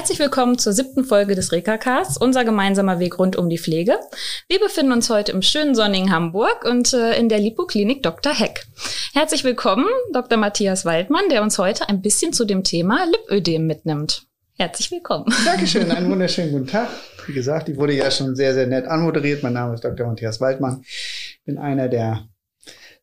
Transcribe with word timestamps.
Herzlich 0.00 0.18
willkommen 0.18 0.56
zur 0.56 0.72
siebten 0.72 1.04
Folge 1.04 1.34
des 1.34 1.52
Reka-Casts, 1.52 2.16
unser 2.16 2.42
gemeinsamer 2.42 3.00
Weg 3.00 3.18
rund 3.18 3.36
um 3.36 3.50
die 3.50 3.58
Pflege. 3.58 3.98
Wir 4.48 4.58
befinden 4.58 4.92
uns 4.92 5.10
heute 5.10 5.32
im 5.32 5.42
schönen 5.42 5.74
sonnigen 5.74 6.10
Hamburg 6.10 6.64
und 6.64 6.94
äh, 6.94 7.18
in 7.18 7.28
der 7.28 7.38
Lipoklinik 7.38 8.02
Dr. 8.02 8.32
Heck. 8.32 8.64
Herzlich 9.12 9.44
willkommen, 9.44 9.84
Dr. 10.14 10.38
Matthias 10.38 10.86
Waldmann, 10.86 11.28
der 11.28 11.42
uns 11.42 11.58
heute 11.58 11.86
ein 11.90 12.00
bisschen 12.00 12.32
zu 12.32 12.46
dem 12.46 12.64
Thema 12.64 13.04
Lipödem 13.04 13.66
mitnimmt. 13.66 14.22
Herzlich 14.56 14.90
willkommen. 14.90 15.26
Dankeschön, 15.44 15.90
einen 15.90 16.10
wunderschönen 16.10 16.52
guten 16.52 16.66
Tag. 16.66 16.88
Wie 17.26 17.34
gesagt, 17.34 17.68
ich 17.68 17.76
wurde 17.76 17.92
ja 17.92 18.10
schon 18.10 18.34
sehr, 18.34 18.54
sehr 18.54 18.68
nett 18.68 18.86
anmoderiert. 18.86 19.42
Mein 19.42 19.52
Name 19.52 19.74
ist 19.74 19.84
Dr. 19.84 20.06
Matthias 20.06 20.40
Waldmann. 20.40 20.80
Ich 20.80 21.42
bin 21.44 21.58
einer 21.58 21.88
der 21.88 22.26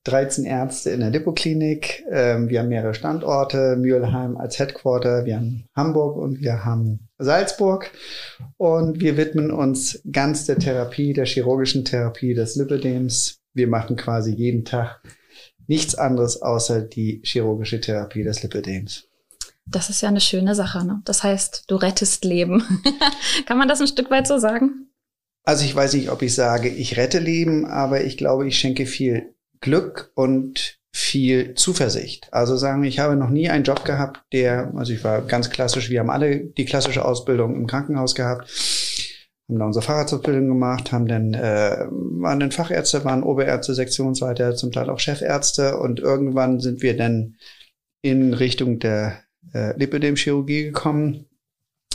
13 0.07 0.45
Ärzte 0.45 0.91
in 0.91 1.01
der 1.01 1.09
Lipoklinik. 1.09 2.05
Ähm, 2.09 2.49
wir 2.49 2.59
haben 2.59 2.69
mehrere 2.69 2.93
Standorte, 2.93 3.75
Mühlheim 3.75 4.37
als 4.37 4.57
Headquarter, 4.57 5.25
wir 5.25 5.35
haben 5.35 5.65
Hamburg 5.75 6.15
und 6.15 6.41
wir 6.41 6.63
haben 6.63 7.09
Salzburg. 7.17 7.91
Und 8.57 9.01
wir 9.01 9.17
widmen 9.17 9.51
uns 9.51 10.01
ganz 10.11 10.45
der 10.45 10.59
Therapie, 10.59 11.13
der 11.13 11.25
chirurgischen 11.25 11.83
Therapie 11.83 12.33
des 12.33 12.55
Lipödems. 12.55 13.39
Wir 13.53 13.67
machen 13.67 13.95
quasi 13.97 14.31
jeden 14.31 14.63
Tag 14.63 15.01
nichts 15.67 15.95
anderes 15.95 16.41
außer 16.41 16.81
die 16.81 17.21
chirurgische 17.23 17.81
Therapie 17.81 18.23
des 18.23 18.41
Lipödems. 18.43 19.03
Das 19.65 19.89
ist 19.89 20.01
ja 20.01 20.07
eine 20.07 20.21
schöne 20.21 20.55
Sache. 20.55 20.85
Ne? 20.85 21.01
Das 21.03 21.23
heißt, 21.23 21.65
du 21.67 21.75
rettest 21.75 22.23
Leben. 22.23 22.63
Kann 23.45 23.57
man 23.57 23.67
das 23.67 23.81
ein 23.81 23.87
Stück 23.87 24.09
weit 24.09 24.25
so 24.25 24.37
sagen? 24.37 24.87
Also 25.43 25.65
ich 25.65 25.75
weiß 25.75 25.93
nicht, 25.93 26.09
ob 26.09 26.21
ich 26.21 26.35
sage, 26.35 26.69
ich 26.69 26.97
rette 26.97 27.19
Leben, 27.19 27.65
aber 27.65 28.03
ich 28.03 28.17
glaube, 28.17 28.47
ich 28.47 28.57
schenke 28.57 28.85
viel 28.85 29.33
Glück 29.61 30.11
und 30.15 30.77
viel 30.97 31.53
Zuversicht. 31.53 32.27
Also 32.31 32.57
sagen 32.57 32.81
wir, 32.81 32.89
ich 32.89 32.99
habe 32.99 33.15
noch 33.15 33.29
nie 33.29 33.49
einen 33.49 33.63
Job 33.63 33.85
gehabt, 33.85 34.21
der, 34.33 34.73
also 34.75 34.93
ich 34.93 35.03
war 35.03 35.21
ganz 35.21 35.51
klassisch, 35.51 35.89
wir 35.91 35.99
haben 35.99 36.09
alle 36.09 36.39
die 36.39 36.65
klassische 36.65 37.05
Ausbildung 37.05 37.55
im 37.55 37.67
Krankenhaus 37.67 38.15
gehabt, 38.15 38.49
haben 39.47 39.59
da 39.59 39.65
unsere 39.65 39.85
Fahrradsausbildung 39.85 40.47
gemacht, 40.47 40.91
haben 40.91 41.07
dann, 41.07 41.35
äh, 41.35 41.85
waren 41.89 42.39
dann 42.39 42.51
Fachärzte, 42.51 43.05
waren 43.05 43.21
Oberärzte, 43.21 43.75
Sektionsleiter, 43.75 44.55
zum 44.55 44.71
Teil 44.71 44.89
auch 44.89 44.99
Chefärzte 44.99 45.77
und 45.77 45.99
irgendwann 45.99 46.59
sind 46.59 46.81
wir 46.81 46.97
dann 46.97 47.35
in 48.01 48.33
Richtung 48.33 48.79
der 48.79 49.19
äh, 49.53 49.77
Lipödem-Chirurgie 49.77 50.63
gekommen, 50.63 51.25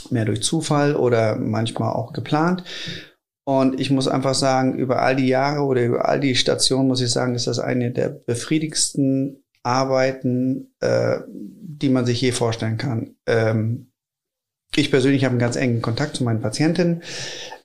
mehr 0.09 0.25
durch 0.25 0.43
Zufall 0.43 0.95
oder 0.95 1.35
manchmal 1.35 1.93
auch 1.93 2.13
geplant. 2.13 2.63
Und 3.45 3.79
ich 3.79 3.89
muss 3.89 4.07
einfach 4.07 4.35
sagen, 4.35 4.77
über 4.77 5.01
all 5.01 5.15
die 5.15 5.27
Jahre 5.27 5.63
oder 5.63 5.83
über 5.83 6.07
all 6.07 6.19
die 6.19 6.35
Stationen 6.35 6.87
muss 6.87 7.01
ich 7.01 7.11
sagen, 7.11 7.35
ist 7.35 7.47
das 7.47 7.59
eine 7.59 7.91
der 7.91 8.09
befriedigsten 8.09 9.43
Arbeiten, 9.63 10.73
äh, 10.79 11.19
die 11.27 11.89
man 11.89 12.05
sich 12.05 12.21
je 12.21 12.31
vorstellen 12.31 12.77
kann. 12.77 13.15
Ähm, 13.27 13.91
ich 14.75 14.91
persönlich 14.91 15.23
habe 15.23 15.33
einen 15.33 15.39
ganz 15.39 15.55
engen 15.55 15.81
Kontakt 15.81 16.15
zu 16.15 16.23
meinen 16.23 16.41
Patientinnen. 16.41 17.03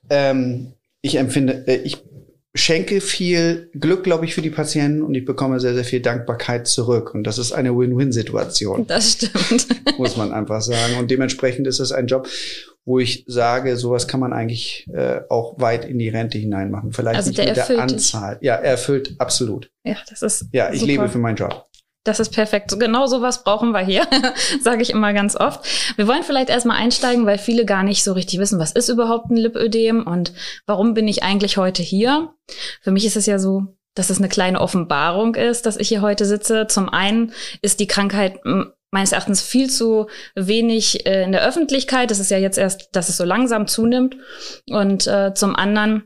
Ähm, 0.09 0.73
ich 1.01 1.15
empfinde, 1.15 1.65
äh, 1.67 1.77
ich 1.77 2.03
schenke 2.55 2.99
viel 2.99 3.69
Glück, 3.73 4.03
glaube 4.03 4.25
ich, 4.25 4.33
für 4.33 4.41
die 4.41 4.49
Patienten 4.49 5.03
und 5.03 5.13
ich 5.15 5.23
bekomme 5.23 5.59
sehr, 5.59 5.75
sehr 5.75 5.83
viel 5.83 6.01
Dankbarkeit 6.01 6.67
zurück. 6.67 7.13
Und 7.13 7.23
das 7.23 7.37
ist 7.37 7.51
eine 7.51 7.77
Win-Win-Situation. 7.77 8.87
Das 8.87 9.13
stimmt. 9.13 9.67
Muss 9.97 10.17
man 10.17 10.33
einfach 10.33 10.61
sagen. 10.61 10.97
Und 10.97 11.11
dementsprechend 11.11 11.67
ist 11.67 11.79
es 11.79 11.91
ein 11.91 12.07
Job, 12.07 12.27
wo 12.89 12.97
ich 12.97 13.23
sage, 13.27 13.77
sowas 13.77 14.07
kann 14.07 14.19
man 14.19 14.33
eigentlich 14.33 14.87
äh, 14.91 15.21
auch 15.29 15.61
weit 15.61 15.85
in 15.85 15.99
die 15.99 16.09
Rente 16.09 16.39
hinein 16.39 16.71
machen. 16.71 16.91
Vielleicht 16.91 17.17
also 17.17 17.29
nicht 17.29 17.37
mit 17.37 17.55
der 17.55 17.79
Anzahl. 17.79 18.37
Dich. 18.37 18.47
Ja, 18.47 18.55
er 18.55 18.71
erfüllt 18.71 19.13
absolut. 19.19 19.69
Ja, 19.83 19.95
das 20.09 20.23
ist. 20.23 20.47
Ja, 20.51 20.71
ich 20.73 20.79
super. 20.79 20.91
lebe 20.91 21.09
für 21.09 21.19
meinen 21.19 21.35
Job. 21.35 21.67
Das 22.03 22.19
ist 22.19 22.31
perfekt. 22.31 22.75
Genau 22.79 23.05
sowas 23.05 23.43
brauchen 23.43 23.73
wir 23.73 23.81
hier, 23.81 24.07
sage 24.63 24.81
ich 24.81 24.89
immer 24.89 25.13
ganz 25.13 25.35
oft. 25.35 25.63
Wir 25.97 26.07
wollen 26.07 26.23
vielleicht 26.23 26.49
erstmal 26.49 26.77
einsteigen, 26.77 27.27
weil 27.27 27.37
viele 27.37 27.63
gar 27.63 27.83
nicht 27.83 28.03
so 28.03 28.13
richtig 28.13 28.39
wissen, 28.39 28.57
was 28.57 28.71
ist 28.71 28.89
überhaupt 28.89 29.29
ein 29.29 29.37
Lipödem 29.37 30.07
und 30.07 30.33
warum 30.65 30.95
bin 30.95 31.07
ich 31.07 31.21
eigentlich 31.21 31.57
heute 31.57 31.83
hier. 31.83 32.33
Für 32.81 32.89
mich 32.89 33.05
ist 33.05 33.17
es 33.17 33.27
ja 33.27 33.37
so, 33.37 33.67
dass 33.93 34.09
es 34.09 34.17
eine 34.17 34.29
kleine 34.29 34.61
Offenbarung 34.61 35.35
ist, 35.35 35.67
dass 35.67 35.77
ich 35.77 35.89
hier 35.89 36.01
heute 36.01 36.25
sitze. 36.25 36.65
Zum 36.65 36.89
einen 36.89 37.33
ist 37.61 37.79
die 37.79 37.87
Krankheit 37.87 38.39
meines 38.91 39.11
Erachtens 39.11 39.41
viel 39.41 39.69
zu 39.69 40.07
wenig 40.35 41.05
äh, 41.05 41.23
in 41.23 41.31
der 41.31 41.45
Öffentlichkeit. 41.45 42.11
Das 42.11 42.19
ist 42.19 42.31
ja 42.31 42.37
jetzt 42.37 42.57
erst, 42.57 42.89
dass 42.93 43.09
es 43.09 43.17
so 43.17 43.23
langsam 43.23 43.67
zunimmt. 43.67 44.17
Und 44.69 45.07
äh, 45.07 45.33
zum 45.33 45.55
anderen 45.55 46.03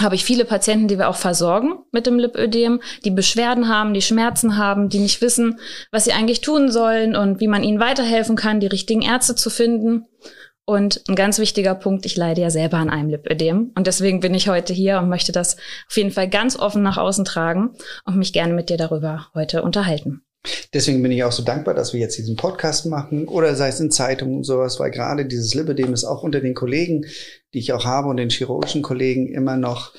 habe 0.00 0.14
ich 0.14 0.24
viele 0.24 0.44
Patienten, 0.44 0.88
die 0.88 0.98
wir 0.98 1.08
auch 1.08 1.16
versorgen 1.16 1.74
mit 1.90 2.06
dem 2.06 2.18
Lipödem, 2.18 2.80
die 3.04 3.10
Beschwerden 3.10 3.68
haben, 3.68 3.94
die 3.94 4.02
Schmerzen 4.02 4.56
haben, 4.56 4.88
die 4.88 5.00
nicht 5.00 5.20
wissen, 5.20 5.58
was 5.90 6.04
sie 6.04 6.12
eigentlich 6.12 6.40
tun 6.40 6.70
sollen 6.70 7.16
und 7.16 7.40
wie 7.40 7.48
man 7.48 7.64
ihnen 7.64 7.80
weiterhelfen 7.80 8.36
kann, 8.36 8.60
die 8.60 8.68
richtigen 8.68 9.02
Ärzte 9.02 9.34
zu 9.34 9.50
finden. 9.50 10.06
Und 10.64 11.02
ein 11.08 11.14
ganz 11.14 11.38
wichtiger 11.38 11.74
Punkt, 11.74 12.04
ich 12.04 12.14
leide 12.16 12.42
ja 12.42 12.50
selber 12.50 12.76
an 12.76 12.90
einem 12.90 13.08
Lipödem. 13.08 13.72
Und 13.74 13.86
deswegen 13.86 14.20
bin 14.20 14.34
ich 14.34 14.50
heute 14.50 14.74
hier 14.74 14.98
und 14.98 15.08
möchte 15.08 15.32
das 15.32 15.56
auf 15.88 15.96
jeden 15.96 16.10
Fall 16.10 16.28
ganz 16.28 16.58
offen 16.58 16.82
nach 16.82 16.98
außen 16.98 17.24
tragen 17.24 17.70
und 18.04 18.16
mich 18.16 18.34
gerne 18.34 18.52
mit 18.52 18.68
dir 18.68 18.76
darüber 18.76 19.28
heute 19.34 19.62
unterhalten. 19.62 20.27
Deswegen 20.72 21.02
bin 21.02 21.12
ich 21.12 21.24
auch 21.24 21.32
so 21.32 21.42
dankbar, 21.42 21.74
dass 21.74 21.92
wir 21.92 22.00
jetzt 22.00 22.18
diesen 22.18 22.36
Podcast 22.36 22.86
machen 22.86 23.28
oder 23.28 23.54
sei 23.54 23.68
es 23.68 23.80
in 23.80 23.90
Zeitungen 23.90 24.38
und 24.38 24.44
sowas, 24.44 24.78
weil 24.80 24.90
gerade 24.90 25.26
dieses 25.26 25.54
Lipidem 25.54 25.92
ist 25.92 26.04
auch 26.04 26.22
unter 26.22 26.40
den 26.40 26.54
Kollegen, 26.54 27.06
die 27.54 27.58
ich 27.58 27.72
auch 27.72 27.84
habe 27.84 28.08
und 28.08 28.16
den 28.16 28.30
chirurgischen 28.30 28.82
Kollegen 28.82 29.28
immer 29.28 29.56
noch, 29.56 29.92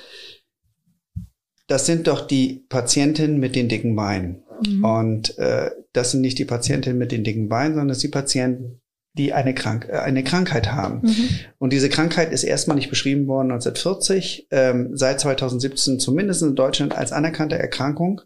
das 1.67 1.85
sind 1.85 2.07
doch 2.07 2.25
die 2.25 2.65
Patientinnen 2.69 3.39
mit 3.39 3.55
den 3.55 3.69
dicken 3.69 3.95
Beinen. 3.95 4.43
Mhm. 4.65 4.83
Und 4.83 5.37
äh, 5.37 5.71
das 5.93 6.11
sind 6.11 6.21
nicht 6.21 6.39
die 6.39 6.45
Patientinnen 6.45 6.97
mit 6.97 7.11
den 7.11 7.23
dicken 7.23 7.49
Beinen, 7.49 7.73
sondern 7.73 7.89
das 7.89 7.99
sind 7.99 8.13
die 8.13 8.17
Patienten, 8.17 8.81
die 9.14 9.34
eine, 9.34 9.53
Krank 9.53 9.88
äh, 9.90 9.97
eine 9.97 10.24
Krankheit 10.24 10.72
haben. 10.72 11.02
Mhm. 11.02 11.30
Und 11.58 11.74
diese 11.74 11.90
Krankheit 11.90 12.31
ist 12.31 12.44
erstmal 12.44 12.75
nicht 12.75 12.90
beschrieben 12.90 13.28
worden 13.28 13.52
1940, 13.52 14.47
ähm, 14.52 14.92
seit 14.94 15.20
2017 15.20 16.00
zumindest 16.00 16.42
in 16.42 16.56
Deutschland 16.56 16.96
als 16.96 17.12
anerkannte 17.12 17.58
Erkrankung. 17.58 18.22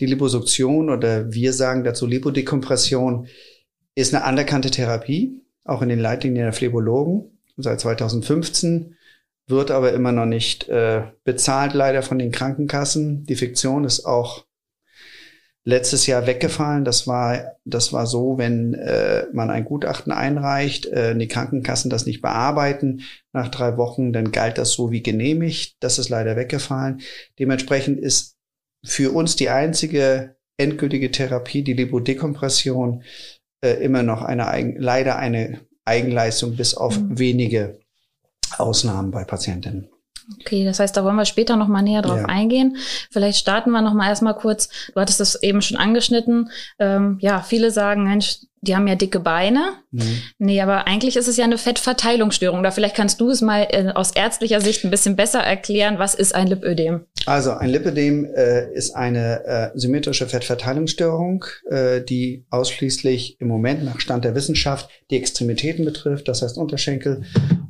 Die 0.00 0.06
Liposuktion 0.06 0.90
oder 0.90 1.32
wir 1.32 1.52
sagen 1.52 1.84
dazu 1.84 2.06
Lipodekompression 2.06 3.26
ist 3.94 4.14
eine 4.14 4.24
anerkannte 4.24 4.70
Therapie, 4.70 5.42
auch 5.64 5.82
in 5.82 5.88
den 5.88 6.00
Leitlinien 6.00 6.44
der 6.44 6.52
Phlebologen 6.52 7.32
seit 7.56 7.80
2015 7.80 8.96
wird 9.46 9.70
aber 9.70 9.92
immer 9.92 10.12
noch 10.12 10.26
nicht 10.26 10.68
äh, 10.68 11.02
bezahlt 11.24 11.74
leider 11.74 12.02
von 12.02 12.18
den 12.18 12.32
Krankenkassen. 12.32 13.24
Die 13.24 13.36
Fiktion 13.36 13.84
ist 13.84 14.04
auch 14.04 14.46
letztes 15.64 16.06
Jahr 16.06 16.26
weggefallen. 16.26 16.84
Das 16.84 17.06
war, 17.06 17.56
das 17.64 17.92
war 17.92 18.06
so, 18.06 18.38
wenn 18.38 18.74
äh, 18.74 19.26
man 19.32 19.50
ein 19.50 19.64
Gutachten 19.64 20.12
einreicht, 20.12 20.86
äh, 20.86 21.16
die 21.16 21.28
Krankenkassen 21.28 21.90
das 21.90 22.06
nicht 22.06 22.20
bearbeiten 22.20 23.02
nach 23.32 23.48
drei 23.48 23.76
Wochen, 23.76 24.12
dann 24.12 24.32
galt 24.32 24.58
das 24.58 24.72
so 24.72 24.90
wie 24.90 25.02
genehmigt. 25.02 25.76
Das 25.80 25.98
ist 25.98 26.08
leider 26.08 26.36
weggefallen. 26.36 27.00
Dementsprechend 27.38 28.00
ist 28.00 28.36
für 28.84 29.12
uns 29.12 29.36
die 29.36 29.50
einzige 29.50 30.36
endgültige 30.56 31.10
Therapie, 31.10 31.62
die 31.62 31.72
Lipodekompression, 31.72 33.02
äh, 33.64 33.74
immer 33.84 34.02
noch 34.02 34.22
eine 34.22 34.48
Eigen, 34.48 34.76
leider 34.78 35.16
eine 35.16 35.60
Eigenleistung 35.84 36.56
bis 36.56 36.74
auf 36.74 36.98
mhm. 36.98 37.18
wenige 37.18 37.80
Ausnahmen 38.58 39.10
bei 39.10 39.24
Patientinnen. 39.24 39.88
Okay, 40.40 40.64
das 40.64 40.78
heißt, 40.78 40.96
da 40.96 41.04
wollen 41.04 41.16
wir 41.16 41.24
später 41.24 41.56
noch 41.56 41.68
mal 41.68 41.82
näher 41.82 42.02
drauf 42.02 42.20
ja. 42.20 42.26
eingehen. 42.26 42.76
Vielleicht 43.10 43.38
starten 43.38 43.70
wir 43.70 43.82
noch 43.82 43.94
mal 43.94 44.08
erstmal 44.08 44.34
kurz. 44.34 44.68
Du 44.94 45.00
hattest 45.00 45.20
das 45.20 45.42
eben 45.42 45.62
schon 45.62 45.76
angeschnitten. 45.76 46.50
Ähm, 46.78 47.18
ja, 47.20 47.40
viele 47.40 47.70
sagen, 47.70 48.04
Mensch, 48.04 48.38
die 48.62 48.76
haben 48.76 48.86
ja 48.86 48.94
dicke 48.94 49.18
Beine. 49.18 49.74
Mhm. 49.90 50.22
Nee, 50.38 50.60
aber 50.60 50.86
eigentlich 50.86 51.16
ist 51.16 51.26
es 51.26 51.36
ja 51.36 51.44
eine 51.44 51.58
Fettverteilungsstörung. 51.58 52.60
Oder 52.60 52.70
vielleicht 52.70 52.94
kannst 52.94 53.20
du 53.20 53.28
es 53.28 53.40
mal 53.40 53.66
äh, 53.70 53.90
aus 53.92 54.12
ärztlicher 54.12 54.60
Sicht 54.60 54.84
ein 54.84 54.90
bisschen 54.90 55.16
besser 55.16 55.40
erklären. 55.40 55.98
Was 55.98 56.14
ist 56.14 56.32
ein 56.32 56.46
Lipödem? 56.46 57.00
Also 57.26 57.50
ein 57.50 57.70
Lipödem 57.70 58.24
äh, 58.24 58.72
ist 58.72 58.94
eine 58.94 59.44
äh, 59.44 59.70
symmetrische 59.74 60.28
Fettverteilungsstörung, 60.28 61.44
äh, 61.70 62.02
die 62.02 62.46
ausschließlich 62.50 63.40
im 63.40 63.48
Moment 63.48 63.84
nach 63.84 63.98
Stand 63.98 64.24
der 64.24 64.36
Wissenschaft 64.36 64.88
die 65.10 65.16
Extremitäten 65.16 65.84
betrifft. 65.84 66.28
Das 66.28 66.42
heißt 66.42 66.56
Unterschenkel, 66.56 67.22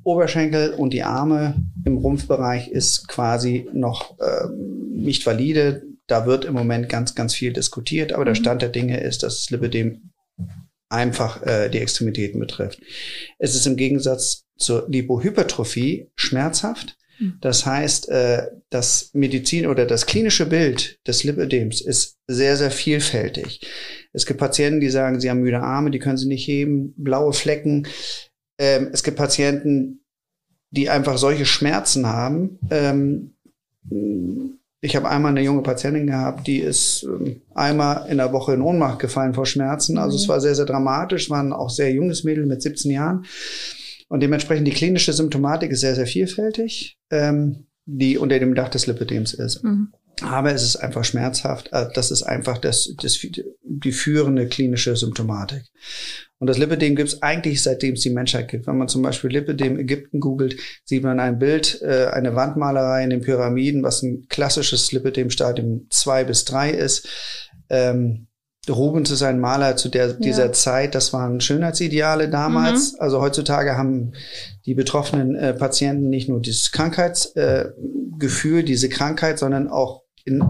Oberschenkel 0.05 0.75
und 0.75 0.93
die 0.93 1.05
Arme 1.05 1.55
im 1.87 1.97
Rumpfbereich 1.97 2.69
ist 2.69 3.09
quasi 3.09 3.67
noch 3.73 4.19
äh, 4.21 4.47
nicht 4.95 5.25
valide. 5.25 5.85
Da 6.07 6.27
wird 6.27 6.45
im 6.45 6.53
Moment 6.53 6.91
ganz, 6.91 7.15
ganz 7.15 7.35
viel 7.35 7.55
diskutiert, 7.55 8.13
aber 8.13 8.27
der 8.27 8.35
mhm. 8.35 8.41
Stand 8.41 8.61
der 8.61 8.69
Dinge 8.69 9.01
ist, 9.01 9.23
dass 9.23 9.37
das 9.37 9.51
Lipödem 9.51 10.12
einfach 10.93 11.43
äh, 11.47 11.69
die 11.69 11.79
Extremitäten 11.79 12.39
betrifft. 12.41 12.81
Es 13.39 13.55
ist 13.55 13.67
im 13.67 13.77
Gegensatz 13.77 14.45
zur 14.57 14.87
Lipohypertrophie 14.89 16.11
schmerzhaft. 16.15 16.97
Hm. 17.19 17.39
Das 17.41 17.67
heißt, 17.67 18.09
äh, 18.09 18.49
das 18.71 19.11
Medizin 19.13 19.67
oder 19.67 19.87
das 19.87 20.07
klinische 20.07 20.47
Bild 20.47 20.99
des 21.07 21.25
Lipödems 21.25 21.81
ist 21.81 22.19
sehr, 22.27 22.57
sehr 22.57 22.71
vielfältig. 22.71 23.61
Es 24.13 24.27
gibt 24.27 24.41
Patienten, 24.41 24.81
die 24.81 24.91
sagen, 24.91 25.21
sie 25.21 25.31
haben 25.31 25.41
müde 25.41 25.61
Arme, 25.61 25.91
die 25.91 25.99
können 25.99 26.19
sie 26.19 26.29
nicht 26.29 26.47
heben, 26.47 26.95
blaue 26.97 27.33
Flecken. 27.33 27.87
Ähm, 28.59 28.91
es 28.93 29.03
gibt 29.03 29.17
Patienten, 29.17 30.05
die 30.71 30.89
einfach 30.89 31.19
solche 31.19 31.47
Schmerzen 31.47 32.07
haben, 32.07 32.59
ähm, 32.71 33.35
ich 34.85 34.97
habe 34.97 35.09
einmal 35.09 35.31
eine 35.31 35.43
junge 35.43 35.63
Patientin 35.63 36.09
gehabt, 36.09 36.47
die 36.49 36.59
ist 36.59 37.05
ähm, 37.05 37.41
einmal 37.55 38.11
in 38.11 38.19
der 38.19 38.33
Woche 38.33 38.53
in 38.53 38.61
Ohnmacht 38.61 38.99
gefallen 38.99 39.33
vor 39.33 39.47
Schmerzen. 39.47 39.97
Also 39.97 40.17
mhm. 40.17 40.23
es 40.23 40.29
war 40.29 40.41
sehr, 40.41 40.57
sehr 40.57 40.67
dramatisch, 40.67 41.31
war 41.31 41.41
ein 41.41 41.53
auch 41.53 41.71
sehr 41.71 41.93
junges 41.93 42.25
Mädel 42.25 42.47
mit 42.47 42.63
17 42.63 42.91
Jahren. 42.91 43.25
Und 44.09 44.21
dementsprechend 44.21 44.67
die 44.67 44.73
klinische 44.73 45.13
Symptomatik 45.13 45.71
ist 45.71 45.81
sehr, 45.81 45.95
sehr 45.95 46.09
vielfältig, 46.09 46.99
ähm, 47.11 47.67
die 47.87 48.19
unter 48.19 48.41
dem 48.41 48.57
Dach 48.57 48.71
des 48.71 48.89
Lipidems 48.89 49.35
ist. 49.35 49.63
Mhm. 49.63 49.93
Aber 50.21 50.53
es 50.53 50.65
ist 50.65 50.77
einfach 50.77 51.05
schmerzhaft. 51.05 51.69
Äh, 51.73 51.87
das 51.95 52.11
ist 52.11 52.25
einfach 52.25 52.59
das, 52.59 52.93
das, 53.01 53.25
die 53.63 53.93
führende 53.93 54.49
klinische 54.49 54.97
Symptomatik. 54.97 55.63
Und 56.43 56.49
das 56.49 56.59
Lipidem 56.59 56.97
gibt 56.97 57.09
es 57.09 57.23
eigentlich 57.23 57.63
seitdem 57.63 57.95
es 57.95 58.01
die 58.01 58.11
Menschheit 58.11 58.49
gibt. 58.49 58.67
Wenn 58.67 58.77
man 58.77 58.89
zum 58.89 59.01
Beispiel 59.01 59.31
Lipidem 59.31 59.79
Ägypten 59.79 60.19
googelt, 60.19 60.57
sieht 60.85 61.05
man 61.05 61.21
ein 61.21 61.39
Bild, 61.39 61.81
äh, 61.83 62.07
eine 62.07 62.35
Wandmalerei 62.35 63.05
in 63.05 63.11
den 63.11 63.21
Pyramiden, 63.21 63.85
was 63.85 64.03
ein 64.03 64.27
klassisches 64.29 64.91
Lipidem-Stadium 64.91 65.87
2 65.89 66.25
bis 66.25 66.45
3 66.47 66.71
ist. 66.73 67.09
Ähm, 67.71 68.27
Rubens 68.69 69.13
ist 69.13 69.23
ein 69.23 69.39
Maler 69.39 69.77
zu 69.77 69.89
der, 69.89 70.15
dieser 70.15 70.47
ja. 70.47 70.53
Zeit, 70.53 70.97
das 70.97 71.13
waren 71.13 71.41
Schönheitsideale 71.41 72.29
damals. 72.29 72.95
Mhm. 72.95 72.99
Also 72.99 73.21
heutzutage 73.21 73.77
haben 73.77 74.11
die 74.67 74.75
betroffenen 74.75 75.37
äh, 75.37 75.55
Patienten 75.55 76.11
nicht 76.11 76.29
nur 76.29 76.41
dieses 76.41 76.73
Krankheitsgefühl, 76.73 78.61
äh, 78.61 78.65
diese 78.65 78.89
Krankheit, 78.89 79.39
sondern 79.39 79.69
auch 79.69 80.03
in, 80.25 80.43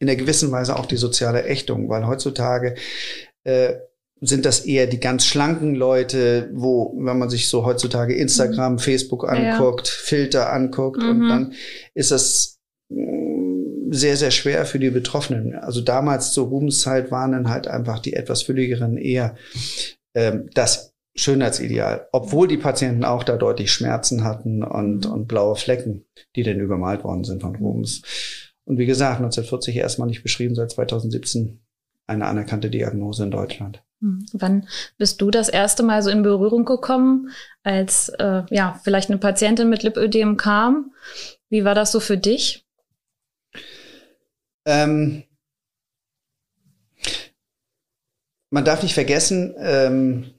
in 0.00 0.08
der 0.08 0.16
gewissen 0.16 0.50
Weise 0.50 0.74
auch 0.76 0.86
die 0.86 0.96
soziale 0.96 1.44
Ächtung, 1.44 1.88
weil 1.88 2.04
heutzutage 2.04 2.74
äh, 3.44 3.74
sind 4.26 4.44
das 4.44 4.60
eher 4.60 4.86
die 4.86 5.00
ganz 5.00 5.26
schlanken 5.26 5.74
Leute, 5.74 6.50
wo, 6.52 6.94
wenn 6.98 7.18
man 7.18 7.30
sich 7.30 7.48
so 7.48 7.64
heutzutage 7.64 8.14
Instagram, 8.14 8.74
mhm. 8.74 8.78
Facebook 8.78 9.28
anguckt, 9.28 9.88
ja. 9.88 9.94
Filter 9.94 10.52
anguckt 10.52 11.02
mhm. 11.02 11.08
und 11.08 11.28
dann 11.28 11.52
ist 11.94 12.10
das 12.10 12.58
mm, 12.88 13.92
sehr, 13.92 14.16
sehr 14.16 14.30
schwer 14.30 14.66
für 14.66 14.78
die 14.78 14.90
Betroffenen. 14.90 15.54
Also 15.54 15.80
damals 15.80 16.32
zur 16.32 16.48
Rubenszeit 16.48 17.10
waren 17.10 17.32
dann 17.32 17.48
halt 17.48 17.68
einfach 17.68 17.98
die 17.98 18.14
etwas 18.14 18.42
fülligeren 18.42 18.96
eher 18.96 19.36
ähm, 20.14 20.48
das 20.54 20.94
Schönheitsideal, 21.16 22.08
obwohl 22.12 22.48
die 22.48 22.56
Patienten 22.56 23.04
auch 23.04 23.22
da 23.22 23.36
deutlich 23.36 23.72
Schmerzen 23.72 24.24
hatten 24.24 24.64
und, 24.64 25.06
mhm. 25.06 25.12
und 25.12 25.28
blaue 25.28 25.56
Flecken, 25.56 26.04
die 26.34 26.42
dann 26.42 26.60
übermalt 26.60 27.04
worden 27.04 27.24
sind 27.24 27.42
von 27.42 27.56
Rubens. 27.56 28.02
Und 28.64 28.78
wie 28.78 28.86
gesagt, 28.86 29.18
1940 29.18 29.76
erstmal 29.76 30.08
nicht 30.08 30.22
beschrieben, 30.22 30.54
seit 30.54 30.70
2017 30.72 31.60
eine 32.06 32.26
anerkannte 32.26 32.70
Diagnose 32.70 33.24
in 33.24 33.30
Deutschland. 33.30 33.83
Wann 34.32 34.68
bist 34.98 35.20
du 35.20 35.30
das 35.30 35.48
erste 35.48 35.82
Mal 35.82 36.02
so 36.02 36.10
in 36.10 36.22
Berührung 36.22 36.64
gekommen, 36.64 37.30
als 37.62 38.10
äh, 38.10 38.42
ja 38.50 38.78
vielleicht 38.84 39.08
eine 39.08 39.18
Patientin 39.18 39.70
mit 39.70 39.82
Lipödem 39.82 40.36
kam? 40.36 40.92
Wie 41.48 41.64
war 41.64 41.74
das 41.74 41.90
so 41.90 42.00
für 42.00 42.18
dich? 42.18 42.66
Ähm, 44.66 45.24
man 48.50 48.64
darf 48.64 48.82
nicht 48.82 48.94
vergessen, 48.94 49.54
ähm, 49.58 50.33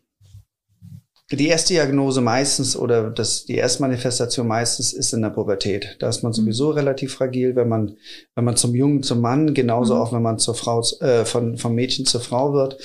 die 1.32 1.48
erste 1.48 1.74
Diagnose 1.74 2.22
meistens 2.22 2.78
oder 2.78 3.10
das, 3.10 3.46
die 3.46 3.56
Erstmanifestation 3.56 4.48
meistens 4.48 4.94
ist 4.94 5.12
in 5.12 5.24
der 5.24 5.32
Pubertät. 5.32 5.98
Da 6.00 6.08
ist 6.08 6.22
man 6.22 6.32
mhm. 6.32 6.36
sowieso 6.36 6.70
mhm. 6.70 6.74
relativ 6.76 7.16
fragil, 7.16 7.56
wenn 7.56 7.68
man, 7.68 7.98
wenn 8.36 8.46
man 8.46 8.56
zum 8.56 8.76
Jungen 8.76 9.02
zum 9.02 9.22
Mann, 9.22 9.56
genauso 9.56 9.96
mhm. 9.96 10.02
auch 10.02 10.14
wenn 10.14 10.22
man 10.22 10.38
zur 10.38 10.54
Frau, 10.54 10.84
äh, 11.00 11.26
von, 11.26 11.58
vom 11.58 11.74
Mädchen 11.74 12.06
zur 12.06 12.22
Frau 12.22 12.54
wird. 12.54 12.78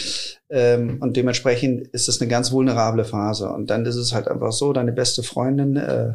Ähm, 0.49 0.99
und 1.01 1.17
dementsprechend 1.17 1.89
ist 1.89 2.09
es 2.09 2.21
eine 2.21 2.31
ganz 2.31 2.51
vulnerable 2.51 3.05
Phase. 3.05 3.51
Und 3.51 3.69
dann 3.69 3.85
ist 3.85 3.97
es 3.97 4.15
halt 4.15 4.27
einfach 4.27 4.53
so, 4.53 4.73
deine 4.73 4.93
beste 4.93 5.23
Freundin 5.23 5.77
äh, 5.77 6.15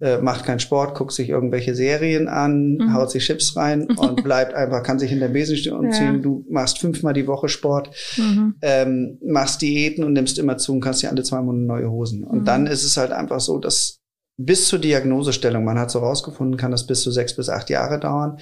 äh, 0.00 0.18
macht 0.18 0.44
keinen 0.44 0.60
Sport, 0.60 0.94
guckt 0.94 1.12
sich 1.12 1.28
irgendwelche 1.28 1.74
Serien 1.74 2.28
an, 2.28 2.76
mhm. 2.76 2.94
haut 2.94 3.10
sich 3.10 3.24
Chips 3.24 3.56
rein 3.56 3.86
und 3.96 4.24
bleibt 4.24 4.54
einfach, 4.54 4.82
kann 4.82 4.98
sich 4.98 5.12
in 5.12 5.20
der 5.20 5.28
Besenstiel 5.28 5.72
umziehen. 5.72 6.16
Ja. 6.16 6.20
Du 6.20 6.44
machst 6.48 6.78
fünfmal 6.78 7.12
die 7.12 7.26
Woche 7.26 7.48
Sport, 7.48 7.90
mhm. 8.16 8.54
ähm, 8.62 9.18
machst 9.24 9.62
Diäten 9.62 10.04
und 10.04 10.14
nimmst 10.14 10.38
immer 10.38 10.56
zu 10.56 10.72
und 10.72 10.80
kannst 10.80 11.02
dir 11.02 11.10
alle 11.10 11.22
zwei 11.22 11.40
Monate 11.42 11.64
neue 11.64 11.90
Hosen. 11.90 12.24
Und 12.24 12.40
mhm. 12.40 12.44
dann 12.44 12.66
ist 12.66 12.84
es 12.84 12.96
halt 12.96 13.12
einfach 13.12 13.40
so, 13.40 13.58
dass 13.58 13.98
bis 14.38 14.68
zur 14.68 14.78
Diagnosestellung, 14.78 15.64
man 15.64 15.78
hat 15.78 15.90
so 15.90 15.98
rausgefunden, 15.98 16.56
kann 16.56 16.70
das 16.70 16.86
bis 16.86 17.02
zu 17.02 17.10
sechs 17.10 17.36
bis 17.36 17.50
acht 17.50 17.68
Jahre 17.68 18.00
dauern. 18.00 18.38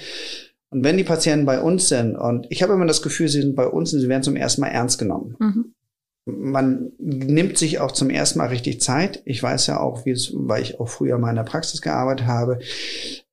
Und 0.70 0.84
wenn 0.84 0.96
die 0.96 1.04
Patienten 1.04 1.46
bei 1.46 1.60
uns 1.60 1.88
sind, 1.88 2.14
und 2.14 2.46
ich 2.50 2.62
habe 2.62 2.74
immer 2.74 2.86
das 2.86 3.02
Gefühl, 3.02 3.28
sie 3.28 3.40
sind 3.40 3.56
bei 3.56 3.66
uns 3.66 3.92
und 3.92 4.00
sie 4.00 4.08
werden 4.08 4.22
zum 4.22 4.36
ersten 4.36 4.60
Mal 4.60 4.68
ernst 4.68 4.98
genommen. 4.98 5.34
Mhm 5.40 5.74
man 6.28 6.92
nimmt 6.98 7.58
sich 7.58 7.80
auch 7.80 7.92
zum 7.92 8.10
ersten 8.10 8.38
Mal 8.38 8.48
richtig 8.48 8.80
Zeit. 8.80 9.22
Ich 9.24 9.42
weiß 9.42 9.66
ja 9.66 9.80
auch, 9.80 10.04
wie 10.04 10.10
es, 10.10 10.32
weil 10.34 10.62
ich 10.62 10.78
auch 10.78 10.88
früher 10.88 11.18
mal 11.18 11.30
in 11.30 11.36
der 11.36 11.42
Praxis 11.42 11.80
gearbeitet 11.80 12.26
habe. 12.26 12.58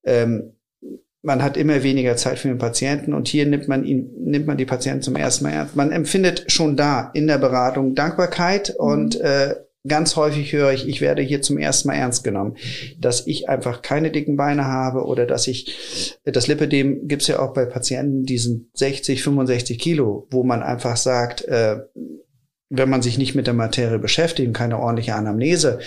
Ähm, 0.03 0.53
man 1.21 1.43
hat 1.43 1.57
immer 1.57 1.81
weniger 1.83 2.15
Zeit 2.15 2.37
für 2.37 2.47
den 2.47 2.59
Patienten 2.59 3.13
und 3.13 3.27
hier 3.27 3.45
nimmt 3.47 3.67
man 3.67 3.83
ihn, 3.83 4.11
nimmt 4.19 4.45
man 4.45 4.57
die 4.57 4.65
Patienten 4.65 5.01
zum 5.01 5.15
ersten 5.15 5.43
Mal 5.43 5.51
ernst. 5.51 5.75
Man 5.75 5.91
empfindet 5.91 6.51
schon 6.51 6.77
da 6.77 7.09
in 7.13 7.27
der 7.27 7.39
Beratung 7.39 7.95
Dankbarkeit 7.95 8.75
mhm. 8.77 8.85
und 8.85 9.19
äh, 9.19 9.55
ganz 9.87 10.15
häufig 10.15 10.53
höre 10.53 10.71
ich, 10.71 10.87
ich 10.87 11.01
werde 11.01 11.21
hier 11.21 11.41
zum 11.41 11.57
ersten 11.57 11.87
Mal 11.87 11.95
ernst 11.95 12.23
genommen, 12.23 12.57
dass 12.99 13.25
ich 13.27 13.49
einfach 13.49 13.81
keine 13.81 14.11
dicken 14.11 14.35
Beine 14.35 14.65
habe 14.65 15.05
oder 15.05 15.25
dass 15.25 15.47
ich, 15.47 16.17
das 16.23 16.47
Lipidem 16.47 17.07
gibt's 17.07 17.27
ja 17.27 17.39
auch 17.39 17.53
bei 17.53 17.65
Patienten, 17.65 18.23
die 18.23 18.37
sind 18.37 18.67
60, 18.75 19.21
65 19.21 19.79
Kilo, 19.79 20.27
wo 20.31 20.43
man 20.43 20.63
einfach 20.63 20.97
sagt, 20.97 21.43
äh, 21.45 21.77
wenn 22.69 22.89
man 22.89 23.01
sich 23.01 23.17
nicht 23.17 23.35
mit 23.35 23.47
der 23.47 23.53
Materie 23.53 23.99
beschäftigt 23.99 24.47
und 24.47 24.53
keine 24.53 24.79
ordentliche 24.79 25.15
Anamnese 25.15 25.79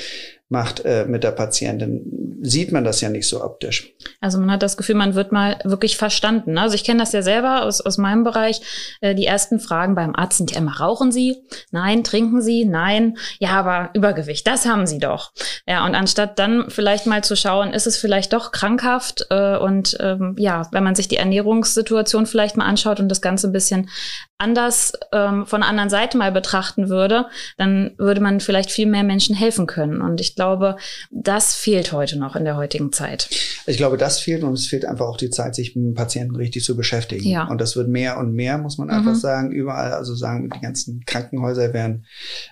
macht 0.48 0.84
äh, 0.84 1.04
mit 1.06 1.24
der 1.24 1.32
Patientin, 1.32 2.38
sieht 2.40 2.72
man 2.72 2.84
das 2.84 3.00
ja 3.00 3.10
nicht 3.10 3.28
so 3.28 3.44
optisch. 3.44 3.92
Also 4.20 4.38
man 4.38 4.50
hat 4.50 4.62
das 4.62 4.76
Gefühl, 4.76 4.94
man 4.94 5.14
wird 5.14 5.30
mal 5.30 5.58
wirklich 5.64 5.96
verstanden. 5.96 6.56
Also 6.56 6.74
ich 6.74 6.84
kenne 6.84 7.00
das 7.00 7.12
ja 7.12 7.20
selber 7.20 7.64
aus, 7.64 7.80
aus 7.80 7.98
meinem 7.98 8.24
Bereich. 8.24 8.60
Äh, 9.00 9.14
die 9.14 9.26
ersten 9.26 9.60
Fragen 9.60 9.94
beim 9.94 10.14
Arzt 10.14 10.38
sind 10.38 10.52
ja 10.52 10.58
immer, 10.58 10.78
rauchen 10.80 11.12
Sie? 11.12 11.36
Nein. 11.70 12.02
Trinken 12.02 12.40
Sie? 12.40 12.64
Nein. 12.64 13.18
Ja, 13.38 13.50
aber 13.50 13.90
Übergewicht, 13.92 14.46
das 14.46 14.64
haben 14.64 14.86
Sie 14.86 14.98
doch. 14.98 15.32
Ja, 15.66 15.84
und 15.84 15.94
anstatt 15.94 16.38
dann 16.38 16.70
vielleicht 16.70 17.06
mal 17.06 17.22
zu 17.22 17.36
schauen, 17.36 17.72
ist 17.74 17.86
es 17.86 17.98
vielleicht 17.98 18.32
doch 18.32 18.50
krankhaft? 18.50 19.26
Äh, 19.28 19.56
und 19.58 19.98
ähm, 20.00 20.34
ja, 20.38 20.66
wenn 20.72 20.84
man 20.84 20.94
sich 20.94 21.08
die 21.08 21.16
Ernährungssituation 21.16 22.24
vielleicht 22.24 22.56
mal 22.56 22.66
anschaut 22.66 23.00
und 23.00 23.08
das 23.08 23.20
Ganze 23.20 23.48
ein 23.48 23.52
bisschen 23.52 23.90
anders 24.38 24.92
ähm, 25.12 25.46
von 25.46 25.60
der 25.60 25.68
anderen 25.68 25.90
Seite 25.90 26.16
mal 26.16 26.30
betrachten 26.30 26.88
würde, 26.88 27.26
dann 27.56 27.94
würde 27.98 28.20
man 28.20 28.38
vielleicht 28.40 28.70
viel 28.70 28.86
mehr 28.86 29.02
Menschen 29.02 29.34
helfen 29.34 29.66
können. 29.66 30.00
Und 30.00 30.20
ich 30.20 30.36
glaube, 30.38 30.76
das 31.10 31.54
fehlt 31.54 31.92
heute 31.92 32.16
noch 32.16 32.36
in 32.36 32.44
der 32.44 32.56
heutigen 32.56 32.92
Zeit. 32.92 33.28
Ich 33.66 33.76
glaube, 33.76 33.96
das 33.96 34.20
fehlt 34.20 34.44
und 34.44 34.52
es 34.52 34.68
fehlt 34.68 34.84
einfach 34.84 35.06
auch 35.06 35.16
die 35.16 35.30
Zeit, 35.30 35.56
sich 35.56 35.74
mit 35.74 35.84
dem 35.84 35.94
Patienten 35.94 36.36
richtig 36.36 36.64
zu 36.64 36.76
beschäftigen. 36.76 37.28
Ja. 37.28 37.48
Und 37.48 37.60
das 37.60 37.74
wird 37.74 37.88
mehr 37.88 38.18
und 38.18 38.32
mehr, 38.32 38.56
muss 38.56 38.78
man 38.78 38.88
einfach 38.88 39.14
mhm. 39.14 39.18
sagen, 39.18 39.50
überall. 39.50 39.92
Also 39.92 40.14
sagen, 40.14 40.48
die 40.48 40.60
ganzen 40.60 41.02
Krankenhäuser 41.04 41.72
werden 41.72 42.06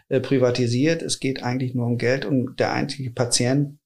äh, 0.08 0.18
privatisiert. 0.18 1.00
Es 1.02 1.20
geht 1.20 1.44
eigentlich 1.44 1.74
nur 1.74 1.86
um 1.86 1.96
Geld 1.96 2.24
und 2.24 2.58
der 2.58 2.72
einzige 2.72 3.10
Patient 3.10 3.78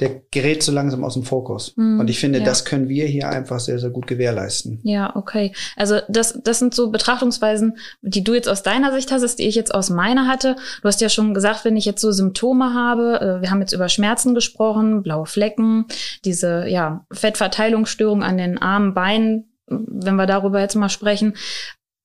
der 0.00 0.22
gerät 0.30 0.62
so 0.62 0.72
langsam 0.72 1.04
aus 1.04 1.14
dem 1.14 1.24
Fokus. 1.24 1.72
Mm, 1.76 2.00
und 2.00 2.10
ich 2.10 2.18
finde, 2.18 2.38
ja. 2.38 2.44
das 2.44 2.64
können 2.64 2.88
wir 2.88 3.06
hier 3.06 3.28
einfach 3.28 3.60
sehr, 3.60 3.78
sehr 3.78 3.90
gut 3.90 4.06
gewährleisten. 4.06 4.80
Ja, 4.82 5.14
okay. 5.16 5.52
Also 5.76 6.00
das, 6.08 6.38
das 6.42 6.58
sind 6.58 6.74
so 6.74 6.90
Betrachtungsweisen, 6.90 7.78
die 8.02 8.24
du 8.24 8.34
jetzt 8.34 8.48
aus 8.48 8.62
deiner 8.62 8.92
Sicht 8.92 9.10
hast, 9.10 9.38
die 9.38 9.48
ich 9.48 9.54
jetzt 9.54 9.74
aus 9.74 9.90
meiner 9.90 10.26
hatte. 10.26 10.56
Du 10.82 10.88
hast 10.88 11.00
ja 11.00 11.08
schon 11.08 11.34
gesagt, 11.34 11.64
wenn 11.64 11.76
ich 11.76 11.84
jetzt 11.84 12.00
so 12.00 12.12
Symptome 12.12 12.74
habe, 12.74 13.20
äh, 13.20 13.42
wir 13.42 13.50
haben 13.50 13.60
jetzt 13.60 13.72
über 13.72 13.88
Schmerzen 13.88 14.34
gesprochen, 14.34 15.02
blaue 15.02 15.26
Flecken, 15.26 15.86
diese 16.24 16.66
ja, 16.68 17.04
Fettverteilungsstörung 17.12 18.22
an 18.22 18.38
den 18.38 18.58
Armen, 18.58 18.94
Beinen, 18.94 19.52
wenn 19.66 20.16
wir 20.16 20.26
darüber 20.26 20.60
jetzt 20.60 20.76
mal 20.76 20.88
sprechen. 20.88 21.34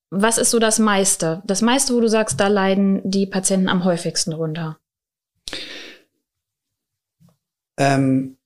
Was 0.09 0.37
ist 0.37 0.51
so 0.51 0.59
das 0.59 0.77
meiste? 0.79 1.41
Das 1.45 1.61
meiste, 1.61 1.95
wo 1.95 1.99
du 1.99 2.07
sagst, 2.07 2.39
da 2.39 2.47
leiden 2.47 3.01
die 3.03 3.25
Patienten 3.25 3.67
am 3.67 3.83
häufigsten 3.83 4.31
drunter? 4.31 4.77
Ähm, 7.77 8.37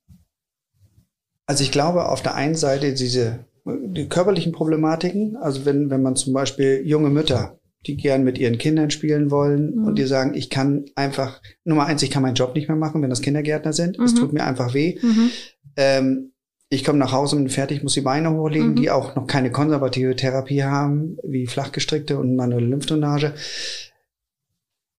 also 1.45 1.63
ich 1.63 1.71
glaube, 1.71 2.09
auf 2.09 2.21
der 2.21 2.35
einen 2.35 2.55
Seite 2.55 2.93
diese 2.93 3.45
die 3.65 4.07
körperlichen 4.07 4.51
Problematiken, 4.51 5.35
also 5.37 5.65
wenn, 5.65 5.89
wenn 5.89 6.01
man 6.01 6.15
zum 6.15 6.33
Beispiel 6.33 6.81
junge 6.85 7.09
Mütter, 7.09 7.59
die 7.85 7.97
gern 7.97 8.23
mit 8.23 8.37
ihren 8.37 8.57
Kindern 8.57 8.91
spielen 8.91 9.31
wollen 9.31 9.75
mhm. 9.75 9.85
und 9.85 9.95
die 9.99 10.05
sagen, 10.05 10.33
ich 10.33 10.49
kann 10.49 10.85
einfach, 10.95 11.41
Nummer 11.63 11.85
eins, 11.85 12.03
ich 12.03 12.09
kann 12.09 12.23
meinen 12.23 12.35
Job 12.35 12.55
nicht 12.55 12.67
mehr 12.67 12.77
machen, 12.77 13.01
wenn 13.01 13.09
das 13.09 13.21
Kindergärtner 13.21 13.73
sind. 13.73 13.99
Es 13.99 14.13
mhm. 14.13 14.17
tut 14.17 14.33
mir 14.33 14.45
einfach 14.45 14.73
weh. 14.73 14.97
Mhm. 15.01 15.29
Ähm, 15.75 16.31
ich 16.69 16.83
komme 16.83 16.99
nach 16.99 17.13
Hause 17.13 17.37
und 17.37 17.43
bin 17.43 17.51
fertig, 17.51 17.81
muss 17.81 17.93
die 17.93 18.01
Beine 18.01 18.31
hochlegen, 18.31 18.71
mhm. 18.71 18.75
die 18.75 18.91
auch 18.91 19.15
noch 19.15 19.25
keine 19.25 19.51
konservative 19.51 20.15
Therapie 20.15 20.63
haben, 20.63 21.17
wie 21.23 21.47
flachgestrickte 21.47 22.17
und 22.17 22.35
manuelle 22.35 22.67
Lymphdrainage. 22.67 23.33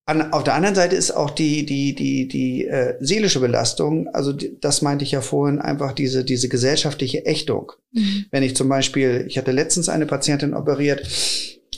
An, 0.09 0.31
auf 0.31 0.45
der 0.45 0.53
anderen 0.53 0.73
Seite 0.73 0.95
ist 0.95 1.11
auch 1.11 1.31
die, 1.31 1.65
die, 1.65 1.93
die, 1.93 2.29
die 2.29 2.65
äh, 2.65 2.95
seelische 3.01 3.41
Belastung, 3.41 4.07
also 4.13 4.31
die, 4.31 4.57
das 4.61 4.81
meinte 4.81 5.03
ich 5.03 5.11
ja 5.11 5.19
vorhin, 5.19 5.59
einfach 5.59 5.91
diese, 5.91 6.23
diese 6.23 6.47
gesellschaftliche 6.47 7.25
Ächtung. 7.25 7.73
Mhm. 7.91 8.25
Wenn 8.31 8.41
ich 8.41 8.55
zum 8.55 8.69
Beispiel, 8.69 9.25
ich 9.27 9.37
hatte 9.37 9.51
letztens 9.51 9.89
eine 9.89 10.05
Patientin 10.05 10.53
operiert, 10.53 11.05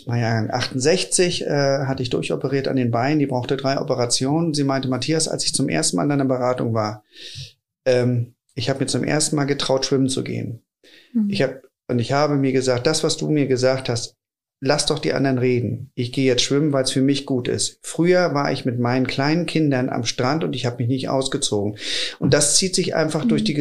naja, 0.05 0.47
68 0.51 1.41
äh, 1.41 1.47
hatte 1.85 2.03
ich 2.03 2.11
durchoperiert 2.11 2.67
an 2.67 2.75
den 2.75 2.91
Beinen, 2.91 3.17
die 3.17 3.25
brauchte 3.25 3.57
drei 3.57 3.81
Operationen. 3.81 4.53
Sie 4.53 4.63
meinte, 4.63 4.89
Matthias, 4.89 5.27
als 5.27 5.43
ich 5.45 5.55
zum 5.55 5.67
ersten 5.67 5.97
Mal 5.97 6.03
in 6.03 6.11
einer 6.11 6.25
Beratung 6.25 6.75
war, 6.75 7.03
ähm, 7.85 8.35
ich 8.53 8.69
habe 8.69 8.81
mir 8.81 8.87
zum 8.87 9.03
ersten 9.03 9.37
Mal 9.37 9.45
getraut, 9.45 9.87
schwimmen 9.87 10.07
zu 10.07 10.23
gehen. 10.23 10.61
Mhm. 11.13 11.31
Ich 11.31 11.41
habe 11.41 11.63
und 11.87 11.97
ich 11.97 12.11
habe 12.11 12.35
mir 12.35 12.51
gesagt, 12.51 12.85
das, 12.85 13.03
was 13.03 13.17
du 13.17 13.27
mir 13.27 13.47
gesagt 13.47 13.89
hast, 13.89 14.18
lass 14.61 14.85
doch 14.85 14.99
die 14.99 15.13
anderen 15.13 15.37
reden. 15.37 15.91
Ich 15.95 16.11
gehe 16.11 16.25
jetzt 16.25 16.41
schwimmen, 16.41 16.73
weil 16.73 16.83
es 16.83 16.91
für 16.91 17.01
mich 17.01 17.25
gut 17.25 17.47
ist. 17.47 17.79
Früher 17.81 18.33
war 18.33 18.51
ich 18.51 18.65
mit 18.65 18.79
meinen 18.79 19.07
kleinen 19.07 19.45
Kindern 19.45 19.89
am 19.89 20.03
Strand 20.03 20.43
und 20.43 20.55
ich 20.55 20.65
habe 20.65 20.77
mich 20.77 20.87
nicht 20.87 21.09
ausgezogen. 21.09 21.77
Und 22.19 22.33
das 22.33 22.57
zieht 22.57 22.75
sich 22.75 22.95
einfach 22.95 23.25
mhm. 23.25 23.29
durch 23.29 23.43
die 23.43 23.53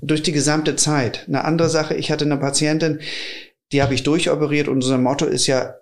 durch 0.00 0.22
die 0.22 0.32
gesamte 0.32 0.74
Zeit. 0.74 1.26
Eine 1.28 1.44
andere 1.44 1.68
Sache, 1.68 1.94
ich 1.94 2.10
hatte 2.10 2.24
eine 2.24 2.36
Patientin, 2.36 2.98
die 3.70 3.82
habe 3.82 3.94
ich 3.94 4.02
durchoperiert 4.02 4.66
und 4.66 4.76
unser 4.76 4.98
Motto 4.98 5.26
ist 5.26 5.46
ja, 5.46 5.76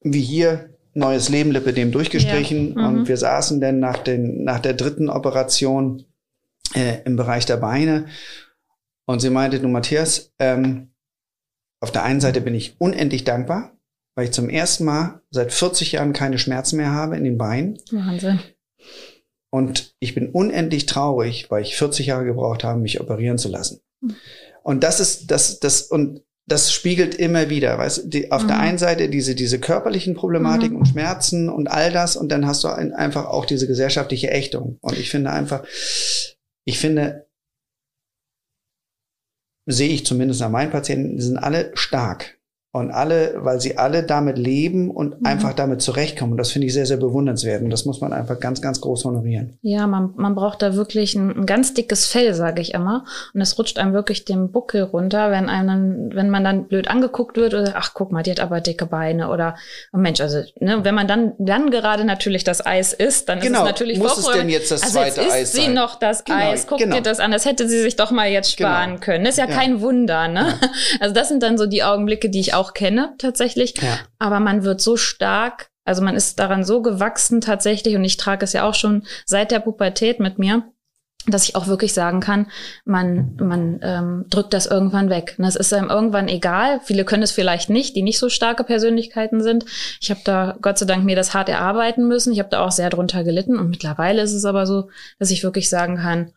wie 0.00 0.20
hier, 0.20 0.70
neues 0.94 1.28
Leben, 1.28 1.50
Lipidem 1.50 1.90
durchgestrichen. 1.90 2.74
Ja. 2.76 2.90
Mhm. 2.90 2.98
Und 2.98 3.08
wir 3.08 3.16
saßen 3.16 3.60
dann 3.60 3.80
nach, 3.80 3.98
den, 3.98 4.44
nach 4.44 4.60
der 4.60 4.74
dritten 4.74 5.10
Operation 5.10 6.04
äh, 6.74 6.98
im 7.04 7.16
Bereich 7.16 7.46
der 7.46 7.56
Beine. 7.56 8.06
Und 9.06 9.20
sie 9.20 9.30
meinte, 9.30 9.58
du 9.58 9.68
Matthias, 9.68 10.32
ähm, 10.38 10.93
auf 11.84 11.92
der 11.92 12.02
einen 12.02 12.20
Seite 12.22 12.40
bin 12.40 12.54
ich 12.54 12.80
unendlich 12.80 13.24
dankbar, 13.24 13.76
weil 14.16 14.24
ich 14.24 14.32
zum 14.32 14.48
ersten 14.48 14.84
Mal 14.84 15.20
seit 15.30 15.52
40 15.52 15.92
Jahren 15.92 16.14
keine 16.14 16.38
Schmerzen 16.38 16.78
mehr 16.78 16.92
habe 16.92 17.16
in 17.16 17.24
den 17.24 17.36
Beinen. 17.38 17.78
Wahnsinn. 17.92 18.40
Und 19.50 19.94
ich 20.00 20.14
bin 20.14 20.30
unendlich 20.30 20.86
traurig, 20.86 21.50
weil 21.50 21.62
ich 21.62 21.76
40 21.76 22.06
Jahre 22.06 22.24
gebraucht 22.24 22.64
habe, 22.64 22.80
mich 22.80 23.00
operieren 23.02 23.36
zu 23.36 23.50
lassen. 23.50 23.80
Und 24.62 24.82
das 24.82 24.98
ist 24.98 25.30
das, 25.30 25.60
das, 25.60 25.82
und 25.82 26.22
das 26.46 26.72
spiegelt 26.72 27.14
immer 27.14 27.50
wieder, 27.50 27.76
weißt 27.76 28.04
du, 28.06 28.30
auf 28.30 28.44
mhm. 28.44 28.48
der 28.48 28.58
einen 28.58 28.78
Seite 28.78 29.10
diese, 29.10 29.34
diese 29.34 29.60
körperlichen 29.60 30.14
Problematiken 30.14 30.76
mhm. 30.76 30.80
und 30.80 30.86
Schmerzen 30.86 31.50
und 31.50 31.68
all 31.68 31.92
das 31.92 32.16
und 32.16 32.32
dann 32.32 32.46
hast 32.46 32.64
du 32.64 32.68
ein, 32.68 32.94
einfach 32.94 33.26
auch 33.26 33.44
diese 33.44 33.66
gesellschaftliche 33.66 34.30
Ächtung. 34.30 34.78
Und 34.80 34.98
ich 34.98 35.10
finde 35.10 35.30
einfach, 35.30 35.64
ich 36.64 36.78
finde, 36.78 37.23
sehe 39.66 39.92
ich 39.92 40.06
zumindest 40.06 40.42
an 40.42 40.52
meinen 40.52 40.70
Patienten, 40.70 41.16
die 41.16 41.22
sind 41.22 41.38
alle 41.38 41.70
stark. 41.74 42.38
Und 42.74 42.90
alle, 42.90 43.34
weil 43.38 43.60
sie 43.60 43.78
alle 43.78 44.02
damit 44.02 44.36
leben 44.36 44.90
und 44.90 45.20
mhm. 45.20 45.26
einfach 45.26 45.54
damit 45.54 45.80
zurechtkommen. 45.80 46.32
Und 46.32 46.38
das 46.38 46.50
finde 46.50 46.66
ich 46.66 46.74
sehr, 46.74 46.86
sehr 46.86 46.96
bewundernswert. 46.96 47.62
Und 47.62 47.70
das 47.70 47.84
muss 47.84 48.00
man 48.00 48.12
einfach 48.12 48.40
ganz, 48.40 48.60
ganz 48.60 48.80
groß 48.80 49.04
honorieren. 49.04 49.58
Ja, 49.62 49.86
man, 49.86 50.12
man 50.16 50.34
braucht 50.34 50.60
da 50.60 50.74
wirklich 50.74 51.14
ein, 51.14 51.30
ein 51.30 51.46
ganz 51.46 51.74
dickes 51.74 52.06
Fell, 52.06 52.34
sage 52.34 52.60
ich 52.60 52.74
immer. 52.74 53.04
Und 53.32 53.40
es 53.40 53.56
rutscht 53.58 53.78
einem 53.78 53.92
wirklich 53.92 54.24
den 54.24 54.50
Buckel 54.50 54.82
runter, 54.82 55.30
wenn 55.30 55.48
einem, 55.48 56.10
wenn 56.12 56.30
man 56.30 56.42
dann 56.42 56.66
blöd 56.66 56.88
angeguckt 56.88 57.36
wird 57.36 57.54
oder 57.54 57.74
ach, 57.76 57.92
guck 57.94 58.10
mal, 58.10 58.22
die 58.24 58.32
hat 58.32 58.40
aber 58.40 58.60
dicke 58.60 58.86
Beine 58.86 59.30
oder 59.30 59.54
oh 59.92 59.98
Mensch, 59.98 60.20
also 60.20 60.42
ne, 60.60 60.84
wenn 60.84 60.94
man 60.94 61.06
dann 61.06 61.32
dann 61.38 61.70
gerade 61.70 62.04
natürlich 62.04 62.44
das 62.44 62.64
Eis 62.64 62.92
isst, 62.92 63.28
dann 63.28 63.40
genau. 63.40 63.58
ist 63.58 63.64
es 63.64 63.70
natürlich 63.70 63.98
muss 63.98 64.18
es 64.18 64.26
denn 64.26 64.48
jetzt 64.48 64.70
das 64.70 64.82
also 64.82 64.98
zweite 64.98 65.20
jetzt 65.20 65.32
Eis 65.32 65.42
isst 65.42 65.52
sie 65.54 65.68
noch 65.68 65.98
das 65.98 66.24
genau. 66.24 66.38
Eis, 66.38 66.66
guck 66.66 66.78
genau. 66.78 66.96
dir 66.96 67.02
das 67.02 67.20
an, 67.20 67.30
das 67.30 67.44
hätte 67.44 67.68
sie 67.68 67.80
sich 67.80 67.96
doch 67.96 68.10
mal 68.10 68.28
jetzt 68.28 68.56
genau. 68.56 68.70
sparen 68.70 68.90
genau. 68.90 69.00
können. 69.00 69.24
Das 69.24 69.34
ist 69.34 69.38
ja, 69.38 69.48
ja, 69.48 69.54
kein 69.54 69.80
Wunder, 69.80 70.28
ne? 70.28 70.58
Ja. 70.60 70.68
Also 71.00 71.14
das 71.14 71.28
sind 71.28 71.42
dann 71.42 71.58
so 71.58 71.66
die 71.66 71.82
Augenblicke, 71.82 72.30
die 72.30 72.40
ich 72.40 72.54
auch 72.54 72.63
auch 72.64 72.74
kenne 72.74 73.14
tatsächlich. 73.18 73.74
Ja. 73.80 73.98
Aber 74.18 74.40
man 74.40 74.64
wird 74.64 74.80
so 74.80 74.96
stark, 74.96 75.70
also 75.84 76.02
man 76.02 76.16
ist 76.16 76.38
daran 76.38 76.64
so 76.64 76.82
gewachsen 76.82 77.40
tatsächlich 77.40 77.96
und 77.96 78.04
ich 78.04 78.16
trage 78.16 78.44
es 78.44 78.52
ja 78.52 78.66
auch 78.66 78.74
schon 78.74 79.04
seit 79.26 79.50
der 79.50 79.60
Pubertät 79.60 80.20
mit 80.20 80.38
mir 80.38 80.64
dass 81.26 81.48
ich 81.48 81.56
auch 81.56 81.66
wirklich 81.66 81.94
sagen 81.94 82.20
kann, 82.20 82.46
man, 82.84 83.36
man 83.40 83.80
ähm, 83.82 84.26
drückt 84.28 84.52
das 84.52 84.66
irgendwann 84.66 85.08
weg. 85.08 85.34
Und 85.38 85.44
das 85.44 85.56
ist 85.56 85.72
einem 85.72 85.88
irgendwann 85.88 86.28
egal. 86.28 86.80
Viele 86.84 87.04
können 87.04 87.22
es 87.22 87.32
vielleicht 87.32 87.70
nicht, 87.70 87.96
die 87.96 88.02
nicht 88.02 88.18
so 88.18 88.28
starke 88.28 88.64
Persönlichkeiten 88.64 89.42
sind. 89.42 89.64
Ich 90.00 90.10
habe 90.10 90.20
da 90.24 90.56
Gott 90.60 90.78
sei 90.78 90.86
Dank 90.86 91.04
mir 91.04 91.16
das 91.16 91.32
hart 91.32 91.48
erarbeiten 91.48 92.06
müssen. 92.06 92.32
Ich 92.32 92.40
habe 92.40 92.50
da 92.50 92.60
auch 92.60 92.72
sehr 92.72 92.90
drunter 92.90 93.24
gelitten. 93.24 93.58
Und 93.58 93.70
mittlerweile 93.70 94.20
ist 94.20 94.34
es 94.34 94.44
aber 94.44 94.66
so, 94.66 94.90
dass 95.18 95.30
ich 95.30 95.42
wirklich 95.42 95.70
sagen 95.70 95.96
kann, 95.96 96.32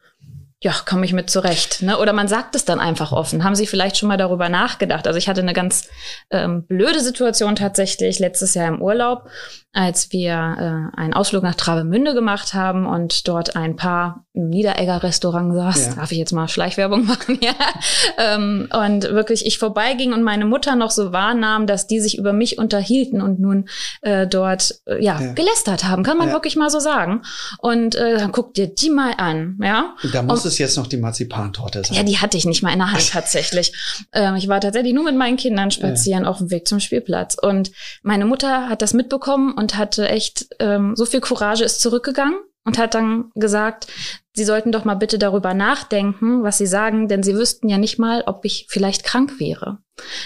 ja, 0.63 0.73
komme 0.87 1.05
ich 1.05 1.13
mit 1.13 1.29
zurecht. 1.29 1.83
Ne? 1.83 1.99
Oder 1.99 2.13
man 2.13 2.27
sagt 2.27 2.55
es 2.55 2.65
dann 2.65 2.79
einfach 2.79 3.11
offen. 3.11 3.43
Haben 3.43 3.55
Sie 3.55 3.67
vielleicht 3.67 3.97
schon 3.97 4.09
mal 4.09 4.17
darüber 4.17 4.49
nachgedacht? 4.49 5.05
Also 5.05 5.17
ich 5.17 5.29
hatte 5.29 5.41
eine 5.41 5.53
ganz 5.53 5.87
ähm, 6.31 6.65
blöde 6.65 6.99
Situation 6.99 7.55
tatsächlich 7.55 8.17
letztes 8.17 8.55
Jahr 8.55 8.67
im 8.67 8.81
Urlaub, 8.81 9.29
als 9.77 10.12
wir 10.12 10.91
äh, 10.96 11.00
einen 11.00 11.13
Ausflug 11.13 11.43
nach 11.43 11.53
Travemünde 11.53 12.15
gemacht 12.15 12.55
haben 12.55 12.88
und 12.88 13.27
dort 13.27 13.55
ein 13.55 13.75
paar 13.75 14.25
im 14.34 14.50
Niederegger-Restaurant 14.50 15.53
saß. 15.53 15.86
Ja. 15.86 15.93
Darf 15.96 16.12
ich 16.12 16.17
jetzt 16.17 16.31
mal 16.31 16.48
Schleichwerbung 16.48 17.05
machen? 17.05 17.38
ja. 17.41 17.53
Ähm, 18.17 18.69
und 18.74 19.03
wirklich 19.03 19.46
ich 19.46 19.60
vorbeiging 19.60 20.13
und 20.13 20.24
meine 20.24 20.46
Mutter 20.46 20.75
noch 20.75 20.89
so 20.89 21.13
wahrnahm, 21.13 21.67
dass 21.67 21.86
die 21.86 22.00
sich 22.00 22.17
über 22.17 22.34
mich 22.34 22.57
unterhielten 22.57 23.22
und 23.22 23.39
nun 23.39 23.69
äh, 24.01 24.25
dort 24.25 24.79
äh, 24.88 25.03
ja, 25.03 25.22
ja, 25.22 25.34
gelästert 25.34 25.84
haben, 25.84 26.01
kann 26.01 26.17
man 26.17 26.29
ja. 26.29 26.34
wirklich 26.34 26.55
mal 26.55 26.72
so 26.72 26.79
sagen. 26.79 27.22
Und 27.60 27.93
äh, 27.93 28.17
dann 28.17 28.31
guck 28.31 28.55
dir 28.55 28.65
die 28.65 28.89
mal 28.89 29.13
an. 29.17 29.60
Ja? 29.62 29.96
Da 30.12 30.24
muss 30.24 30.43
es 30.46 30.57
jetzt 30.57 30.77
noch 30.77 30.88
die 30.88 30.98
Marzipantorte 30.98 31.84
sein. 31.84 31.98
Ja, 31.98 32.03
die 32.03 32.17
hatte 32.17 32.36
ich 32.36 32.46
nicht 32.46 32.63
mal 32.63 32.74
in 32.74 32.79
der 32.79 32.91
Hand 32.91 33.12
tatsächlich. 33.12 33.74
ähm, 34.12 34.38
ich 34.38 34.48
war 34.48 34.60
tatsächlich 34.60 34.96
nur 34.96 35.03
mit 35.03 35.15
meinen 35.15 35.38
Kindern 35.38 35.69
spazieren 35.69 36.25
auf 36.25 36.39
dem 36.39 36.50
Weg 36.50 36.67
zum 36.67 36.79
Spielplatz. 36.79 37.38
Und 37.39 37.72
meine 38.01 38.25
Mutter 38.25 38.69
hat 38.69 38.81
das 38.81 38.93
mitbekommen 38.93 39.53
und 39.53 39.66
hatte 39.75 40.07
echt 40.07 40.47
ähm, 40.59 40.95
so 40.95 41.05
viel 41.05 41.19
Courage, 41.19 41.63
ist 41.63 41.81
zurückgegangen 41.81 42.38
und 42.63 42.77
hat 42.77 42.93
dann 42.93 43.31
gesagt, 43.36 43.88
sie 44.33 44.43
sollten 44.43 44.71
doch 44.71 44.86
mal 44.86 44.95
bitte 44.95 45.17
darüber 45.17 45.53
nachdenken, 45.53 46.43
was 46.43 46.57
sie 46.57 46.67
sagen, 46.67 47.07
denn 47.07 47.24
sie 47.24 47.36
wüssten 47.36 47.69
ja 47.69 47.77
nicht 47.77 47.97
mal, 47.97 48.24
ob 48.27 48.45
ich 48.45 48.67
vielleicht 48.69 49.03
krank 49.03 49.39
wäre. 49.39 49.79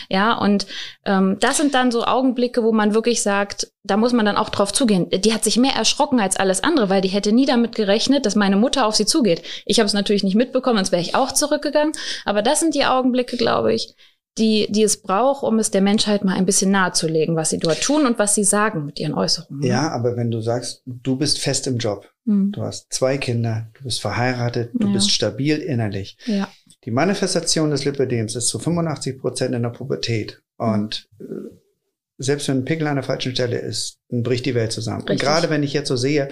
Ja, 0.10 0.34
und 0.34 0.66
ähm, 1.06 1.38
das 1.40 1.58
sind 1.58 1.76
dann 1.76 1.92
so 1.92 2.04
Augenblicke, 2.04 2.64
wo 2.64 2.72
man 2.74 2.94
wirklich 2.94 3.22
sagt, 3.22 3.72
da 3.84 3.96
muss 3.96 4.12
man 4.12 4.26
dann 4.26 4.38
auch 4.38 4.50
drauf 4.50 4.74
zugehen. 4.74 5.08
Die 5.10 5.34
hat 5.34 5.44
sich 5.44 5.58
mehr 5.58 5.76
erschrocken 5.76 6.20
als 6.20 6.36
alles 6.36 6.64
andere, 6.64 6.90
weil 6.90 7.02
die 7.02 7.10
hätte 7.10 7.32
nie 7.32 7.46
damit 7.46 7.76
gerechnet, 7.76 8.26
dass 8.26 8.36
meine 8.36 8.58
Mutter 8.58 8.86
auf 8.86 8.96
sie 8.96 9.06
zugeht. 9.06 9.44
Ich 9.66 9.80
habe 9.80 9.88
es 9.88 9.94
natürlich 9.94 10.24
nicht 10.24 10.36
mitbekommen, 10.36 10.78
sonst 10.78 10.92
wäre 10.92 11.02
ich 11.02 11.16
auch 11.16 11.32
zurückgegangen. 11.32 11.94
Aber 12.26 12.42
das 12.42 12.60
sind 12.60 12.76
die 12.76 12.86
Augenblicke, 12.86 13.38
glaube 13.38 13.74
ich, 13.74 13.96
die, 14.38 14.68
die 14.72 14.84
es 14.84 15.02
braucht, 15.02 15.44
um 15.44 15.60
es 15.60 15.72
der 15.72 15.82
Menschheit 15.82 16.24
mal 16.24 16.36
ein 16.36 16.46
bisschen 16.46 16.72
nahezulegen, 16.72 17.36
was 17.36 17.50
sie 17.50 17.60
dort 17.60 17.82
tun 17.82 18.06
und 18.06 18.18
was 18.18 18.34
sie 18.34 18.44
sagen 18.44 18.86
mit 18.86 19.00
ihren 19.00 19.14
Äußerungen. 19.14 19.64
Ja, 19.64 19.90
aber 19.90 20.16
wenn 20.16 20.32
du 20.32 20.42
sagst, 20.42 20.84
du 20.86 21.18
bist 21.18 21.40
fest 21.40 21.68
im 21.68 21.78
Job, 21.78 22.10
mhm. 22.26 22.52
du 22.54 22.62
hast 22.62 22.92
zwei 22.94 23.18
Kinder, 23.18 23.70
du 23.74 23.84
bist 23.84 24.02
verheiratet, 24.02 24.72
du 24.74 24.88
ja. 24.88 24.94
bist 24.94 25.12
stabil 25.12 25.58
innerlich. 25.58 26.18
Ja. 26.26 26.48
Die 26.86 26.92
Manifestation 26.92 27.72
des 27.72 27.84
Lipidems 27.84 28.36
ist 28.36 28.48
zu 28.48 28.58
85 28.58 29.20
Prozent 29.20 29.54
in 29.54 29.64
der 29.64 29.70
Pubertät. 29.70 30.42
Und 30.58 31.10
äh, 31.20 31.24
selbst 32.18 32.48
wenn 32.48 32.60
ein 32.60 32.66
Pickel 32.66 32.88
an 32.88 32.96
der 32.96 33.04
falschen 33.04 33.34
Stelle 33.34 33.60
ist, 33.60 34.00
dann 34.10 34.24
bricht 34.24 34.46
die 34.46 34.56
Welt 34.56 34.72
zusammen. 34.72 35.02
Richtig. 35.02 35.12
Und 35.12 35.22
gerade 35.22 35.50
wenn 35.50 35.64
ich 35.64 35.74
jetzt 35.74 35.90
so 35.90 35.98
sehe, 35.98 36.30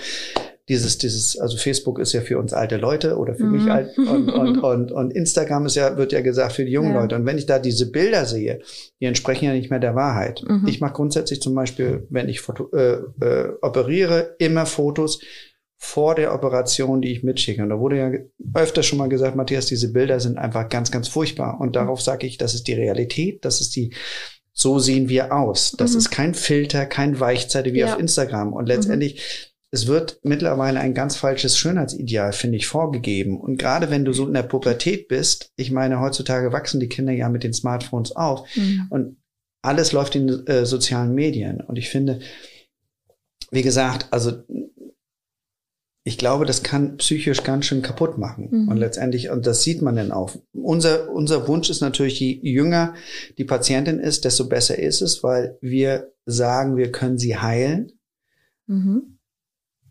dieses, 0.70 1.00
dieses, 1.00 1.38
also 1.38 1.58
Facebook 1.58 1.98
ist 1.98 2.14
ja 2.14 2.22
für 2.22 2.38
uns 2.38 2.54
alte 2.54 2.78
Leute 2.78 3.18
oder 3.18 3.34
für 3.34 3.46
mhm. 3.46 3.52
mich 3.52 3.72
alt 3.72 3.98
und, 3.98 4.30
und, 4.30 4.58
und, 4.60 4.92
und 4.92 5.12
Instagram 5.12 5.66
ist 5.66 5.76
ja, 5.76 5.98
wird 5.98 6.12
ja 6.12 6.22
gesagt 6.22 6.54
für 6.54 6.64
die 6.64 6.72
jungen 6.72 6.94
ja. 6.94 7.02
Leute. 7.02 7.16
Und 7.16 7.26
wenn 7.26 7.40
ich 7.40 7.48
da 7.48 7.58
diese 7.58 7.92
Bilder 7.92 8.26
sehe, 8.26 8.62
die 9.02 9.06
entsprechen 9.06 9.46
ja 9.46 9.54
nicht 9.54 9.72
mehr 9.72 9.80
der 9.80 9.96
Wahrheit. 9.96 10.44
Mhm. 10.48 10.68
Ich 10.68 10.80
mache 10.80 10.94
grundsätzlich 10.94 11.42
zum 11.42 11.56
Beispiel, 11.56 12.06
wenn 12.10 12.30
ich 12.30 12.40
Foto, 12.40 12.70
äh, 12.72 13.00
äh, 13.20 13.52
operiere, 13.62 14.36
immer 14.38 14.68
Fotos 14.68 15.20
vor 15.82 16.14
der 16.14 16.34
Operation, 16.36 17.02
die 17.02 17.14
ich 17.14 17.24
mitschicke. 17.24 17.64
Und 17.64 17.70
da 17.70 17.80
wurde 17.80 17.98
ja 17.98 18.12
öfter 18.54 18.84
schon 18.84 19.00
mal 19.00 19.10
gesagt, 19.10 19.36
Matthias, 19.36 19.66
diese 19.66 19.92
Bilder 19.92 20.20
sind 20.20 20.38
einfach 20.38 20.70
ganz, 20.70 20.92
ganz 20.92 21.08
furchtbar. 21.08 21.60
Und 21.60 21.76
darauf 21.76 22.02
sage 22.02 22.28
ich, 22.28 22.38
das 22.38 22.54
ist 22.54 22.68
die 22.68 22.74
Realität, 22.74 23.44
das 23.44 23.60
ist 23.60 23.76
die, 23.76 23.94
so 24.52 24.78
sehen 24.78 25.10
wir 25.10 25.34
aus. 25.34 25.74
Das 25.78 25.94
mhm. 25.94 25.98
ist 25.98 26.12
kein 26.12 26.34
Filter, 26.36 26.86
kein 26.86 27.20
Weichzeite 27.20 27.74
wie 27.74 27.80
ja. 27.80 27.94
auf 27.94 28.00
Instagram. 28.00 28.54
Und 28.54 28.68
letztendlich 28.68 29.49
es 29.72 29.88
wird 29.88 30.20
mittlerweile 30.24 30.80
ein 30.80 30.94
ganz 30.94 31.16
falsches 31.16 31.58
Schönheitsideal, 31.58 32.34
finde 32.34 32.58
ich, 32.58 32.68
vorgegeben. 32.68 33.40
Und 33.40 33.58
gerade 33.58 33.92
wenn 33.92 34.04
du 34.04 34.14
so 34.14 34.28
in 34.28 34.34
der 34.34 34.44
Pubertät 34.44 35.08
bist, 35.08 35.52
ich 35.56 35.72
meine, 35.72 36.00
heutzutage 36.00 36.52
wachsen 36.52 36.80
die 36.80 36.90
Kinder 36.90 37.14
ja 37.14 37.30
mit 37.30 37.44
den 37.44 37.54
Smartphones 37.54 38.16
auf 38.16 38.48
mhm. 38.56 38.88
und 38.90 39.18
alles 39.62 39.92
läuft 39.92 40.16
in 40.16 40.48
äh, 40.48 40.66
sozialen 40.66 41.14
Medien. 41.14 41.62
Und 41.62 41.78
ich 41.78 41.90
finde, 41.90 42.20
wie 43.52 43.62
gesagt, 43.62 44.08
also 44.12 44.44
ich 46.04 46.18
glaube, 46.18 46.46
das 46.46 46.64
kann 46.64 46.98
psychisch 46.98 47.44
ganz 47.44 47.66
schön 47.66 47.84
kaputt 47.84 48.18
machen. 48.18 48.48
Mhm. 48.50 48.68
Und 48.70 48.78
letztendlich, 48.78 49.30
und 49.30 49.46
das 49.46 49.62
sieht 49.62 49.84
man 49.84 49.96
dann 49.96 50.12
auch. 50.12 50.36
Unser, 50.54 51.12
unser 51.12 51.48
Wunsch 51.48 51.70
ist 51.70 51.82
natürlich, 51.82 52.20
je 52.20 52.40
jünger 52.42 52.96
die 53.38 53.44
Patientin 53.44 54.00
ist, 54.00 54.26
desto 54.26 54.48
besser 54.48 54.80
ist 54.80 55.02
es, 55.02 55.22
weil 55.24 55.58
wir 55.62 56.12
sagen, 56.26 56.78
wir 56.78 56.92
können 56.92 57.20
sie 57.20 57.38
heilen. 57.38 57.92
Mhm. 58.66 59.19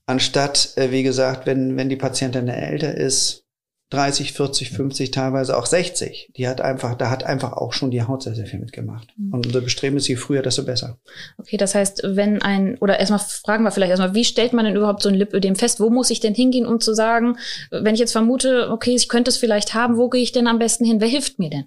Anstatt, 0.08 0.72
äh, 0.76 0.90
wie 0.90 1.02
gesagt, 1.02 1.46
wenn, 1.46 1.76
wenn 1.76 1.90
die 1.90 1.96
Patientin 1.96 2.48
älter 2.48 2.94
ist, 2.94 3.44
30, 3.90 4.32
40, 4.32 4.70
50, 4.70 5.10
teilweise 5.10 5.54
auch 5.54 5.66
60. 5.66 6.30
Die 6.34 6.48
hat 6.48 6.62
einfach, 6.62 6.94
da 6.94 7.10
hat 7.10 7.24
einfach 7.24 7.52
auch 7.52 7.74
schon 7.74 7.90
die 7.90 8.02
Haut 8.02 8.22
sehr, 8.22 8.34
sehr 8.34 8.46
viel 8.46 8.58
mitgemacht. 8.58 9.08
Mhm. 9.16 9.34
Und 9.34 9.46
unser 9.46 9.60
Bestreben 9.60 9.98
ist, 9.98 10.08
je 10.08 10.16
früher, 10.16 10.40
desto 10.40 10.64
besser. 10.64 10.98
Okay, 11.36 11.58
das 11.58 11.74
heißt, 11.74 12.02
wenn 12.04 12.40
ein, 12.40 12.78
oder 12.78 12.98
erstmal 12.98 13.18
fragen 13.18 13.64
wir 13.64 13.70
vielleicht 13.70 13.90
erstmal, 13.90 14.14
wie 14.14 14.24
stellt 14.24 14.54
man 14.54 14.64
denn 14.64 14.76
überhaupt 14.76 15.02
so 15.02 15.10
ein 15.10 15.14
Lipödem 15.14 15.56
fest? 15.56 15.78
Wo 15.78 15.90
muss 15.90 16.08
ich 16.08 16.20
denn 16.20 16.34
hingehen, 16.34 16.64
um 16.64 16.80
zu 16.80 16.94
sagen, 16.94 17.36
wenn 17.70 17.92
ich 17.92 18.00
jetzt 18.00 18.12
vermute, 18.12 18.70
okay, 18.70 18.94
ich 18.94 19.10
könnte 19.10 19.30
es 19.30 19.36
vielleicht 19.36 19.74
haben, 19.74 19.98
wo 19.98 20.08
gehe 20.08 20.22
ich 20.22 20.32
denn 20.32 20.46
am 20.46 20.58
besten 20.58 20.86
hin? 20.86 21.02
Wer 21.02 21.08
hilft 21.08 21.38
mir 21.38 21.50
denn? 21.50 21.64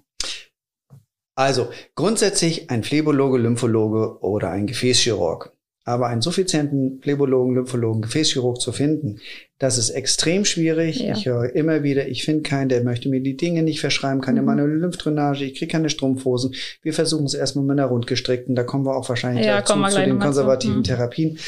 Also, 1.36 1.70
grundsätzlich 1.94 2.70
ein 2.70 2.82
Phlebologe, 2.82 3.38
Lymphologe 3.38 4.20
oder 4.20 4.50
ein 4.50 4.66
Gefäßchirurg. 4.66 5.52
Aber 5.84 6.06
einen 6.06 6.22
suffizienten 6.22 7.00
Phlebologen, 7.02 7.54
Lymphologen, 7.54 8.02
Gefäßchirurg 8.02 8.60
zu 8.60 8.70
finden, 8.70 9.18
das 9.58 9.78
ist 9.78 9.90
extrem 9.90 10.44
schwierig. 10.44 11.00
Ja. 11.00 11.16
Ich 11.16 11.26
höre 11.26 11.54
immer 11.54 11.82
wieder, 11.82 12.06
ich 12.06 12.24
finde 12.24 12.42
keinen, 12.42 12.68
der 12.68 12.84
möchte 12.84 13.08
mir 13.08 13.20
die 13.20 13.36
Dinge 13.36 13.62
nicht 13.62 13.80
verschreiben, 13.80 14.20
keine 14.20 14.40
mhm. 14.40 14.46
manuelle 14.46 14.74
Lymphdrainage, 14.74 15.44
ich 15.44 15.58
kriege 15.58 15.72
keine 15.72 15.90
Strumpfhosen. 15.90 16.54
Wir 16.82 16.92
versuchen 16.92 17.26
es 17.26 17.34
erstmal 17.34 17.64
mit 17.64 17.78
einer 17.78 17.88
rundgestrickten, 17.88 18.54
da 18.54 18.62
kommen 18.62 18.86
wir 18.86 18.96
auch 18.96 19.08
wahrscheinlich 19.08 19.46
ja, 19.46 19.64
zu, 19.64 19.74
zu 19.74 20.00
den 20.00 20.18
konservativen 20.18 20.78
mhm. 20.78 20.84
Therapien. 20.84 21.38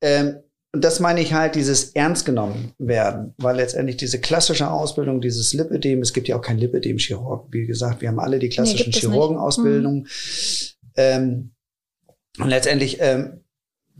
Ähm, 0.00 0.36
und 0.72 0.84
das 0.84 1.00
meine 1.00 1.22
ich 1.22 1.32
halt, 1.32 1.54
dieses 1.54 1.92
ernst 1.92 2.26
genommen 2.26 2.72
werden, 2.78 3.32
weil 3.38 3.56
letztendlich 3.56 3.96
diese 3.96 4.20
klassische 4.20 4.70
Ausbildung, 4.70 5.20
dieses 5.22 5.54
Lipödem, 5.54 6.02
es 6.02 6.12
gibt 6.12 6.28
ja 6.28 6.36
auch 6.36 6.42
kein 6.42 6.58
Lipödem-Chirurg. 6.58 7.46
Wie 7.50 7.64
gesagt, 7.64 8.02
wir 8.02 8.08
haben 8.08 8.20
alle 8.20 8.38
die 8.38 8.50
klassischen 8.50 8.90
nee, 8.90 8.98
Chirurgenausbildungen. 8.98 10.00
Mhm. 10.00 10.06
Ähm, 10.96 11.50
und 12.38 12.48
letztendlich 12.50 12.98
ähm, 13.00 13.40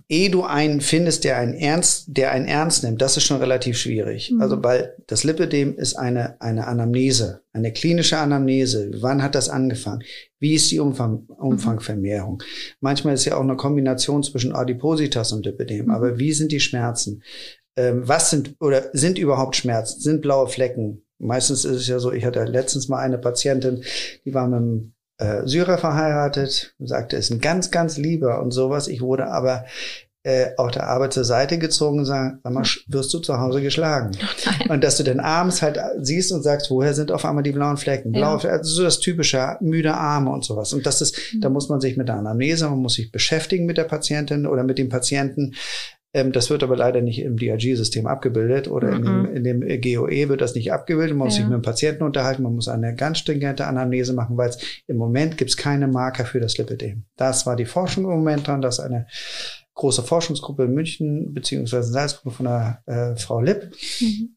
ehe 0.09 0.31
du 0.31 0.45
einen 0.45 0.81
findest, 0.81 1.25
der 1.25 1.39
einen 1.39 1.55
ernst, 1.55 2.05
der 2.09 2.31
einen 2.31 2.47
ernst 2.47 2.85
nimmt, 2.85 3.03
das 3.03 3.17
ist 3.17 3.25
schon 3.25 3.39
relativ 3.39 3.77
schwierig. 3.77 4.31
Mhm. 4.31 4.41
Also, 4.41 4.63
weil 4.63 4.95
das 5.07 5.25
Lipidem 5.25 5.77
ist 5.77 5.95
eine, 5.95 6.41
eine 6.41 6.67
Anamnese, 6.67 7.43
eine 7.53 7.73
klinische 7.73 8.19
Anamnese. 8.19 8.91
Wann 9.01 9.23
hat 9.23 9.35
das 9.35 9.49
angefangen? 9.49 10.03
Wie 10.39 10.55
ist 10.55 10.71
die 10.71 10.79
Umfang, 10.79 11.27
Umfangvermehrung? 11.27 12.35
Mhm. 12.35 12.77
Manchmal 12.81 13.15
ist 13.15 13.25
ja 13.25 13.37
auch 13.37 13.43
eine 13.43 13.57
Kombination 13.57 14.23
zwischen 14.23 14.55
Adipositas 14.55 15.33
und 15.33 15.45
Lipidem. 15.45 15.87
Mhm. 15.87 15.91
Aber 15.91 16.19
wie 16.19 16.33
sind 16.33 16.53
die 16.53 16.61
Schmerzen? 16.61 17.23
Ähm, 17.77 18.03
was 18.07 18.31
sind, 18.31 18.55
oder 18.61 18.91
sind 18.93 19.19
überhaupt 19.19 19.57
Schmerzen? 19.57 20.01
Sind 20.01 20.23
blaue 20.23 20.49
Flecken? 20.49 21.03
Meistens 21.19 21.65
ist 21.65 21.77
es 21.77 21.89
ja 21.89 21.99
so, 21.99 22.13
ich 22.13 22.25
hatte 22.25 22.45
letztens 22.45 22.89
mal 22.89 22.99
eine 22.99 23.19
Patientin, 23.19 23.83
die 24.25 24.35
war 24.35 24.47
mit 24.47 24.57
einem 24.59 24.93
äh, 25.19 25.47
Syrer 25.47 25.79
verheiratet 25.79 26.75
sagte, 26.79 27.17
ist 27.17 27.31
ein 27.31 27.41
ganz, 27.41 27.71
ganz 27.71 27.97
lieber 27.97 28.43
und 28.43 28.51
sowas. 28.51 28.89
Ich 28.89 29.01
wurde 29.01 29.29
aber 29.29 29.65
äh, 30.27 30.51
auch 30.57 30.73
der 30.73 30.89
Arbeit 30.89 31.13
zur 31.13 31.25
Seite 31.25 31.57
gezogen 31.57 32.01
und 32.01 32.05
sagen, 32.05 32.41
sag 32.43 32.53
mal, 32.53 32.65
wirst 32.89 33.15
du 33.15 33.21
zu 33.21 33.39
Hause 33.39 33.63
geschlagen? 33.63 34.11
Oh 34.69 34.73
und 34.73 34.83
dass 34.83 34.97
du 34.97 35.05
dann 35.05 35.21
abends 35.21 35.63
halt 35.63 35.79
siehst 36.01 36.33
und 36.33 36.43
sagst, 36.43 36.69
woher 36.69 36.95
sind 36.95 37.13
auf 37.13 37.25
einmal 37.25 37.45
die 37.45 37.53
blauen 37.53 37.77
Flecken? 37.77 38.11
Blaue, 38.11 38.43
ja. 38.43 38.51
also 38.51 38.75
so 38.75 38.83
das 38.83 38.99
typische 38.99 39.57
müde 39.61 39.95
Arme 39.95 40.33
und 40.33 40.45
sowas. 40.45 40.73
Und 40.73 40.85
das 40.85 41.01
ist, 41.01 41.17
mhm. 41.33 41.43
da 41.43 41.49
muss 41.49 41.69
man 41.69 41.81
sich 41.81 41.97
mit 41.97 42.09
der 42.09 42.17
Anamnese, 42.17 42.69
man 42.69 42.81
muss 42.81 42.95
sich 42.95 43.13
beschäftigen 43.13 43.67
mit 43.67 43.79
der 43.79 43.85
Patientin 43.85 44.47
oder 44.47 44.65
mit 44.65 44.79
dem 44.79 44.89
Patienten. 44.89 45.55
Ähm, 46.17 46.33
das 46.33 46.49
wird 46.49 46.63
aber 46.63 46.79
leider 46.79 47.03
nicht 47.03 47.21
im 47.21 47.37
DRG-System 47.37 48.07
abgebildet 48.07 48.69
oder 48.69 48.93
mhm. 48.93 49.27
in, 49.35 49.45
dem, 49.45 49.63
in 49.63 49.81
dem 49.83 49.83
GOE 49.83 50.31
wird 50.31 50.41
das 50.41 50.55
nicht 50.55 50.73
abgebildet. 50.73 51.15
Man 51.15 51.27
muss 51.27 51.37
ja. 51.37 51.43
sich 51.43 51.51
mit 51.51 51.59
dem 51.59 51.63
Patienten 51.63 52.05
unterhalten, 52.05 52.43
man 52.43 52.55
muss 52.55 52.69
eine 52.69 52.95
ganz 52.95 53.19
stringente 53.19 53.67
Anamnese 53.67 54.15
machen, 54.15 54.39
weil 54.39 54.49
es 54.49 54.59
im 54.87 54.97
Moment 54.97 55.37
gibt 55.37 55.51
es 55.51 55.59
keine 55.59 55.89
Marker 55.89 56.25
für 56.25 56.41
das 56.41 56.57
Lipidem. 56.57 57.05
Das 57.17 57.45
war 57.45 57.55
die 57.55 57.67
Forschung 57.67 58.05
im 58.05 58.11
Moment 58.13 58.47
dran, 58.47 58.63
dass 58.63 58.81
eine 58.81 59.07
große 59.75 60.05
Forschungsgruppe 60.05 60.65
in 60.65 60.73
München 60.73 61.35
beziehungsweise 61.35 61.93
Salzburg 61.93 62.33
von 62.33 62.47
der 62.47 62.83
äh, 62.87 63.17
Frau 63.17 63.43
Lipp. 63.43 63.73
Mhm. 64.01 64.36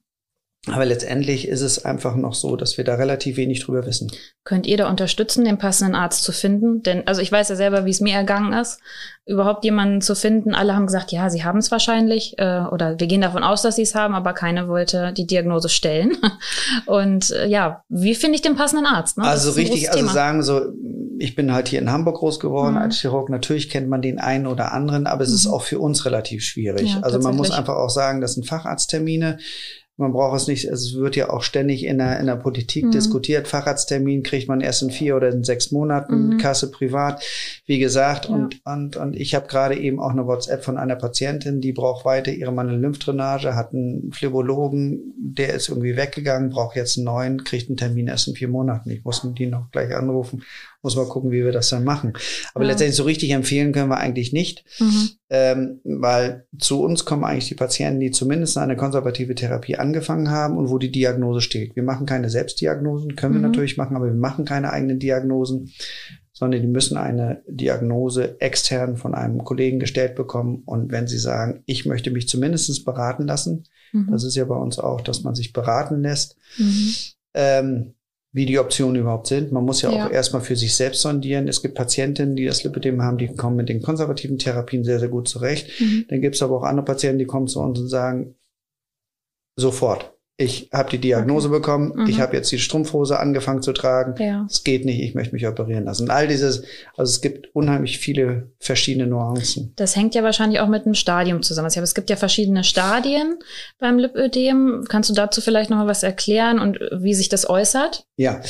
Aber 0.68 0.86
letztendlich 0.86 1.48
ist 1.48 1.62
es 1.62 1.86
einfach 1.86 2.16
noch 2.16 2.34
so, 2.34 2.58
dass 2.58 2.78
wir 2.78 2.84
da 2.84 2.96
relativ 2.96 3.38
wenig 3.38 3.64
drüber 3.64 3.86
wissen. 3.86 4.12
Könnt 4.44 4.68
ihr 4.68 4.76
da 4.76 4.90
unterstützen, 4.90 5.46
den 5.46 5.58
passenden 5.58 5.96
Arzt 5.96 6.24
zu 6.24 6.34
finden? 6.34 6.84
Denn, 6.84 7.08
also 7.08 7.22
ich 7.22 7.32
weiß 7.32 7.48
ja 7.50 7.56
selber, 7.56 7.86
wie 7.86 7.92
es 7.92 8.02
mir 8.02 8.14
ergangen 8.14 8.52
ist, 8.52 8.80
überhaupt 9.26 9.64
jemanden 9.64 10.02
zu 10.02 10.16
finden. 10.16 10.54
Alle 10.54 10.76
haben 10.76 10.88
gesagt, 10.88 11.14
ja, 11.14 11.30
sie 11.30 11.46
haben 11.46 11.60
es 11.60 11.72
wahrscheinlich, 11.72 12.38
äh, 12.40 12.64
oder 12.72 13.00
wir 13.00 13.08
gehen 13.08 13.22
davon 13.22 13.44
aus, 13.44 13.62
dass 13.62 13.78
sie 13.78 13.84
es 13.84 13.96
haben, 13.96 14.14
aber 14.14 14.34
keiner 14.34 14.68
wollte 14.68 15.14
die 15.14 15.26
Diagnose 15.26 15.70
stellen. 15.70 16.18
Und 16.86 17.32
äh, 17.32 17.48
ja, 17.48 17.84
wie 17.88 18.16
finde 18.16 18.36
ich 18.36 18.42
den 18.42 18.56
passenden 18.56 18.86
Arzt? 18.86 19.18
Ne? 19.18 19.24
Also 19.24 19.52
richtig, 19.52 19.92
also 19.92 20.08
sagen 20.08 20.44
so, 20.44 20.74
ich 21.20 21.36
bin 21.36 21.54
halt 21.54 21.68
hier 21.68 21.80
in 21.80 21.92
Hamburg 21.92 22.18
groß 22.18 22.40
geworden 22.40 22.76
mhm. 22.76 22.82
als 22.82 22.98
Chirurg. 22.98 23.30
Natürlich 23.30 23.70
kennt 23.70 23.88
man 23.88 24.02
den 24.02 24.20
einen 24.20 24.48
oder 24.48 24.74
anderen, 24.74 25.08
aber 25.08 25.24
es 25.24 25.30
mhm. 25.30 25.36
ist 25.36 25.48
auch 25.48 25.62
für 25.62 25.80
uns 25.80 26.06
relativ 26.06 26.44
schwierig. 26.44 26.96
Ja, 26.96 27.02
also 27.02 27.20
man 27.20 27.36
muss 27.36 27.52
einfach 27.52 27.76
auch 27.76 27.90
sagen, 27.90 28.22
das 28.22 28.34
sind 28.34 28.48
Facharzttermine. 28.48 29.38
Man 30.00 30.14
braucht 30.14 30.38
es 30.38 30.48
nicht, 30.48 30.64
es 30.64 30.96
wird 30.96 31.18
ja 31.18 31.30
auch 31.30 31.44
ständig 31.44 31.86
in 31.86 31.98
der, 31.98 32.22
in 32.22 32.28
der 32.28 32.38
Politik 32.38 32.86
mhm. 32.86 32.92
diskutiert. 32.92 33.50
Facharzttermin 33.50 34.24
kriegt 34.24 34.48
man 34.48 34.62
erst 34.62 34.82
in 34.82 34.92
vier 34.92 35.18
oder 35.18 35.28
in 35.28 35.44
sechs 35.44 35.72
Monaten, 35.72 36.30
mhm. 36.30 36.38
Kasse 36.38 36.72
privat, 36.72 37.22
wie 37.66 37.80
gesagt. 37.80 38.30
Ja. 38.30 38.36
Und, 38.36 38.62
und, 38.66 38.96
und 38.96 39.16
ich 39.18 39.36
habe 39.36 39.48
gerade 39.48 39.78
eben 39.78 40.00
auch 40.00 40.12
eine 40.12 40.26
WhatsApp 40.26 40.64
von 40.64 40.78
einer 40.78 40.96
Patientin, 40.96 41.60
die 41.60 41.74
braucht 41.74 42.06
weiter 42.06 42.32
ihre 42.32 42.54
Mandel-Lymphdrainage, 42.54 43.56
hat 43.56 43.74
einen 43.74 44.14
Phlebologen, 44.14 45.14
der 45.18 45.54
ist 45.54 45.68
irgendwie 45.68 45.98
weggegangen, 45.98 46.50
braucht 46.50 46.78
jetzt 46.78 46.98
einen 46.98 47.04
neuen, 47.04 47.44
kriegt 47.44 47.68
einen 47.68 47.76
Termin 47.76 48.08
erst 48.08 48.30
in 48.30 48.36
vier 48.36 48.48
Monaten. 48.48 48.90
Ich 48.92 49.04
muss 49.04 49.22
die 49.38 49.48
noch 49.48 49.70
gleich 49.72 49.94
anrufen 49.94 50.44
muss 50.82 50.96
man 50.96 51.08
gucken, 51.08 51.32
wie 51.32 51.44
wir 51.44 51.52
das 51.52 51.70
dann 51.70 51.84
machen. 51.84 52.14
Aber 52.54 52.64
ja. 52.64 52.72
letztendlich 52.72 52.96
so 52.96 53.04
richtig 53.04 53.32
empfehlen 53.32 53.72
können 53.72 53.90
wir 53.90 53.98
eigentlich 53.98 54.34
nicht, 54.34 54.64
mhm. 54.80 55.10
ähm, 55.30 55.80
weil 55.84 56.46
zu 56.58 56.82
uns 56.82 57.06
kommen 57.06 57.24
eigentlich 57.24 57.50
die 57.50 57.56
Patienten, 57.56 58.00
die 58.00 58.12
zumindest 58.12 58.58
eine 58.58 58.78
konservative 58.78 59.36
Therapie 59.36 59.76
angefangen 59.76 60.32
haben 60.32 60.58
und 60.58 60.70
wo 60.70 60.78
die 60.78 60.92
Diagnose 60.92 61.42
steht. 61.42 61.76
Wir 61.76 61.84
machen 61.84 62.06
keine 62.06 62.30
Selbstdiagnosen, 62.30 63.16
können 63.16 63.36
mhm. 63.36 63.42
wir 63.42 63.48
natürlich 63.48 63.78
machen, 63.78 63.96
aber 63.96 64.06
wir 64.06 64.14
machen 64.14 64.46
keine 64.46 64.72
eigenen 64.72 65.00
Diagnosen, 65.00 65.72
sondern 66.40 66.62
die 66.62 66.68
müssen 66.68 66.96
eine 66.96 67.44
Diagnose 67.48 68.40
extern 68.40 68.96
von 68.96 69.14
einem 69.14 69.44
Kollegen 69.44 69.78
gestellt 69.80 70.16
bekommen. 70.16 70.64
Und 70.66 70.90
wenn 70.90 71.06
sie 71.06 71.18
sagen, 71.18 71.64
ich 71.66 71.86
möchte 71.86 72.12
mich 72.12 72.30
zumindest 72.30 72.86
beraten 72.86 73.28
lassen, 73.28 73.66
mhm. 73.92 74.08
das 74.10 74.24
ist 74.24 74.36
ja 74.36 74.46
bei 74.46 74.56
uns 74.56 74.80
auch, 74.80 75.02
dass 75.02 75.24
man 75.24 75.36
sich 75.36 75.52
beraten 75.52 76.02
lässt, 76.02 76.38
mhm. 76.58 76.94
ähm, 77.34 77.94
wie 78.32 78.46
die 78.46 78.60
Optionen 78.60 78.96
überhaupt 78.96 79.28
sind. 79.28 79.52
Man 79.52 79.66
muss 79.66 79.82
ja, 79.82 79.92
ja. 79.92 80.06
auch 80.06 80.12
erstmal 80.12 80.42
für 80.42 80.56
sich 80.56 80.76
selbst 80.76 81.02
sondieren. 81.02 81.48
Es 81.48 81.62
gibt 81.62 81.76
Patientinnen, 81.76 82.36
die 82.36 82.46
das 82.46 82.64
Lipidem 82.64 83.02
haben, 83.02 83.18
die 83.18 83.34
kommen 83.34 83.56
mit 83.56 83.70
den 83.70 83.82
konservativen 83.82 84.38
Therapien 84.38 84.84
sehr, 84.84 85.00
sehr 85.00 85.10
gut 85.10 85.28
zurecht. 85.28 85.82
Mhm. 85.82 86.06
Dann 86.10 86.22
gibt 86.22 86.36
es 86.36 86.42
aber 86.42 86.58
auch 86.58 86.64
andere 86.64 86.86
Patienten, 86.86 87.20
die 87.20 87.26
kommen 87.26 87.48
zu 87.48 87.60
uns 87.60 87.80
und 87.80 87.88
sagen, 87.88 88.36
sofort, 89.56 90.19
ich 90.40 90.70
habe 90.72 90.90
die 90.90 91.00
Diagnose 91.00 91.50
bekommen, 91.50 91.92
mhm. 91.94 92.08
ich 92.08 92.22
habe 92.22 92.38
jetzt 92.38 92.50
die 92.50 92.60
Strumpfhose 92.60 93.20
angefangen 93.20 93.62
zu 93.62 93.74
tragen, 93.74 94.16
ja. 94.24 94.48
es 94.50 94.64
geht 94.64 94.86
nicht, 94.86 95.02
ich 95.02 95.14
möchte 95.14 95.34
mich 95.34 95.46
operieren 95.46 95.84
lassen. 95.84 96.10
All 96.10 96.30
dieses, 96.30 96.64
also 96.96 97.12
es 97.12 97.20
gibt 97.20 97.54
unheimlich 97.54 98.00
viele 98.00 98.50
verschiedene 98.58 99.06
Nuancen. 99.06 99.74
Das 99.76 99.98
hängt 99.98 100.16
ja 100.16 100.24
wahrscheinlich 100.24 100.62
auch 100.62 100.70
mit 100.70 100.86
dem 100.86 100.94
Stadium 100.94 101.44
zusammen. 101.44 101.66
Also 101.66 101.82
es 101.82 101.94
gibt 101.94 102.10
ja 102.10 102.16
verschiedene 102.16 102.64
Stadien 102.64 103.38
beim 103.80 104.00
Lipödem. 104.00 104.86
Kannst 104.88 105.10
du 105.10 105.14
dazu 105.14 105.42
vielleicht 105.42 105.70
noch 105.70 105.78
mal 105.78 105.88
was 105.88 106.04
erklären 106.04 106.60
und 106.60 106.80
wie 106.94 107.14
sich 107.14 107.28
das 107.28 107.50
äußert? 107.50 108.06
Ja, 108.16 108.42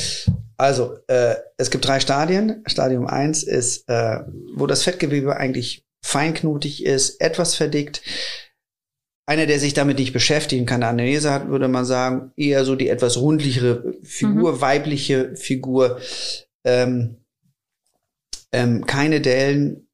also 0.56 0.96
äh, 1.08 1.34
es 1.56 1.72
gibt 1.72 1.88
drei 1.88 1.98
Stadien. 1.98 2.62
Stadium 2.66 3.08
eins 3.08 3.42
ist, 3.42 3.88
äh, 3.88 4.20
wo 4.54 4.68
das 4.68 4.84
Fettgewebe 4.84 5.36
eigentlich 5.36 5.82
feinknotig 6.02 6.84
ist, 6.84 7.20
etwas 7.20 7.56
verdickt 7.56 8.00
einer, 9.30 9.46
der 9.46 9.60
sich 9.60 9.74
damit 9.74 10.00
nicht 10.00 10.12
beschäftigen 10.12 10.66
kann, 10.66 10.82
Anamnese 10.82 11.30
hat, 11.30 11.48
würde 11.48 11.68
man 11.68 11.84
sagen, 11.84 12.32
eher 12.36 12.64
so 12.64 12.74
die 12.74 12.88
etwas 12.88 13.16
rundlichere 13.16 13.94
Figur, 14.02 14.54
mhm. 14.54 14.60
weibliche 14.60 15.36
Figur, 15.36 16.00
ähm, 16.64 17.14
ähm, 18.50 18.86
keine 18.86 19.20
Dellen, 19.20 19.86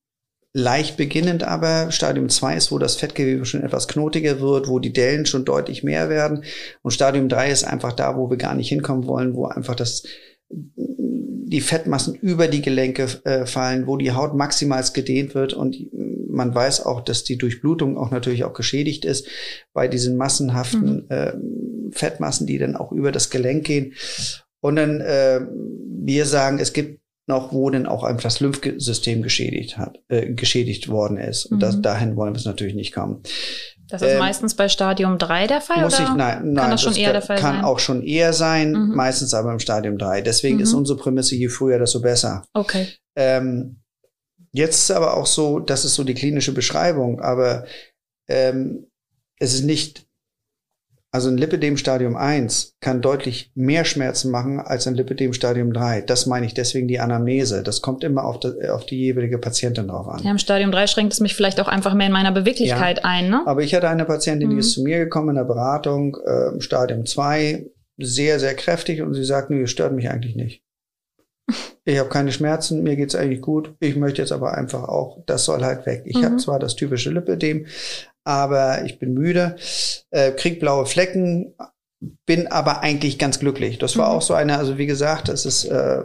leicht 0.54 0.96
beginnend 0.96 1.44
aber. 1.44 1.92
Stadium 1.92 2.30
2 2.30 2.56
ist, 2.56 2.72
wo 2.72 2.78
das 2.78 2.96
Fettgewebe 2.96 3.44
schon 3.44 3.62
etwas 3.62 3.88
knotiger 3.88 4.40
wird, 4.40 4.68
wo 4.68 4.78
die 4.78 4.94
Dellen 4.94 5.26
schon 5.26 5.44
deutlich 5.44 5.84
mehr 5.84 6.08
werden. 6.08 6.42
Und 6.80 6.92
Stadium 6.92 7.28
3 7.28 7.50
ist 7.50 7.64
einfach 7.64 7.92
da, 7.92 8.16
wo 8.16 8.30
wir 8.30 8.38
gar 8.38 8.54
nicht 8.54 8.70
hinkommen 8.70 9.06
wollen, 9.06 9.34
wo 9.34 9.44
einfach 9.44 9.74
das 9.74 10.04
die 10.48 11.60
Fettmassen 11.60 12.14
über 12.14 12.48
die 12.48 12.62
Gelenke 12.62 13.06
äh, 13.24 13.44
fallen, 13.44 13.86
wo 13.86 13.98
die 13.98 14.12
Haut 14.12 14.34
maximal 14.34 14.82
gedehnt 14.94 15.34
wird 15.34 15.52
und 15.52 15.76
man 16.36 16.54
weiß 16.54 16.84
auch, 16.84 17.00
dass 17.00 17.24
die 17.24 17.38
Durchblutung 17.38 17.96
auch 17.96 18.10
natürlich 18.10 18.44
auch 18.44 18.52
geschädigt 18.52 19.04
ist 19.04 19.26
bei 19.72 19.88
diesen 19.88 20.16
massenhaften 20.16 21.06
mhm. 21.06 21.06
äh, 21.08 21.32
Fettmassen, 21.90 22.46
die 22.46 22.58
dann 22.58 22.76
auch 22.76 22.92
über 22.92 23.10
das 23.10 23.30
Gelenk 23.30 23.64
gehen. 23.64 23.94
Und 24.60 24.76
dann 24.76 25.00
äh, 25.00 25.40
wir 26.06 26.26
sagen, 26.26 26.58
es 26.58 26.72
gibt 26.72 27.00
noch, 27.28 27.52
wo 27.52 27.70
denn 27.70 27.86
auch 27.86 28.04
einfach 28.04 28.22
das 28.22 28.38
Lymphsystem 28.38 29.22
geschädigt 29.22 29.78
hat, 29.78 29.98
äh, 30.08 30.32
geschädigt 30.32 30.88
worden 30.88 31.16
ist. 31.16 31.46
Und 31.46 31.60
das, 31.60 31.76
mhm. 31.76 31.82
dahin 31.82 32.16
wollen 32.16 32.34
wir 32.34 32.38
es 32.38 32.44
natürlich 32.44 32.74
nicht 32.74 32.94
kommen. 32.94 33.22
Das 33.88 34.02
ist 34.02 34.12
ähm, 34.12 34.18
meistens 34.18 34.54
bei 34.54 34.68
Stadium 34.68 35.18
3 35.18 35.46
der 35.46 35.60
Fall? 35.60 35.82
Muss 35.82 35.94
oder 35.94 36.04
ich, 36.04 36.16
nein, 36.16 36.52
nein, 36.52 36.56
kann 36.56 36.70
das 36.70 36.82
schon 36.82 36.92
das 36.92 36.98
eher 36.98 37.12
der 37.12 37.22
Fall 37.22 37.36
kann 37.38 37.44
sein? 37.44 37.60
Kann 37.62 37.64
auch 37.64 37.78
schon 37.78 38.02
eher 38.02 38.32
sein, 38.32 38.72
mhm. 38.72 38.94
meistens 38.94 39.34
aber 39.34 39.52
im 39.52 39.58
Stadium 39.58 39.98
3. 39.98 40.22
Deswegen 40.22 40.56
mhm. 40.56 40.62
ist 40.62 40.72
unsere 40.74 40.98
Prämisse, 40.98 41.34
je 41.34 41.48
früher, 41.48 41.78
desto 41.78 42.00
besser. 42.00 42.44
Okay. 42.52 42.88
Ähm, 43.16 43.80
Jetzt 44.56 44.88
ist 44.88 44.90
aber 44.90 45.18
auch 45.18 45.26
so, 45.26 45.60
das 45.60 45.84
ist 45.84 45.94
so 45.94 46.02
die 46.02 46.14
klinische 46.14 46.54
Beschreibung, 46.54 47.20
aber 47.20 47.66
ähm, 48.26 48.86
es 49.38 49.52
ist 49.52 49.64
nicht, 49.64 50.06
also 51.12 51.28
ein 51.28 51.36
Lipidem 51.36 51.76
Stadium 51.76 52.16
1 52.16 52.76
kann 52.80 53.02
deutlich 53.02 53.52
mehr 53.54 53.84
Schmerzen 53.84 54.30
machen 54.30 54.58
als 54.58 54.86
ein 54.86 54.94
Lipidem 54.94 55.34
Stadium 55.34 55.74
3. 55.74 56.00
Das 56.00 56.24
meine 56.24 56.46
ich 56.46 56.54
deswegen 56.54 56.88
die 56.88 57.00
Anamnese. 57.00 57.62
Das 57.62 57.82
kommt 57.82 58.02
immer 58.02 58.24
auf, 58.24 58.40
die, 58.40 58.68
auf 58.70 58.86
die 58.86 58.96
jeweilige 58.96 59.36
Patientin 59.36 59.88
drauf 59.88 60.08
an. 60.08 60.22
Ja, 60.24 60.30
im 60.30 60.38
Stadium 60.38 60.72
3 60.72 60.86
schränkt 60.86 61.12
es 61.12 61.20
mich 61.20 61.34
vielleicht 61.34 61.60
auch 61.60 61.68
einfach 61.68 61.92
mehr 61.92 62.06
in 62.06 62.14
meiner 62.14 62.32
Beweglichkeit 62.32 62.98
ja, 62.98 63.04
ein. 63.04 63.28
Ne? 63.28 63.42
Aber 63.44 63.60
ich 63.60 63.74
hatte 63.74 63.90
eine 63.90 64.06
Patientin, 64.06 64.48
mhm. 64.48 64.52
die 64.54 64.60
ist 64.60 64.72
zu 64.72 64.82
mir 64.82 65.00
gekommen 65.00 65.30
in 65.30 65.36
der 65.36 65.44
Beratung, 65.44 66.16
äh, 66.24 66.58
Stadium 66.62 67.04
2, 67.04 67.66
sehr, 67.98 68.40
sehr 68.40 68.54
kräftig 68.54 69.02
und 69.02 69.12
sie 69.12 69.24
sagt, 69.24 69.50
nö, 69.50 69.66
stört 69.66 69.92
mich 69.92 70.08
eigentlich 70.08 70.34
nicht. 70.34 70.65
Ich 71.84 71.98
habe 71.98 72.08
keine 72.08 72.32
Schmerzen, 72.32 72.82
mir 72.82 72.96
geht's 72.96 73.14
eigentlich 73.14 73.40
gut. 73.40 73.74
Ich 73.80 73.94
möchte 73.96 74.20
jetzt 74.20 74.32
aber 74.32 74.54
einfach 74.54 74.88
auch, 74.88 75.18
das 75.26 75.44
soll 75.44 75.62
halt 75.62 75.86
weg. 75.86 76.02
Ich 76.04 76.16
Mhm. 76.18 76.24
habe 76.24 76.36
zwar 76.38 76.58
das 76.58 76.74
typische 76.74 77.10
Lipödem, 77.10 77.66
aber 78.24 78.84
ich 78.84 78.98
bin 78.98 79.14
müde, 79.14 79.54
äh, 80.10 80.32
krieg 80.32 80.58
blaue 80.58 80.86
Flecken, 80.86 81.54
bin 82.26 82.48
aber 82.48 82.80
eigentlich 82.80 83.18
ganz 83.18 83.38
glücklich. 83.38 83.78
Das 83.78 83.96
war 83.96 84.08
Mhm. 84.10 84.16
auch 84.16 84.22
so 84.22 84.34
eine, 84.34 84.58
also 84.58 84.78
wie 84.78 84.86
gesagt, 84.86 85.28
das 85.28 85.46
ist 85.46 85.64
äh, 85.66 86.02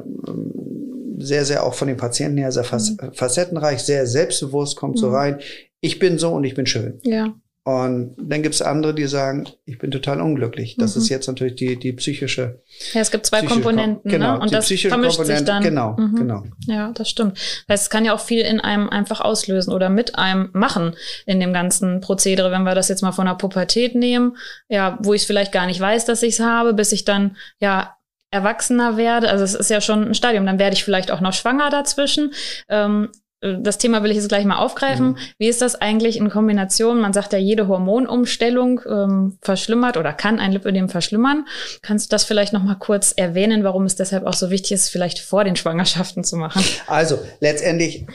sehr, 1.18 1.46
sehr 1.46 1.64
auch 1.66 1.74
von 1.74 1.88
den 1.88 1.98
Patienten 1.98 2.38
her 2.38 2.52
sehr 2.52 2.64
fac 2.64 2.82
facettenreich, 3.14 3.80
sehr 3.82 4.06
selbstbewusst, 4.08 4.76
kommt 4.78 4.98
so 5.00 5.08
Mhm. 5.10 5.14
rein. 5.16 5.40
Ich 5.82 5.98
bin 6.00 6.18
so 6.20 6.32
und 6.32 6.44
ich 6.44 6.54
bin 6.56 6.66
schön. 6.68 7.00
Ja. 7.04 7.34
Und 7.64 8.16
dann 8.20 8.42
gibt's 8.42 8.60
andere, 8.64 8.96
die 8.96 9.06
sagen, 9.06 9.48
ich 9.66 9.78
bin 9.78 9.92
total 9.92 10.20
unglücklich. 10.20 10.78
Das 10.80 10.96
Mhm. 10.96 11.02
ist 11.04 11.10
jetzt 11.10 11.28
natürlich 11.28 11.54
die, 11.56 11.76
die 11.78 11.94
psychische 11.94 12.60
Ja, 12.94 13.02
es 13.02 13.12
gibt 13.12 13.24
zwei 13.28 13.38
Psychische 13.38 13.60
Kom- 13.60 13.64
Komponenten, 13.64 14.10
genau, 14.12 14.34
ne? 14.34 14.40
Und 14.40 14.50
die 14.50 14.56
das 14.56 14.66
vermischt 14.68 14.88
sich 14.90 14.90
Komponente, 15.18 15.44
dann. 15.46 15.62
genau, 15.64 15.96
Mhm. 15.96 16.16
genau. 16.16 16.44
Ja, 16.66 16.92
das 16.94 17.08
stimmt. 17.08 17.38
Das 17.68 17.74
heißt, 17.76 17.84
es 17.84 17.90
kann 17.92 18.04
ja 18.04 18.14
auch 18.16 18.20
viel 18.20 18.42
in 18.42 18.60
einem 18.60 18.90
einfach 18.90 19.22
auslösen 19.22 19.72
oder 19.74 19.90
mit 19.90 20.18
einem 20.18 20.50
machen 20.54 20.96
in 21.28 21.40
dem 21.40 21.54
ganzen 21.54 22.02
Prozedere, 22.02 22.50
wenn 22.50 22.64
wir 22.64 22.74
das 22.74 22.90
jetzt 22.90 23.04
mal 23.04 23.12
von 23.12 23.28
der 23.28 23.36
Pubertät 23.36 23.94
nehmen, 23.94 24.38
ja, 24.68 24.98
wo 25.04 25.14
ich 25.14 25.22
es 25.22 25.28
vielleicht 25.28 25.52
gar 25.52 25.68
nicht 25.68 25.80
weiß, 25.80 26.06
dass 26.06 26.24
ich 26.24 26.34
es 26.34 26.40
habe, 26.40 26.74
bis 26.74 26.92
ich 26.92 27.06
dann 27.06 27.38
ja 27.60 27.96
erwachsener 28.32 28.98
werde. 28.98 29.30
Also 29.30 29.44
es 29.44 29.54
ist 29.54 29.70
ja 29.70 29.82
schon 29.82 30.08
ein 30.08 30.16
Stadium. 30.16 30.46
Dann 30.48 30.58
werde 30.58 30.74
ich 30.76 30.84
vielleicht 30.84 31.12
auch 31.12 31.22
noch 31.22 31.34
schwanger 31.34 31.70
dazwischen. 31.70 32.34
Ähm, 32.70 33.10
das 33.42 33.80
Thema 33.80 34.04
will 34.04 34.12
ich 34.12 34.18
jetzt 34.18 34.30
gleich 34.30 34.46
mal 34.46 34.58
aufgreifen. 34.58 35.08
Mhm. 35.08 35.18
Wie 35.40 35.48
ist 35.48 35.62
das 35.62 35.76
eigentlich 35.76 36.18
in 36.18 36.30
Kombination? 36.30 37.02
Man 37.02 37.12
sagt 37.12 37.34
ja, 37.34 37.40
jede 37.40 37.68
Hormonumstellung 37.68 38.82
ähm, 38.88 39.38
verschlimmert 39.42 39.98
oder 39.98 40.14
kann 40.14 40.40
ein 40.40 40.52
Lipödem 40.52 40.90
verschlimmern. 40.90 41.46
Kannst 41.82 42.12
du 42.12 42.14
das 42.14 42.24
vielleicht 42.24 42.54
noch 42.54 42.64
mal 42.64 42.76
kurz 42.76 43.12
erwähnen, 43.12 43.64
warum 43.64 43.86
es 43.86 43.96
deshalb 43.96 44.28
auch 44.28 44.34
so 44.34 44.52
wichtig 44.52 44.74
ist, 44.74 44.90
vielleicht 44.90 45.20
vor 45.20 45.44
den 45.44 45.56
Schwangerschaften 45.56 46.24
zu 46.24 46.36
machen? 46.36 46.64
Also 46.86 47.18
letztendlich, 47.40 48.06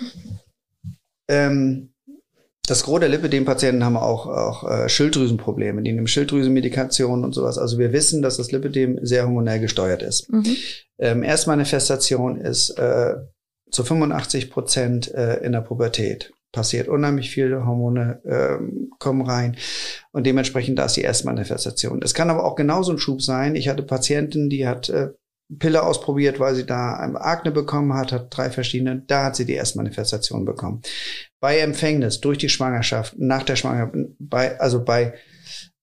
ähm, 1.28 1.90
das 2.68 2.84
Gros 2.84 3.00
der 3.00 3.08
Lipödem-Patienten 3.08 3.84
haben 3.84 3.96
auch, 3.96 4.26
auch 4.26 4.68
äh, 4.68 4.88
Schilddrüsenprobleme. 4.88 5.82
Die 5.82 5.92
nehmen 5.92 6.06
Schilddrüsenmedikationen 6.06 7.24
und 7.24 7.32
sowas. 7.32 7.58
Also 7.58 7.78
wir 7.78 7.92
wissen, 7.92 8.22
dass 8.22 8.36
das 8.36 8.52
Lipödem 8.52 8.98
sehr 9.02 9.24
hormonell 9.24 9.60
gesteuert 9.60 10.02
ist. 10.02 10.30
Mhm. 10.32 10.56
Ähm, 10.98 11.22
Erstmanifestation 11.22 12.40
ist 12.40 12.70
äh, 12.78 13.14
zu 13.70 13.84
85 13.84 14.50
Prozent 14.50 15.12
äh, 15.14 15.38
in 15.38 15.52
der 15.52 15.60
Pubertät. 15.60 16.32
Passiert 16.52 16.88
unheimlich 16.88 17.30
viele 17.30 17.66
Hormone 17.66 18.20
ähm, 18.24 18.90
kommen 18.98 19.22
rein 19.22 19.56
und 20.12 20.26
dementsprechend 20.26 20.78
da 20.78 20.86
ist 20.86 20.96
die 20.96 21.02
Erstmanifestation. 21.02 22.00
Es 22.02 22.14
kann 22.14 22.30
aber 22.30 22.44
auch 22.44 22.54
genauso 22.54 22.92
ein 22.92 22.98
Schub 22.98 23.20
sein. 23.20 23.56
Ich 23.56 23.68
hatte 23.68 23.82
Patientin, 23.82 24.48
die 24.48 24.66
hat 24.66 24.88
äh, 24.88 25.10
Pille 25.58 25.82
ausprobiert, 25.82 26.40
weil 26.40 26.54
sie 26.54 26.66
da 26.66 26.94
Akne 27.14 27.52
bekommen 27.52 27.94
hat, 27.94 28.10
hat 28.12 28.36
drei 28.36 28.50
verschiedene, 28.50 29.02
da 29.06 29.24
hat 29.24 29.36
sie 29.36 29.44
die 29.44 29.54
Erstmanifestation 29.54 30.44
bekommen. 30.44 30.82
Bei 31.40 31.58
Empfängnis, 31.58 32.20
durch 32.20 32.38
die 32.38 32.48
Schwangerschaft, 32.48 33.18
nach 33.18 33.44
der 33.44 33.56
Schwangerschaft, 33.56 33.94
bei, 34.18 34.58
also 34.58 34.84
bei 34.84 35.14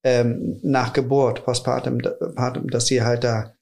ähm, 0.04 0.60
nach 0.64 0.92
Geburt, 0.92 1.46
postpartum, 1.46 2.02
partum, 2.36 2.70
dass 2.70 2.88
sie 2.88 3.04
halt 3.04 3.24
da 3.24 3.54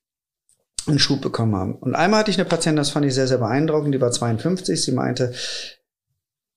einen 0.88 1.00
Schub 1.00 1.22
bekommen 1.22 1.56
haben. 1.56 1.76
Und 1.76 1.96
einmal 1.96 2.22
hatte 2.22 2.32
ich 2.32 2.38
eine 2.38 2.48
Patientin, 2.48 2.78
das 2.78 2.90
fand 2.90 3.06
ich 3.06 3.14
sehr, 3.14 3.28
sehr 3.28 3.38
beeindruckend, 3.38 3.94
die 3.94 4.02
war 4.02 4.12
52, 4.12 4.82
sie 4.82 4.92
meinte, 4.92 5.34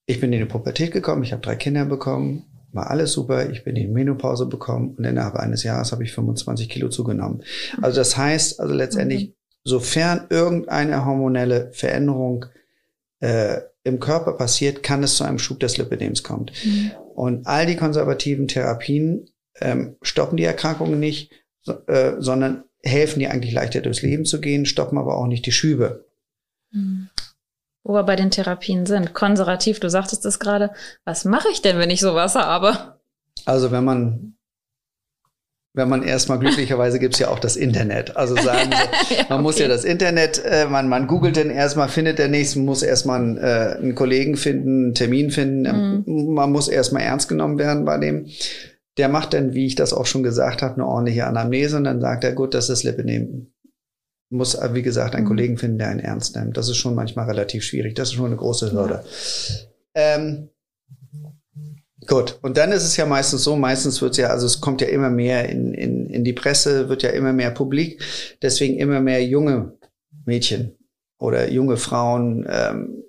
ich 0.05 0.19
bin 0.19 0.33
in 0.33 0.39
die 0.39 0.45
Pubertät 0.45 0.91
gekommen, 0.91 1.23
ich 1.23 1.31
habe 1.31 1.41
drei 1.41 1.55
Kinder 1.55 1.85
bekommen, 1.85 2.45
war 2.71 2.91
alles 2.91 3.13
super, 3.13 3.49
ich 3.49 3.63
bin 3.63 3.75
in 3.75 3.87
die 3.87 3.93
Menopause 3.93 4.45
bekommen 4.45 4.95
und 4.97 5.05
innerhalb 5.05 5.35
eines 5.35 5.63
Jahres 5.63 5.91
habe 5.91 6.03
ich 6.03 6.13
25 6.13 6.69
Kilo 6.69 6.89
zugenommen. 6.89 7.43
Also 7.81 7.97
das 7.97 8.17
heißt, 8.17 8.59
also 8.59 8.73
letztendlich, 8.73 9.33
sofern 9.63 10.27
irgendeine 10.29 11.05
hormonelle 11.05 11.71
Veränderung 11.71 12.45
äh, 13.19 13.61
im 13.83 13.99
Körper 13.99 14.33
passiert, 14.33 14.83
kann 14.83 15.03
es 15.03 15.15
zu 15.15 15.23
einem 15.23 15.39
Schub 15.39 15.59
des 15.59 15.77
Lipödems 15.77 16.21
kommen. 16.21 16.51
Mhm. 16.63 16.91
Und 17.15 17.47
all 17.47 17.65
die 17.65 17.77
konservativen 17.77 18.47
Therapien 18.47 19.29
ähm, 19.61 19.95
stoppen 20.01 20.37
die 20.37 20.43
Erkrankungen 20.43 20.99
nicht, 20.99 21.31
so, 21.61 21.73
äh, 21.87 22.15
sondern 22.19 22.65
helfen 22.85 23.19
dir 23.19 23.31
eigentlich 23.31 23.53
leichter 23.53 23.81
durchs 23.81 24.01
Leben 24.01 24.25
zu 24.25 24.39
gehen, 24.39 24.65
stoppen 24.65 24.97
aber 24.97 25.17
auch 25.17 25.27
nicht 25.27 25.45
die 25.45 25.51
Schübe. 25.51 26.05
Mhm. 26.71 27.09
Wo 27.83 27.93
wir 27.93 28.03
bei 28.03 28.15
den 28.15 28.31
Therapien 28.31 28.85
sind. 28.85 29.13
Konservativ, 29.13 29.79
du 29.79 29.89
sagtest 29.89 30.25
es 30.25 30.39
gerade. 30.39 30.71
Was 31.03 31.25
mache 31.25 31.49
ich 31.51 31.61
denn, 31.61 31.77
wenn 31.77 31.89
ich 31.89 31.99
sowas 31.99 32.35
habe? 32.35 32.97
Also 33.45 33.71
wenn 33.71 33.83
man 33.83 34.35
wenn 35.75 35.89
man 35.89 36.03
erstmal 36.03 36.39
glücklicherweise 36.39 36.99
gibt's 36.99 37.19
ja 37.19 37.27
auch 37.27 37.39
das 37.39 37.57
Internet. 37.57 38.15
Also 38.15 38.35
sagen 38.35 38.71
sie, 39.09 39.15
man 39.27 39.43
muss 39.43 39.59
ja 39.59 39.67
das 39.67 39.83
Internet, 39.83 40.41
äh, 40.43 40.65
man, 40.67 40.87
man 40.87 41.05
googelt 41.05 41.35
dann 41.35 41.49
erstmal, 41.49 41.89
findet 41.89 42.17
der 42.17 42.29
nächste, 42.29 42.59
muss 42.59 42.81
erstmal 42.81 43.19
einen, 43.19 43.37
äh, 43.37 43.75
einen 43.77 43.93
Kollegen 43.93 44.37
finden, 44.37 44.85
einen 44.85 44.93
Termin 44.95 45.31
finden. 45.31 46.03
Mhm. 46.05 46.33
Man 46.33 46.51
muss 46.51 46.69
erstmal 46.69 47.03
ernst 47.03 47.27
genommen 47.27 47.59
werden 47.59 47.83
bei 47.83 47.97
dem. 47.97 48.27
Der 48.97 49.09
macht 49.09 49.33
dann, 49.33 49.53
wie 49.53 49.65
ich 49.65 49.75
das 49.75 49.93
auch 49.93 50.05
schon 50.05 50.23
gesagt 50.23 50.61
habe, 50.61 50.75
eine 50.75 50.85
ordentliche 50.85 51.25
Anamnese 51.27 51.77
und 51.77 51.83
dann 51.83 52.01
sagt 52.01 52.23
er, 52.23 52.33
gut, 52.33 52.53
das 52.53 52.69
ist 52.69 52.83
Lipödem. 52.83 53.51
Muss, 54.29 54.55
äh, 54.55 54.73
wie 54.73 54.81
gesagt, 54.81 55.15
einen 55.15 55.25
Mhm. 55.25 55.29
Kollegen 55.29 55.57
finden, 55.57 55.77
der 55.77 55.89
einen 55.89 55.99
ernst 55.99 56.35
nimmt. 56.35 56.57
Das 56.57 56.69
ist 56.69 56.77
schon 56.77 56.95
manchmal 56.95 57.25
relativ 57.25 57.63
schwierig. 57.63 57.95
Das 57.95 58.09
ist 58.09 58.15
schon 58.15 58.25
eine 58.25 58.35
große 58.37 58.71
Hürde. 58.71 59.03
Ähm, 59.93 60.49
Gut, 62.07 62.37
und 62.43 62.57
dann 62.57 62.71
ist 62.71 62.83
es 62.83 62.97
ja 62.97 63.05
meistens 63.05 63.43
so, 63.43 63.55
meistens 63.55 64.01
wird 64.01 64.11
es 64.11 64.17
ja, 64.17 64.27
also 64.27 64.45
es 64.45 64.61
kommt 64.61 64.81
ja 64.81 64.87
immer 64.87 65.09
mehr 65.09 65.49
in, 65.49 65.73
in, 65.73 66.07
in 66.09 66.23
die 66.23 66.33
Presse, 66.33 66.87
wird 66.87 67.01
ja 67.01 67.09
immer 67.09 67.33
mehr 67.33 67.49
publik, 67.51 67.99
deswegen 68.41 68.77
immer 68.77 68.99
mehr 69.01 69.25
junge 69.25 69.73
Mädchen 70.25 70.75
oder 71.17 71.49
junge 71.49 71.77
Frauen 71.77 72.45
ähm, 72.47 73.03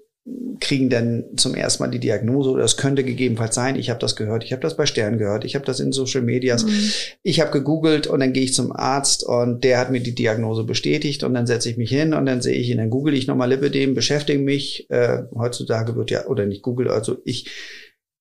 kriegen 0.58 0.90
dann 0.90 1.24
zum 1.36 1.54
ersten 1.54 1.82
Mal 1.82 1.90
die 1.90 2.00
Diagnose 2.00 2.50
oder 2.50 2.64
es 2.64 2.76
könnte 2.76 3.04
gegebenenfalls 3.04 3.54
sein, 3.54 3.76
ich 3.76 3.90
habe 3.90 4.00
das 4.00 4.16
gehört, 4.16 4.42
ich 4.42 4.52
habe 4.52 4.62
das 4.62 4.76
bei 4.76 4.86
Stern 4.86 5.18
gehört, 5.18 5.44
ich 5.44 5.54
habe 5.54 5.64
das 5.64 5.78
in 5.78 5.92
Social 5.92 6.22
Medias, 6.22 6.64
Mhm. 6.64 6.90
ich 7.22 7.40
habe 7.40 7.52
gegoogelt 7.52 8.06
und 8.08 8.20
dann 8.20 8.32
gehe 8.32 8.42
ich 8.42 8.54
zum 8.54 8.72
Arzt 8.72 9.22
und 9.24 9.62
der 9.62 9.78
hat 9.78 9.90
mir 9.90 10.00
die 10.00 10.14
Diagnose 10.14 10.64
bestätigt 10.64 11.22
und 11.22 11.34
dann 11.34 11.46
setze 11.46 11.70
ich 11.70 11.76
mich 11.76 11.90
hin 11.90 12.12
und 12.14 12.26
dann 12.26 12.42
sehe 12.42 12.56
ich 12.56 12.70
ihn, 12.70 12.78
dann 12.78 12.90
google 12.90 13.14
ich 13.14 13.26
nochmal 13.28 13.50
Lipidem, 13.50 13.94
beschäftige 13.94 14.40
mich, 14.40 14.90
äh, 14.90 15.22
heutzutage 15.36 15.94
wird 15.94 16.10
ja, 16.10 16.26
oder 16.26 16.46
nicht 16.46 16.62
Google, 16.62 16.88
also 16.90 17.18
ich 17.24 17.50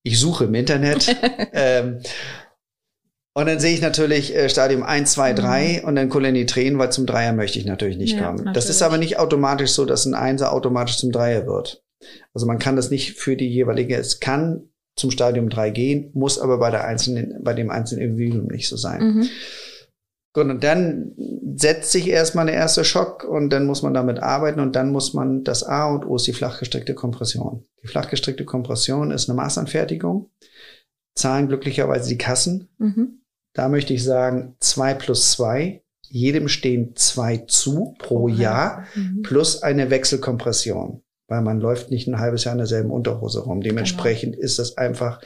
ich 0.03 0.19
suche 0.19 0.43
im 0.45 0.53
Internet. 0.53 1.15
ähm, 1.53 2.01
und 3.33 3.47
dann 3.47 3.59
sehe 3.59 3.73
ich 3.73 3.81
natürlich 3.81 4.33
äh, 4.35 4.47
Stadium 4.49 4.83
1, 4.83 5.11
2, 5.11 5.33
3 5.33 5.83
und 5.83 5.95
dann 5.95 6.09
Tränen, 6.09 6.79
weil 6.79 6.91
zum 6.91 7.05
Dreier 7.05 7.33
möchte 7.33 7.59
ich 7.59 7.65
natürlich 7.65 7.97
nicht 7.97 8.15
Ja, 8.15 8.27
kommen. 8.27 8.37
Das 8.37 8.45
natürlich. 8.45 8.69
ist 8.69 8.81
aber 8.83 8.97
nicht 8.97 9.17
automatisch 9.17 9.71
so, 9.71 9.85
dass 9.85 10.05
ein 10.05 10.13
Einser 10.13 10.53
automatisch 10.53 10.97
zum 10.97 11.11
Dreier 11.11 11.47
wird. 11.47 11.84
Also 12.33 12.45
man 12.45 12.59
kann 12.59 12.75
das 12.75 12.91
nicht 12.91 13.13
für 13.17 13.35
die 13.35 13.47
jeweilige, 13.49 13.95
es 13.95 14.19
kann 14.19 14.69
zum 14.95 15.11
Stadium 15.11 15.49
3 15.49 15.71
gehen, 15.71 16.11
muss 16.13 16.39
aber 16.39 16.57
bei 16.57 16.71
der 16.71 16.85
einzelnen, 16.85 17.43
bei 17.43 17.53
dem 17.53 17.69
einzelnen 17.69 18.09
Individuum 18.11 18.47
nicht 18.47 18.67
so 18.67 18.77
sein. 18.77 19.01
Mhm. 19.01 19.29
Gut, 20.33 20.45
und 20.49 20.63
dann 20.63 21.13
setzt 21.55 21.91
sich 21.93 22.09
erstmal 22.09 22.45
der 22.45 22.55
erste 22.55 22.83
Schock 22.83 23.23
und 23.23 23.49
dann 23.51 23.65
muss 23.65 23.81
man 23.81 23.93
damit 23.93 24.19
arbeiten 24.19 24.59
und 24.59 24.75
dann 24.75 24.91
muss 24.91 25.13
man, 25.13 25.43
das 25.45 25.63
A 25.63 25.89
und 25.89 26.05
O 26.05 26.17
ist 26.17 26.27
die 26.27 26.33
flachgestreckte 26.33 26.93
Kompression. 26.93 27.63
Die 27.81 27.87
flachgestreckte 27.87 28.43
Kompression 28.43 29.11
ist 29.11 29.29
eine 29.29 29.37
Maßanfertigung, 29.37 30.29
zahlen 31.15 31.47
glücklicherweise 31.47 32.09
die 32.09 32.17
Kassen. 32.17 32.67
Mhm. 32.77 33.21
Da 33.53 33.69
möchte 33.69 33.93
ich 33.93 34.03
sagen, 34.03 34.55
zwei 34.59 34.93
plus 34.93 35.31
zwei, 35.31 35.81
jedem 36.09 36.49
stehen 36.49 36.95
zwei 36.97 37.37
zu 37.37 37.95
pro 37.97 38.27
Jahr, 38.27 38.85
Mhm. 38.95 39.21
plus 39.21 39.63
eine 39.63 39.89
Wechselkompression. 39.89 41.01
Weil 41.27 41.41
man 41.41 41.59
läuft 41.59 41.89
nicht 41.89 42.07
ein 42.07 42.19
halbes 42.19 42.43
Jahr 42.43 42.51
in 42.53 42.59
derselben 42.59 42.91
Unterhose 42.91 43.39
rum. 43.41 43.61
Dementsprechend 43.61 44.35
ist 44.35 44.59
das 44.59 44.77
einfach, 44.77 45.19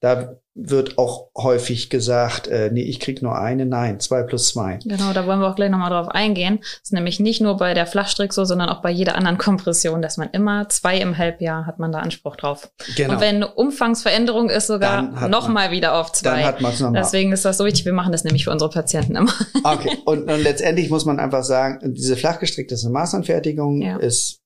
da 0.00 0.36
wird 0.54 0.96
auch 0.96 1.28
häufig 1.36 1.90
gesagt, 1.90 2.48
äh, 2.48 2.70
nee, 2.72 2.80
ich 2.84 2.98
krieg 3.00 3.20
nur 3.20 3.38
eine, 3.38 3.66
nein, 3.66 4.00
zwei 4.00 4.22
plus 4.22 4.48
zwei. 4.48 4.78
Genau, 4.82 5.12
da 5.12 5.26
wollen 5.26 5.40
wir 5.40 5.48
auch 5.50 5.54
gleich 5.56 5.68
nochmal 5.70 5.90
drauf 5.90 6.08
eingehen. 6.08 6.60
Das 6.60 6.80
ist 6.84 6.92
nämlich 6.94 7.20
nicht 7.20 7.42
nur 7.42 7.58
bei 7.58 7.74
der 7.74 7.86
Flachstrick 7.86 8.32
so, 8.32 8.46
sondern 8.46 8.70
auch 8.70 8.80
bei 8.80 8.90
jeder 8.90 9.16
anderen 9.16 9.36
Kompression, 9.36 10.00
dass 10.00 10.16
man 10.16 10.30
immer 10.30 10.70
zwei 10.70 10.96
im 10.96 11.18
Halbjahr 11.18 11.66
hat 11.66 11.78
man 11.78 11.92
da 11.92 11.98
Anspruch 11.98 12.36
drauf. 12.36 12.70
Genau. 12.96 13.12
Und 13.12 13.20
wenn 13.20 13.36
eine 13.36 13.48
Umfangsveränderung 13.54 14.48
ist, 14.48 14.70
Dann 14.70 14.76
sogar 15.12 15.28
nochmal 15.28 15.70
wieder 15.72 16.00
auf 16.00 16.12
Dann 16.12 16.36
zwei. 16.36 16.44
hat 16.44 16.62
man 16.62 16.72
es 16.72 16.80
nochmal. 16.80 17.02
Deswegen 17.02 17.32
ist 17.32 17.44
das 17.44 17.58
so 17.58 17.66
wichtig. 17.66 17.84
Wir 17.84 17.92
machen 17.92 18.12
das 18.12 18.24
nämlich 18.24 18.44
für 18.44 18.50
unsere 18.52 18.70
Patienten 18.70 19.16
immer. 19.16 19.32
Okay, 19.62 19.98
und, 20.06 20.30
und 20.30 20.42
letztendlich 20.42 20.88
muss 20.88 21.04
man 21.04 21.20
einfach 21.20 21.44
sagen, 21.44 21.92
diese 21.92 22.16
flachgestrickte 22.16 22.76
Maßanfertigung, 22.88 23.82
Ja. 23.82 23.96
ist, 23.98 24.40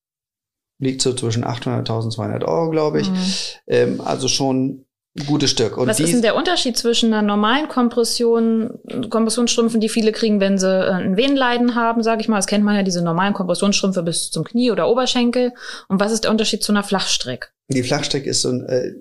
liegt 0.80 1.02
so 1.02 1.12
zwischen 1.12 1.44
800 1.44 1.80
und 1.80 1.90
1200 1.90 2.44
Euro, 2.44 2.70
glaube 2.70 3.00
ich. 3.00 3.10
Mhm. 3.10 3.16
Ähm, 3.68 4.00
also 4.00 4.28
schon 4.28 4.84
ein 5.18 5.26
gutes 5.26 5.50
Stück. 5.50 5.76
Und 5.76 5.88
Was 5.88 6.00
ist 6.00 6.12
denn 6.12 6.22
der 6.22 6.36
Unterschied 6.36 6.76
zwischen 6.76 7.12
einer 7.12 7.22
normalen 7.22 7.68
Kompression, 7.68 8.78
Kompressionsstrümpfen, 9.10 9.80
die 9.80 9.88
viele 9.88 10.12
kriegen, 10.12 10.40
wenn 10.40 10.58
sie 10.58 10.68
äh, 10.68 10.92
ein 10.92 11.16
Venenleiden 11.16 11.74
haben, 11.74 12.02
sage 12.02 12.22
ich 12.22 12.28
mal. 12.28 12.36
Das 12.36 12.46
kennt 12.46 12.64
man 12.64 12.76
ja, 12.76 12.82
diese 12.82 13.02
normalen 13.02 13.34
Kompressionsstrümpfe 13.34 14.02
bis 14.02 14.30
zum 14.30 14.44
Knie 14.44 14.70
oder 14.70 14.88
Oberschenkel. 14.88 15.52
Und 15.88 16.00
was 16.00 16.12
ist 16.12 16.24
der 16.24 16.30
Unterschied 16.30 16.62
zu 16.62 16.72
einer 16.72 16.82
Flachstrick? 16.82 17.52
die 17.72 17.82
Flachstrick 17.84 18.26
ist 18.26 18.42
so 18.42 18.48
ein, 18.50 18.66
äh, 18.66 18.92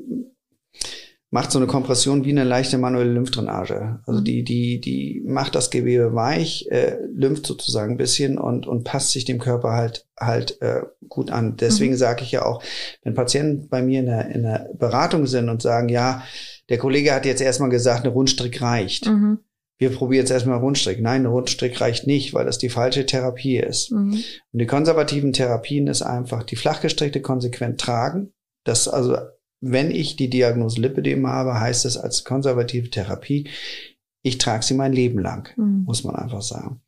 macht 1.31 1.51
so 1.51 1.59
eine 1.59 1.67
Kompression 1.67 2.25
wie 2.25 2.31
eine 2.31 2.43
leichte 2.43 2.77
manuelle 2.77 3.11
Lymphdrainage. 3.11 3.99
Also 4.05 4.21
mhm. 4.21 4.25
die, 4.25 4.43
die, 4.43 4.81
die 4.81 5.21
macht 5.25 5.53
das 5.53 5.69
Gewebe 5.69 6.15
weich, 6.15 6.67
äh, 6.71 6.97
lympht 7.13 7.45
sozusagen 7.45 7.93
ein 7.93 7.97
bisschen 7.97 8.39
und, 8.39 8.65
und 8.65 8.83
passt 8.83 9.11
sich 9.11 9.25
dem 9.25 9.37
Körper 9.37 9.73
halt, 9.73 10.07
halt 10.19 10.59
äh, 10.61 10.81
gut 11.07 11.29
an. 11.29 11.55
Deswegen 11.57 11.93
mhm. 11.93 11.97
sage 11.97 12.23
ich 12.23 12.31
ja 12.31 12.45
auch, 12.45 12.63
wenn 13.03 13.13
Patienten 13.13 13.69
bei 13.69 13.83
mir 13.83 13.99
in 13.99 14.07
der, 14.07 14.29
in 14.29 14.41
der 14.43 14.69
Beratung 14.73 15.27
sind 15.27 15.49
und 15.49 15.61
sagen, 15.61 15.89
ja, 15.89 16.23
der 16.69 16.79
Kollege 16.79 17.13
hat 17.13 17.25
jetzt 17.25 17.41
erstmal 17.41 17.69
gesagt, 17.69 18.05
eine 18.05 18.13
Rundstrick 18.13 18.61
reicht. 18.61 19.07
Mhm. 19.07 19.39
Wir 19.77 19.91
probieren 19.91 20.23
jetzt 20.23 20.31
erstmal 20.31 20.57
Rundstrick. 20.57 20.99
Nein, 20.99 21.21
eine 21.21 21.29
Rundstrick 21.29 21.79
reicht 21.79 22.05
nicht, 22.05 22.33
weil 22.33 22.45
das 22.45 22.57
die 22.57 22.69
falsche 22.69 23.05
Therapie 23.05 23.57
ist. 23.57 23.91
Mhm. 23.91 24.13
Und 24.51 24.59
die 24.59 24.65
konservativen 24.65 25.31
Therapien 25.31 25.87
ist 25.87 26.01
einfach 26.01 26.43
die 26.43 26.57
flachgestreckte 26.57 27.21
konsequent 27.21 27.79
tragen. 27.79 28.33
Das 28.65 28.87
also 28.87 29.15
wenn 29.61 29.91
ich 29.91 30.15
die 30.15 30.29
Diagnose 30.29 30.81
Lipidem 30.81 31.27
habe, 31.27 31.59
heißt 31.59 31.85
es 31.85 31.97
als 31.97 32.23
konservative 32.23 32.89
Therapie, 32.89 33.49
ich 34.21 34.37
trage 34.37 34.63
sie 34.63 34.73
mein 34.73 34.93
Leben 34.93 35.19
lang, 35.19 35.49
mhm. 35.57 35.83
muss 35.85 36.03
man 36.03 36.15
einfach 36.15 36.41
sagen. 36.41 36.81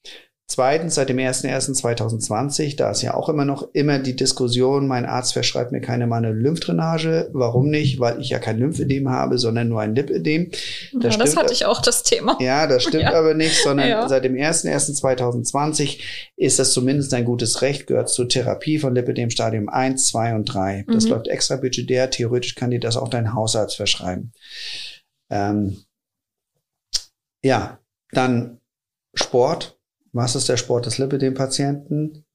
Zweitens, 0.52 0.96
seit 0.96 1.08
dem 1.08 1.16
01.01.2020, 1.16 2.76
da 2.76 2.92
ist 2.92 3.02
ja 3.04 3.14
auch 3.14 3.30
immer 3.30 3.46
noch 3.46 3.70
immer 3.72 4.00
die 4.00 4.18
Diskussion, 4.18 4.86
mein 4.86 5.06
Arzt 5.06 5.32
verschreibt 5.32 5.72
mir 5.72 5.80
keine 5.80 6.08
manuelle 6.08 6.38
Lymphdrainage. 6.38 7.30
Warum 7.32 7.70
nicht? 7.70 8.02
Weil 8.02 8.20
ich 8.20 8.32
ja 8.32 8.40
kein 8.40 8.60
Lymphödem 8.60 9.08
habe, 9.08 9.38
sondern 9.38 9.70
nur 9.70 9.80
ein 9.80 9.96
Lipödem. 9.96 10.52
Das, 10.92 11.16
ja, 11.16 11.24
das 11.24 11.38
hatte 11.38 11.54
ich 11.54 11.66
auch 11.66 11.82
das 11.82 12.04
Thema. 12.04 12.38
Ja, 12.42 12.68
das 12.68 12.84
stimmt 12.84 13.04
ja. 13.04 13.14
aber 13.14 13.34
nicht, 13.34 13.64
sondern 13.64 13.88
ja. 13.88 14.10
seit 14.10 14.26
dem 14.26 14.34
01.01.2020 14.34 16.02
ist 16.36 16.60
das 16.60 16.74
zumindest 16.74 17.14
ein 17.14 17.24
gutes 17.24 17.62
Recht, 17.62 17.88
gehört 17.88 18.10
zur 18.10 18.28
Therapie 18.28 18.78
von 18.78 18.94
Lipödem 18.94 19.30
Stadium 19.30 19.70
1, 19.70 20.10
2 20.10 20.36
und 20.36 20.44
3. 20.54 20.84
Das 20.90 21.06
mhm. 21.06 21.12
läuft 21.12 21.30
extra 21.30 21.56
budgetär. 21.56 22.10
Theoretisch 22.10 22.56
kann 22.56 22.72
dir 22.72 22.82
das 22.82 22.98
auch 22.98 23.08
dein 23.08 23.34
Hausarzt 23.34 23.78
verschreiben. 23.78 24.34
Ähm, 25.30 25.78
ja, 27.42 27.80
dann 28.12 28.60
Sport 29.14 29.78
was 30.14 30.36
ist 30.36 30.50
der 30.50 30.58
Sport 30.58 30.86
des 30.86 30.98
Lipidem-Patienten? 30.98 32.26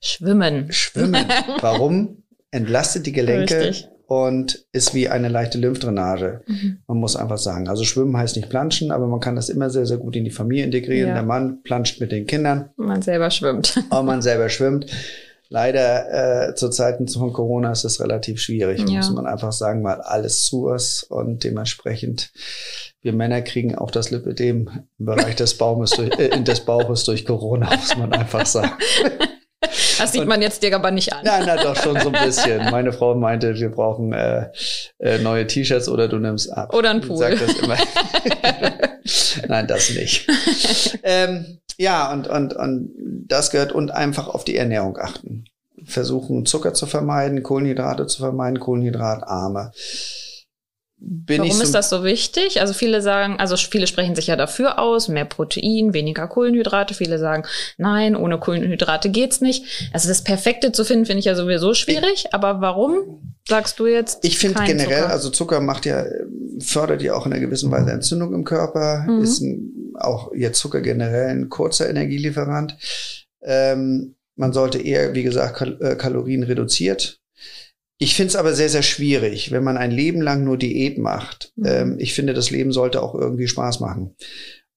Schwimmen. 0.00 0.72
Schwimmen. 0.72 1.26
Warum? 1.60 2.22
Entlastet 2.50 3.06
die 3.06 3.12
Gelenke 3.12 3.60
Richtig. 3.60 3.88
und 4.06 4.66
ist 4.72 4.92
wie 4.94 5.08
eine 5.08 5.28
leichte 5.28 5.58
Lymphdrainage. 5.58 6.42
Mhm. 6.46 6.78
Man 6.86 6.98
muss 6.98 7.16
einfach 7.16 7.38
sagen. 7.38 7.68
Also 7.68 7.84
Schwimmen 7.84 8.16
heißt 8.16 8.36
nicht 8.36 8.50
planschen, 8.50 8.90
aber 8.90 9.06
man 9.06 9.20
kann 9.20 9.36
das 9.36 9.48
immer 9.48 9.70
sehr, 9.70 9.86
sehr 9.86 9.98
gut 9.98 10.16
in 10.16 10.24
die 10.24 10.30
Familie 10.30 10.64
integrieren. 10.64 11.10
Ja. 11.10 11.14
Der 11.14 11.22
Mann 11.22 11.62
planscht 11.62 12.00
mit 12.00 12.12
den 12.12 12.26
Kindern. 12.26 12.70
Man 12.76 13.00
selber 13.00 13.30
schwimmt. 13.30 13.82
Und 13.90 14.06
man 14.06 14.20
selber 14.20 14.48
schwimmt. 14.48 14.86
Leider 15.48 16.48
äh, 16.48 16.54
zu 16.54 16.70
Zeiten 16.70 17.06
von 17.08 17.32
Corona 17.32 17.72
ist 17.72 17.84
es 17.84 18.00
relativ 18.00 18.40
schwierig, 18.40 18.88
ja. 18.88 18.96
muss 18.96 19.10
man 19.10 19.26
einfach 19.26 19.52
sagen, 19.52 19.84
weil 19.84 20.00
alles 20.00 20.46
zu 20.46 20.70
ist 20.70 21.02
und 21.02 21.44
dementsprechend 21.44 22.32
wir 23.02 23.12
Männer 23.12 23.42
kriegen 23.42 23.74
auch 23.74 23.90
das 23.90 24.10
Lipödem 24.10 24.70
im 24.98 25.06
Bereich 25.06 25.36
des 25.36 25.58
Baumes 25.58 25.90
durch, 25.90 26.18
äh, 26.18 26.40
des 26.42 26.60
Bauches 26.60 27.04
durch 27.04 27.24
Corona, 27.24 27.68
muss 27.76 27.96
man 27.96 28.12
einfach 28.12 28.46
sagen. 28.46 28.72
Das 29.98 30.12
sieht 30.12 30.26
man 30.26 30.42
jetzt 30.42 30.62
dir 30.62 30.74
aber 30.74 30.90
nicht 30.90 31.12
an. 31.12 31.24
Nein, 31.24 31.44
nein, 31.46 31.58
doch 31.62 31.76
schon 31.76 31.98
so 32.00 32.10
ein 32.10 32.24
bisschen. 32.24 32.70
Meine 32.70 32.92
Frau 32.92 33.14
meinte, 33.14 33.54
wir 33.54 33.70
brauchen 33.70 34.12
äh, 34.12 34.48
äh, 34.98 35.18
neue 35.18 35.46
T-Shirts 35.46 35.88
oder 35.88 36.08
du 36.08 36.18
nimmst 36.18 36.52
ab. 36.52 36.74
Oder 36.74 36.90
ein 36.90 37.00
Pool. 37.00 37.16
Sagt 37.16 37.40
das 37.40 37.54
immer. 37.54 37.76
nein, 39.48 39.66
das 39.66 39.90
nicht. 39.90 40.28
Ähm, 41.04 41.58
ja, 41.78 42.12
und, 42.12 42.28
und, 42.28 42.54
und 42.54 42.92
das 43.28 43.50
gehört 43.50 43.72
und 43.72 43.92
einfach 43.92 44.28
auf 44.28 44.44
die 44.44 44.56
Ernährung 44.56 44.98
achten. 44.98 45.44
Versuchen, 45.84 46.46
Zucker 46.46 46.74
zu 46.74 46.86
vermeiden, 46.86 47.42
Kohlenhydrate 47.42 48.06
zu 48.06 48.20
vermeiden, 48.20 48.60
Kohlenhydratarme. 48.60 49.72
Bin 51.04 51.40
Warum 51.40 51.52
so 51.52 51.62
ist 51.64 51.74
das 51.74 51.90
so 51.90 52.04
wichtig? 52.04 52.60
Also 52.60 52.72
viele 52.74 53.02
sagen, 53.02 53.34
also 53.40 53.56
viele 53.56 53.88
sprechen 53.88 54.14
sich 54.14 54.28
ja 54.28 54.36
dafür 54.36 54.78
aus, 54.78 55.08
mehr 55.08 55.24
Protein, 55.24 55.94
weniger 55.94 56.28
Kohlenhydrate. 56.28 56.94
Viele 56.94 57.18
sagen, 57.18 57.42
nein, 57.76 58.14
ohne 58.14 58.38
Kohlenhydrate 58.38 59.10
geht's 59.10 59.40
nicht. 59.40 59.90
Also 59.92 60.08
das 60.08 60.22
Perfekte 60.22 60.70
zu 60.70 60.84
finden, 60.84 61.06
finde 61.06 61.18
ich 61.18 61.24
ja 61.24 61.34
sowieso 61.34 61.74
schwierig. 61.74 62.26
Ich, 62.26 62.34
aber 62.34 62.60
warum 62.60 63.34
sagst 63.48 63.80
du 63.80 63.86
jetzt? 63.88 64.24
Ich 64.24 64.38
finde 64.38 64.62
generell, 64.64 65.00
Zucker? 65.00 65.10
also 65.10 65.30
Zucker 65.30 65.60
macht 65.60 65.86
ja, 65.86 66.04
fördert 66.60 67.02
ja 67.02 67.14
auch 67.14 67.26
in 67.26 67.32
einer 67.32 67.40
gewissen 67.40 67.72
Weise 67.72 67.90
Entzündung 67.90 68.32
im 68.32 68.44
Körper. 68.44 69.04
Mhm. 69.08 69.24
Ist 69.24 69.40
ein, 69.40 69.94
auch 69.98 70.32
jetzt 70.34 70.60
Zucker 70.60 70.82
generell 70.82 71.30
ein 71.30 71.48
kurzer 71.48 71.90
Energielieferant. 71.90 72.76
Ähm, 73.42 74.14
man 74.36 74.52
sollte 74.52 74.78
eher, 74.78 75.14
wie 75.14 75.24
gesagt, 75.24 75.56
Kal 75.56 75.78
äh, 75.80 75.96
Kalorien 75.96 76.44
reduziert 76.44 77.21
ich 78.02 78.16
finde 78.16 78.30
es 78.30 78.36
aber 78.36 78.52
sehr, 78.52 78.68
sehr 78.68 78.82
schwierig, 78.82 79.52
wenn 79.52 79.62
man 79.62 79.76
ein 79.76 79.92
Leben 79.92 80.20
lang 80.20 80.42
nur 80.42 80.56
Diät 80.56 80.98
macht. 80.98 81.52
Mhm. 81.54 81.66
Ähm, 81.66 81.96
ich 82.00 82.14
finde, 82.14 82.34
das 82.34 82.50
Leben 82.50 82.72
sollte 82.72 83.00
auch 83.00 83.14
irgendwie 83.14 83.46
Spaß 83.46 83.78
machen. 83.78 84.16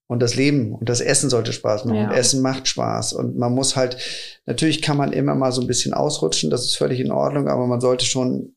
Und 0.08 0.22
das 0.22 0.36
Leben 0.36 0.76
und 0.76 0.88
das 0.90 1.02
Essen 1.02 1.32
sollte 1.32 1.52
Spaß 1.52 1.86
machen. 1.86 1.98
Ja. 1.98 2.10
Und 2.10 2.16
Essen 2.16 2.44
macht 2.44 2.68
Spaß. 2.68 3.14
Und 3.14 3.36
man 3.36 3.52
muss 3.52 3.76
halt, 3.76 3.98
natürlich 4.46 4.84
kann 4.84 4.98
man 4.98 5.12
immer 5.12 5.34
mal 5.34 5.52
so 5.52 5.62
ein 5.62 5.68
bisschen 5.68 5.96
ausrutschen, 5.96 6.52
das 6.52 6.66
ist 6.66 6.78
völlig 6.78 7.00
in 7.00 7.12
Ordnung, 7.12 7.48
aber 7.48 7.66
man 7.66 7.82
sollte 7.82 8.06
schon, 8.06 8.54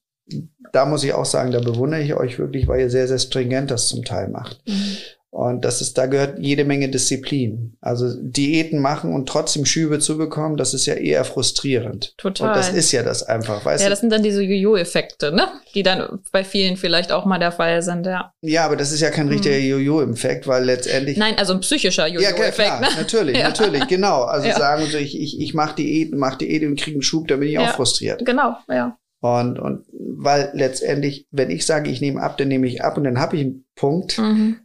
da 0.73 0.85
muss 0.85 1.03
ich 1.03 1.15
auch 1.15 1.25
sagen, 1.25 1.51
da 1.51 1.61
bewundere 1.61 2.03
ich 2.03 2.13
euch 2.13 2.39
wirklich, 2.39 2.69
weil 2.69 2.81
ihr 2.81 2.91
sehr, 2.91 3.09
sehr 3.09 3.19
stringent 3.19 3.71
das 3.71 3.89
zum 3.89 4.05
Teil 4.05 4.29
macht. 4.29 4.61
Mhm. 4.69 4.97
Und 5.39 5.65
das 5.65 5.81
ist, 5.81 5.97
da 5.97 6.07
gehört 6.07 6.41
jede 6.41 6.65
Menge 6.65 6.89
Disziplin. 6.89 7.77
Also 7.81 8.13
Diäten 8.21 8.81
machen 8.81 9.15
und 9.15 9.29
trotzdem 9.29 9.65
Schübe 9.67 10.01
zu 10.01 10.19
bekommen, 10.19 10.57
das 10.57 10.75
ist 10.75 10.85
ja 10.87 10.95
eher 10.95 11.25
frustrierend. 11.25 12.13
Total. 12.19 12.49
Und 12.49 12.57
das 12.57 12.73
ist 12.73 12.91
ja 12.91 13.05
das 13.05 13.23
einfach, 13.23 13.65
weißt 13.65 13.81
du? 13.81 13.85
Ja, 13.85 13.89
das 13.89 14.01
sind 14.01 14.11
dann 14.11 14.25
diese 14.25 14.43
Jojo-Effekte, 14.43 15.31
ne? 15.31 15.47
Die 15.77 15.85
dann 15.85 16.19
bei 16.33 16.43
vielen 16.43 16.77
vielleicht 16.77 17.13
auch 17.13 17.25
mal 17.25 17.39
der 17.39 17.53
Fall 17.53 17.83
sind, 17.83 18.05
ja. 18.05 18.33
Ja, 18.41 18.65
aber 18.65 18.75
das 18.75 18.91
ist 18.91 19.01
ja 19.01 19.11
kein 19.11 19.29
richtiger 19.29 19.55
mhm. 19.55 19.85
Jojo-Effekt, 19.87 20.49
weil 20.49 20.65
letztendlich. 20.65 21.17
Nein, 21.17 21.39
also 21.39 21.53
ein 21.53 21.61
psychischer 21.61 22.09
Jojo-Effekt, 22.09 22.59
ja, 22.59 22.79
klar, 22.79 22.81
ne? 22.81 22.89
Natürlich, 22.97 23.37
ja. 23.39 23.45
natürlich, 23.45 23.87
genau. 23.87 24.23
Also 24.25 24.49
ja. 24.49 24.59
sagen 24.59 24.87
so, 24.91 24.99
ich, 24.99 25.17
ich, 25.17 25.41
ich 25.41 25.55
mache 25.55 25.77
Diäten, 25.77 26.19
mache 26.19 26.39
Diäten 26.39 26.71
und 26.71 26.81
kriege 26.81 26.97
einen 26.97 27.03
Schub, 27.03 27.29
da 27.29 27.37
bin 27.37 27.47
ich 27.47 27.55
ja. 27.55 27.61
auch 27.61 27.77
frustriert. 27.77 28.27
Genau, 28.27 28.57
ja. 28.69 28.99
Und, 29.21 29.61
und 29.61 29.85
weil 29.93 30.51
letztendlich, 30.55 31.29
wenn 31.31 31.51
ich 31.51 31.65
sage, 31.65 31.93
ich 31.93 32.01
nehme 32.01 32.21
ab, 32.21 32.39
dann 32.39 32.49
nehme 32.49 32.67
ich 32.67 32.83
ab 32.83 32.97
und 32.97 33.05
dann 33.05 33.21
habe 33.21 33.37
ich 33.37 33.43
einen 33.43 33.67
Punkt. 33.77 34.19
Mhm 34.19 34.63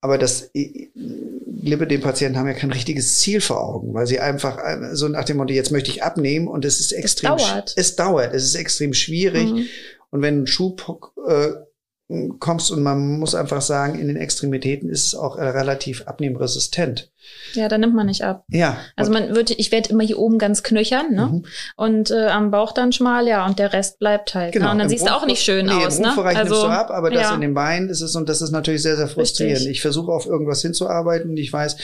aber 0.00 0.16
das 0.16 0.50
Lipidem-Patienten 0.54 2.38
haben 2.38 2.46
ja 2.46 2.54
kein 2.54 2.72
richtiges 2.72 3.18
Ziel 3.18 3.40
vor 3.40 3.62
Augen, 3.62 3.92
weil 3.92 4.06
sie 4.06 4.18
einfach 4.18 4.58
äh, 4.58 4.94
so 4.94 5.08
nach 5.08 5.24
dem 5.24 5.36
Motto, 5.36 5.52
jetzt 5.52 5.72
möchte 5.72 5.90
ich 5.90 6.02
abnehmen 6.02 6.48
und 6.48 6.64
es 6.64 6.80
ist 6.80 6.92
extrem, 6.92 7.34
es 7.34 7.42
dauert, 7.42 7.72
es, 7.76 7.96
dauert, 7.96 8.34
es 8.34 8.44
ist 8.44 8.54
extrem 8.54 8.94
schwierig. 8.94 9.50
Mhm. 9.50 9.66
Und 10.10 10.22
wenn 10.22 10.42
ein 10.42 10.46
Schub 10.46 11.12
äh, 11.28 11.50
kommst 12.38 12.70
und 12.70 12.82
man 12.82 13.18
muss 13.18 13.34
einfach 13.34 13.62
sagen, 13.62 13.98
in 13.98 14.08
den 14.08 14.16
Extremitäten 14.16 14.88
ist 14.88 15.06
es 15.06 15.14
auch 15.14 15.36
relativ 15.36 16.06
abnehmresistent. 16.06 17.10
Ja, 17.52 17.68
da 17.68 17.78
nimmt 17.78 17.94
man 17.94 18.06
nicht 18.06 18.22
ab. 18.22 18.44
Ja. 18.48 18.78
Also 18.96 19.12
man 19.12 19.34
wird, 19.34 19.50
ich 19.50 19.70
werde 19.70 19.90
immer 19.90 20.02
hier 20.02 20.18
oben 20.18 20.38
ganz 20.38 20.62
knöchern, 20.62 21.12
ne? 21.12 21.26
Mhm. 21.26 21.46
Und 21.76 22.10
äh, 22.10 22.26
am 22.28 22.50
Bauch 22.50 22.72
dann 22.72 22.92
schmal, 22.92 23.28
ja, 23.28 23.44
und 23.46 23.58
der 23.58 23.72
Rest 23.72 23.98
bleibt 23.98 24.34
halt. 24.34 24.52
Genau. 24.52 24.66
Ne? 24.66 24.72
Und 24.72 24.78
dann 24.78 24.86
Im 24.86 24.90
siehst 24.90 25.06
du 25.06 25.14
auch 25.14 25.26
nicht 25.26 25.42
schön 25.42 25.66
nee, 25.66 25.72
aus, 25.72 25.96
im 25.96 26.02
ne? 26.02 26.08
Also 26.24 26.32
nimmst 26.32 26.62
du 26.62 26.66
ab, 26.66 26.90
aber 26.90 27.10
das 27.10 27.22
ja. 27.22 27.34
in 27.34 27.40
den 27.40 27.54
Beinen 27.54 27.88
ist 27.88 28.00
es 28.00 28.16
und 28.16 28.28
das 28.28 28.40
ist 28.40 28.50
natürlich 28.50 28.82
sehr, 28.82 28.96
sehr 28.96 29.08
frustrierend. 29.08 29.56
Richtig. 29.56 29.72
Ich 29.72 29.82
versuche 29.82 30.10
auf 30.10 30.26
irgendwas 30.26 30.62
hinzuarbeiten 30.62 31.30
und 31.30 31.36
ich 31.36 31.52
weiß, 31.52 31.76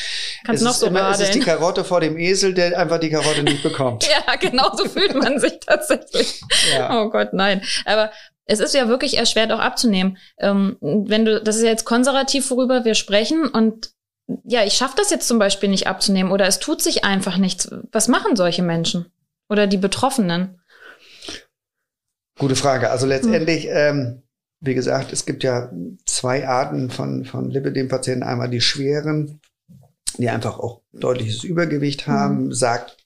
Kannst 0.44 0.62
es, 0.62 0.64
noch 0.64 0.72
ist 0.72 0.80
so 0.80 0.86
immer, 0.86 1.10
es 1.10 1.20
ist 1.20 1.34
die 1.34 1.40
Karotte 1.40 1.84
vor 1.84 2.00
dem 2.00 2.16
Esel, 2.16 2.54
der 2.54 2.78
einfach 2.78 2.98
die 2.98 3.10
Karotte 3.10 3.42
nicht 3.42 3.62
bekommt. 3.62 4.08
ja, 4.26 4.36
genau 4.36 4.70
so 4.76 4.88
fühlt 4.88 5.14
man 5.14 5.38
sich 5.38 5.60
tatsächlich. 5.64 6.40
Ja. 6.76 7.02
Oh 7.02 7.10
Gott, 7.10 7.32
nein. 7.32 7.62
Aber 7.84 8.10
es 8.46 8.60
ist 8.60 8.74
ja 8.74 8.88
wirklich 8.88 9.18
erschwert 9.18 9.52
auch 9.52 9.58
abzunehmen. 9.58 10.16
Ähm, 10.38 10.76
wenn 10.80 11.24
du, 11.24 11.42
das 11.42 11.56
ist 11.56 11.62
ja 11.62 11.70
jetzt 11.70 11.84
konservativ, 11.84 12.50
worüber 12.50 12.84
wir 12.84 12.94
sprechen 12.94 13.46
und 13.48 13.90
ja, 14.44 14.64
ich 14.64 14.74
schaffe 14.74 14.94
das 14.96 15.10
jetzt 15.10 15.28
zum 15.28 15.38
Beispiel 15.38 15.68
nicht 15.68 15.86
abzunehmen 15.86 16.32
oder 16.32 16.46
es 16.46 16.58
tut 16.58 16.82
sich 16.82 17.04
einfach 17.04 17.36
nichts. 17.36 17.70
Was 17.92 18.08
machen 18.08 18.34
solche 18.34 18.62
Menschen 18.62 19.06
oder 19.48 19.66
die 19.66 19.76
Betroffenen? 19.76 20.60
Gute 22.38 22.56
Frage. 22.56 22.90
Also 22.90 23.06
letztendlich, 23.06 23.64
hm. 23.64 23.72
ähm, 23.72 24.22
wie 24.60 24.74
gesagt, 24.74 25.12
es 25.12 25.26
gibt 25.26 25.44
ja 25.44 25.70
zwei 26.06 26.48
Arten 26.48 26.90
von, 26.90 27.24
von 27.24 27.50
Lipidem-Patienten. 27.50 28.24
Einmal 28.24 28.50
die 28.50 28.60
schweren, 28.60 29.40
die 30.18 30.28
einfach 30.28 30.58
auch 30.58 30.82
deutliches 30.92 31.44
Übergewicht 31.44 32.06
haben, 32.06 32.46
hm. 32.46 32.52
sagt 32.52 33.05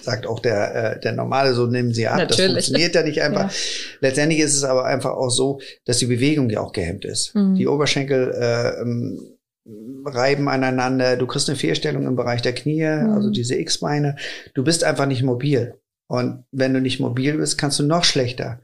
sagt 0.00 0.26
auch 0.26 0.40
der, 0.40 0.96
äh, 0.96 1.00
der 1.00 1.12
Normale, 1.12 1.54
so 1.54 1.66
nehmen 1.66 1.92
sie 1.92 2.06
ab. 2.06 2.18
Natürlich. 2.18 2.38
Das 2.38 2.66
funktioniert 2.66 2.94
ja 2.94 3.02
nicht 3.02 3.22
einfach. 3.22 3.50
Ja. 3.50 3.56
Letztendlich 4.00 4.40
ist 4.40 4.56
es 4.56 4.64
aber 4.64 4.84
einfach 4.84 5.12
auch 5.12 5.30
so, 5.30 5.60
dass 5.84 5.98
die 5.98 6.06
Bewegung 6.06 6.50
ja 6.50 6.60
auch 6.60 6.72
gehemmt 6.72 7.04
ist. 7.04 7.34
Mhm. 7.34 7.54
Die 7.54 7.66
Oberschenkel 7.66 8.32
äh, 8.32 8.80
ähm, 8.80 9.20
reiben 10.04 10.48
aneinander, 10.48 11.16
du 11.16 11.26
kriegst 11.26 11.48
eine 11.48 11.58
Fehlstellung 11.58 12.06
im 12.06 12.16
Bereich 12.16 12.42
der 12.42 12.54
Knie, 12.54 12.84
mhm. 12.84 13.12
also 13.12 13.30
diese 13.30 13.56
X-Beine. 13.56 14.16
Du 14.54 14.64
bist 14.64 14.84
einfach 14.84 15.06
nicht 15.06 15.22
mobil. 15.22 15.74
Und 16.06 16.44
wenn 16.50 16.74
du 16.74 16.80
nicht 16.80 16.98
mobil 16.98 17.36
bist, 17.36 17.56
kannst 17.56 17.78
du 17.78 17.84
noch 17.84 18.04
schlechter 18.04 18.60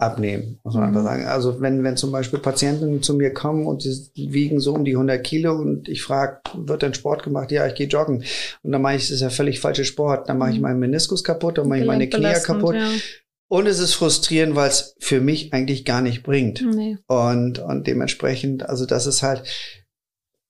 abnehmen, 0.00 0.58
muss 0.64 0.74
man 0.74 0.90
mhm. 0.90 0.96
einfach 0.96 1.10
sagen. 1.10 1.26
Also 1.26 1.60
wenn, 1.60 1.84
wenn 1.84 1.96
zum 1.96 2.10
Beispiel 2.10 2.38
Patienten 2.38 3.02
zu 3.02 3.14
mir 3.14 3.32
kommen 3.32 3.66
und 3.66 3.84
die 3.84 4.32
wiegen 4.32 4.60
so 4.60 4.74
um 4.74 4.84
die 4.84 4.92
100 4.92 5.22
Kilo 5.22 5.54
und 5.54 5.88
ich 5.88 6.02
frage, 6.02 6.40
wird 6.54 6.82
denn 6.82 6.94
Sport 6.94 7.22
gemacht? 7.22 7.52
Ja, 7.52 7.66
ich 7.66 7.74
gehe 7.74 7.86
joggen. 7.86 8.24
Und 8.62 8.72
dann 8.72 8.82
mache 8.82 8.96
ich, 8.96 9.02
das 9.02 9.10
ist 9.10 9.20
ja 9.20 9.30
völlig 9.30 9.60
falscher 9.60 9.84
Sport. 9.84 10.28
Dann 10.28 10.38
mache 10.38 10.50
ich 10.50 10.56
mhm. 10.56 10.62
meinen 10.62 10.80
Meniskus 10.80 11.22
kaputt, 11.22 11.58
dann 11.58 11.68
mache 11.68 11.80
ich 11.80 11.86
meine 11.86 12.08
Knie 12.08 12.32
kaputt. 12.42 12.76
Ja. 12.76 12.88
Und 13.48 13.66
es 13.66 13.80
ist 13.80 13.94
frustrierend, 13.94 14.54
weil 14.54 14.70
es 14.70 14.94
für 15.00 15.20
mich 15.20 15.52
eigentlich 15.52 15.84
gar 15.84 16.02
nicht 16.02 16.22
bringt. 16.22 16.64
Nee. 16.74 16.98
Und, 17.08 17.58
und 17.58 17.86
dementsprechend, 17.86 18.68
also 18.68 18.86
das 18.86 19.06
ist 19.06 19.22
halt 19.22 19.42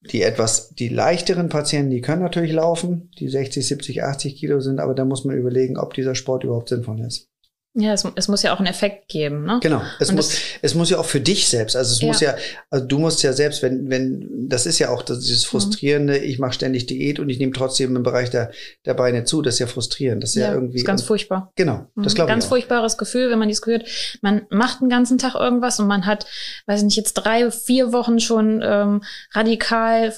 die 0.02 0.22
etwas, 0.22 0.70
die 0.70 0.88
leichteren 0.88 1.48
Patienten, 1.48 1.90
die 1.90 2.00
können 2.00 2.22
natürlich 2.22 2.52
laufen, 2.52 3.10
die 3.18 3.28
60, 3.28 3.66
70, 3.66 4.02
80 4.02 4.36
Kilo 4.36 4.60
sind, 4.60 4.80
aber 4.80 4.94
da 4.94 5.04
muss 5.04 5.24
man 5.24 5.36
überlegen, 5.36 5.76
ob 5.76 5.92
dieser 5.94 6.14
Sport 6.14 6.44
überhaupt 6.44 6.70
sinnvoll 6.70 7.00
ist. 7.00 7.29
Ja, 7.74 7.92
es, 7.92 8.04
es 8.16 8.26
muss 8.26 8.42
ja 8.42 8.52
auch 8.52 8.58
einen 8.58 8.66
Effekt 8.66 9.06
geben, 9.08 9.44
ne? 9.44 9.60
Genau. 9.62 9.80
Es 10.00 10.08
Und 10.10 10.16
muss, 10.16 10.36
es 10.60 10.74
muss 10.74 10.90
ja 10.90 10.98
auch 10.98 11.04
für 11.04 11.20
dich 11.20 11.46
selbst. 11.46 11.76
Also 11.76 11.92
es 11.92 12.00
Ja. 12.00 12.08
muss 12.08 12.20
ja, 12.20 12.34
also 12.68 12.84
du 12.84 12.98
musst 12.98 13.22
ja 13.22 13.32
selbst, 13.32 13.62
wenn, 13.62 13.88
wenn, 13.88 14.48
das 14.48 14.66
ist 14.66 14.80
ja 14.80 14.88
auch 14.90 15.02
das, 15.02 15.20
dieses 15.20 15.44
Mhm. 15.44 15.50
frustrierende, 15.50 16.18
ich 16.18 16.40
mache 16.40 16.52
ständig 16.54 16.86
Diät 16.86 17.20
und 17.20 17.28
ich 17.28 17.38
nehme 17.38 17.52
trotzdem 17.52 17.94
im 17.94 18.02
Bereich 18.02 18.28
der, 18.30 18.50
der 18.86 18.94
Beine 18.94 19.22
zu, 19.22 19.40
das 19.40 19.54
ist 19.54 19.58
ja 19.60 19.66
frustrierend. 19.68 20.20
Das 20.24 20.30
ist 20.30 20.36
ja, 20.36 20.52
irgendwie. 20.52 20.78
ist 20.78 20.84
ganz 20.84 21.02
furchtbar. 21.02 21.52
genau, 21.54 21.86
das 21.94 22.12
Mhm. 22.12 22.16
glaube 22.16 22.30
ich. 22.30 22.34
Ganz 22.34 22.44
auch. 22.46 22.48
furchtbares 22.48 22.98
Gefühl, 22.98 23.30
wenn 23.30 23.38
man 23.38 23.48
dies 23.48 23.62
gehört. 23.62 23.84
Man 24.20 24.42
macht 24.50 24.80
den 24.80 24.88
ganzen 24.88 25.18
Tag 25.18 25.36
irgendwas 25.36 25.78
und 25.78 25.86
man 25.86 26.06
hat, 26.06 26.26
weiß 26.66 26.80
ich 26.80 26.84
nicht, 26.86 26.96
jetzt 26.96 27.14
drei, 27.14 27.52
vier 27.52 27.92
Wochen 27.92 28.18
schon 28.18 28.62
ähm, 28.64 29.02
radikal 29.32 30.08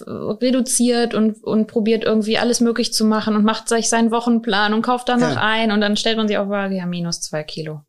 reduziert 0.41 1.15
und, 1.15 1.43
und 1.45 1.67
probiert 1.67 2.05
irgendwie 2.05 2.39
alles 2.39 2.61
möglich 2.61 2.93
zu 2.93 3.05
machen 3.05 3.37
und 3.37 3.45
macht 3.45 3.69
sich 3.69 3.89
seinen 3.89 4.11
Wochenplan 4.11 4.73
und 4.75 4.83
kauft 4.83 5.09
danach 5.09 5.35
Ja. 5.37 5.43
ein 5.43 5.71
und 5.71 5.81
dann 5.81 5.97
stellt 5.97 6.17
man 6.17 6.29
sich 6.29 6.39
auf 6.39 6.49
Waage, 6.49 6.77
ja, 6.77 6.87
minus 6.87 7.21
zwei 7.21 7.42
Kilo. 7.45 7.83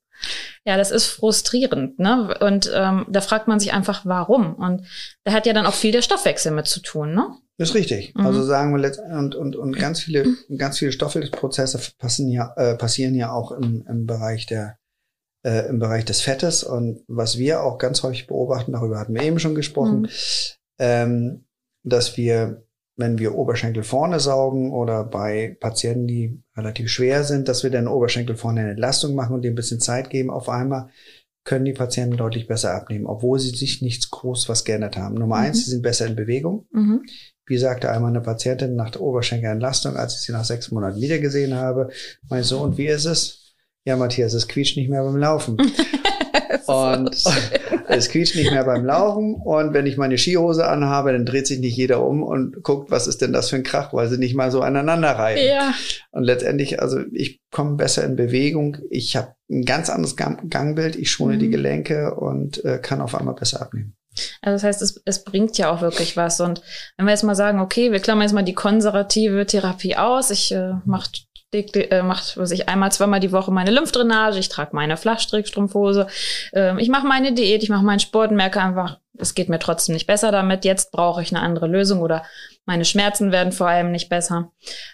Ja, 0.66 0.78
das 0.78 0.92
ist 0.92 1.08
frustrierend, 1.08 2.00
ne? 2.00 2.38
Und 2.40 2.72
ähm, 2.74 3.06
da 3.10 3.20
fragt 3.20 3.48
man 3.48 3.60
sich 3.60 3.74
einfach, 3.74 4.06
warum. 4.06 4.56
Und 4.56 4.84
da 5.26 5.34
hat 5.34 5.46
ja 5.46 5.54
dann 5.54 5.66
auch 5.66 5.74
viel 5.74 5.92
der 5.92 6.02
Stoffwechsel 6.02 6.52
mit 6.52 6.68
zu 6.68 6.80
tun, 6.80 7.14
ne? 7.14 7.28
Das 7.58 7.70
ist 7.70 7.76
richtig. 7.76 8.16
Mhm. 8.16 8.26
Also 8.26 8.44
sagen 8.44 8.76
wir 8.76 9.18
und, 9.18 9.36
und, 9.36 9.56
und 9.56 9.78
ganz 9.78 10.00
viele, 10.00 10.26
ganz 10.58 10.80
viele 10.80 10.92
Stoffwechselprozesse 10.92 11.80
passen 11.98 12.30
ja, 12.30 12.54
äh, 12.56 12.76
passieren 12.76 13.16
ja 13.16 13.32
auch 13.32 13.52
im, 13.52 13.86
im 13.88 14.06
Bereich 14.06 14.46
der, 14.46 14.78
äh, 15.46 15.68
im 15.68 15.80
Bereich 15.80 16.06
des 16.06 16.22
Fettes. 16.22 16.64
Und 16.64 17.04
was 17.08 17.38
wir 17.38 17.62
auch 17.62 17.78
ganz 17.78 18.02
häufig 18.04 18.28
beobachten, 18.28 18.72
darüber 18.72 19.00
hatten 19.00 19.14
wir 19.14 19.24
eben 19.24 19.40
schon 19.40 19.56
gesprochen, 19.56 20.02
Mhm. 20.02 20.10
ähm, 20.80 21.46
dass 21.84 22.18
wir, 22.18 22.66
wenn 22.96 23.18
wir 23.18 23.36
Oberschenkel 23.36 23.84
vorne 23.84 24.20
saugen 24.20 24.72
oder 24.72 25.04
bei 25.04 25.58
Patienten, 25.60 26.08
die 26.08 26.44
relativ 26.56 26.90
schwer 26.90 27.24
sind, 27.24 27.48
dass 27.48 27.64
wir 27.64 27.72
dann 27.72 27.88
Oberschenkel 27.88 28.36
vorne 28.36 28.62
eine 28.62 28.72
Entlastung 28.72 29.16
machen 29.16 29.34
und 29.34 29.42
dem 29.42 29.54
ein 29.54 29.56
bisschen 29.56 29.80
Zeit 29.80 30.10
geben, 30.10 30.30
auf 30.30 30.48
einmal 30.50 30.90
können 31.44 31.66
die 31.66 31.74
Patienten 31.74 32.16
deutlich 32.16 32.48
besser 32.48 32.74
abnehmen, 32.74 33.06
obwohl 33.06 33.38
sie 33.40 33.50
sich 33.50 33.82
nichts 33.82 34.10
groß 34.12 34.48
was 34.48 34.64
geändert 34.64 34.96
haben. 34.96 35.16
Nummer 35.16 35.38
Mhm. 35.38 35.42
eins, 35.44 35.66
sie 35.66 35.72
sind 35.72 35.82
besser 35.82 36.06
in 36.06 36.16
Bewegung. 36.16 36.68
Mhm. 36.72 37.02
Wie 37.46 37.58
sagte 37.58 37.92
einmal 37.92 38.12
eine 38.12 38.22
Patientin 38.22 38.76
nach 38.76 38.92
der 38.92 39.02
Oberschenkelentlastung, 39.02 39.98
als 39.98 40.16
ich 40.16 40.22
sie 40.22 40.32
nach 40.32 40.46
sechs 40.46 40.72
Monaten 40.72 41.02
wiedergesehen 41.02 41.56
habe, 41.56 41.90
meine 42.30 42.44
so, 42.46 42.60
und 42.62 42.78
wie 42.78 42.88
ist 42.88 43.06
es? 43.06 43.54
Ja, 43.86 43.98
Matthias, 43.98 44.34
es 44.34 44.48
quietscht 44.48 44.78
nicht 44.78 44.90
mehr 44.90 45.04
beim 45.04 45.18
Laufen. 45.18 45.58
Und 46.68 47.16
es 47.88 48.10
quietscht 48.10 48.36
nicht 48.36 48.52
mehr 48.52 48.64
beim 48.64 48.86
Laufen. 48.86 49.36
Und 49.36 49.74
wenn 49.74 49.86
ich 49.86 49.98
meine 49.98 50.18
Skihose 50.18 50.68
anhabe, 50.68 51.12
dann 51.12 51.26
dreht 51.26 51.48
sich 51.48 51.60
nicht 51.60 51.76
jeder 51.76 52.06
um 52.06 52.24
und 52.24 52.64
guckt, 52.64 52.92
was 52.92 53.08
ist 53.08 53.22
denn 53.22 53.34
das 53.34 53.50
für 53.50 53.56
ein 53.58 53.64
Krach, 53.64 53.94
weil 53.94 54.08
sie 54.08 54.18
nicht 54.18 54.36
mal 54.36 54.52
so 54.52 54.62
aneinander 54.62 55.12
reihen. 55.12 55.46
Ja. 55.48 55.74
Und 56.12 56.24
letztendlich, 56.24 56.82
also 56.82 57.00
ich 57.12 57.42
komme 57.52 57.76
besser 57.76 58.04
in 58.04 58.16
Bewegung. 58.16 58.78
Ich 58.90 59.16
habe 59.16 59.36
ein 59.50 59.66
ganz 59.66 59.90
anderes 59.90 60.16
Gang 60.16 60.50
Gangbild. 60.50 60.96
Ich 60.96 61.12
schone 61.12 61.36
Mhm. 61.36 61.40
die 61.40 61.50
Gelenke 61.50 62.16
und 62.16 62.64
äh, 62.66 62.80
kann 62.80 63.02
auf 63.02 63.16
einmal 63.16 63.36
besser 63.36 63.62
abnehmen. 63.62 63.96
Also 64.42 64.56
das 64.56 64.64
heißt, 64.64 64.82
es, 64.84 65.02
es 65.06 65.24
bringt 65.24 65.58
ja 65.58 65.72
auch 65.72 65.82
wirklich 65.82 66.16
was. 66.18 66.40
Und 66.40 66.62
wenn 66.98 67.06
wir 67.06 67.12
jetzt 67.12 67.24
mal 67.24 67.36
sagen, 67.36 67.60
okay, 67.60 67.92
wir 67.92 68.00
klammern 68.00 68.24
jetzt 68.24 68.34
mal 68.34 68.44
die 68.44 68.54
konservative 68.54 69.46
Therapie 69.46 69.96
aus. 69.96 70.30
Ich 70.30 70.52
äh, 70.52 70.74
mache 70.86 71.10
macht, 72.04 72.38
was 72.38 72.52
ich 72.52 72.70
einmal, 72.70 72.92
zweimal 72.92 73.20
die 73.20 73.32
Woche 73.32 73.52
meine 73.52 73.72
Lymphdrainage, 73.72 74.40
ich 74.40 74.50
trage 74.50 74.76
meine 74.76 74.98
Flachstrickstrumpfhose, 74.98 76.08
ähm, 76.54 76.80
ich 76.80 76.90
mache 76.90 77.08
meine 77.08 77.34
Diät, 77.34 77.64
ich 77.64 77.70
mache 77.70 77.86
meinen 77.86 78.00
Sport 78.00 78.32
und 78.32 78.38
merke 78.38 78.62
einfach, 78.62 79.00
es 79.18 79.36
geht 79.36 79.50
mir 79.50 79.60
trotzdem 79.60 79.94
nicht 79.94 80.08
besser 80.08 80.32
damit. 80.32 80.66
Jetzt 80.66 80.92
brauche 80.92 81.22
ich 81.22 81.32
eine 81.34 81.44
andere 81.44 81.68
Lösung 81.68 82.02
oder 82.02 82.24
meine 82.66 82.86
Schmerzen 82.86 83.32
werden 83.32 83.52
vor 83.52 83.68
allem 83.68 83.92
nicht 83.92 84.10
besser. 84.10 84.52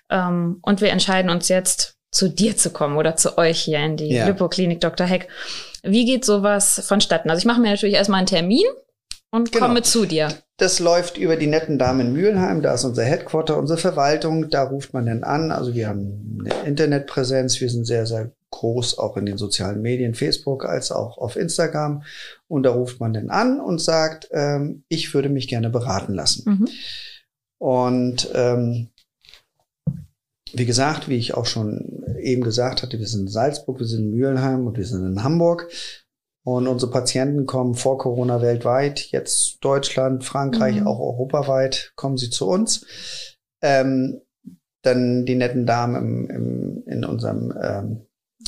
Ähm, 0.09 0.59
und 0.61 0.81
wir 0.81 0.89
entscheiden 0.91 1.31
uns 1.31 1.47
jetzt, 1.47 1.95
zu 2.11 2.27
dir 2.27 2.57
zu 2.57 2.71
kommen 2.71 2.97
oder 2.97 3.15
zu 3.15 3.37
euch 3.37 3.59
hier 3.61 3.79
in 3.79 3.95
die 3.95 4.09
Ja. 4.09 4.25
Lipoklinik 4.25 4.81
Dr. 4.81 5.05
Heck. 5.05 5.27
Wie 5.83 6.05
geht 6.05 6.25
sowas 6.25 6.83
vonstatten? 6.87 7.29
Also 7.29 7.39
ich 7.39 7.45
mache 7.45 7.61
mir 7.61 7.69
natürlich 7.69 7.95
erstmal 7.95 8.17
einen 8.17 8.27
Termin 8.27 8.65
und 9.31 9.51
Genau. 9.51 9.67
komme 9.67 9.81
zu 9.83 10.05
dir. 10.05 10.29
Das 10.57 10.79
läuft 10.79 11.17
über 11.17 11.37
die 11.37 11.47
netten 11.47 11.77
Damen 11.77 12.01
in 12.01 12.13
Mühlheim. 12.13 12.61
Da 12.61 12.73
ist 12.73 12.83
unser 12.83 13.03
Headquarter, 13.03 13.57
unsere 13.57 13.79
Verwaltung. 13.79 14.49
Da 14.49 14.63
ruft 14.63 14.93
man 14.93 15.05
dann 15.05 15.23
an. 15.23 15.51
Also 15.51 15.73
wir 15.73 15.87
haben 15.87 16.39
eine 16.39 16.67
Internetpräsenz. 16.67 17.61
Wir 17.61 17.69
sind 17.69 17.85
sehr, 17.85 18.05
sehr 18.05 18.31
groß, 18.51 18.97
auch 18.97 19.15
in 19.15 19.25
den 19.25 19.37
sozialen 19.37 19.81
Medien, 19.81 20.15
Facebook 20.15 20.65
als 20.65 20.91
auch 20.91 21.17
auf 21.17 21.35
Instagram. 21.35 22.03
Und 22.47 22.63
da 22.63 22.71
ruft 22.71 22.99
man 22.99 23.13
dann 23.13 23.29
an 23.29 23.61
und 23.61 23.79
sagt, 23.79 24.27
ähm, 24.31 24.83
ich 24.89 25.13
würde 25.13 25.29
mich 25.29 25.47
gerne 25.47 25.69
beraten 25.69 26.13
lassen. 26.13 26.49
Mhm. 26.49 26.67
Und 27.59 28.29
ähm, 28.33 28.89
wie 30.53 30.65
gesagt, 30.65 31.07
wie 31.07 31.17
ich 31.17 31.35
auch 31.35 31.45
schon 31.45 32.03
eben 32.19 32.43
gesagt 32.43 32.81
hatte, 32.81 32.99
wir 32.99 33.07
sind 33.07 33.21
in 33.21 33.27
Salzburg, 33.27 33.79
wir 33.79 33.85
sind 33.85 34.05
in 34.05 34.11
Mühlenheim 34.11 34.65
und 34.65 34.77
wir 34.77 34.85
sind 34.85 35.05
in 35.05 35.23
Hamburg. 35.23 35.69
Und 36.57 36.67
unsere 36.67 36.91
Patienten 36.91 37.45
kommen 37.45 37.75
vor 37.75 37.99
Corona 37.99 38.41
weltweit, 38.41 39.11
jetzt 39.11 39.59
Deutschland, 39.61 40.23
Frankreich, 40.23 40.81
Mhm. 40.81 40.87
auch 40.87 40.99
europaweit, 40.99 41.93
kommen 41.95 42.17
sie 42.17 42.31
zu 42.31 42.47
uns. 42.47 42.85
Ähm, 43.61 44.21
dann 44.81 45.25
die 45.25 45.35
netten 45.35 45.65
Damen 45.67 45.95
im, 45.95 46.29
im, 46.29 46.83
in 46.87 47.05
unserem 47.05 47.53
ähm, 47.61 48.01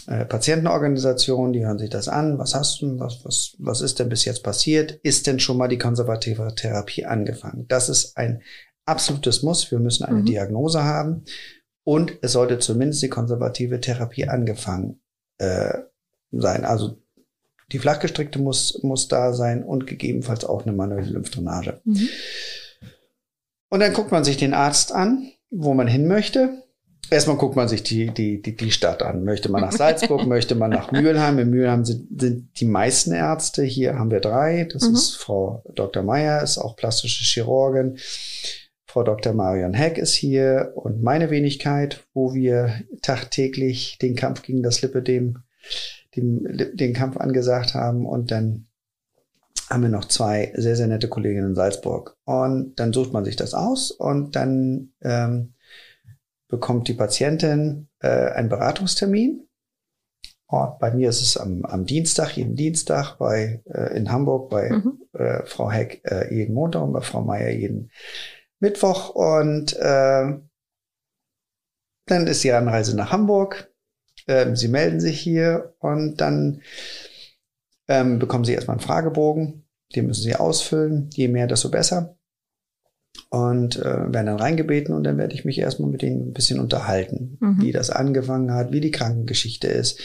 äh, 0.08 0.26
Patientenorganisation, 0.26 1.54
die 1.54 1.64
hören 1.66 1.78
sich 1.78 1.90
das 1.92 2.08
an. 2.08 2.40
Was 2.40 2.56
hast 2.56 2.82
du? 2.82 3.00
Was, 3.00 3.24
was, 3.24 3.56
was 3.60 3.82
ist 3.82 4.00
denn 4.00 4.10
bis 4.10 4.26
jetzt 4.26 4.42
passiert? 4.42 4.94
Ist 5.04 5.28
denn 5.28 5.40
schon 5.40 5.58
mal 5.58 5.68
die 5.68 5.78
konservative 5.78 6.56
Therapie 6.56 7.06
angefangen? 7.06 7.66
Das 7.68 7.88
ist 7.90 8.18
ein 8.18 8.42
absolutes 8.86 9.44
Muss. 9.44 9.70
Wir 9.70 9.80
müssen 9.80 10.06
eine 10.06 10.22
Mhm. 10.22 10.26
Diagnose 10.26 10.84
haben. 10.84 11.24
Und 11.84 12.18
es 12.22 12.32
sollte 12.32 12.58
zumindest 12.58 13.04
die 13.04 13.10
konservative 13.10 13.80
Therapie 13.80 14.28
angefangen 14.28 15.02
äh, 15.38 15.78
sein. 16.32 16.64
Also 16.66 17.01
die 17.72 17.80
flachgestrickte 17.80 18.40
muss, 18.40 18.82
muss 18.84 19.08
da 19.08 19.34
sein 19.34 19.64
und 19.64 19.88
gegebenenfalls 19.88 20.46
auch 20.46 20.66
eine 20.66 20.76
manuelle 20.76 21.10
Lymphdrainage. 21.10 21.82
Mhm. 21.86 22.10
Und 23.70 23.80
dann 23.80 23.94
guckt 23.94 24.12
man 24.12 24.24
sich 24.24 24.38
den 24.38 24.54
Arzt 24.54 24.92
an, 24.92 25.32
wo 25.50 25.74
man 25.74 25.88
hin 25.88 26.08
möchte. 26.08 26.64
Erstmal 27.10 27.38
guckt 27.38 27.56
man 27.56 27.68
sich 27.68 27.84
die, 27.84 28.08
die, 28.14 28.42
die, 28.42 28.56
die 28.56 28.72
Stadt 28.72 29.02
an. 29.04 29.24
Möchte 29.24 29.50
man 29.50 29.62
nach 29.62 29.72
Salzburg, 29.72 30.26
möchte 30.28 30.56
man 30.56 30.70
nach 30.70 30.92
Mülheim. 30.92 31.40
In 31.40 31.50
Mülheim 31.50 31.84
sind, 31.84 32.22
sind 32.22 32.60
die 32.60 32.66
meisten 32.66 33.12
Ärzte. 33.12 33.64
Hier 33.64 33.98
haben 33.98 34.12
wir 34.12 34.20
drei. 34.22 34.68
Das 34.72 34.88
Mhm. 34.88 34.96
ist 34.96 35.16
Frau 35.16 35.64
Dr. 35.76 36.04
Meyer, 36.04 36.42
ist 36.42 36.58
auch 36.58 36.76
plastische 36.76 37.24
Chirurgin. 37.24 37.98
Frau 38.86 39.04
Dr. 39.04 39.34
Marion 39.34 39.74
Heck 39.74 39.98
ist 39.98 40.14
hier 40.14 40.74
und 40.76 41.02
meine 41.02 41.30
Wenigkeit, 41.30 42.04
wo 42.14 42.34
wir 42.34 42.82
tagtäglich 43.02 43.98
den 44.02 44.16
Kampf 44.18 44.42
gegen 44.42 44.64
das 44.64 44.82
Lipödem, 44.82 45.40
den, 46.16 46.72
den 46.74 46.94
Kampf 46.94 47.18
angesagt 47.18 47.74
haben. 47.74 48.06
Und 48.06 48.32
dann 48.32 48.68
haben 49.70 49.84
wir 49.84 49.90
noch 49.90 50.06
zwei 50.06 50.52
sehr, 50.56 50.76
sehr 50.76 50.88
nette 50.88 51.08
Kolleginnen 51.08 51.50
in 51.50 51.56
Salzburg. 51.56 52.18
Und 52.26 52.76
dann 52.76 52.94
sucht 52.94 53.14
man 53.14 53.24
sich 53.26 53.36
das 53.36 53.54
aus 53.54 53.92
und 53.92 54.36
dann 54.36 54.94
ähm, 55.02 55.54
bekommt 56.50 56.88
die 56.90 56.94
Patientin 56.94 57.88
äh, 58.00 58.32
einen 58.32 58.50
Beratungstermin. 58.50 59.48
Und 60.48 60.80
bei 60.80 60.92
mir 60.94 61.08
ist 61.08 61.22
es 61.22 61.38
am, 61.38 61.64
am 61.64 61.86
Dienstag, 61.86 62.36
jeden 62.36 62.58
Dienstag, 62.58 63.16
bei 63.18 63.64
äh, 63.66 63.96
in 63.96 64.12
Hamburg 64.12 64.50
bei 64.50 64.70
Mhm. 64.70 65.02
äh, 65.14 65.46
Frau 65.46 65.72
Heck 65.72 66.02
äh, 66.04 66.36
jeden 66.36 66.54
Montag 66.54 66.84
und 66.84 66.92
bei 66.92 67.00
Frau 67.00 67.22
Meier 67.22 67.52
jeden 67.52 67.90
Mittwoch. 68.60 69.16
Und 69.16 69.74
äh, 69.78 70.38
dann 72.08 72.28
ist 72.28 72.44
die 72.44 72.52
Anreise 72.52 72.98
nach 72.98 73.14
Hamburg. 73.14 73.71
Ähm, 74.28 74.56
sie 74.56 74.68
melden 74.68 75.00
sich 75.00 75.20
hier 75.20 75.74
und 75.80 76.18
dann 76.22 76.62
ähm, 77.88 78.20
bekommen 78.20 78.46
Sie 78.46 78.54
erstmal 78.54 78.78
einen 78.78 78.86
Fragebogen. 78.86 79.66
Den 79.96 80.08
müssen 80.08 80.24
Sie 80.24 80.36
ausfüllen. 80.36 81.10
Je 81.14 81.28
mehr, 81.28 81.48
desto 81.48 81.70
besser. 81.70 82.18
Und 83.30 83.76
äh, 83.78 83.84
werden 83.84 84.26
dann 84.26 84.40
reingebeten 84.40 84.96
und 84.96 85.04
dann 85.04 85.18
werde 85.18 85.34
ich 85.34 85.44
mich 85.46 85.58
erstmal 85.58 85.90
mit 85.90 86.02
Ihnen 86.04 86.30
ein 86.30 86.34
bisschen 86.34 86.60
unterhalten, 86.60 87.38
Mhm. 87.42 87.62
wie 87.62 87.72
das 87.72 87.90
angefangen 87.90 88.54
hat, 88.54 88.72
wie 88.72 88.82
die 88.82 88.92
Krankengeschichte 88.92 89.68
ist, 89.68 90.00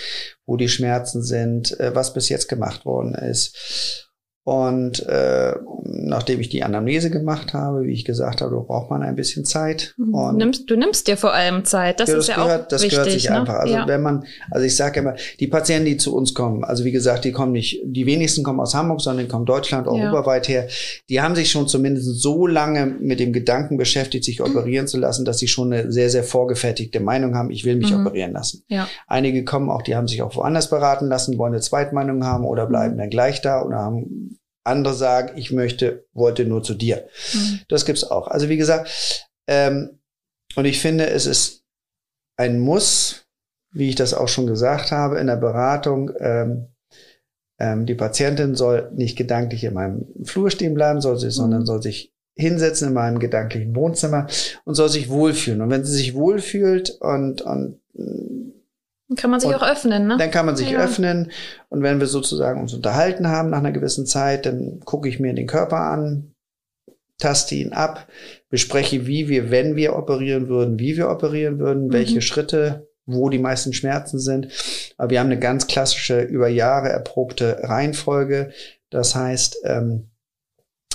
wo 0.45 0.57
die 0.57 0.69
Schmerzen 0.69 1.23
sind, 1.23 1.79
äh, 1.79 1.95
was 1.95 2.13
bis 2.15 2.29
jetzt 2.29 2.49
gemacht 2.49 2.85
worden 2.85 3.15
ist. 3.15 4.06
Und 4.47 5.05
äh, 5.09 5.57
nachdem 5.83 6.39
ich 6.41 6.49
die 6.49 6.63
Anamnese 6.63 7.11
gemacht 7.11 7.53
habe, 7.53 7.83
wie 7.83 7.91
ich 7.93 8.05
gesagt 8.05 8.43
habe, 8.43 8.61
braucht 8.61 8.91
man 8.91 9.03
ein 9.03 9.17
bisschen 9.17 9.45
Zeit. 9.45 9.95
Mhm. 9.97 10.15
Und 10.15 10.37
nimmst, 10.37 10.71
du 10.71 10.77
nimmst 10.77 11.09
dir 11.09 11.17
vor 11.17 11.33
allem 11.33 11.65
Zeit. 11.65 11.99
Das, 11.99 12.09
ja, 12.11 12.17
ist 12.17 12.29
das 12.29 12.37
ja 12.37 12.45
gehört, 12.45 12.63
auch 12.63 12.69
das 12.69 12.83
wichtig. 12.83 12.97
gehört 12.97 13.11
sich 13.11 13.29
ne? 13.29 13.41
einfach. 13.41 13.55
Also 13.55 13.75
ja. 13.75 13.89
wenn 13.89 14.03
man, 14.03 14.25
also 14.53 14.65
ich 14.65 14.77
sage 14.77 15.01
immer, 15.01 15.17
die 15.41 15.49
Patienten, 15.49 15.87
die 15.87 15.97
zu 15.97 16.15
uns 16.15 16.33
kommen, 16.33 16.63
also 16.63 16.85
wie 16.85 16.93
gesagt, 16.93 17.25
die 17.25 17.33
kommen 17.33 17.51
nicht, 17.51 17.81
die 17.85 18.07
wenigsten 18.07 18.45
kommen 18.45 18.61
aus 18.61 18.73
Hamburg, 18.73 19.01
sondern 19.01 19.25
die 19.27 19.29
kommen 19.29 19.47
Deutschland, 19.47 19.89
Ja. 19.89 19.93
europaweit 19.93 20.47
her. 20.47 20.69
Die 21.09 21.21
haben 21.21 21.35
sich 21.35 21.51
schon 21.51 21.67
zumindest 21.67 22.07
so 22.23 22.47
lange 22.47 22.87
mit 22.87 23.19
dem 23.19 23.33
Gedanken 23.33 23.77
beschäftigt, 23.79 24.23
sich 24.25 24.41
operieren 24.43 24.87
zu 24.87 24.97
lassen, 24.97 25.25
dass 25.25 25.39
sie 25.39 25.49
schon 25.49 25.73
eine 25.73 25.91
sehr, 25.91 26.09
sehr 26.09 26.23
vorgefertigte 26.23 27.01
Meinung 27.01 27.35
haben, 27.35 27.51
ich 27.51 27.65
will 27.65 27.75
mich 27.75 27.93
Mhm. 27.93 28.07
operieren 28.07 28.31
lassen. 28.31 28.63
ja. 28.69 28.87
Einige 29.09 29.45
kommen 29.45 29.71
auch, 29.71 29.83
die 29.83 29.97
haben 29.97 30.07
sich 30.07 30.23
auch 30.23 30.37
woanders 30.37 30.71
beraten 30.71 31.07
lassen, 31.09 31.37
wollen 31.37 31.53
eine 31.53 31.63
Zweitmeinung 31.63 32.25
haben 32.25 32.45
oder 32.45 32.67
Mhm. 32.67 32.69
bleiben 32.69 32.99
dann 32.99 33.11
gleich 33.11 33.43
da 33.43 33.61
oder 33.65 33.79
haben 33.79 34.36
andere 34.67 34.95
sagen, 34.95 35.37
ich 35.37 35.53
möchte, 35.53 36.07
wollte 36.13 36.45
nur 36.45 36.63
zu 36.63 36.75
dir. 36.75 37.09
Mhm. 37.33 37.61
Das 37.69 37.85
gibt's 37.85 38.05
auch. 38.05 38.29
Also 38.29 38.49
wie 38.49 38.57
gesagt, 38.57 39.27
ähm, 39.47 39.99
und 40.57 40.65
ich 40.65 40.81
finde, 40.81 41.09
es 41.09 41.27
ist 41.27 41.63
ein 42.37 42.59
Muss, 42.59 43.27
wie 43.73 43.89
ich 43.89 43.95
das 43.95 44.15
auch 44.15 44.29
schon 44.29 44.47
gesagt 44.47 44.91
habe, 44.91 45.19
in 45.19 45.27
der 45.27 45.37
Beratung. 45.37 46.11
Ähm, 46.19 46.69
ähm, 47.59 47.87
die 47.87 47.95
Patientin 47.95 48.55
soll 48.55 48.91
nicht 48.95 49.17
gedanklich 49.17 49.65
in 49.65 49.75
meinem 49.75 50.07
Flur 50.25 50.51
stehen 50.51 50.75
bleiben, 50.75 51.01
soll 51.01 51.19
sie, 51.19 51.31
sondern 51.31 51.67
soll 51.67 51.83
sich 51.83 52.13
hinsetzen 52.35 52.89
in 52.89 52.95
meinem 52.95 53.19
gedanklichen 53.19 53.75
Wohnzimmer 53.75 54.27
und 54.65 54.75
soll 54.75 54.91
sich 54.91 55.09
wohlfühlen. 55.09 55.63
Und 55.63 55.71
wenn 55.71 55.85
sie 55.85 55.95
sich 55.95 56.15
wohlfühlt 56.15 56.91
und, 57.01 57.43
und 57.43 57.81
Dann 59.09 59.17
kann 59.17 59.31
man 59.31 59.39
sich 59.41 59.49
Und 59.51 59.55
auch 59.57 59.63
öffnen, 59.69 60.07
ne? 60.09 60.17
dann 60.19 60.31
kann 60.31 60.47
man 60.47 60.57
sich 60.57 60.71
Ja. 60.71 60.81
öffnen. 60.81 61.31
Und 61.69 61.83
wenn 61.83 62.01
wir 62.01 62.07
sozusagen 62.09 62.61
uns 62.61 62.75
unterhalten 62.75 63.29
haben 63.29 63.51
nach 63.51 63.59
einer 63.59 63.73
gewissen 63.73 64.05
Zeit, 64.07 64.47
dann 64.47 64.81
gucke 64.81 65.09
ich 65.09 65.21
mir 65.21 65.33
den 65.33 65.47
Körper 65.47 65.79
an, 65.79 66.35
taste 67.19 67.55
ihn 67.55 67.73
ab, 67.73 68.09
bespreche, 68.51 69.07
wie 69.07 69.29
wir, 69.29 69.51
wenn 69.51 69.77
wir 69.77 69.95
operieren 69.97 70.49
würden, 70.49 70.79
wie 70.79 70.97
wir 70.97 71.09
operieren 71.09 71.59
würden, 71.59 71.87
Mhm. 71.87 71.93
welche 71.93 72.21
Schritte, 72.21 72.89
wo 73.07 73.29
die 73.31 73.39
meisten 73.39 73.73
Schmerzen 73.73 74.19
sind. 74.19 74.49
Aber 74.97 75.11
wir 75.11 75.21
haben 75.21 75.27
eine 75.31 75.39
ganz 75.39 75.69
klassische, 75.69 76.21
über 76.23 76.49
Jahre 76.49 76.89
erprobte 76.89 77.59
Reihenfolge. 77.63 78.51
Das 78.91 79.15
heißt, 79.15 79.59
ähm, 79.65 80.11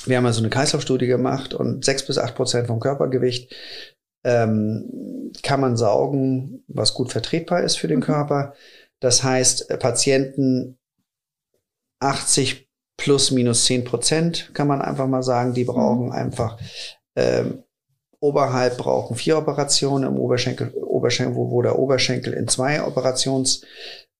wir 0.06 0.18
haben 0.18 0.26
also 0.26 0.42
eine 0.42 0.50
Kreislaufstudie 0.50 1.08
gemacht 1.08 1.54
und 1.54 1.86
sechs 1.86 2.06
bis 2.06 2.18
acht 2.18 2.36
Prozent 2.36 2.68
vom 2.68 2.80
Körpergewicht 2.80 3.56
ähm, 4.24 5.32
kann 5.44 5.62
man 5.62 5.78
saugen, 5.78 6.64
was 6.68 6.94
gut 6.94 7.12
vertretbar 7.12 7.64
ist 7.64 7.78
für 7.78 7.88
den 7.88 8.00
Mhm. 8.00 8.04
Körper. 8.04 8.54
Das 9.00 9.24
heißt, 9.24 9.70
äh, 9.70 9.78
Patienten 9.78 10.78
80 12.00 12.70
plus 12.98 13.32
minus 13.32 13.66
10 13.66 13.84
Prozent, 13.84 14.52
kann 14.54 14.68
man 14.68 14.82
einfach 14.82 15.08
mal 15.08 15.24
sagen, 15.24 15.54
die 15.54 15.64
brauchen 15.64 16.12
einfach 16.12 16.60
ähm, 17.16 17.64
oberhalb 18.20 18.78
brauchen 18.78 19.16
vier 19.16 19.38
Operationen 19.38 20.08
im 20.08 20.18
Oberschenkel, 20.18 20.70
Oberschenkel 20.76 21.36
wo, 21.36 21.50
wo 21.50 21.62
der 21.62 21.80
Oberschenkel 21.80 22.34
in 22.34 22.48
zwei 22.48 22.84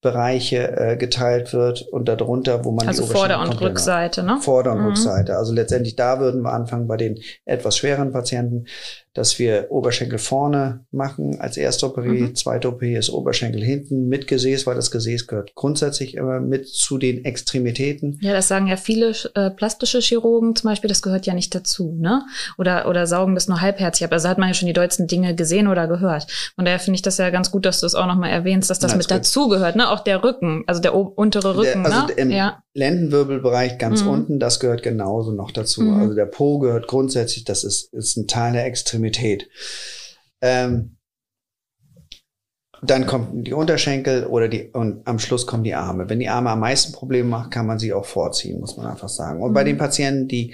Operationsbereiche 0.04 0.78
äh, 0.78 0.98
geteilt 0.98 1.54
wird 1.54 1.82
und 1.92 2.06
darunter, 2.08 2.66
wo 2.66 2.72
man 2.72 2.88
Also 2.88 3.04
die 3.06 3.10
Vorder- 3.12 3.40
und 3.42 3.62
Rückseite, 3.62 4.24
ne? 4.24 4.38
Vorder- 4.42 4.72
und 4.74 4.80
Mhm. 4.82 4.88
Rückseite. 4.88 5.38
Also 5.38 5.54
letztendlich 5.54 5.96
da 5.96 6.20
würden 6.20 6.42
wir 6.42 6.54
anfangen 6.54 6.88
bei 6.88 6.98
den 6.98 7.20
etwas 7.46 7.78
schweren 7.78 8.12
Patienten, 8.12 8.66
dass 9.14 9.40
wir 9.40 9.68
Oberschenkel 9.72 10.20
vorne 10.20 10.86
machen 10.92 11.38
als 11.42 11.58
erste 11.58 11.86
OP, 11.88 11.98
Mhm. 11.98 12.34
zweite 12.34 12.70
OP 12.70 12.82
ist 12.96 13.10
Oberschenkel 13.10 13.62
hinten 13.62 14.08
mit 14.08 14.26
Gesäß, 14.26 14.66
weil 14.66 14.76
das 14.76 14.90
Gesäß 14.90 15.28
gehört 15.28 15.54
grundsätzlich 15.54 16.16
immer 16.16 16.40
mit 16.40 16.70
zu 16.70 16.98
den 16.98 17.26
Extremitäten. 17.26 18.20
Ja, 18.22 18.32
das 18.32 18.48
sagen 18.48 18.68
ja 18.68 18.78
viele 18.78 19.12
äh, 19.36 19.50
plastische 19.52 20.00
Chirurgen 20.00 20.56
zum 20.56 20.70
Beispiel, 20.70 20.88
das 20.88 21.02
gehört 21.02 21.26
ja 21.26 21.34
nicht 21.34 21.54
dazu, 21.54 21.98
ne? 22.00 22.24
Oder, 22.58 22.88
oder 22.88 23.06
saugen 23.06 23.36
das 23.36 23.50
nur 23.50 23.60
halbherzig 23.60 24.06
ab. 24.06 24.14
Also 24.14 24.30
hat 24.30 24.38
man 24.38 24.48
ja 24.48 24.54
schon 24.54 24.68
die 24.68 24.74
dollsten 24.74 25.08
Dinge 25.08 25.36
gesehen 25.36 25.68
oder 25.68 25.88
gehört. 25.88 26.28
Von 26.56 26.64
daher 26.64 26.80
finde 26.80 26.96
ich 26.96 27.02
das 27.02 27.18
ja 27.18 27.30
ganz 27.32 27.52
gut, 27.52 27.66
dass 27.66 27.82
du 27.82 27.86
es 27.86 27.96
auch 27.96 28.08
nochmal 28.08 28.30
erwähnst, 28.30 28.70
dass 28.70 28.80
das 28.80 28.92
Na, 28.92 28.98
mit 28.98 29.04
das 29.06 29.08
gehört- 29.10 29.26
dazu 29.26 29.48
gehört, 29.50 29.76
ne? 29.76 29.91
Auch 29.92 30.00
der 30.04 30.24
Rücken, 30.24 30.64
also 30.68 30.82
der 30.82 30.96
untere 30.96 31.58
Rücken, 31.58 31.84
Der- 31.84 31.86
also 31.94 32.06
ne? 32.08 32.14
im 32.14 32.32
Ja. 32.32 32.64
Lendenwirbelbereich 32.74 33.78
ganz 33.78 34.04
Mhm. 34.04 34.10
unten, 34.10 34.40
das 34.40 34.60
gehört 34.60 34.84
genauso 34.84 35.32
noch 35.34 35.52
dazu. 35.52 35.82
Mhm. 35.82 36.00
Also 36.00 36.16
der 36.16 36.26
Po 36.28 36.60
gehört 36.60 36.88
grundsätzlich, 36.88 37.44
das 37.44 37.64
ist, 37.64 37.94
ist 37.94 38.16
ein 38.18 38.28
Teil 38.28 38.54
der 38.54 38.66
Extremität. 38.66 39.50
Ähm, 40.42 40.98
dann 42.84 43.06
kommen 43.06 43.44
die 43.44 43.54
Unterschenkel 43.54 44.26
oder 44.26 44.48
die, 44.48 44.70
und 44.70 45.06
am 45.08 45.20
Schluss 45.20 45.46
kommen 45.46 45.64
die 45.64 45.76
Arme. 45.76 46.10
Wenn 46.10 46.20
die 46.20 46.30
Arme 46.30 46.50
am 46.50 46.62
meisten 46.62 46.94
Probleme 46.94 47.30
machen, 47.30 47.52
kann 47.52 47.68
man 47.68 47.78
sie 47.78 47.94
auch 47.94 48.06
vorziehen, 48.06 48.60
muss 48.60 48.76
man 48.78 48.88
einfach 48.88 49.10
sagen. 49.10 49.44
Und 49.44 49.54
bei 49.54 49.62
Mhm. 49.62 49.68
den 49.68 49.78
Patienten, 49.78 50.28
die 50.28 50.54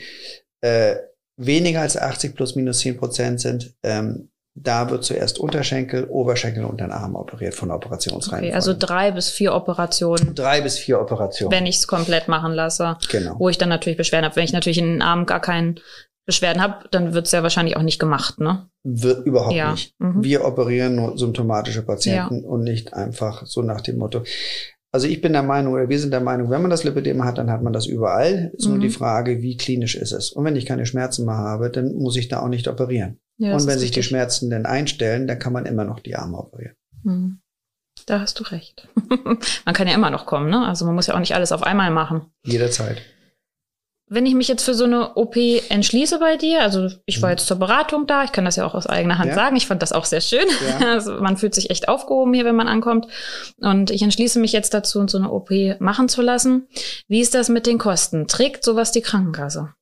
äh, 0.62 0.96
weniger 1.40 1.82
als 1.82 1.96
80 1.96 2.36
plus 2.36 2.56
minus 2.56 2.80
10 2.80 2.98
Prozent 2.98 3.40
sind, 3.40 3.76
ähm, 3.84 4.30
da 4.60 4.89
wird 4.89 5.03
zuerst 5.03 5.39
Unterschenkel, 5.39 6.05
Oberschenkel 6.05 6.66
und 6.66 6.82
dann 6.82 6.91
Arm 6.91 7.16
operiert 7.16 7.53
von 7.53 7.70
der 7.70 7.76
Operationsreihenfolge. 7.78 8.47
Okay, 8.47 8.55
also 8.55 8.74
drei 8.78 9.12
bis 9.12 9.30
vier 9.30 9.53
Operationen, 9.53 10.34
drei 10.36 10.62
bis 10.62 10.78
vier 10.78 10.99
Operationen. 10.99 11.51
wenn 11.51 11.66
ich 11.66 11.78
es 11.78 11.88
komplett 11.88 12.28
machen 12.28 12.53
lasse, 12.53 12.97
genau. 13.10 13.36
wo 13.39 13.49
ich 13.49 13.58
dann 13.58 13.70
natürlich 13.70 13.97
Beschwerden 13.97 14.26
habe. 14.26 14.36
Wenn 14.36 14.43
ich 14.45 14.53
natürlich 14.53 14.80
in 14.80 14.86
den 14.93 15.01
Armen 15.01 15.26
gar 15.26 15.39
keinen 15.41 15.80
Beschwerden 16.26 16.62
habe, 16.62 16.88
dann 16.91 17.14
wird 17.14 17.28
es 17.28 17.32
ja 17.32 17.43
wahrscheinlich 17.43 17.78
auch 17.78 17.82
nicht 17.84 17.99
gemacht, 17.99 18.39
ne? 18.39 18.68
Wird 18.84 19.26
überhaupt 19.26 19.53
Ja. 19.53 19.72
nicht. 19.72 19.93
Mhm. 19.99 20.24
Wir 20.24 20.43
operieren 20.43 20.95
nur 20.95 21.18
symptomatische 21.18 21.84
Patienten 21.84 22.43
und 22.43 22.64
nicht 22.64 22.93
einfach 22.93 23.45
so 23.45 23.62
nach 23.62 23.82
dem 23.82 23.97
Motto. 23.97 24.24
Also 24.91 25.08
ich 25.08 25.22
bin 25.22 25.34
der 25.34 25.43
Meinung, 25.43 25.74
oder 25.74 25.88
wir 25.89 25.99
sind 25.99 26.12
der 26.12 26.22
Meinung, 26.22 26.49
wenn 26.49 26.62
man 26.62 26.72
das 26.72 26.84
Lipödem 26.84 27.24
hat, 27.24 27.38
dann 27.38 27.51
hat 27.51 27.62
man 27.62 27.74
das 27.74 27.86
überall. 27.86 28.51
Ist 28.58 28.66
nur 28.68 28.78
Mhm. 28.78 28.82
die 28.82 28.89
Frage, 28.89 29.41
wie 29.41 29.55
klinisch 29.58 29.95
ist 29.95 30.12
es. 30.12 30.32
Und 30.32 30.43
wenn 30.45 30.55
ich 30.55 30.66
keine 30.66 30.86
Schmerzen 30.86 31.26
mehr 31.26 31.38
habe, 31.38 31.70
dann 31.70 31.93
muss 31.95 32.16
ich 32.18 32.28
da 32.30 32.41
auch 32.41 32.47
nicht 32.47 32.68
operieren. 32.68 33.20
Ja, 33.38 33.54
und 33.54 33.68
wenn 33.68 33.78
sich 33.80 33.92
die 33.92 34.00
richtig. 34.00 34.08
Schmerzen 34.08 34.50
dann 34.50 34.66
einstellen, 34.66 35.28
dann 35.28 35.40
kann 35.40 35.54
man 35.54 35.66
immer 35.66 35.84
noch 35.86 36.00
die 36.00 36.16
Arme 36.16 36.38
operieren. 36.38 36.76
Mhm. 37.04 37.40
Da 38.06 38.20
hast 38.20 38.40
du 38.40 38.44
recht. 38.44 38.88
man 39.66 39.74
kann 39.76 39.88
ja 39.88 39.94
immer 39.96 40.10
noch 40.10 40.26
kommen, 40.26 40.50
ne? 40.50 40.66
Also 40.68 40.86
man 40.86 40.96
muss 40.96 41.08
ja 41.08 41.16
auch 41.16 41.20
nicht 41.20 41.36
alles 41.36 41.52
auf 41.52 41.64
einmal 41.64 41.92
machen. 41.92 42.32
Jederzeit. 42.46 43.02
Wenn 44.10 44.26
ich 44.26 44.36
mich 44.36 44.48
jetzt 44.48 44.64
für 44.64 44.74
so 44.74 44.86
eine 44.86 45.16
OP 45.18 45.36
entschließe 45.36 46.18
bei 46.20 46.38
dir, 46.38 46.62
also 46.62 46.90
ich 47.06 47.22
war 47.22 47.30
Mhm. 47.30 47.34
jetzt 47.34 47.48
zur 47.48 47.58
Beratung 47.60 48.08
da, 48.08 48.24
ich 48.24 48.32
kann 48.32 48.46
das 48.46 48.56
ja 48.56 48.66
auch 48.66 48.74
aus 48.74 48.88
eigener 48.88 49.18
Hand 49.18 49.30
Ja. 49.30 49.36
sagen, 49.36 49.58
ich 49.58 49.68
fand 49.68 49.82
das 49.82 49.92
auch 49.92 50.06
sehr 50.06 50.22
schön. 50.22 50.46
Ja. 50.80 50.88
Also 50.94 51.20
man 51.20 51.36
fühlt 51.36 51.54
sich 51.54 51.70
echt 51.70 51.90
aufgehoben 51.90 52.34
hier, 52.34 52.46
wenn 52.46 52.56
man 52.56 52.70
ankommt. 52.70 53.08
Und 53.60 53.92
ich 53.92 54.02
entschließe 54.02 54.40
mich 54.40 54.54
jetzt 54.54 54.74
dazu, 54.74 55.06
so 55.08 55.18
eine 55.18 55.30
OP 55.32 55.50
machen 55.80 56.08
zu 56.08 56.22
lassen. 56.22 56.68
Wie 57.10 57.20
ist 57.20 57.36
das 57.36 57.50
mit 57.50 57.68
den 57.68 57.78
Kosten? 57.80 58.28
Trägt 58.28 58.64
sowas 58.64 58.92
die 58.94 59.02
Krankenkasse? 59.02 59.74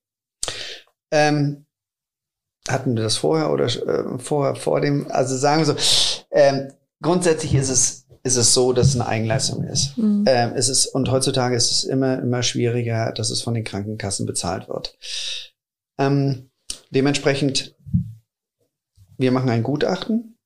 Ähm, 1.12 1.66
hatten 2.68 2.96
wir 2.96 3.04
das 3.04 3.18
vorher 3.18 3.52
oder 3.52 3.66
äh, 3.66 4.18
vorher 4.18 4.56
vor 4.56 4.82
dem? 4.82 5.10
Also 5.12 5.38
sagen 5.38 5.66
wir 5.66 5.66
so, 5.66 6.26
ähm, 6.32 6.72
grundsätzlich 7.02 7.54
ist 7.56 7.70
es 7.70 8.06
ist 8.24 8.38
es 8.38 8.56
so, 8.56 8.74
dass 8.74 8.88
es 8.88 8.96
eine 8.96 9.08
Eigenleistung 9.08 9.64
ist. 9.66 9.96
Mhm. 10.00 10.26
Ähm, 10.28 10.54
es 10.56 10.68
ist 10.68 10.88
und 10.88 11.12
heutzutage 11.12 11.56
ist 11.56 11.72
es 11.72 11.84
immer 11.84 12.20
immer 12.20 12.42
schwieriger, 12.42 13.12
dass 13.12 13.30
es 13.30 13.42
von 13.42 13.54
den 13.54 13.64
Krankenkassen 13.64 14.26
bezahlt 14.26 14.68
wird. 14.68 14.98
Ähm, 16.00 16.50
dementsprechend, 16.90 17.76
wir 19.18 19.32
machen 19.32 19.50
ein 19.50 19.64
Gutachten. 19.64 20.38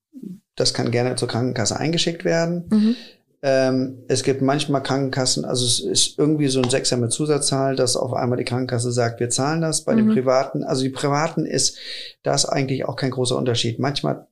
Das 0.56 0.74
kann 0.74 0.90
gerne 0.90 1.16
zur 1.16 1.28
Krankenkasse 1.28 1.78
eingeschickt 1.78 2.24
werden. 2.24 2.66
Mhm. 2.70 2.96
Ähm, 3.42 4.04
es 4.08 4.22
gibt 4.22 4.42
manchmal 4.42 4.82
Krankenkassen, 4.82 5.46
also 5.46 5.64
es 5.64 5.80
ist 5.80 6.18
irgendwie 6.18 6.48
so 6.48 6.60
ein 6.60 6.68
Sechser 6.68 6.98
mit 6.98 7.10
Zusatzzahl, 7.10 7.74
dass 7.74 7.96
auf 7.96 8.12
einmal 8.12 8.36
die 8.36 8.44
Krankenkasse 8.44 8.92
sagt, 8.92 9.18
wir 9.18 9.30
zahlen 9.30 9.62
das. 9.62 9.82
Bei 9.84 9.94
den 9.94 10.06
Mhm. 10.08 10.12
Privaten, 10.14 10.62
also 10.62 10.82
die 10.82 10.90
Privaten 10.90 11.46
ist 11.46 11.78
das 12.22 12.44
eigentlich 12.44 12.84
auch 12.84 12.96
kein 12.96 13.10
großer 13.12 13.36
Unterschied. 13.36 13.78
Manchmal 13.78 14.26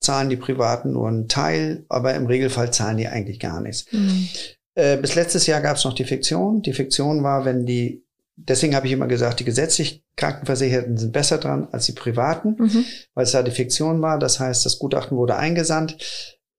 zahlen 0.00 0.30
die 0.30 0.36
Privaten 0.36 0.92
nur 0.92 1.08
einen 1.08 1.28
Teil, 1.28 1.84
aber 1.90 2.14
im 2.14 2.26
Regelfall 2.26 2.70
zahlen 2.72 2.96
die 2.96 3.08
eigentlich 3.08 3.40
gar 3.40 3.60
nichts. 3.60 3.86
Mhm. 3.92 4.28
Äh, 4.74 4.96
bis 4.98 5.14
letztes 5.14 5.46
Jahr 5.46 5.60
gab 5.60 5.76
es 5.76 5.84
noch 5.84 5.94
die 5.94 6.04
Fiktion. 6.04 6.62
Die 6.62 6.72
Fiktion 6.72 7.22
war, 7.22 7.44
wenn 7.44 7.66
die, 7.66 8.04
deswegen 8.36 8.74
habe 8.74 8.86
ich 8.86 8.92
immer 8.92 9.06
gesagt, 9.06 9.40
die 9.40 9.44
gesetzlich 9.44 10.02
Krankenversicherten 10.16 10.96
sind 10.96 11.12
besser 11.12 11.36
dran 11.38 11.68
als 11.72 11.84
die 11.86 11.92
Privaten 11.92 12.56
Mhm. 12.58 12.84
weil 13.14 13.24
es 13.24 13.32
da 13.32 13.42
die 13.42 13.50
Fiktion 13.50 14.00
war. 14.00 14.18
Das 14.18 14.40
heißt, 14.40 14.64
das 14.64 14.78
Gutachten 14.78 15.16
wurde 15.18 15.36
eingesandt. 15.36 15.98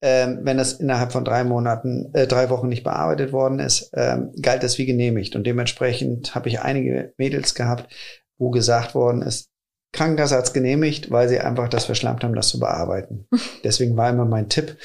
Ähm, 0.00 0.40
wenn 0.42 0.58
das 0.58 0.74
innerhalb 0.74 1.10
von 1.12 1.24
drei 1.24 1.42
Monaten, 1.42 2.10
äh, 2.14 2.26
drei 2.28 2.50
Wochen 2.50 2.68
nicht 2.68 2.84
bearbeitet 2.84 3.32
worden 3.32 3.58
ist, 3.58 3.90
ähm, 3.94 4.32
galt 4.40 4.62
das 4.62 4.78
wie 4.78 4.86
genehmigt. 4.86 5.34
Und 5.34 5.44
dementsprechend 5.44 6.34
habe 6.36 6.48
ich 6.48 6.60
einige 6.60 7.12
Mädels 7.18 7.54
gehabt, 7.54 7.92
wo 8.38 8.50
gesagt 8.50 8.94
worden 8.94 9.22
ist, 9.22 9.50
Krankenkasse 9.92 10.36
hat's 10.36 10.52
genehmigt, 10.52 11.10
weil 11.10 11.28
sie 11.28 11.40
einfach 11.40 11.68
das 11.68 11.86
verschlampt 11.86 12.22
haben, 12.22 12.34
das 12.34 12.48
zu 12.48 12.60
bearbeiten. 12.60 13.26
Deswegen 13.64 13.96
war 13.96 14.10
immer 14.10 14.26
mein 14.26 14.48
Tipp, 14.48 14.76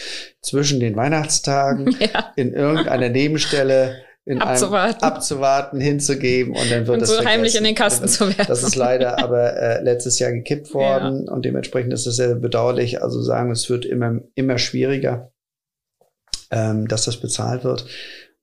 zwischen 0.41 0.79
den 0.79 0.95
Weihnachtstagen 0.95 1.91
Ja, 1.99 2.31
in 2.35 2.53
irgendeiner 2.53 3.09
Nebenstelle 3.09 3.97
in 4.25 4.41
Abzuwarten. 4.41 5.03
einem 5.03 5.13
abzuwarten, 5.13 5.81
hinzugeben 5.81 6.55
und 6.55 6.71
dann 6.71 6.87
wird 6.87 6.95
und 6.95 7.01
das 7.01 7.09
so 7.09 7.25
heimlich 7.25 7.57
in 7.57 7.63
den 7.63 7.75
Kasten 7.75 8.07
zu 8.07 8.27
werfen. 8.27 8.45
Das 8.47 8.63
ist 8.63 8.75
leider 8.75 9.19
aber 9.23 9.55
äh, 9.57 9.83
letztes 9.83 10.19
Jahr 10.19 10.31
gekippt 10.31 10.73
worden 10.73 11.27
und 11.27 11.43
dementsprechend 11.43 11.93
ist 11.93 12.05
es 12.05 12.15
sehr 12.15 12.35
bedauerlich. 12.35 13.01
Also 13.01 13.21
sagen, 13.21 13.51
es 13.51 13.69
wird 13.69 13.85
immer, 13.85 14.21
immer 14.35 14.57
schwieriger, 14.57 15.33
ähm, 16.51 16.87
dass 16.87 17.03
das 17.05 17.17
bezahlt 17.17 17.63
wird. 17.65 17.85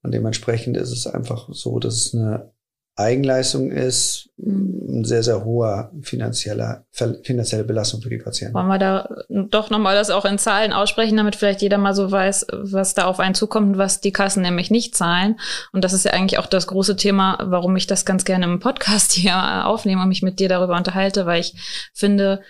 Und 0.02 0.12
dementsprechend 0.12 0.76
ist 0.76 0.92
es 0.92 1.06
einfach 1.06 1.48
so, 1.52 1.78
dass 1.78 1.94
es 1.94 2.14
eine 2.14 2.52
Eigenleistung 3.00 3.70
ist 3.70 4.30
ein 4.38 5.04
sehr, 5.04 5.22
sehr 5.22 5.44
hoher 5.44 5.90
finanzieller, 6.02 6.84
finanzielle 6.90 7.64
Belastung 7.64 8.00
für 8.00 8.10
die 8.10 8.18
Patienten. 8.18 8.54
Wollen 8.54 8.68
wir 8.68 8.78
da 8.78 9.08
doch 9.28 9.70
nochmal 9.70 9.94
das 9.94 10.10
auch 10.10 10.24
in 10.24 10.38
Zahlen 10.38 10.72
aussprechen, 10.72 11.16
damit 11.16 11.36
vielleicht 11.36 11.62
jeder 11.62 11.78
mal 11.78 11.94
so 11.94 12.10
weiß, 12.10 12.46
was 12.52 12.94
da 12.94 13.04
auf 13.04 13.20
einen 13.20 13.34
zukommt 13.34 13.74
und 13.74 13.78
was 13.78 14.00
die 14.00 14.12
Kassen 14.12 14.42
nämlich 14.42 14.70
nicht 14.70 14.94
zahlen. 14.94 15.38
Und 15.72 15.84
das 15.84 15.92
ist 15.92 16.04
ja 16.04 16.12
eigentlich 16.12 16.38
auch 16.38 16.46
das 16.46 16.66
große 16.66 16.96
Thema, 16.96 17.38
warum 17.42 17.76
ich 17.76 17.86
das 17.86 18.04
ganz 18.04 18.24
gerne 18.24 18.46
im 18.46 18.60
Podcast 18.60 19.12
hier 19.14 19.66
aufnehme 19.66 20.02
und 20.02 20.08
mich 20.08 20.22
mit 20.22 20.38
dir 20.38 20.48
darüber 20.48 20.76
unterhalte, 20.76 21.26
weil 21.26 21.40
ich 21.40 21.54
finde, 21.92 22.40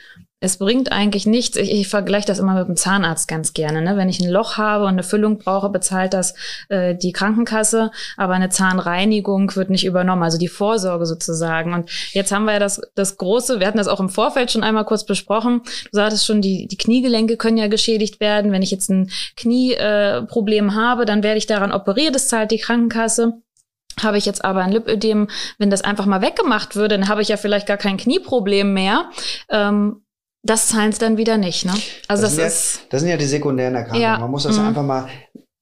es 0.41 0.57
bringt 0.57 0.91
eigentlich 0.91 1.27
nichts. 1.27 1.57
Ich, 1.59 1.71
ich 1.71 1.89
vergleiche 1.89 2.27
das 2.27 2.39
immer 2.39 2.55
mit 2.55 2.67
dem 2.67 2.77
Zahnarzt 2.77 3.29
ganz 3.29 3.53
gerne. 3.53 3.83
Ne? 3.83 3.97
Wenn 3.99 4.09
ich 4.09 4.21
ein 4.21 4.31
Loch 4.31 4.57
habe 4.57 4.85
und 4.85 4.93
eine 4.93 5.03
Füllung 5.03 5.39
brauche, 5.39 5.69
bezahlt 5.69 6.15
das 6.15 6.35
äh, 6.71 6.95
die 6.95 7.13
Krankenkasse, 7.13 7.91
aber 8.17 8.33
eine 8.33 8.49
Zahnreinigung 8.49 9.55
wird 9.55 9.69
nicht 9.69 9.85
übernommen, 9.85 10.23
also 10.23 10.39
die 10.39 10.49
Vorsorge 10.49 11.05
sozusagen. 11.05 11.75
Und 11.75 11.91
jetzt 12.13 12.33
haben 12.33 12.47
wir 12.47 12.55
ja 12.55 12.59
das, 12.59 12.81
das 12.95 13.19
große, 13.19 13.61
wir 13.61 13.67
hatten 13.67 13.79
das 13.79 13.89
auch 13.89 14.01
im 14.01 14.09
Vorfeld 14.09 14.51
schon 14.51 14.65
einmal 14.65 14.87
kurz 14.87 15.05
besprochen. 15.05 15.61
Du 15.65 15.91
sagtest 15.93 16.25
schon, 16.25 16.41
die, 16.41 16.67
die 16.67 16.79
Kniegelenke 16.79 17.37
können 17.37 17.59
ja 17.59 17.69
geschädigt 17.69 18.19
werden. 18.21 18.51
Wenn 18.51 18.63
ich 18.63 18.71
jetzt 18.71 18.89
ein 18.89 19.11
Knieproblem 19.37 20.71
äh, 20.71 20.73
habe, 20.73 21.05
dann 21.05 21.23
werde 21.23 21.37
ich 21.37 21.47
daran 21.47 21.71
operiert, 21.71 22.15
das 22.15 22.29
zahlt 22.29 22.51
die 22.51 22.59
Krankenkasse. 22.59 23.35
Habe 24.03 24.17
ich 24.17 24.25
jetzt 24.25 24.43
aber 24.43 24.63
ein 24.63 24.73
Lipödem, 24.73 25.29
wenn 25.59 25.69
das 25.69 25.83
einfach 25.83 26.07
mal 26.07 26.23
weggemacht 26.23 26.77
würde, 26.77 26.97
dann 26.97 27.09
habe 27.09 27.21
ich 27.21 27.29
ja 27.29 27.37
vielleicht 27.37 27.67
gar 27.67 27.77
kein 27.77 27.99
Knieproblem 27.99 28.73
mehr. 28.73 29.11
Ähm, 29.51 30.03
das 30.43 30.69
zahlen 30.69 30.93
sie 30.93 30.99
dann 30.99 31.17
wieder 31.17 31.37
nicht, 31.37 31.67
ne? 31.67 31.75
Also 32.09 32.23
das, 32.23 32.37
das 32.37 32.55
ist. 32.55 32.77
Ja, 32.77 32.83
das 32.91 33.01
sind 33.01 33.11
ja 33.11 33.17
die 33.17 33.27
sekundären 33.27 33.75
Erkrankungen. 33.75 34.03
Ja. 34.03 34.19
Man 34.19 34.31
muss 34.31 34.45
das 34.45 34.59
mhm. 34.59 34.69
einfach 34.69 34.83
mal 34.83 35.09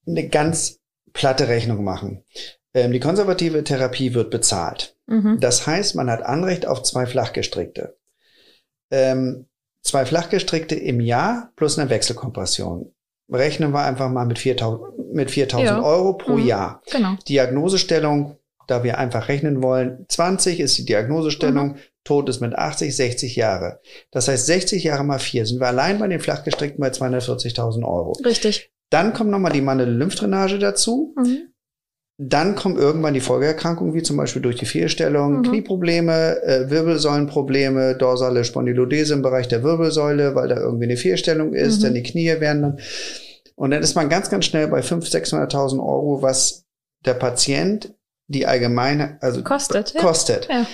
eine 0.07 0.29
ganz 0.29 0.79
platte 1.13 1.49
Rechnung 1.49 1.85
machen. 1.85 2.25
Ähm, 2.75 2.93
die 2.93 3.01
konservative 3.01 3.65
Therapie 3.65 4.15
wird 4.15 4.31
bezahlt. 4.31 4.97
Mhm. 5.07 5.41
Das 5.41 5.67
heißt, 5.67 5.97
man 5.97 6.11
hat 6.11 6.23
Anrecht 6.23 6.67
auf 6.67 6.83
zwei 6.83 7.07
Flachgestrickte. 7.07 7.97
Ähm, 8.91 9.47
zwei 9.83 10.07
Flachgestrickte 10.07 10.75
im 10.75 11.01
Jahr 11.01 11.53
plus 11.57 11.79
eine 11.79 11.91
Wechselkompression. 11.91 12.93
Rechnen 13.31 13.73
wir 13.73 13.83
einfach 13.83 14.09
mal 14.09 14.27
mit 14.27 14.39
4000, 14.39 15.13
mit 15.13 15.31
4000 15.31 15.69
ja. 15.69 15.83
Euro 15.83 16.15
pro 16.15 16.37
mhm. 16.37 16.47
Jahr. 16.47 16.83
Genau. 16.91 17.17
Diagnosestellung, 17.29 18.39
da 18.67 18.85
wir 18.85 18.99
einfach 18.99 19.29
rechnen 19.29 19.63
wollen, 19.63 20.07
20 20.09 20.61
ist 20.61 20.79
die 20.79 20.85
Diagnosestellung, 20.85 21.77
Tod 22.09 22.31
ist 22.31 22.41
mit 22.41 22.55
80, 22.55 22.97
60 22.97 23.37
Jahre. 23.37 23.81
Das 24.11 24.29
heißt, 24.29 24.47
60 24.47 24.83
Jahre 24.85 25.05
mal 25.05 25.19
vier 25.19 25.45
sind 25.45 25.61
wir 25.61 25.67
allein 25.67 25.99
bei 25.99 26.09
den 26.09 26.21
Flachgestrickten 26.21 26.81
bei 26.81 26.89
240.000 26.89 27.85
Euro. 27.85 28.13
Richtig. 28.25 28.73
Dann 28.89 29.13
kommt 29.13 29.31
nochmal 29.31 29.53
die 29.53 29.61
Mandeln-Lymphdrainage 29.61 30.59
dazu. 30.59 31.15
Mhm. 31.19 31.53
Dann 32.17 32.55
kommen 32.55 32.79
irgendwann 32.79 33.13
die 33.13 33.21
Folgeerkrankungen, 33.21 33.93
wie 33.93 34.03
zum 34.03 34.17
Beispiel 34.17 34.41
durch 34.41 34.57
die 34.57 34.65
Fehlstellung, 34.65 35.41
mhm. 35.41 35.43
Knieprobleme, 35.43 36.43
äh, 36.43 36.71
Wirbelsäulenprobleme, 36.71 37.97
dorsale 37.97 38.43
Spondylodese 38.43 39.13
im 39.13 39.21
Bereich 39.21 39.47
der 39.47 39.63
Wirbelsäule, 39.63 40.35
weil 40.35 40.49
da 40.49 40.57
irgendwie 40.57 40.87
eine 40.87 40.97
Fehlstellung 40.97 41.53
ist, 41.53 41.81
mhm. 41.81 41.83
denn 41.85 41.95
die 41.95 42.03
Knie 42.05 42.41
werden 42.41 42.63
dann. 42.63 42.79
Und 43.55 43.73
dann 43.73 43.83
ist 43.83 43.95
man 43.95 44.09
ganz, 44.09 44.31
ganz 44.31 44.47
schnell 44.47 44.69
bei 44.69 44.81
500.000, 44.81 45.51
600.000 45.51 45.79
Euro, 45.81 46.23
was 46.23 46.65
der 47.05 47.15
Patient 47.15 47.95
die 48.29 48.47
allgemeine, 48.47 49.19
also 49.21 49.43
kostet. 49.43 49.95
kostet. 49.95 50.49
Ja. 50.49 50.67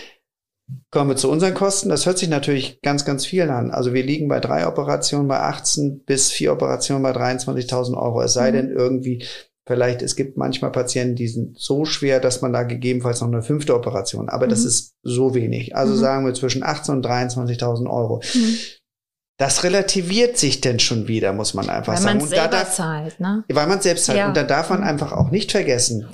Kommen 0.91 1.11
wir 1.11 1.17
zu 1.17 1.31
unseren 1.31 1.55
Kosten. 1.55 1.91
Das 1.91 2.07
hört 2.07 2.19
sich 2.19 2.29
natürlich 2.29 2.81
ganz, 2.81 3.05
ganz 3.05 3.27
viel 3.27 3.43
an. 3.51 3.71
Also 3.71 3.93
wir 3.93 4.03
liegen 4.03 4.29
bei 4.29 4.41
drei 4.41 4.67
Operationen 4.67 5.29
bei 5.29 5.41
18 5.41 6.05
bis 6.05 6.31
vier 6.31 6.53
Operationen 6.53 7.03
bei 7.03 7.12
23.000 7.12 7.95
Euro. 7.97 8.23
Es 8.23 8.33
sei 8.33 8.51
mhm. 8.51 8.55
denn 8.55 8.71
irgendwie, 8.71 9.25
vielleicht, 9.67 10.01
es 10.01 10.17
gibt 10.17 10.39
manchmal 10.39 10.73
Patienten, 10.73 11.17
die 11.17 11.29
sind 11.29 11.59
so 11.59 11.85
schwer, 11.85 12.19
dass 12.19 12.41
man 12.41 12.53
da 12.53 12.62
gegebenenfalls 12.62 13.21
noch 13.21 13.29
eine 13.29 13.43
fünfte 13.43 13.75
Operation, 13.75 14.29
aber 14.29 14.47
mhm. 14.47 14.51
das 14.51 14.65
ist 14.65 14.95
so 15.03 15.35
wenig. 15.35 15.77
Also 15.77 15.95
mhm. 15.95 15.99
sagen 15.99 16.27
wir 16.27 16.35
zwischen 16.35 16.62
18 16.62 16.95
und 16.95 17.07
23.000 17.07 17.91
Euro. 17.91 18.23
Mhm. 18.35 18.57
Das 19.37 19.65
relativiert 19.65 20.39
sich 20.39 20.61
denn 20.61 20.79
schon 20.79 21.09
wieder, 21.09 21.33
muss 21.33 21.55
man 21.55 21.69
einfach 21.69 21.95
weil 21.95 22.01
sagen. 22.01 22.21
Weil 22.21 22.29
man 22.29 22.29
selber 22.29 22.49
da, 22.49 22.71
zahlt, 22.71 23.21
ne? 23.21 23.45
Weil 23.53 23.67
man 23.67 23.81
selbst 23.81 24.05
zahlt. 24.05 24.19
Ja. 24.19 24.29
Und 24.29 24.37
da 24.37 24.45
darf 24.45 24.71
man 24.71 24.81
mhm. 24.81 24.87
einfach 24.87 25.12
auch 25.12 25.31
nicht 25.31 25.51
vergessen, 25.51 26.09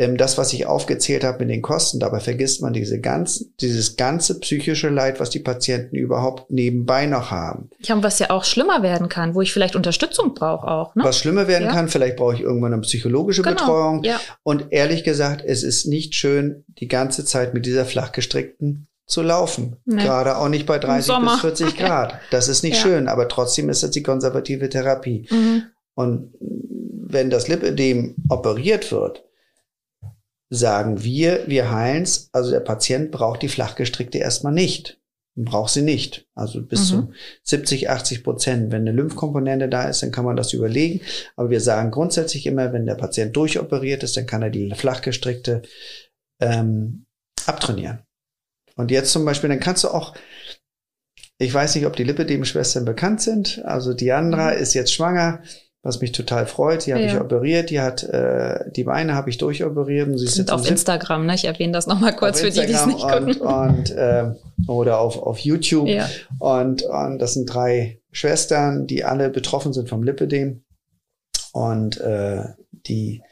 ähm, 0.00 0.16
das, 0.16 0.38
was 0.38 0.54
ich 0.54 0.64
aufgezählt 0.64 1.24
habe 1.24 1.40
mit 1.40 1.50
den 1.50 1.60
Kosten, 1.60 2.00
dabei 2.00 2.20
vergisst 2.20 2.62
man 2.62 2.72
diese 2.72 3.00
ganzen, 3.00 3.52
dieses 3.60 3.96
ganze 3.96 4.40
psychische 4.40 4.88
Leid, 4.88 5.20
was 5.20 5.28
die 5.28 5.40
Patienten 5.40 5.94
überhaupt 5.94 6.50
nebenbei 6.50 7.04
noch 7.04 7.30
haben. 7.30 7.68
Ja, 7.80 7.96
und 7.96 8.02
was 8.02 8.18
ja 8.18 8.30
auch 8.30 8.44
schlimmer 8.44 8.82
werden 8.82 9.10
kann, 9.10 9.34
wo 9.34 9.42
ich 9.42 9.52
vielleicht 9.52 9.76
Unterstützung 9.76 10.32
brauche 10.32 10.66
auch. 10.66 10.94
Ne? 10.94 11.04
Was 11.04 11.18
schlimmer 11.18 11.48
werden 11.48 11.64
ja. 11.64 11.72
kann, 11.72 11.88
vielleicht 11.88 12.16
brauche 12.16 12.34
ich 12.34 12.40
irgendwann 12.40 12.72
eine 12.72 12.80
psychologische 12.80 13.42
genau. 13.42 13.56
Betreuung. 13.56 14.02
Ja. 14.02 14.18
Und 14.42 14.68
ehrlich 14.70 15.04
gesagt, 15.04 15.44
es 15.46 15.62
ist 15.62 15.84
nicht 15.84 16.14
schön, 16.14 16.64
die 16.66 16.88
ganze 16.88 17.26
Zeit 17.26 17.52
mit 17.52 17.66
dieser 17.66 17.84
flachgestrickten 17.84 18.86
zu 19.04 19.20
laufen. 19.20 19.76
Nee. 19.84 20.02
Gerade 20.02 20.38
auch 20.38 20.48
nicht 20.48 20.64
bei 20.64 20.78
30 20.78 21.14
bis 21.20 21.40
40 21.40 21.76
Grad. 21.76 22.14
Das 22.30 22.48
ist 22.48 22.62
nicht 22.62 22.76
ja. 22.76 22.82
schön, 22.82 23.06
aber 23.06 23.28
trotzdem 23.28 23.68
ist 23.68 23.82
das 23.82 23.90
die 23.90 24.02
konservative 24.02 24.70
Therapie. 24.70 25.28
Mhm. 25.30 25.64
Und 25.94 26.32
wenn 26.40 27.28
das 27.28 27.48
Lipödem 27.48 28.14
operiert 28.30 28.92
wird, 28.92 29.24
sagen 30.50 31.02
wir, 31.02 31.44
wir 31.46 31.70
heilen's. 31.70 32.28
Also 32.32 32.50
der 32.50 32.60
Patient 32.60 33.10
braucht 33.10 33.42
die 33.42 33.48
flachgestrickte 33.48 34.18
erstmal 34.18 34.52
nicht. 34.52 35.00
Braucht 35.36 35.72
sie 35.72 35.82
nicht. 35.82 36.26
Also 36.34 36.60
bis 36.60 36.90
mhm. 36.92 37.12
zu 37.42 37.56
70, 37.56 37.88
80 37.88 38.24
Prozent. 38.24 38.72
Wenn 38.72 38.82
eine 38.82 38.92
Lymphkomponente 38.92 39.68
da 39.68 39.88
ist, 39.88 40.02
dann 40.02 40.10
kann 40.10 40.24
man 40.24 40.36
das 40.36 40.52
überlegen. 40.52 41.00
Aber 41.36 41.50
wir 41.50 41.60
sagen 41.60 41.92
grundsätzlich 41.92 42.46
immer, 42.46 42.72
wenn 42.72 42.84
der 42.84 42.96
Patient 42.96 43.34
durchoperiert 43.34 44.02
ist, 44.02 44.16
dann 44.16 44.26
kann 44.26 44.42
er 44.42 44.50
die 44.50 44.72
flachgestrickte 44.74 45.62
ähm, 46.40 47.06
abtrainieren. 47.46 48.00
Und 48.74 48.90
jetzt 48.90 49.12
zum 49.12 49.24
Beispiel, 49.24 49.50
dann 49.50 49.60
kannst 49.60 49.84
du 49.84 49.88
auch, 49.88 50.14
ich 51.38 51.54
weiß 51.54 51.76
nicht, 51.76 51.86
ob 51.86 51.94
die 51.94 52.04
Lipidem-Schwestern 52.04 52.84
bekannt 52.84 53.22
sind. 53.22 53.62
Also 53.64 53.94
Diandra 53.94 54.52
mhm. 54.52 54.60
ist 54.60 54.74
jetzt 54.74 54.92
schwanger 54.92 55.42
was 55.82 56.00
mich 56.00 56.12
total 56.12 56.46
freut. 56.46 56.86
Die 56.86 56.92
habe 56.92 57.04
ja. 57.04 57.14
ich 57.14 57.20
operiert, 57.20 57.70
die 57.70 57.80
hat 57.80 58.02
äh, 58.02 58.70
die 58.70 58.84
Beine 58.84 59.14
habe 59.14 59.30
ich 59.30 59.38
durchoperiert. 59.38 60.08
Und 60.08 60.18
sie 60.18 60.26
sind 60.26 60.50
auf 60.50 60.68
Instagram, 60.68 61.26
ne? 61.26 61.34
Ich 61.34 61.46
erwähne 61.46 61.72
das 61.72 61.86
nochmal 61.86 62.14
kurz 62.14 62.40
für 62.40 62.50
die, 62.50 62.66
die 62.66 62.72
es 62.72 62.86
nicht 62.86 63.00
gucken. 63.00 63.40
Und, 63.40 63.40
und 63.40 63.90
äh, 63.90 64.34
oder 64.66 65.00
auf, 65.00 65.20
auf 65.22 65.38
YouTube. 65.38 65.88
Ja. 65.88 66.08
Und, 66.38 66.82
und 66.82 67.18
das 67.18 67.34
sind 67.34 67.46
drei 67.46 68.00
Schwestern, 68.12 68.86
die 68.86 69.04
alle 69.04 69.30
betroffen 69.30 69.72
sind 69.72 69.88
vom 69.88 70.02
Lipidem. 70.02 70.62
Und 71.52 72.00
äh, 72.00 72.44
die 72.86 73.22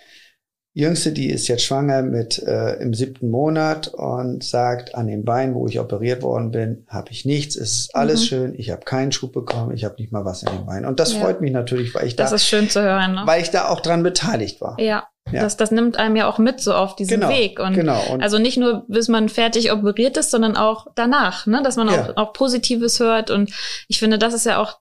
Jüngste, 0.75 1.13
die 1.13 1.31
ist 1.31 1.49
jetzt 1.49 1.65
schwanger 1.65 2.03
mit 2.03 2.39
äh, 2.39 2.75
im 2.75 2.95
siebten 2.95 3.31
Monat 3.31 3.89
und 3.89 4.45
sagt, 4.45 4.95
an 4.95 5.09
dem 5.09 5.25
Bein, 5.25 5.55
wo 5.55 5.67
ich 5.67 5.81
operiert 5.81 6.23
worden 6.23 6.51
bin, 6.51 6.87
habe 6.89 7.11
ich 7.11 7.25
nichts, 7.25 7.57
ist 7.57 7.95
alles 7.95 8.21
mhm. 8.21 8.25
schön, 8.27 8.55
ich 8.57 8.71
habe 8.71 8.85
keinen 8.85 9.11
Schub 9.11 9.33
bekommen, 9.33 9.75
ich 9.75 9.85
habe 9.85 9.97
nicht 9.99 10.13
mal 10.13 10.25
was 10.25 10.43
in 10.43 10.51
den 10.53 10.67
Beinen. 10.67 10.85
Und 10.85 11.01
das 11.01 11.15
ja. 11.15 11.21
freut 11.21 11.41
mich 11.41 11.53
natürlich, 11.53 11.95
weil 11.95 12.07
ich 12.07 12.17
das 12.17 12.31
da, 12.31 12.37
ist 12.37 12.47
schön 12.47 12.69
zu 12.69 12.83
hören, 12.83 13.15
ne? 13.15 13.23
weil 13.25 13.43
ich 13.43 13.51
da 13.51 13.69
auch 13.69 13.81
dran 13.81 14.03
beteiligt 14.03 14.61
war. 14.61 14.79
Ja. 14.79 15.09
Ja. 15.33 15.43
Das, 15.43 15.59
das 15.59 15.71
nimmt 15.71 15.99
einem 15.99 16.17
ja 16.17 16.27
auch 16.27 16.39
mit 16.39 16.61
so 16.61 16.73
auf 16.73 16.97
diesen 16.97 17.21
genau, 17.21 17.29
Weg. 17.29 17.61
Und, 17.61 17.75
genau. 17.75 18.01
Und 18.11 18.23
also 18.23 18.39
nicht 18.39 18.57
nur, 18.57 18.87
bis 18.89 19.09
man 19.09 19.29
fertig 19.29 19.73
operiert 19.73 20.17
ist, 20.17 20.31
sondern 20.31 20.57
auch 20.57 20.87
danach, 20.95 21.47
ne? 21.47 21.61
dass 21.63 21.77
man 21.77 21.89
ja. 21.89 22.13
auch, 22.15 22.17
auch 22.17 22.33
Positives 22.33 22.99
hört. 22.99 23.31
Und 23.31 23.53
ich 23.89 23.99
finde, 23.99 24.17
das 24.17 24.33
ist 24.33 24.47
ja 24.47 24.59
auch 24.59 24.79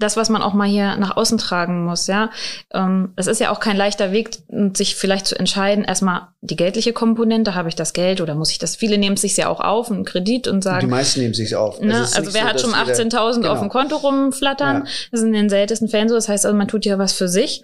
das, 0.00 0.16
was 0.16 0.28
man 0.28 0.42
auch 0.42 0.54
mal 0.54 0.68
hier 0.68 0.96
nach 0.96 1.16
außen 1.16 1.38
tragen 1.38 1.84
muss, 1.84 2.06
ja. 2.06 2.30
Ähm, 2.72 3.12
es 3.16 3.26
ist 3.26 3.40
ja 3.40 3.50
auch 3.50 3.60
kein 3.60 3.76
leichter 3.76 4.12
Weg, 4.12 4.30
sich 4.74 4.96
vielleicht 4.96 5.26
zu 5.26 5.38
entscheiden, 5.38 5.84
erstmal 5.84 6.28
die 6.40 6.56
geldliche 6.56 6.92
Komponente, 6.92 7.54
habe 7.54 7.68
ich 7.68 7.76
das 7.76 7.92
Geld 7.92 8.20
oder 8.20 8.34
muss 8.34 8.50
ich 8.50 8.58
das? 8.58 8.76
Viele 8.76 8.98
nehmen 8.98 9.14
es 9.14 9.20
sich 9.20 9.36
ja 9.36 9.48
auch 9.48 9.60
auf, 9.60 9.90
einen 9.90 10.04
Kredit 10.04 10.48
und 10.48 10.64
sagen. 10.64 10.80
Die 10.80 10.86
meisten 10.86 11.20
nehmen 11.20 11.32
es 11.32 11.36
sich 11.36 11.54
auf. 11.54 11.80
Ne? 11.80 11.94
Also 12.14 12.34
wer 12.34 12.42
so, 12.42 12.48
hat 12.48 12.60
schon 12.60 12.72
18.000 12.72 13.34
genau. 13.36 13.52
auf 13.52 13.60
dem 13.60 13.68
Konto 13.68 13.96
rumflattern? 13.96 14.76
Ja. 14.78 14.82
Das 15.10 15.20
ist 15.20 15.26
in 15.26 15.32
den 15.32 15.50
seltensten 15.50 15.88
Fällen 15.88 16.08
so. 16.08 16.14
Das 16.14 16.28
heißt 16.28 16.46
also, 16.46 16.56
man 16.56 16.68
tut 16.68 16.84
ja 16.84 16.98
was 16.98 17.12
für 17.12 17.28
sich 17.28 17.62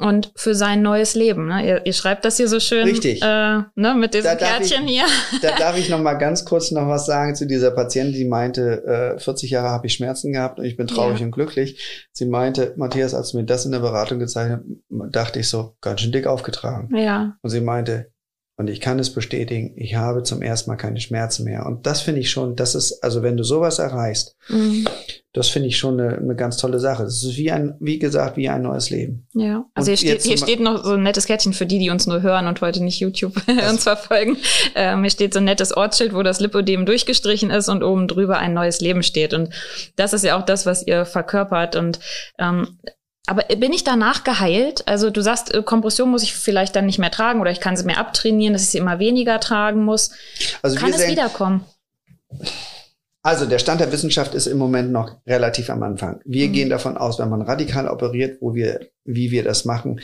und 0.00 0.32
für 0.34 0.54
sein 0.54 0.82
neues 0.82 1.14
Leben. 1.14 1.46
Ne? 1.46 1.66
Ihr, 1.66 1.86
ihr 1.86 1.92
schreibt 1.92 2.24
das 2.24 2.38
hier 2.38 2.48
so 2.48 2.58
schön 2.58 2.88
Richtig. 2.88 3.22
Äh, 3.22 3.26
ne, 3.74 3.94
mit 3.94 4.14
diesem 4.14 4.36
Kärtchen 4.38 4.84
ich, 4.86 4.92
hier. 4.92 5.04
Da 5.42 5.56
darf 5.56 5.78
ich 5.78 5.90
noch 5.90 6.00
mal 6.00 6.14
ganz 6.14 6.44
kurz 6.44 6.70
noch 6.70 6.88
was 6.88 7.06
sagen 7.06 7.34
zu 7.34 7.46
dieser 7.46 7.70
Patientin, 7.70 8.14
die 8.14 8.24
meinte, 8.24 9.16
äh, 9.16 9.20
40 9.20 9.50
Jahre 9.50 9.68
habe 9.68 9.86
ich 9.86 9.94
Schmerzen 9.94 10.32
gehabt 10.32 10.58
und 10.58 10.64
ich 10.64 10.76
bin 10.76 10.86
traurig 10.86 11.20
ja. 11.20 11.26
und 11.26 11.32
glücklich. 11.32 12.08
Sie 12.12 12.26
meinte, 12.26 12.72
Matthias, 12.76 13.14
als 13.14 13.32
du 13.32 13.38
mir 13.38 13.44
das 13.44 13.66
in 13.66 13.72
der 13.72 13.80
Beratung 13.80 14.18
gezeichnet, 14.18 14.62
dachte 14.88 15.38
ich 15.38 15.48
so, 15.48 15.76
ganz 15.80 16.00
schön 16.00 16.12
dick 16.12 16.26
aufgetragen. 16.26 16.96
Ja. 16.96 17.36
Und 17.42 17.50
sie 17.50 17.60
meinte, 17.60 18.10
und 18.60 18.68
ich 18.68 18.80
kann 18.80 18.98
es 18.98 19.10
bestätigen, 19.10 19.72
ich 19.76 19.94
habe 19.94 20.22
zum 20.22 20.42
ersten 20.42 20.70
Mal 20.70 20.76
keine 20.76 21.00
Schmerzen 21.00 21.44
mehr. 21.44 21.64
Und 21.64 21.86
das 21.86 22.02
finde 22.02 22.20
ich 22.20 22.30
schon, 22.30 22.56
das 22.56 22.74
ist, 22.74 23.02
also 23.02 23.22
wenn 23.22 23.38
du 23.38 23.42
sowas 23.42 23.78
erreichst, 23.78 24.36
mhm. 24.48 24.86
Das 25.32 25.48
finde 25.48 25.68
ich 25.68 25.78
schon 25.78 26.00
eine, 26.00 26.16
eine, 26.16 26.34
ganz 26.34 26.56
tolle 26.56 26.80
Sache. 26.80 27.04
Das 27.04 27.22
ist 27.22 27.36
wie 27.36 27.52
ein, 27.52 27.76
wie 27.78 28.00
gesagt, 28.00 28.36
wie 28.36 28.48
ein 28.48 28.62
neues 28.62 28.90
Leben. 28.90 29.28
Ja, 29.32 29.64
also 29.74 29.90
hier 29.90 29.96
steht, 29.96 30.22
hier 30.22 30.36
steht 30.36 30.58
noch 30.58 30.84
so 30.84 30.94
ein 30.94 31.04
nettes 31.04 31.26
Kärtchen 31.26 31.52
für 31.52 31.66
die, 31.66 31.78
die 31.78 31.90
uns 31.90 32.08
nur 32.08 32.22
hören 32.22 32.48
und 32.48 32.60
heute 32.60 32.82
nicht 32.82 32.98
YouTube 32.98 33.40
uns 33.70 33.84
verfolgen. 33.84 34.38
Ähm, 34.74 35.02
hier 35.02 35.10
steht 35.10 35.32
so 35.32 35.38
ein 35.38 35.44
nettes 35.44 35.76
Ortsschild, 35.76 36.14
wo 36.14 36.24
das 36.24 36.40
Lipodem 36.40 36.84
durchgestrichen 36.84 37.50
ist 37.50 37.68
und 37.68 37.84
oben 37.84 38.08
drüber 38.08 38.38
ein 38.38 38.54
neues 38.54 38.80
Leben 38.80 39.04
steht. 39.04 39.32
Und 39.32 39.50
das 39.94 40.12
ist 40.12 40.24
ja 40.24 40.36
auch 40.36 40.44
das, 40.44 40.66
was 40.66 40.84
ihr 40.84 41.04
verkörpert. 41.04 41.76
Und 41.76 42.00
ähm, 42.38 42.78
aber 43.26 43.44
bin 43.44 43.72
ich 43.72 43.84
danach 43.84 44.24
geheilt? 44.24 44.88
Also 44.88 45.10
du 45.10 45.20
sagst, 45.20 45.54
äh, 45.54 45.62
Kompression 45.62 46.10
muss 46.10 46.24
ich 46.24 46.34
vielleicht 46.34 46.74
dann 46.74 46.86
nicht 46.86 46.98
mehr 46.98 47.12
tragen 47.12 47.40
oder 47.40 47.52
ich 47.52 47.60
kann 47.60 47.76
sie 47.76 47.84
mir 47.84 47.98
abtrainieren, 47.98 48.52
dass 48.52 48.62
ich 48.62 48.70
sie 48.70 48.78
immer 48.78 48.98
weniger 48.98 49.38
tragen 49.38 49.84
muss. 49.84 50.10
Also 50.62 50.76
kann 50.76 50.90
es 50.90 50.98
sehen, 50.98 51.12
wiederkommen? 51.12 51.64
Also 53.22 53.44
der 53.44 53.58
Stand 53.58 53.80
der 53.80 53.92
Wissenschaft 53.92 54.34
ist 54.34 54.46
im 54.46 54.56
Moment 54.56 54.92
noch 54.92 55.18
relativ 55.26 55.68
am 55.68 55.82
Anfang. 55.82 56.20
Wir 56.24 56.48
mhm. 56.48 56.52
gehen 56.52 56.70
davon 56.70 56.96
aus, 56.96 57.18
wenn 57.18 57.28
man 57.28 57.42
radikal 57.42 57.88
operiert, 57.88 58.38
wo 58.40 58.54
wir, 58.54 58.88
wie 59.04 59.30
wir 59.30 59.44
das 59.44 59.64
machen, 59.64 60.00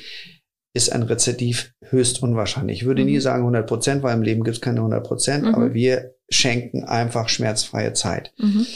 ist 0.75 0.93
ein 0.93 1.03
Rezidiv 1.03 1.73
höchst 1.89 2.23
unwahrscheinlich. 2.23 2.81
Ich 2.81 2.87
würde 2.87 3.03
mhm. 3.03 3.09
nie 3.09 3.21
sagen 3.21 3.41
100 3.41 3.67
Prozent, 3.67 4.03
weil 4.03 4.15
im 4.15 4.23
Leben 4.23 4.45
gibt 4.45 4.57
es 4.57 4.61
keine 4.61 4.81
100 4.81 5.03
Prozent, 5.03 5.45
mhm. 5.45 5.55
aber 5.55 5.73
wir 5.73 6.15
schenken 6.29 6.85
einfach 6.85 7.31
schmerzfreie 7.31 7.95
Zeit. 7.95 8.35
Mhm. 8.37 8.67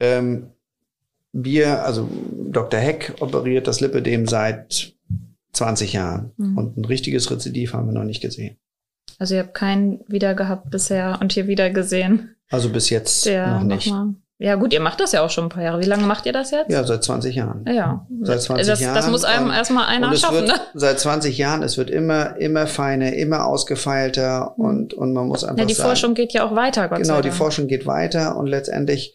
Ähm, 0.00 0.46
wir, 1.32 1.84
also 1.84 2.08
Dr. 2.50 2.80
Heck 2.80 3.14
operiert 3.20 3.68
das 3.68 3.80
Lipödem 3.80 4.26
seit 4.26 4.94
20 5.52 5.92
Jahren 5.92 6.32
mhm. 6.36 6.58
und 6.58 6.76
ein 6.76 6.84
richtiges 6.84 7.30
Rezidiv 7.30 7.74
haben 7.74 7.86
wir 7.86 7.92
noch 7.92 8.04
nicht 8.04 8.20
gesehen. 8.20 8.56
Also 9.18 9.34
ihr 9.34 9.40
habt 9.40 9.54
keinen 9.54 10.00
wieder 10.08 10.34
gehabt 10.34 10.70
bisher 10.70 11.18
und 11.20 11.32
hier 11.32 11.46
wieder 11.46 11.70
gesehen. 11.70 12.34
Also 12.50 12.70
bis 12.70 12.90
jetzt 12.90 13.26
noch 13.26 13.62
nicht. 13.62 13.90
Noch 13.90 14.14
ja 14.40 14.54
gut, 14.54 14.72
ihr 14.72 14.80
macht 14.80 15.00
das 15.00 15.10
ja 15.10 15.22
auch 15.24 15.30
schon 15.30 15.46
ein 15.46 15.48
paar 15.48 15.64
Jahre. 15.64 15.80
Wie 15.80 15.86
lange 15.86 16.06
macht 16.06 16.24
ihr 16.24 16.32
das 16.32 16.52
jetzt? 16.52 16.70
Ja, 16.70 16.84
seit 16.84 17.02
20 17.02 17.34
Jahren. 17.34 17.64
Ja, 17.68 18.06
seit 18.22 18.40
20 18.40 18.68
das, 18.68 18.80
Jahren. 18.80 18.94
Das 18.94 19.10
muss 19.10 19.24
einem 19.24 19.50
erstmal 19.50 19.86
einer 19.86 20.14
schaffen, 20.14 20.36
wird, 20.36 20.46
ne? 20.46 20.54
Seit 20.74 21.00
20 21.00 21.36
Jahren, 21.36 21.64
es 21.64 21.76
wird 21.76 21.90
immer, 21.90 22.36
immer 22.36 22.68
feiner, 22.68 23.12
immer 23.14 23.46
ausgefeilter 23.46 24.54
hm. 24.54 24.64
und, 24.64 24.94
und 24.94 25.12
man 25.12 25.26
muss 25.26 25.42
einfach 25.42 25.58
Ja, 25.58 25.64
die 25.64 25.74
sagen, 25.74 25.88
Forschung 25.88 26.14
geht 26.14 26.32
ja 26.32 26.46
auch 26.46 26.54
weiter, 26.54 26.88
Gott 26.88 27.02
Genau, 27.02 27.20
die 27.20 27.32
Forschung 27.32 27.66
geht 27.66 27.84
weiter 27.86 28.36
und 28.36 28.46
letztendlich 28.46 29.12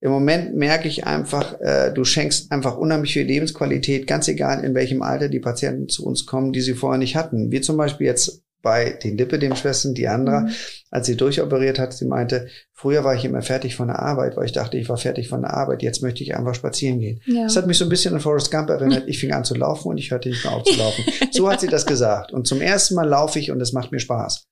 im 0.00 0.12
Moment 0.12 0.54
merke 0.54 0.86
ich 0.86 1.04
einfach, 1.04 1.60
äh, 1.60 1.92
du 1.92 2.04
schenkst 2.04 2.52
einfach 2.52 2.76
unheimlich 2.76 3.12
viel 3.12 3.26
Lebensqualität, 3.26 4.06
ganz 4.06 4.28
egal 4.28 4.64
in 4.64 4.74
welchem 4.74 5.02
Alter 5.02 5.28
die 5.28 5.40
Patienten 5.40 5.88
zu 5.88 6.06
uns 6.06 6.26
kommen, 6.26 6.52
die 6.52 6.60
sie 6.60 6.74
vorher 6.74 6.98
nicht 6.98 7.16
hatten. 7.16 7.50
Wie 7.50 7.60
zum 7.60 7.76
Beispiel 7.76 8.06
jetzt 8.06 8.40
bei 8.62 8.90
den 8.90 9.16
Lipidem-Schwestern, 9.16 9.94
die 9.94 10.08
andere, 10.08 10.42
mhm. 10.42 10.50
als 10.90 11.06
sie 11.06 11.16
durchoperiert 11.16 11.78
hat, 11.78 11.92
sie 11.92 12.04
meinte, 12.04 12.48
früher 12.72 13.04
war 13.04 13.14
ich 13.14 13.24
immer 13.24 13.42
fertig 13.42 13.76
von 13.76 13.88
der 13.88 14.00
Arbeit, 14.00 14.36
weil 14.36 14.46
ich 14.46 14.52
dachte, 14.52 14.76
ich 14.76 14.88
war 14.88 14.96
fertig 14.96 15.28
von 15.28 15.42
der 15.42 15.54
Arbeit, 15.54 15.82
jetzt 15.82 16.02
möchte 16.02 16.22
ich 16.22 16.36
einfach 16.36 16.54
spazieren 16.54 16.98
gehen. 16.98 17.20
Ja. 17.26 17.44
Das 17.44 17.56
hat 17.56 17.66
mich 17.66 17.78
so 17.78 17.84
ein 17.84 17.90
bisschen 17.90 18.14
an 18.14 18.20
Forrest 18.20 18.50
Gump 18.50 18.70
erinnert. 18.70 19.04
Ich 19.06 19.18
fing 19.18 19.32
an 19.32 19.44
zu 19.44 19.54
laufen 19.54 19.88
und 19.88 19.98
ich 19.98 20.10
hörte 20.10 20.28
nicht 20.28 20.44
mehr 20.44 20.54
auf 20.54 20.64
zu 20.64 20.76
laufen. 20.76 21.04
So 21.32 21.50
hat 21.50 21.60
sie 21.60 21.68
das 21.68 21.86
gesagt. 21.86 22.32
Und 22.32 22.46
zum 22.46 22.60
ersten 22.60 22.94
Mal 22.94 23.08
laufe 23.08 23.38
ich 23.38 23.50
und 23.50 23.60
es 23.62 23.72
macht 23.72 23.92
mir 23.92 24.00
Spaß. 24.00 24.46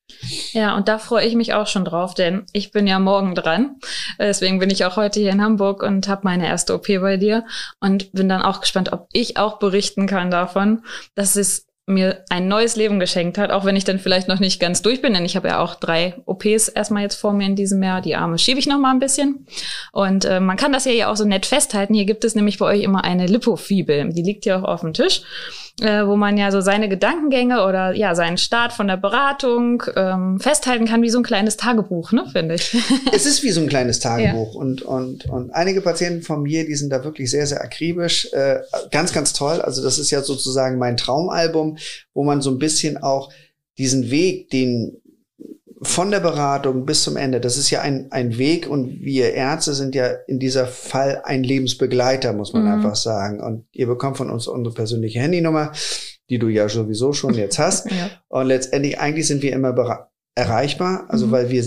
Ja, 0.52 0.74
und 0.76 0.88
da 0.88 0.98
freue 0.98 1.26
ich 1.26 1.34
mich 1.34 1.52
auch 1.52 1.66
schon 1.66 1.84
drauf, 1.84 2.14
denn 2.14 2.46
ich 2.52 2.70
bin 2.70 2.86
ja 2.86 2.98
morgen 2.98 3.34
dran. 3.34 3.76
Deswegen 4.18 4.58
bin 4.58 4.70
ich 4.70 4.84
auch 4.84 4.96
heute 4.96 5.20
hier 5.20 5.30
in 5.30 5.42
Hamburg 5.42 5.82
und 5.82 6.08
habe 6.08 6.22
meine 6.24 6.46
erste 6.46 6.74
OP 6.74 6.86
bei 6.86 7.18
dir 7.18 7.44
und 7.80 8.12
bin 8.12 8.28
dann 8.28 8.42
auch 8.42 8.60
gespannt, 8.60 8.92
ob 8.92 9.08
ich 9.12 9.36
auch 9.36 9.58
berichten 9.58 10.06
kann 10.06 10.30
davon, 10.30 10.82
dass 11.14 11.36
es 11.36 11.67
mir 11.88 12.24
ein 12.28 12.48
neues 12.48 12.76
Leben 12.76 13.00
geschenkt 13.00 13.38
hat, 13.38 13.50
auch 13.50 13.64
wenn 13.64 13.76
ich 13.76 13.84
dann 13.84 13.98
vielleicht 13.98 14.28
noch 14.28 14.40
nicht 14.40 14.60
ganz 14.60 14.82
durch 14.82 15.02
bin, 15.02 15.14
denn 15.14 15.24
ich 15.24 15.36
habe 15.36 15.48
ja 15.48 15.60
auch 15.60 15.74
drei 15.74 16.14
OPs 16.26 16.68
erstmal 16.68 17.02
jetzt 17.02 17.16
vor 17.16 17.32
mir 17.32 17.46
in 17.46 17.56
diesem 17.56 17.82
Jahr. 17.82 18.00
Die 18.00 18.14
Arme 18.14 18.38
schiebe 18.38 18.60
ich 18.60 18.66
noch 18.66 18.78
mal 18.78 18.90
ein 18.90 18.98
bisschen. 18.98 19.46
Und 19.92 20.24
äh, 20.24 20.40
man 20.40 20.56
kann 20.56 20.72
das 20.72 20.84
ja 20.84 20.92
hier 20.92 21.10
auch 21.10 21.16
so 21.16 21.24
nett 21.24 21.46
festhalten. 21.46 21.94
Hier 21.94 22.04
gibt 22.04 22.24
es 22.24 22.34
nämlich 22.34 22.58
bei 22.58 22.66
euch 22.66 22.82
immer 22.82 23.04
eine 23.04 23.26
Lipofibel. 23.26 24.12
Die 24.12 24.22
liegt 24.22 24.44
hier 24.44 24.58
auch 24.58 24.64
auf 24.64 24.80
dem 24.80 24.92
Tisch 24.92 25.22
äh, 25.80 26.06
wo 26.06 26.16
man 26.16 26.36
ja 26.36 26.50
so 26.50 26.60
seine 26.60 26.88
Gedankengänge 26.88 27.64
oder 27.64 27.92
ja 27.92 28.14
seinen 28.14 28.38
Start 28.38 28.72
von 28.72 28.88
der 28.88 28.96
Beratung 28.96 29.82
ähm, 29.96 30.40
festhalten 30.40 30.86
kann, 30.86 31.02
wie 31.02 31.10
so 31.10 31.18
ein 31.18 31.24
kleines 31.24 31.56
Tagebuch, 31.56 32.12
ne, 32.12 32.24
finde 32.32 32.56
ich. 32.56 32.76
es 33.12 33.26
ist 33.26 33.42
wie 33.42 33.50
so 33.50 33.60
ein 33.60 33.68
kleines 33.68 34.00
Tagebuch 34.00 34.54
ja. 34.54 34.60
und 34.60 34.82
und 34.82 35.26
und 35.26 35.50
einige 35.52 35.80
Patienten 35.80 36.22
von 36.22 36.42
mir, 36.42 36.66
die 36.66 36.74
sind 36.74 36.90
da 36.90 37.04
wirklich 37.04 37.30
sehr 37.30 37.46
sehr 37.46 37.62
akribisch, 37.62 38.32
äh, 38.32 38.60
ganz 38.90 39.12
ganz 39.12 39.32
toll. 39.32 39.60
Also 39.60 39.82
das 39.82 39.98
ist 39.98 40.10
ja 40.10 40.22
sozusagen 40.22 40.78
mein 40.78 40.96
Traumalbum, 40.96 41.78
wo 42.14 42.24
man 42.24 42.40
so 42.40 42.50
ein 42.50 42.58
bisschen 42.58 42.96
auch 42.96 43.30
diesen 43.78 44.10
Weg, 44.10 44.50
den 44.50 45.00
von 45.82 46.10
der 46.10 46.20
Beratung 46.20 46.84
bis 46.84 47.04
zum 47.04 47.16
Ende. 47.16 47.40
Das 47.40 47.56
ist 47.56 47.70
ja 47.70 47.80
ein, 47.80 48.10
ein 48.10 48.36
Weg 48.36 48.68
und 48.68 49.00
wir 49.00 49.34
Ärzte 49.34 49.74
sind 49.74 49.94
ja 49.94 50.06
in 50.26 50.38
dieser 50.38 50.66
Fall 50.66 51.22
ein 51.24 51.44
Lebensbegleiter, 51.44 52.32
muss 52.32 52.52
man 52.52 52.64
mhm. 52.64 52.72
einfach 52.72 52.96
sagen. 52.96 53.40
Und 53.40 53.66
ihr 53.72 53.86
bekommt 53.86 54.16
von 54.16 54.30
uns 54.30 54.48
unsere 54.48 54.74
persönliche 54.74 55.20
Handynummer, 55.20 55.72
die 56.30 56.38
du 56.38 56.48
ja 56.48 56.68
sowieso 56.68 57.12
schon 57.12 57.34
jetzt 57.34 57.58
hast. 57.58 57.90
ja. 57.90 58.10
Und 58.28 58.46
letztendlich 58.46 58.98
eigentlich 58.98 59.28
sind 59.28 59.42
wir 59.42 59.52
immer 59.52 60.08
erreichbar, 60.34 61.06
also 61.08 61.28
mhm. 61.28 61.32
weil 61.32 61.50
wir 61.50 61.64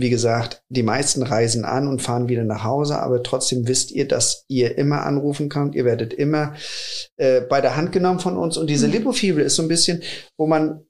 wie 0.00 0.10
gesagt, 0.10 0.62
die 0.68 0.84
meisten 0.84 1.24
reisen 1.24 1.64
an 1.64 1.88
und 1.88 2.00
fahren 2.00 2.28
wieder 2.28 2.44
nach 2.44 2.62
Hause, 2.62 3.00
aber 3.00 3.24
trotzdem 3.24 3.66
wisst 3.66 3.90
ihr, 3.90 4.06
dass 4.06 4.44
ihr 4.46 4.78
immer 4.78 5.04
anrufen 5.04 5.48
könnt. 5.48 5.74
Ihr 5.74 5.84
werdet 5.84 6.14
immer 6.14 6.54
äh, 7.16 7.40
bei 7.40 7.60
der 7.60 7.74
Hand 7.74 7.90
genommen 7.90 8.20
von 8.20 8.36
uns. 8.36 8.56
Und 8.56 8.70
diese 8.70 8.86
mhm. 8.86 8.92
Lipofibel 8.92 9.42
ist 9.42 9.56
so 9.56 9.62
ein 9.62 9.68
bisschen, 9.68 10.04
wo 10.36 10.46
man 10.46 10.84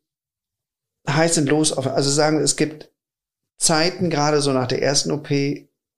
heiß 1.08 1.38
und 1.38 1.48
los 1.48 1.72
auf, 1.72 1.86
also 1.86 2.10
sagen, 2.10 2.40
es 2.40 2.56
gibt 2.56 2.92
Zeiten, 3.58 4.10
gerade 4.10 4.40
so 4.40 4.52
nach 4.52 4.68
der 4.68 4.82
ersten 4.82 5.10
OP, 5.10 5.30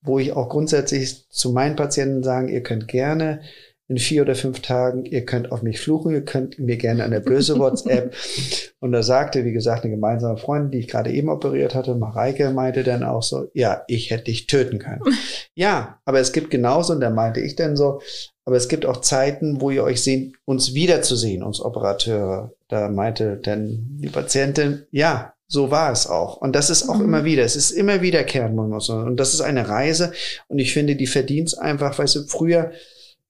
wo 0.03 0.19
ich 0.19 0.33
auch 0.33 0.49
grundsätzlich 0.49 1.29
zu 1.29 1.51
meinen 1.53 1.77
Patienten 1.77 2.23
sagen, 2.23 2.49
ihr 2.49 2.63
könnt 2.63 2.89
gerne 2.89 3.43
in 3.91 3.99
vier 3.99 4.23
oder 4.23 4.37
fünf 4.37 4.61
Tagen, 4.61 5.05
ihr 5.05 5.25
könnt 5.25 5.51
auf 5.51 5.63
mich 5.63 5.81
fluchen, 5.81 6.13
ihr 6.13 6.25
könnt 6.25 6.61
mir 6.61 6.77
gerne 6.77 7.03
eine 7.03 7.21
böse 7.21 7.59
WhatsApp. 7.59 8.15
und 8.79 8.93
da 8.93 9.03
sagte, 9.03 9.45
wie 9.45 9.53
gesagt, 9.53 9.85
eine 9.85 9.93
gemeinsame 9.93 10.39
Freundin, 10.39 10.71
die 10.71 10.79
ich 10.79 10.89
gerade 10.89 11.11
eben 11.11 11.29
operiert 11.29 11.75
hatte, 11.75 11.97
Mareike, 11.97 12.51
meinte 12.51 12.85
dann 12.85 13.03
auch 13.03 13.25
so, 13.25 13.51
ja, 13.53 13.83
ich 13.89 14.11
hätte 14.11 14.25
dich 14.25 14.47
töten 14.47 14.79
können. 14.79 15.03
ja, 15.55 16.01
aber 16.05 16.21
es 16.21 16.33
gibt 16.33 16.51
genauso, 16.51 16.93
und 16.93 17.01
da 17.01 17.11
meinte 17.11 17.41
ich 17.41 17.57
dann 17.57 17.77
so, 17.77 18.01
aber 18.51 18.57
es 18.57 18.67
gibt 18.67 18.85
auch 18.85 19.01
Zeiten, 19.01 19.61
wo 19.61 19.71
ihr 19.71 19.85
euch 19.85 20.03
seht, 20.03 20.33
uns 20.45 20.75
wiederzusehen, 20.75 21.45
uns 21.45 21.61
Operateure. 21.61 22.53
Da 22.67 22.89
meinte 22.89 23.37
dann 23.37 23.87
die 24.01 24.09
Patientin, 24.09 24.87
ja, 24.91 25.35
so 25.47 25.71
war 25.71 25.93
es 25.93 26.09
auch. 26.09 26.39
Und 26.39 26.57
das 26.57 26.69
ist 26.69 26.89
auch 26.89 26.97
mhm. 26.97 27.05
immer 27.05 27.25
wieder, 27.25 27.45
es 27.45 27.55
ist 27.55 27.71
immer 27.71 28.03
wiederkehrend, 28.03 28.59
und 28.59 29.17
das 29.17 29.35
ist 29.35 29.41
eine 29.41 29.69
Reise. 29.69 30.11
Und 30.49 30.59
ich 30.59 30.73
finde, 30.73 30.97
die 30.97 31.07
verdient 31.07 31.57
einfach, 31.61 31.97
weißt 31.97 32.17
du, 32.17 32.27
früher, 32.27 32.73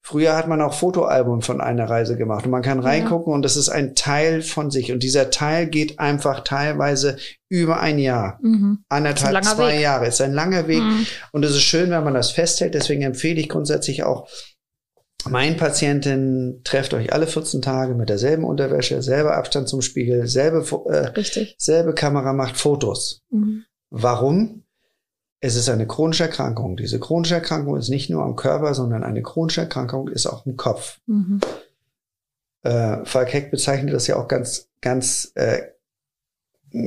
Früher 0.03 0.35
hat 0.35 0.47
man 0.47 0.61
auch 0.63 0.73
Fotoalbum 0.73 1.43
von 1.43 1.61
einer 1.61 1.87
Reise 1.87 2.17
gemacht 2.17 2.45
und 2.45 2.51
man 2.51 2.63
kann 2.63 2.79
reingucken 2.79 3.31
ja. 3.31 3.35
und 3.35 3.43
das 3.43 3.55
ist 3.55 3.69
ein 3.69 3.93
Teil 3.93 4.41
von 4.41 4.71
sich. 4.71 4.91
Und 4.91 5.03
dieser 5.03 5.29
Teil 5.29 5.67
geht 5.67 5.99
einfach 5.99 6.43
teilweise 6.43 7.17
über 7.49 7.79
ein 7.79 7.99
Jahr, 7.99 8.39
mhm. 8.41 8.79
anderthalb, 8.89 9.43
zwei 9.45 9.73
Weg. 9.73 9.81
Jahre. 9.81 10.07
Es 10.07 10.15
ist 10.15 10.21
ein 10.21 10.33
langer 10.33 10.67
Weg 10.67 10.81
mhm. 10.81 11.05
und 11.33 11.45
es 11.45 11.51
ist 11.51 11.61
schön, 11.61 11.91
wenn 11.91 12.03
man 12.03 12.15
das 12.15 12.31
festhält. 12.31 12.73
Deswegen 12.73 13.03
empfehle 13.03 13.39
ich 13.39 13.47
grundsätzlich 13.47 14.03
auch 14.03 14.27
mein 15.29 15.57
Patientin 15.57 16.61
trefft 16.63 16.93
euch 16.93 17.13
alle 17.13 17.27
14 17.27 17.61
Tage 17.61 17.93
mit 17.95 18.09
derselben 18.09 18.43
Unterwäsche, 18.43 19.01
selber 19.01 19.35
Abstand 19.35 19.67
zum 19.67 19.81
Spiegel, 19.81 20.27
selbe, 20.27 20.65
äh, 20.89 21.23
selbe 21.57 21.93
Kamera 21.93 22.33
macht 22.33 22.57
Fotos. 22.57 23.21
Mhm. 23.29 23.65
Warum? 23.89 24.63
Es 25.39 25.55
ist 25.55 25.69
eine 25.69 25.87
chronische 25.87 26.23
Erkrankung. 26.23 26.77
Diese 26.77 26.99
chronische 26.99 27.35
Erkrankung 27.35 27.77
ist 27.77 27.89
nicht 27.89 28.09
nur 28.09 28.23
am 28.23 28.35
Körper, 28.35 28.73
sondern 28.73 29.03
eine 29.03 29.23
chronische 29.23 29.61
Erkrankung 29.61 30.07
ist 30.07 30.27
auch 30.27 30.45
im 30.45 30.55
Kopf. 30.55 30.99
Mhm. 31.07 31.41
Äh, 32.63 33.03
Falk 33.05 33.33
Heck 33.33 33.51
bezeichnet 33.51 33.93
das 33.93 34.07
ja 34.07 34.17
auch 34.17 34.27
ganz, 34.27 34.69
ganz 34.81 35.31
äh, 35.35 35.63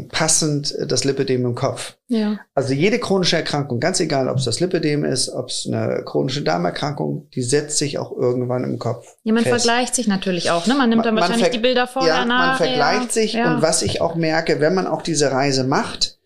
passend 0.09 0.74
das 0.87 1.05
Lipidem 1.05 1.45
im 1.45 1.55
Kopf. 1.55 1.97
Ja. 2.09 2.39
Also 2.55 2.72
jede 2.72 2.99
chronische 2.99 3.37
Erkrankung, 3.37 3.80
ganz 3.80 4.01
egal, 4.01 4.28
ob 4.28 4.39
es 4.39 4.45
das 4.45 4.61
Lipidem 4.61 5.05
ist, 5.05 5.28
ob 5.28 5.49
es 5.49 5.66
eine 5.66 6.03
chronische 6.05 6.43
Darmerkrankung, 6.43 7.28
die 7.35 7.43
setzt 7.43 7.78
sich 7.78 7.99
auch 7.99 8.12
irgendwann 8.16 8.64
im 8.64 8.78
Kopf. 8.78 9.07
Ja, 9.24 9.35
man 9.35 9.43
fest. 9.43 9.64
vergleicht 9.64 9.95
sich 9.95 10.07
natürlich 10.07 10.51
auch. 10.51 10.66
Ne? 10.66 10.74
Man 10.74 10.89
nimmt 10.89 11.05
dann 11.05 11.14
man, 11.14 11.22
wahrscheinlich 11.22 11.51
die 11.51 11.59
Bilder 11.59 11.87
vorher 11.87 12.14
ja, 12.14 12.24
nach. 12.24 12.59
Man 12.61 12.68
vergleicht 12.68 13.07
ja. 13.07 13.12
sich 13.12 13.32
ja. 13.35 13.55
und 13.55 13.62
was 13.62 13.82
ich 13.82 14.01
auch 14.01 14.14
merke, 14.14 14.61
wenn 14.61 14.74
man 14.74 14.87
auch 14.87 15.03
diese 15.03 15.30
Reise 15.30 15.64
macht 15.64 16.18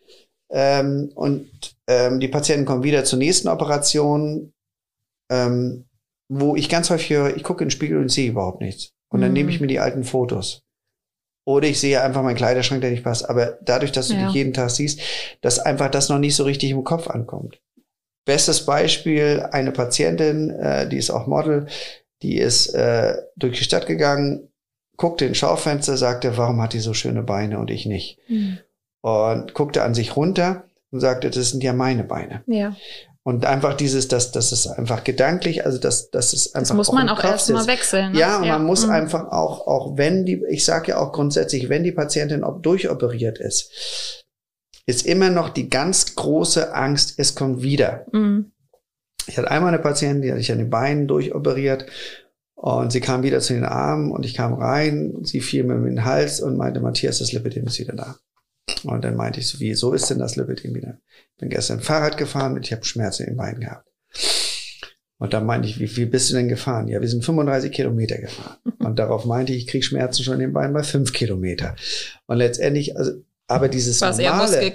ähm, 0.50 1.11
und 1.14 1.50
ähm, 1.88 2.20
die 2.20 2.28
Patienten 2.28 2.64
kommen 2.64 2.84
wieder 2.84 3.04
zur 3.04 3.18
nächsten 3.18 3.48
Operation, 3.48 4.52
ähm, 5.30 5.86
wo 6.28 6.54
ich 6.54 6.68
ganz 6.68 6.90
häufig 6.90 7.11
höre, 7.11 7.36
ich 7.36 7.42
gucke 7.42 7.64
in 7.64 7.68
den 7.68 7.72
Spiegel 7.72 7.98
und 7.98 8.11
sehe 8.11 8.30
überhaupt 8.30 8.61
nichts. 8.61 8.92
Und 9.11 9.20
dann 9.20 9.30
mhm. 9.30 9.34
nehme 9.34 9.50
ich 9.50 9.61
mir 9.61 9.66
die 9.66 9.80
alten 9.80 10.04
Fotos. 10.04 10.62
Oder 11.49 11.66
ich 11.66 11.80
sehe 11.80 12.03
einfach 12.03 12.22
meinen 12.22 12.36
Kleiderschrank, 12.36 12.82
der 12.82 12.90
nicht 12.90 13.05
passt. 13.05 13.26
Aber 13.30 13.57
dadurch, 13.62 13.90
dass 13.90 14.09
du 14.09 14.14
ja. 14.14 14.26
dich 14.26 14.34
jeden 14.34 14.53
Tag 14.53 14.68
siehst, 14.68 15.01
dass 15.40 15.59
einfach 15.59 15.90
das 15.90 16.11
noch 16.11 16.18
nicht 16.18 16.36
so 16.36 16.44
richtig 16.44 16.72
im 16.72 16.84
Kopf 16.84 17.09
ankommt. 17.09 17.59
Bestes 18.26 18.66
Beispiel, 18.66 19.49
eine 19.51 19.72
Patientin, 19.72 20.51
äh, 20.51 20.86
die 20.86 20.99
ist 20.99 21.09
auch 21.09 21.26
Model, 21.26 21.66
die 22.20 22.36
ist 22.36 22.74
äh, 22.74 23.16
durch 23.36 23.57
die 23.57 23.64
Stadt 23.64 23.86
gegangen, 23.86 24.49
guckte 24.99 25.24
ins 25.24 25.38
Schaufenster, 25.38 25.96
sagte, 25.96 26.36
warum 26.36 26.61
hat 26.61 26.74
die 26.74 26.80
so 26.80 26.92
schöne 26.92 27.22
Beine 27.22 27.59
und 27.59 27.70
ich 27.70 27.86
nicht? 27.86 28.18
Mhm. 28.28 28.59
Und 29.01 29.55
guckte 29.55 29.84
an 29.84 29.94
sich 29.94 30.16
runter 30.16 30.64
und 30.90 31.01
sagte, 31.01 31.30
das 31.30 31.49
sind 31.49 31.64
ja 31.64 31.72
meine 31.72 32.05
Beine. 32.05 32.42
Ja. 32.46 32.76
Und 33.28 33.44
einfach 33.44 33.74
dieses, 33.74 34.08
dass 34.08 34.32
das 34.32 34.52
ist 34.52 34.68
einfach 34.68 35.04
gedanklich, 35.04 35.66
also 35.66 35.76
das, 35.76 36.10
das 36.10 36.32
ist 36.32 36.56
einfach. 36.56 36.70
Das 36.70 36.76
muss 36.78 36.88
auch 36.88 36.94
man 36.94 37.10
auch 37.10 37.22
erstmal 37.22 37.66
wechseln. 37.66 38.12
Ne? 38.12 38.20
Ja, 38.20 38.38
und 38.38 38.44
ja. 38.44 38.54
man 38.54 38.64
muss 38.64 38.86
mhm. 38.86 38.92
einfach 38.92 39.30
auch, 39.32 39.66
auch 39.66 39.98
wenn 39.98 40.24
die, 40.24 40.42
ich 40.48 40.64
sage 40.64 40.92
ja 40.92 40.98
auch 40.98 41.12
grundsätzlich, 41.12 41.68
wenn 41.68 41.84
die 41.84 41.92
Patientin 41.92 42.42
ob 42.42 42.62
durchoperiert 42.62 43.38
ist, 43.38 44.24
ist 44.86 45.04
immer 45.04 45.28
noch 45.28 45.50
die 45.50 45.68
ganz 45.68 46.14
große 46.14 46.74
Angst, 46.74 47.18
es 47.18 47.34
kommt 47.34 47.60
wieder. 47.60 48.06
Mhm. 48.12 48.50
Ich 49.26 49.36
hatte 49.36 49.50
einmal 49.50 49.74
eine 49.74 49.82
Patientin, 49.82 50.22
die 50.22 50.30
hatte 50.30 50.40
ich 50.40 50.50
an 50.50 50.56
den 50.56 50.70
Beinen 50.70 51.06
durchoperiert 51.06 51.84
Und 52.54 52.92
sie 52.92 53.02
kam 53.02 53.22
wieder 53.24 53.40
zu 53.40 53.52
den 53.52 53.66
Armen 53.66 54.10
und 54.10 54.24
ich 54.24 54.32
kam 54.32 54.54
rein, 54.54 55.18
sie 55.22 55.42
fiel 55.42 55.64
mir 55.64 55.74
in 55.74 55.84
den 55.84 56.04
Hals 56.06 56.40
und 56.40 56.56
meinte, 56.56 56.80
Matthias, 56.80 57.18
das 57.18 57.32
Lipidem 57.32 57.66
ist 57.66 57.78
wieder 57.78 57.94
da. 57.94 58.16
Und 58.84 59.04
dann 59.04 59.16
meinte 59.16 59.40
ich 59.40 59.48
so, 59.48 59.60
wie, 59.60 59.74
so 59.74 59.92
ist 59.92 60.10
denn 60.10 60.18
das 60.18 60.36
Lipidem 60.36 60.74
wieder? 60.74 60.98
Ich 61.32 61.40
bin 61.40 61.50
gestern 61.50 61.80
Fahrrad 61.80 62.16
gefahren 62.16 62.54
und 62.54 62.64
ich 62.64 62.72
habe 62.72 62.84
Schmerzen 62.84 63.26
im 63.26 63.36
Bein 63.36 63.60
gehabt. 63.60 63.88
Und 65.18 65.34
dann 65.34 65.46
meinte 65.46 65.68
ich, 65.68 65.80
wie 65.80 65.88
viel 65.88 66.06
bist 66.06 66.30
du 66.30 66.34
denn 66.34 66.48
gefahren? 66.48 66.86
Ja, 66.86 67.00
wir 67.00 67.08
sind 67.08 67.24
35 67.24 67.72
Kilometer 67.72 68.18
gefahren. 68.18 68.58
Und 68.78 68.98
darauf 68.98 69.24
meinte 69.24 69.52
ich, 69.52 69.64
ich 69.64 69.66
krieg 69.66 69.84
Schmerzen 69.84 70.22
schon 70.22 70.40
im 70.40 70.52
Bein 70.52 70.72
bei 70.72 70.84
fünf 70.84 71.12
Kilometer. 71.12 71.74
Und 72.26 72.38
letztendlich, 72.38 72.96
also, 72.96 73.12
aber 73.48 73.68
dieses 73.68 74.00
eher 74.00 74.30
normale, 74.30 74.72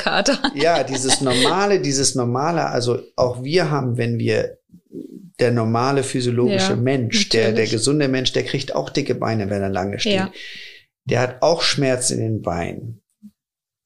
ja, 0.55 0.83
dieses 0.83 1.21
normale, 1.21 1.79
dieses 1.79 2.15
normale, 2.15 2.65
also 2.65 2.99
auch 3.15 3.43
wir 3.43 3.71
haben, 3.71 3.97
wenn 3.97 4.19
wir 4.19 4.57
der 5.39 5.51
normale 5.51 6.03
physiologische 6.03 6.71
Ja, 6.71 6.75
Mensch, 6.75 7.29
der, 7.29 7.51
der 7.53 7.67
gesunde 7.67 8.07
Mensch, 8.07 8.33
der 8.33 8.43
kriegt 8.43 8.75
auch 8.75 8.89
dicke 8.89 9.15
Beine, 9.15 9.49
wenn 9.49 9.61
er 9.61 9.69
lange 9.69 9.99
steht. 9.99 10.13
Ja. 10.13 10.31
Der 11.05 11.21
hat 11.21 11.41
auch 11.41 11.61
Schmerzen 11.61 12.19
in 12.19 12.23
den 12.23 12.41
Beinen, 12.41 13.02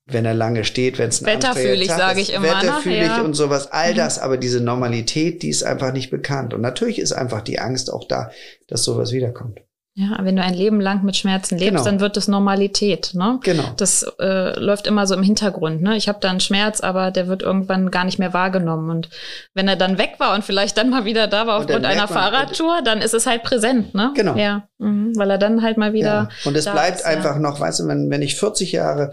wenn 0.07 0.25
er 0.25 0.33
lange 0.33 0.63
steht, 0.63 0.97
wenn 0.99 1.09
es 1.09 1.21
ein 1.21 1.25
Wetterfühlig, 1.25 1.89
sage 1.91 2.21
ich 2.21 2.33
immer, 2.33 2.47
ne? 2.47 2.53
Wetterfühlig 2.61 3.01
Ja. 3.07 3.21
und 3.21 3.33
sowas, 3.33 3.71
all 3.71 3.91
Mhm. 3.93 3.97
das, 3.97 4.19
aber 4.19 4.37
diese 4.37 4.61
Normalität, 4.61 5.43
die 5.43 5.49
ist 5.49 5.63
einfach 5.63 5.91
nicht 5.93 6.09
bekannt. 6.09 6.53
Und 6.53 6.61
natürlich 6.61 6.99
ist 6.99 7.11
einfach 7.13 7.41
die 7.41 7.59
Angst 7.59 7.91
auch 7.91 8.07
da, 8.07 8.31
dass 8.67 8.83
sowas 8.83 9.11
wiederkommt. 9.11 9.59
Ja, 9.99 10.15
wenn 10.21 10.35
du 10.35 10.43
ein 10.43 10.53
Leben 10.53 10.79
lang 10.79 11.03
mit 11.03 11.15
Schmerzen 11.17 11.57
lebst, 11.57 11.71
Genau. 11.71 11.83
dann 11.83 11.99
wird 11.99 12.17
das 12.17 12.27
Normalität. 12.27 13.15
Ne? 13.15 13.39
Genau. 13.41 13.63
Das 13.77 14.03
äh, 14.19 14.57
läuft 14.59 14.85
immer 14.85 15.07
so 15.07 15.15
im 15.15 15.23
Hintergrund. 15.23 15.81
Ne? 15.81 15.97
Ich 15.97 16.07
habe 16.07 16.19
da 16.21 16.29
einen 16.29 16.39
Schmerz, 16.39 16.81
aber 16.81 17.09
der 17.09 17.27
wird 17.27 17.41
irgendwann 17.41 17.89
gar 17.89 18.05
nicht 18.05 18.19
mehr 18.19 18.31
wahrgenommen. 18.31 18.91
Und 18.91 19.09
wenn 19.55 19.67
er 19.67 19.75
dann 19.75 19.97
weg 19.97 20.11
war 20.19 20.35
und 20.35 20.43
vielleicht 20.45 20.77
dann 20.77 20.91
mal 20.91 21.05
wieder 21.05 21.25
da 21.25 21.47
war 21.47 21.57
aufgrund 21.57 21.83
einer 21.83 22.01
man- 22.01 22.07
Fahrradtour, 22.09 22.81
dann 22.85 23.01
ist 23.01 23.15
es 23.15 23.25
halt 23.25 23.41
präsent. 23.41 23.95
Ne? 23.95 24.11
Genau. 24.15 24.35
Ja, 24.37 24.67
mhm, 24.77 25.13
weil 25.17 25.31
er 25.31 25.39
dann 25.39 25.63
halt 25.63 25.77
mal 25.77 25.93
wieder. 25.93 26.05
Ja. 26.05 26.29
Und 26.45 26.55
es 26.55 26.65
bleibt 26.65 26.97
ist, 26.99 27.05
einfach 27.05 27.33
ja. 27.33 27.39
noch, 27.39 27.59
weißt 27.59 27.79
du, 27.79 27.87
wenn, 27.87 28.11
wenn 28.11 28.21
ich 28.21 28.35
40 28.35 28.73
Jahre, 28.73 29.09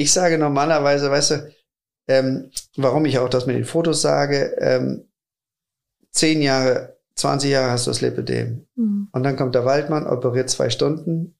ich 0.00 0.12
sage 0.12 0.38
normalerweise, 0.38 1.10
weißt 1.10 1.30
du, 1.32 1.52
ähm, 2.08 2.50
warum 2.76 3.04
ich 3.04 3.18
auch 3.18 3.28
das 3.28 3.46
mit 3.46 3.56
den 3.56 3.66
Fotos 3.66 4.00
sage, 4.00 4.56
ähm, 4.58 5.04
10 6.12 6.40
Jahre, 6.40 6.96
20 7.16 7.50
Jahre 7.50 7.70
hast 7.70 7.86
du 7.86 7.90
das 7.90 8.00
Lipidem. 8.00 8.66
Mhm. 8.76 9.08
Und 9.12 9.22
dann 9.22 9.36
kommt 9.36 9.54
der 9.54 9.66
Waldmann, 9.66 10.06
operiert 10.06 10.48
zwei 10.48 10.70
Stunden. 10.70 11.36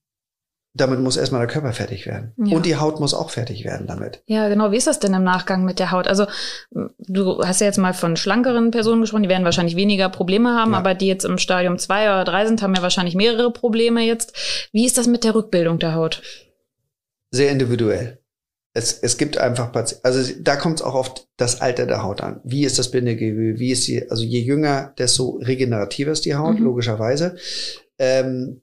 Damit 0.74 1.00
muss 1.00 1.16
erstmal 1.16 1.40
der 1.40 1.52
Körper 1.52 1.72
fertig 1.72 2.06
werden. 2.06 2.32
Ja. 2.36 2.54
Und 2.56 2.64
die 2.66 2.76
Haut 2.76 3.00
muss 3.00 3.14
auch 3.14 3.30
fertig 3.30 3.64
werden 3.64 3.88
damit. 3.88 4.22
Ja, 4.26 4.48
genau. 4.48 4.70
Wie 4.70 4.76
ist 4.76 4.86
das 4.86 5.00
denn 5.00 5.14
im 5.14 5.24
Nachgang 5.24 5.64
mit 5.64 5.80
der 5.80 5.90
Haut? 5.90 6.06
Also 6.06 6.26
du 6.98 7.42
hast 7.42 7.60
ja 7.60 7.66
jetzt 7.66 7.78
mal 7.78 7.94
von 7.94 8.16
schlankeren 8.16 8.70
Personen 8.70 9.00
gesprochen, 9.00 9.24
die 9.24 9.28
werden 9.28 9.44
wahrscheinlich 9.44 9.74
weniger 9.74 10.10
Probleme 10.10 10.50
haben, 10.54 10.72
Ja. 10.72 10.78
aber 10.78 10.94
die 10.94 11.08
jetzt 11.08 11.24
im 11.24 11.38
Stadium 11.38 11.78
zwei 11.78 12.04
oder 12.04 12.24
drei 12.24 12.46
sind, 12.46 12.62
haben 12.62 12.74
ja 12.76 12.82
wahrscheinlich 12.82 13.16
mehrere 13.16 13.50
Probleme 13.52 14.02
jetzt. 14.02 14.68
Wie 14.72 14.86
ist 14.86 14.96
das 14.98 15.08
mit 15.08 15.24
der 15.24 15.34
Rückbildung 15.34 15.80
der 15.80 15.94
Haut? 15.94 16.22
Sehr 17.32 17.50
individuell. 17.50 18.19
Es, 18.72 18.92
es 19.02 19.18
gibt 19.18 19.36
einfach 19.36 19.72
Patienten, 19.72 20.04
also 20.04 20.32
da 20.40 20.54
kommt 20.56 20.78
es 20.80 20.82
auch 20.86 20.94
auf 20.94 21.14
das 21.36 21.60
Alter 21.60 21.86
der 21.86 22.02
Haut 22.04 22.20
an. 22.20 22.40
Wie 22.44 22.64
ist 22.64 22.78
das 22.78 22.90
Bindegewebe? 22.90 23.58
Wie 23.58 23.72
ist 23.72 23.82
sie, 23.84 24.08
also 24.10 24.22
je 24.22 24.40
jünger, 24.40 24.94
desto 24.96 25.40
regenerativer 25.42 26.12
ist 26.12 26.24
die 26.24 26.36
Haut, 26.36 26.58
Mhm. 26.58 26.64
logischerweise. 26.66 27.36
Ähm, 27.98 28.62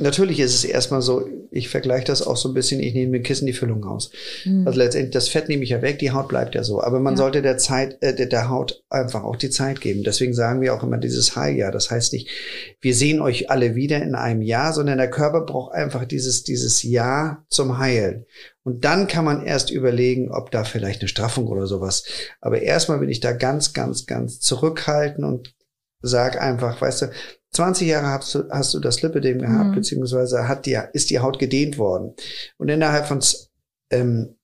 natürlich 0.00 0.38
ist 0.40 0.54
es 0.54 0.64
erstmal 0.64 1.00
so, 1.00 1.26
ich 1.50 1.70
vergleiche 1.70 2.04
das 2.04 2.26
auch 2.26 2.36
so 2.36 2.48
ein 2.50 2.54
bisschen, 2.54 2.78
ich 2.80 2.92
nehme 2.92 3.12
mit 3.12 3.24
Kissen 3.24 3.46
die 3.46 3.54
Füllung 3.54 3.84
aus. 3.84 4.10
Hm. 4.42 4.66
Also 4.66 4.78
letztendlich, 4.78 5.12
das 5.12 5.28
Fett 5.28 5.48
nehme 5.48 5.64
ich 5.64 5.70
ja 5.70 5.80
weg, 5.80 5.98
die 5.98 6.10
Haut 6.10 6.28
bleibt 6.28 6.54
ja 6.54 6.62
so. 6.62 6.82
Aber 6.82 7.00
man 7.00 7.14
Ja. 7.14 7.18
sollte 7.18 7.40
der 7.40 7.56
Zeit, 7.56 7.96
äh, 8.02 8.14
der, 8.14 8.26
der 8.26 8.50
Haut 8.50 8.84
einfach 8.90 9.24
auch 9.24 9.36
die 9.36 9.48
Zeit 9.48 9.80
geben. 9.80 10.02
Deswegen 10.04 10.34
sagen 10.34 10.60
wir 10.60 10.74
auch 10.74 10.82
immer 10.82 10.98
dieses 10.98 11.36
Heiljahr. 11.36 11.72
Das 11.72 11.90
heißt 11.90 12.12
nicht, 12.12 12.28
wir 12.80 12.94
sehen 12.94 13.20
euch 13.20 13.50
alle 13.50 13.74
wieder 13.76 14.02
in 14.02 14.14
einem 14.14 14.42
Jahr, 14.42 14.74
sondern 14.74 14.98
der 14.98 15.10
Körper 15.10 15.40
braucht 15.40 15.72
einfach 15.72 16.04
dieses, 16.04 16.44
dieses 16.44 16.82
Jahr 16.82 17.46
zum 17.48 17.78
Heilen. 17.78 18.26
Und 18.64 18.84
dann 18.84 19.06
kann 19.06 19.24
man 19.24 19.46
erst 19.46 19.70
überlegen, 19.70 20.30
ob 20.30 20.50
da 20.50 20.64
vielleicht 20.64 21.00
eine 21.00 21.08
Straffung 21.08 21.46
oder 21.46 21.66
sowas. 21.66 22.04
Aber 22.42 22.60
erstmal 22.60 22.98
bin 22.98 23.08
ich 23.08 23.20
da 23.20 23.32
ganz, 23.32 23.72
ganz, 23.72 24.04
ganz 24.04 24.40
zurückhaltend 24.40 25.24
und 25.24 25.54
sag 26.02 26.40
einfach, 26.40 26.80
weißt 26.80 27.02
du, 27.02 27.10
20 27.52 27.88
Jahre 27.88 28.06
hast 28.08 28.34
du, 28.34 28.44
hast 28.50 28.74
du 28.74 28.80
das 28.80 29.02
Lipidem 29.02 29.38
gehabt, 29.40 29.70
Mhm. 29.70 29.74
beziehungsweise 29.74 30.48
hat 30.48 30.66
die, 30.66 30.78
ist 30.92 31.10
die 31.10 31.18
Haut 31.20 31.38
gedehnt 31.38 31.78
worden. 31.78 32.14
Und 32.58 32.68
innerhalb 32.68 33.06
von 33.06 33.20
ähm, 33.90 34.36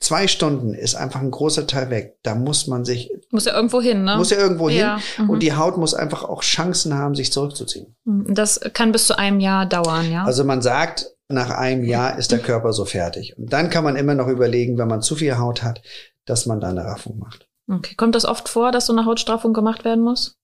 zwei 0.00 0.26
Stunden 0.26 0.74
ist 0.74 0.94
einfach 0.94 1.20
ein 1.20 1.30
großer 1.30 1.66
Teil 1.66 1.90
weg. 1.90 2.16
Da 2.22 2.34
muss 2.34 2.66
man 2.66 2.84
sich, 2.84 3.10
Muss 3.30 3.44
ja 3.44 3.54
irgendwo 3.54 3.80
hin, 3.80 4.02
ne? 4.04 4.16
muss 4.16 4.30
ja 4.30 4.38
irgendwo 4.38 4.68
Ja, 4.68 4.98
hin. 4.98 5.24
mhm. 5.26 5.30
Und 5.30 5.42
die 5.42 5.52
Haut 5.54 5.76
muss 5.76 5.94
einfach 5.94 6.24
auch 6.24 6.42
Chancen 6.42 6.94
haben, 6.94 7.14
sich 7.14 7.32
zurückzuziehen. 7.32 7.94
Mhm. 8.04 8.34
Das 8.34 8.60
kann 8.72 8.92
bis 8.92 9.06
zu 9.06 9.16
einem 9.18 9.38
Jahr 9.40 9.66
dauern, 9.66 10.10
ja. 10.10 10.24
Also 10.24 10.42
man 10.44 10.62
sagt, 10.62 11.10
nach 11.28 11.50
einem 11.50 11.84
Jahr 11.84 12.18
ist 12.18 12.32
der 12.32 12.40
Körper 12.40 12.72
so 12.72 12.84
fertig. 12.84 13.36
Und 13.38 13.52
dann 13.52 13.70
kann 13.70 13.84
man 13.84 13.96
immer 13.96 14.14
noch 14.14 14.28
überlegen, 14.28 14.76
wenn 14.78 14.88
man 14.88 15.00
zu 15.02 15.14
viel 15.16 15.38
Haut 15.38 15.62
hat, 15.62 15.80
dass 16.26 16.46
man 16.46 16.60
da 16.60 16.68
eine 16.70 16.84
Raffung 16.84 17.18
macht. 17.18 17.46
okay. 17.70 17.94
Kommt 17.94 18.14
das 18.14 18.24
oft 18.24 18.48
vor, 18.48 18.72
dass 18.72 18.86
so 18.86 18.92
eine 18.92 19.04
Hautstraffung 19.06 19.52
gemacht 19.52 19.84
werden 19.84 20.02
muss? 20.02 20.36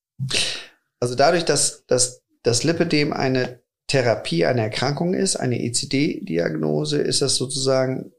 Also 1.00 1.14
dadurch, 1.14 1.44
dass, 1.44 1.84
dass 1.86 2.22
das 2.42 2.64
Lipidem 2.64 3.12
eine 3.12 3.60
Therapie, 3.86 4.44
eine 4.44 4.62
Erkrankung 4.62 5.14
ist, 5.14 5.36
eine 5.36 5.62
ECD-Diagnose, 5.62 6.98
ist 6.98 7.22
das 7.22 7.36
sozusagen 7.36 8.12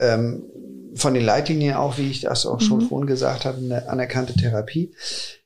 ähm, 0.00 0.42
von 0.94 1.14
den 1.14 1.24
Leitlinien 1.24 1.74
auch, 1.74 1.98
wie 1.98 2.10
ich 2.10 2.22
das 2.22 2.44
auch 2.44 2.60
schon 2.60 2.80
Mhm. 2.80 2.88
vorhin 2.88 3.06
gesagt 3.06 3.44
habe, 3.44 3.58
eine 3.58 3.88
anerkannte 3.88 4.34
Therapie. 4.34 4.94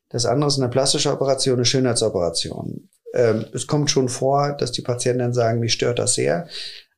Das 0.08 0.24
andere 0.26 0.48
ist 0.48 0.58
eine 0.58 0.68
plastische 0.68 1.12
Operation, 1.12 1.56
eine 1.56 1.64
Schönheitsoperation. 1.64 2.88
Ähm, 3.14 3.44
es 3.52 3.66
kommt 3.66 3.90
schon 3.90 4.08
vor, 4.08 4.52
dass 4.52 4.72
die 4.72 4.82
Patienten 4.82 5.20
dann 5.20 5.34
sagen, 5.34 5.60
mich 5.60 5.72
stört 5.72 5.98
das 5.98 6.14
sehr. 6.14 6.48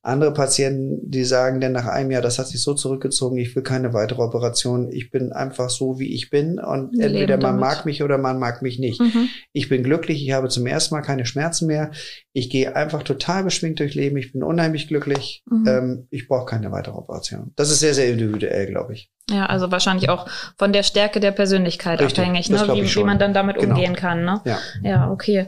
Andere 0.09 0.32
Patienten, 0.32 0.98
die 1.11 1.24
sagen 1.24 1.61
dann 1.61 1.72
nach 1.72 1.86
einem 1.86 2.11
Jahr, 2.11 2.22
das 2.22 2.38
hat 2.38 2.48
sich 2.48 2.62
so 2.62 2.74
zurückgezogen, 2.74 3.38
ich 3.38 3.54
will 3.54 3.62
keine 3.62 3.92
weitere 3.92 4.22
Operation, 4.22 4.90
ich 4.90 5.11
bin 5.11 5.32
einfach 5.32 5.70
so, 5.70 5.98
wie 5.98 6.12
ich 6.14 6.30
bin 6.30 6.59
und 6.59 6.92
Wir 6.98 7.06
entweder 7.06 7.36
leben 7.36 7.42
man 7.42 7.61
damit. 7.61 7.61
mag 7.61 7.86
mich 7.86 8.02
oder 8.02 8.18
man 8.18 8.38
mag 8.38 8.62
mich 8.62 8.78
nicht. 8.78 9.00
Mhm. 9.00 9.28
Ich 9.52 9.68
bin 9.68 9.82
glücklich, 9.82 10.22
ich 10.24 10.32
habe 10.32 10.48
zum 10.48 10.66
ersten 10.66 10.94
Mal 10.94 11.02
keine 11.02 11.26
Schmerzen 11.26 11.66
mehr. 11.66 11.90
Ich 12.32 12.50
gehe 12.50 12.74
einfach 12.74 13.02
total 13.02 13.44
beschwingt 13.44 13.80
durch 13.80 13.94
Leben. 13.94 14.16
Ich 14.16 14.32
bin 14.32 14.42
unheimlich 14.42 14.88
glücklich. 14.88 15.42
Mhm. 15.50 15.66
Ähm, 15.68 16.06
ich 16.11 16.26
brauche 16.28 16.46
keine 16.46 16.72
weitere 16.72 16.94
Operation. 16.96 17.52
Das 17.56 17.70
ist 17.70 17.80
sehr, 17.80 17.94
sehr 17.94 18.09
individuell, 18.11 18.66
glaube 18.66 18.94
ich. 18.94 19.11
Ja, 19.30 19.46
also 19.46 19.70
wahrscheinlich 19.70 20.09
auch 20.09 20.26
von 20.56 20.72
der 20.72 20.82
Stärke 20.82 21.20
der 21.20 21.32
Persönlichkeit 21.32 22.00
Richtig, 22.00 22.18
abhängig, 22.20 22.48
ne? 22.48 22.59
wie, 22.72 22.94
wie 22.94 23.04
man 23.04 23.18
dann 23.18 23.34
damit 23.34 23.59
Genau. 23.59 23.74
umgehen 23.74 23.94
kann. 23.94 24.24
Ne? 24.24 24.40
Ja. 24.44 24.59
Ja, 24.82 25.11
okay. 25.11 25.46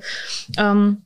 Ähm, 0.58 0.98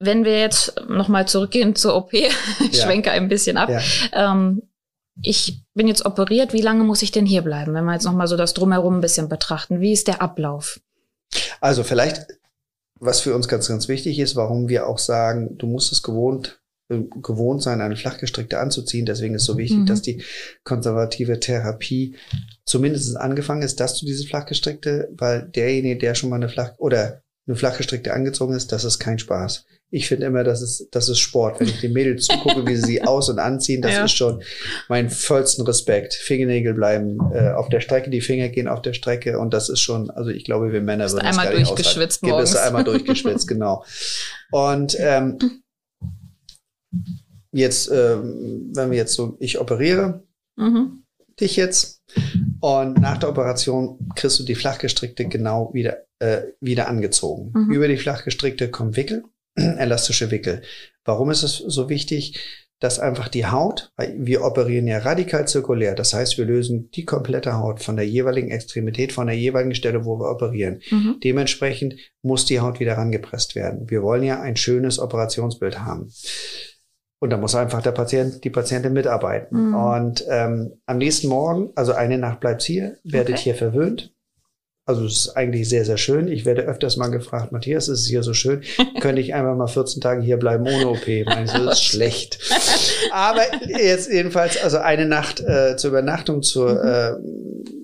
wenn 0.00 0.24
wir 0.24 0.40
jetzt 0.40 0.74
nochmal 0.88 1.28
zurückgehen 1.28 1.76
zur 1.76 1.94
OP, 1.94 2.12
ich 2.14 2.28
Ja. 2.72 2.84
schwenke 2.84 3.10
ein 3.12 3.28
bisschen 3.28 3.56
ab. 3.56 3.68
Ja. 3.68 3.80
Ähm, 4.12 4.62
ich 5.22 5.62
bin 5.74 5.86
jetzt 5.86 6.06
operiert, 6.06 6.52
wie 6.54 6.62
lange 6.62 6.82
muss 6.84 7.02
ich 7.02 7.12
denn 7.12 7.26
hier 7.26 7.42
bleiben, 7.42 7.74
wenn 7.74 7.84
wir 7.84 7.92
jetzt 7.92 8.04
nochmal 8.06 8.26
so 8.26 8.36
das 8.36 8.54
Drumherum 8.54 8.96
ein 8.98 9.00
bisschen 9.02 9.28
betrachten? 9.28 9.80
Wie 9.80 9.92
ist 9.92 10.08
der 10.08 10.22
Ablauf? 10.22 10.80
Also 11.60 11.84
vielleicht, 11.84 12.26
was 12.98 13.20
für 13.20 13.34
uns 13.34 13.46
ganz, 13.46 13.68
ganz 13.68 13.88
wichtig 13.88 14.18
ist, 14.18 14.34
warum 14.36 14.68
wir 14.68 14.86
auch 14.86 14.98
sagen, 14.98 15.58
du 15.58 15.66
musst 15.66 15.92
es 15.92 16.02
gewohnt, 16.02 16.60
äh, 16.88 17.00
gewohnt 17.22 17.62
sein, 17.62 17.82
eine 17.82 17.96
flachgestrickte 17.96 18.58
anzuziehen. 18.58 19.04
Deswegen 19.04 19.34
ist 19.34 19.44
so 19.44 19.58
wichtig, 19.58 19.78
Mhm. 19.80 19.86
dass 19.86 20.00
die 20.00 20.22
konservative 20.64 21.38
Therapie 21.38 22.16
zumindest 22.64 23.14
angefangen 23.18 23.62
ist, 23.62 23.78
dass 23.80 23.98
du 24.00 24.06
diese 24.06 24.26
flachgestrickte, 24.26 25.10
weil 25.12 25.42
derjenige, 25.42 25.98
der 25.98 26.14
schon 26.14 26.30
mal 26.30 26.36
eine 26.36 26.48
flach 26.48 26.72
oder 26.78 27.22
eine 27.46 27.56
flachgestrickte 27.56 28.14
angezogen 28.14 28.54
ist, 28.54 28.72
das 28.72 28.84
ist 28.84 28.98
kein 28.98 29.18
Spaß. 29.18 29.66
Ich 29.92 30.06
finde 30.06 30.26
immer, 30.26 30.44
das 30.44 30.62
ist, 30.62 30.88
das 30.92 31.08
ist 31.08 31.18
Sport. 31.18 31.58
Wenn 31.58 31.66
ich 31.68 31.80
den 31.80 31.92
Mädels 31.92 32.26
zugucke, 32.26 32.64
wie 32.66 32.76
sie 32.76 32.82
sie 32.86 33.02
aus- 33.02 33.28
und 33.28 33.38
anziehen, 33.40 33.82
das 33.82 33.92
Ja. 33.92 34.04
ist 34.04 34.12
schon 34.12 34.42
mein 34.88 35.10
vollsten 35.10 35.64
Respekt. 35.66 36.14
Fingernägel 36.14 36.74
bleiben 36.74 37.18
äh, 37.32 37.50
auf 37.50 37.68
der 37.68 37.80
Strecke, 37.80 38.08
die 38.10 38.20
Finger 38.20 38.48
gehen 38.50 38.68
auf 38.68 38.82
der 38.82 38.92
Strecke 38.92 39.38
und 39.40 39.52
das 39.52 39.68
ist 39.68 39.80
schon, 39.80 40.08
also 40.10 40.30
ich 40.30 40.44
glaube, 40.44 40.72
wir 40.72 40.80
Männer 40.80 41.04
Bist 41.04 41.16
würden 41.16 41.26
das 41.26 41.36
einmal 41.38 41.52
gar 41.52 41.58
nicht 41.58 41.70
durchgeschwitzt 41.70 42.22
aushalten. 42.22 42.40
Bist 42.40 42.54
du 42.54 42.56
morgens. 42.58 42.66
einmal 42.68 42.84
durchgeschwitzt, 42.84 43.48
genau. 43.48 43.84
Und 44.52 44.96
ähm, 45.00 45.38
jetzt, 47.52 47.90
ähm, 47.90 48.70
wenn 48.74 48.90
wir 48.90 48.98
jetzt 48.98 49.14
so, 49.14 49.36
ich 49.40 49.58
operiere 49.60 50.22
Mhm. 50.56 51.04
dich 51.40 51.56
jetzt 51.56 52.02
und 52.60 53.00
nach 53.00 53.16
der 53.18 53.30
Operation 53.30 53.98
kriegst 54.14 54.38
du 54.38 54.42
die 54.44 54.54
flachgestrickte 54.54 55.26
genau 55.26 55.72
wieder, 55.72 55.98
äh, 56.18 56.42
wieder 56.60 56.86
angezogen. 56.88 57.52
Mhm. 57.54 57.72
Über 57.72 57.88
die 57.88 57.96
flachgestrickte 57.96 58.70
kommen 58.70 58.94
Wickel, 58.96 59.24
elastische 59.78 60.30
Wickel. 60.30 60.62
Warum 61.04 61.30
ist 61.30 61.42
es 61.42 61.56
so 61.58 61.88
wichtig? 61.88 62.38
Dass 62.78 62.98
einfach 62.98 63.28
die 63.28 63.44
Haut, 63.44 63.92
weil 63.96 64.14
wir 64.18 64.42
operieren 64.42 64.86
ja 64.86 64.98
radikal 64.98 65.46
zirkulär, 65.46 65.94
das 65.94 66.14
heißt, 66.14 66.38
wir 66.38 66.46
lösen 66.46 66.90
die 66.92 67.04
komplette 67.04 67.58
Haut 67.58 67.82
von 67.82 67.94
der 67.96 68.06
jeweiligen 68.06 68.50
Extremität, 68.50 69.12
von 69.12 69.26
der 69.26 69.36
jeweiligen 69.36 69.74
Stelle, 69.74 70.06
wo 70.06 70.18
wir 70.18 70.30
operieren. 70.30 70.80
Mhm. 70.90 71.16
Dementsprechend 71.22 71.96
muss 72.22 72.46
die 72.46 72.60
Haut 72.60 72.80
wieder 72.80 72.96
rangepresst 72.96 73.54
werden. 73.54 73.90
Wir 73.90 74.02
wollen 74.02 74.22
ja 74.22 74.40
ein 74.40 74.56
schönes 74.56 74.98
Operationsbild 74.98 75.80
haben. 75.80 76.10
Und 77.18 77.28
da 77.28 77.36
muss 77.36 77.54
einfach 77.54 77.82
der 77.82 77.92
Patient, 77.92 78.42
die 78.44 78.50
Patientin 78.50 78.94
mitarbeiten. 78.94 79.68
Mhm. 79.68 79.74
Und 79.74 80.24
ähm, 80.30 80.72
am 80.86 80.96
nächsten 80.96 81.28
Morgen, 81.28 81.68
also 81.74 81.92
eine 81.92 82.16
Nacht 82.16 82.40
bleibt's 82.40 82.64
hier, 82.64 82.96
werdet 83.04 83.34
Okay. 83.34 83.42
hier 83.42 83.54
verwöhnt. 83.56 84.14
Also 84.90 85.04
es 85.04 85.26
ist 85.26 85.36
eigentlich 85.36 85.68
sehr, 85.68 85.84
sehr 85.84 85.98
schön. 85.98 86.26
Ich 86.26 86.44
werde 86.44 86.62
öfters 86.62 86.96
mal 86.96 87.12
gefragt, 87.12 87.52
Matthias, 87.52 87.86
ist 87.86 88.00
es 88.00 88.06
hier 88.08 88.24
so 88.24 88.34
schön? 88.34 88.62
Könnte 89.00 89.22
ich 89.22 89.34
einfach 89.34 89.54
mal 89.54 89.68
14 89.68 90.00
Tage 90.00 90.20
hier 90.20 90.36
bleiben 90.36 90.66
ohne 90.66 90.88
OP? 90.88 91.06
Meinst 91.26 91.56
du, 91.56 91.64
das 91.64 91.74
ist 91.74 91.84
schlecht. 91.84 92.40
Aber 93.12 93.42
jetzt 93.68 94.10
jedenfalls, 94.10 94.60
also 94.60 94.78
eine 94.78 95.06
Nacht 95.06 95.38
äh, 95.42 95.76
zur 95.76 95.90
Übernachtung, 95.90 96.42
zur, 96.42 96.72
mhm. 96.72 96.88
äh, 96.88 97.82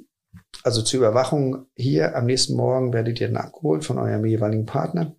also 0.65 0.83
zur 0.83 0.99
Überwachung 0.99 1.67
hier. 1.77 2.17
Am 2.17 2.27
nächsten 2.27 2.57
Morgen 2.57 2.93
werdet 2.93 3.21
ihr 3.21 3.29
dann 3.29 3.37
abgeholt 3.37 3.85
von 3.85 3.99
eurem 3.99 4.27
jeweiligen 4.27 4.67
Partner. 4.67 5.15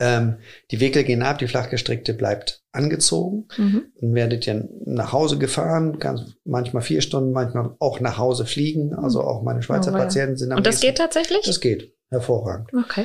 Ähm, 0.00 0.38
die 0.70 0.80
Wickel 0.80 1.04
gehen 1.04 1.22
ab, 1.22 1.38
die 1.38 1.46
flachgestrickte 1.46 2.14
bleibt 2.14 2.64
angezogen. 2.72 3.46
Mhm. 3.58 3.92
Dann 4.00 4.14
werdet 4.14 4.46
ihr 4.46 4.68
nach 4.86 5.12
Hause 5.12 5.38
gefahren, 5.38 5.98
ganz, 5.98 6.22
manchmal 6.44 6.82
vier 6.82 7.02
Stunden, 7.02 7.32
manchmal 7.32 7.76
auch 7.78 8.00
nach 8.00 8.16
Hause 8.16 8.46
fliegen. 8.46 8.94
Also 8.94 9.22
auch 9.22 9.42
meine 9.42 9.62
Schweizer 9.62 9.92
oh. 9.92 9.98
Patienten 9.98 10.36
sind 10.36 10.52
am 10.52 10.58
Und 10.58 10.66
das 10.66 10.76
nächsten, 10.76 10.86
geht 10.86 10.98
tatsächlich? 10.98 11.42
Das 11.44 11.60
geht, 11.60 11.94
hervorragend. 12.08 12.70
Okay. 12.74 13.04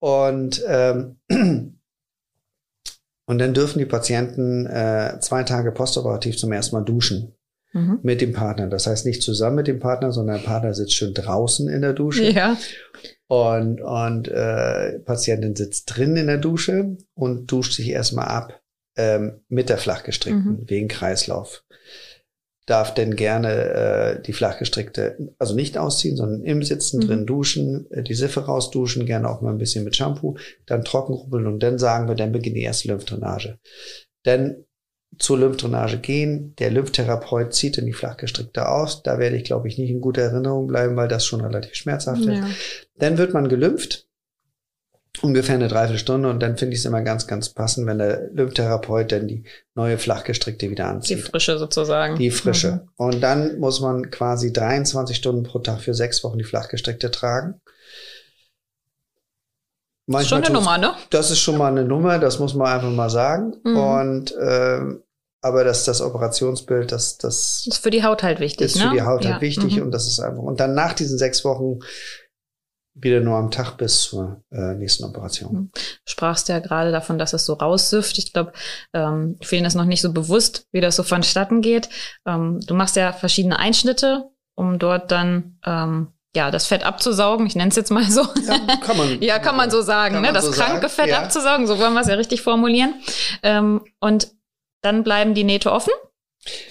Und 0.00 0.62
ähm, 0.68 1.16
und 3.26 3.38
dann 3.38 3.54
dürfen 3.54 3.78
die 3.78 3.86
Patienten 3.86 4.66
äh, 4.66 5.18
zwei 5.20 5.44
Tage 5.44 5.72
postoperativ 5.72 6.36
zum 6.36 6.52
ersten 6.52 6.76
Mal 6.76 6.84
duschen 6.84 7.34
mhm. 7.72 8.00
mit 8.02 8.20
dem 8.20 8.32
Partner. 8.32 8.66
Das 8.66 8.86
heißt 8.86 9.06
nicht 9.06 9.22
zusammen 9.22 9.56
mit 9.56 9.66
dem 9.66 9.80
Partner, 9.80 10.12
sondern 10.12 10.36
der 10.36 10.44
Partner 10.44 10.74
sitzt 10.74 10.94
schön 10.94 11.14
draußen 11.14 11.68
in 11.68 11.80
der 11.80 11.94
Dusche. 11.94 12.24
Ja. 12.24 12.56
Und, 13.28 13.82
und 13.82 14.28
äh, 14.28 15.00
Patientin 15.00 15.54
sitzt 15.54 15.94
drin 15.94 16.16
in 16.16 16.28
der 16.28 16.38
Dusche 16.38 16.96
und 17.14 17.46
duscht 17.52 17.74
sich 17.74 17.90
erstmal 17.90 18.28
ab 18.28 18.62
ähm, 18.96 19.40
mit 19.48 19.68
der 19.68 19.76
flachgestrickten, 19.76 20.60
mhm. 20.60 20.70
wegen 20.70 20.88
Kreislauf. 20.88 21.62
Darf 22.64 22.94
denn 22.94 23.16
gerne 23.16 23.48
äh, 23.48 24.22
die 24.22 24.32
flachgestrickte, 24.32 25.34
also 25.38 25.54
nicht 25.54 25.76
ausziehen, 25.76 26.16
sondern 26.16 26.42
im 26.42 26.62
Sitzen 26.62 27.00
mhm. 27.00 27.06
drin 27.06 27.26
duschen, 27.26 27.90
äh, 27.90 28.02
die 28.02 28.14
Siffe 28.14 28.46
rausduschen, 28.46 29.04
gerne 29.04 29.28
auch 29.28 29.42
mal 29.42 29.52
ein 29.52 29.58
bisschen 29.58 29.84
mit 29.84 29.96
Shampoo, 29.96 30.36
dann 30.64 30.84
trocken 30.84 31.12
rubbeln 31.12 31.46
und 31.46 31.62
dann 31.62 31.78
sagen 31.78 32.08
wir, 32.08 32.14
dann 32.14 32.32
beginnt 32.32 32.56
die 32.56 32.62
erste 32.62 32.88
Lymphdrainage. 32.88 33.58
Denn 34.24 34.64
zur 35.18 35.38
Lymphdrainage 35.38 35.98
gehen. 35.98 36.54
Der 36.58 36.70
Lymphtherapeut 36.70 37.52
zieht 37.54 37.78
in 37.78 37.86
die 37.86 37.92
flachgestrickte 37.92 38.68
aus. 38.68 39.02
Da 39.02 39.18
werde 39.18 39.36
ich, 39.36 39.44
glaube 39.44 39.68
ich, 39.68 39.78
nicht 39.78 39.90
in 39.90 40.00
guter 40.00 40.22
Erinnerung 40.22 40.66
bleiben, 40.66 40.96
weil 40.96 41.08
das 41.08 41.24
schon 41.24 41.40
relativ 41.40 41.74
schmerzhaft 41.74 42.22
ja. 42.24 42.46
ist. 42.46 42.88
Dann 42.98 43.18
wird 43.18 43.34
man 43.34 43.48
gelümpft. 43.48 44.06
Ungefähr 45.20 45.56
eine 45.56 45.66
Dreiviertelstunde 45.66 46.30
und 46.30 46.40
dann 46.40 46.56
finde 46.56 46.74
ich 46.74 46.80
es 46.80 46.84
immer 46.84 47.02
ganz, 47.02 47.26
ganz 47.26 47.48
passend, 47.48 47.88
wenn 47.88 47.98
der 47.98 48.30
Lymphtherapeut 48.32 49.10
dann 49.10 49.26
die 49.26 49.42
neue 49.74 49.98
flachgestrickte 49.98 50.70
wieder 50.70 50.86
anzieht. 50.86 51.18
Die 51.18 51.22
frische 51.22 51.58
sozusagen. 51.58 52.16
Die 52.16 52.30
frische. 52.30 52.72
Mhm. 52.72 52.88
Und 52.94 53.20
dann 53.20 53.58
muss 53.58 53.80
man 53.80 54.12
quasi 54.12 54.52
23 54.52 55.16
Stunden 55.16 55.42
pro 55.42 55.58
Tag 55.58 55.80
für 55.80 55.94
sechs 55.94 56.22
Wochen 56.22 56.38
die 56.38 56.44
flachgestrickte 56.44 57.10
tragen. 57.10 57.60
Manchmal 60.10 60.42
schon 60.42 60.44
eine 60.44 60.54
Nummer, 60.54 60.78
ne? 60.78 60.94
Das 61.10 61.30
ist 61.30 61.40
schon 61.40 61.58
mal 61.58 61.70
eine 61.70 61.84
Nummer, 61.84 62.18
das 62.18 62.38
muss 62.38 62.54
man 62.54 62.68
einfach 62.68 62.90
mal 62.90 63.10
sagen. 63.10 63.54
Mhm. 63.62 63.76
Und 63.76 64.34
ähm, 64.40 65.02
aber 65.42 65.64
das, 65.64 65.84
das 65.84 66.00
Operationsbild, 66.00 66.90
das, 66.90 67.18
das, 67.18 67.62
das 67.64 67.76
ist 67.76 67.82
für 67.82 67.90
die 67.90 68.02
Haut 68.02 68.22
halt 68.22 68.40
wichtig. 68.40 68.66
Ist 68.66 68.76
ne? 68.76 68.88
für 68.88 68.94
die 68.94 69.02
Haut 69.02 69.16
halt 69.16 69.24
ja. 69.24 69.30
halt 69.32 69.42
wichtig 69.42 69.76
mhm. 69.76 69.82
und 69.82 69.90
das 69.92 70.06
ist 70.06 70.18
einfach. 70.18 70.42
Und 70.42 70.60
dann 70.60 70.74
nach 70.74 70.94
diesen 70.94 71.18
sechs 71.18 71.44
Wochen 71.44 71.80
wieder 72.94 73.20
nur 73.20 73.36
am 73.36 73.50
Tag 73.50 73.76
bis 73.76 74.00
zur 74.02 74.42
äh, 74.50 74.74
nächsten 74.74 75.04
Operation. 75.04 75.52
Mhm. 75.52 75.70
Du 75.72 76.10
sprachst 76.10 76.48
ja 76.48 76.58
gerade 76.58 76.90
davon, 76.90 77.18
dass 77.18 77.34
es 77.34 77.44
so 77.44 77.52
raussüfft. 77.52 78.16
Ich 78.16 78.32
glaube, 78.32 78.52
ähm, 78.94 79.36
vielen 79.42 79.66
ist 79.66 79.74
noch 79.74 79.84
nicht 79.84 80.00
so 80.00 80.12
bewusst, 80.12 80.66
wie 80.72 80.80
das 80.80 80.96
so 80.96 81.02
vonstatten 81.02 81.60
geht. 81.60 81.88
Ähm, 82.26 82.60
du 82.66 82.74
machst 82.74 82.96
ja 82.96 83.12
verschiedene 83.12 83.58
Einschnitte, 83.58 84.30
um 84.56 84.78
dort 84.78 85.12
dann 85.12 85.58
ähm, 85.66 86.08
ja, 86.36 86.50
das 86.50 86.66
Fett 86.66 86.84
abzusaugen, 86.84 87.46
ich 87.46 87.56
nenne 87.56 87.70
es 87.70 87.76
jetzt 87.76 87.90
mal 87.90 88.04
so. 88.10 88.22
Ja, 88.46 88.76
kann 88.76 88.96
man, 88.96 89.18
ja, 89.22 89.38
kann 89.38 89.56
man 89.56 89.70
so 89.70 89.82
sagen, 89.82 90.20
ne? 90.20 90.32
das 90.32 90.44
so 90.44 90.50
kranke 90.52 90.88
sagen. 90.88 90.90
Fett 90.90 91.08
ja. 91.08 91.22
abzusaugen, 91.22 91.66
so 91.66 91.78
wollen 91.78 91.94
wir 91.94 92.00
es 92.00 92.08
ja 92.08 92.14
richtig 92.14 92.42
formulieren. 92.42 92.94
Ähm, 93.42 93.82
und 94.00 94.28
dann 94.82 95.04
bleiben 95.04 95.34
die 95.34 95.44
Nähte 95.44 95.72
offen. 95.72 95.92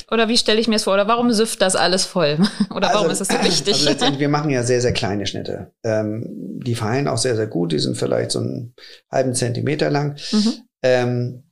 Oder 0.10 0.30
wie 0.30 0.38
stelle 0.38 0.60
ich 0.60 0.68
mir 0.68 0.78
es 0.78 0.86
vor? 0.86 0.93
Oder 0.93 1.08
warum 1.08 1.32
süfft 1.34 1.62
das 1.62 1.76
alles 1.76 2.05
voll? 2.05 2.38
Oder 2.74 2.89
warum 2.93 3.10
also, 3.10 3.12
ist 3.12 3.20
das 3.20 3.28
so 3.28 3.45
wichtig? 3.45 3.74
Also 3.74 3.89
letztendlich, 3.89 4.20
wir 4.20 4.30
machen 4.30 4.49
ja 4.49 4.64
sehr, 4.64 4.82
sehr 4.82 4.93
kleine 4.93 5.26
Schnitte. 5.26 5.74
Ähm, 5.84 6.24
die 6.64 6.76
verheilen 6.76 7.08
auch 7.08 7.18
sehr, 7.18 7.36
sehr 7.36 7.47
gut. 7.47 7.72
Die 7.72 7.80
sind 7.80 7.97
vielleicht 7.97 8.32
so 8.32 8.39
einen 8.39 8.74
halben 9.12 9.34
Zentimeter 9.34 9.89
lang. 9.89 10.18
Mhm. 10.32 10.53
Ähm, 10.84 11.43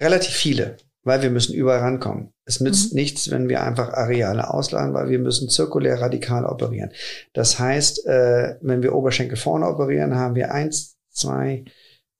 relativ 0.00 0.34
viele, 0.34 0.76
weil 1.04 1.22
wir 1.22 1.30
müssen 1.30 1.54
überall 1.54 1.80
rankommen. 1.80 2.32
Es 2.44 2.60
nützt 2.60 2.92
mhm. 2.92 3.00
nichts, 3.00 3.30
wenn 3.30 3.48
wir 3.48 3.62
einfach 3.62 3.92
Areale 3.92 4.52
ausladen, 4.52 4.94
weil 4.94 5.08
wir 5.08 5.18
müssen 5.18 5.48
zirkulär 5.48 6.00
radikal 6.00 6.44
operieren. 6.44 6.92
Das 7.32 7.58
heißt, 7.58 8.06
äh, 8.06 8.56
wenn 8.60 8.82
wir 8.82 8.94
Oberschenkel 8.94 9.36
vorne 9.36 9.66
operieren, 9.66 10.14
haben 10.14 10.34
wir 10.34 10.52
eins, 10.52 10.96
zwei, 11.10 11.64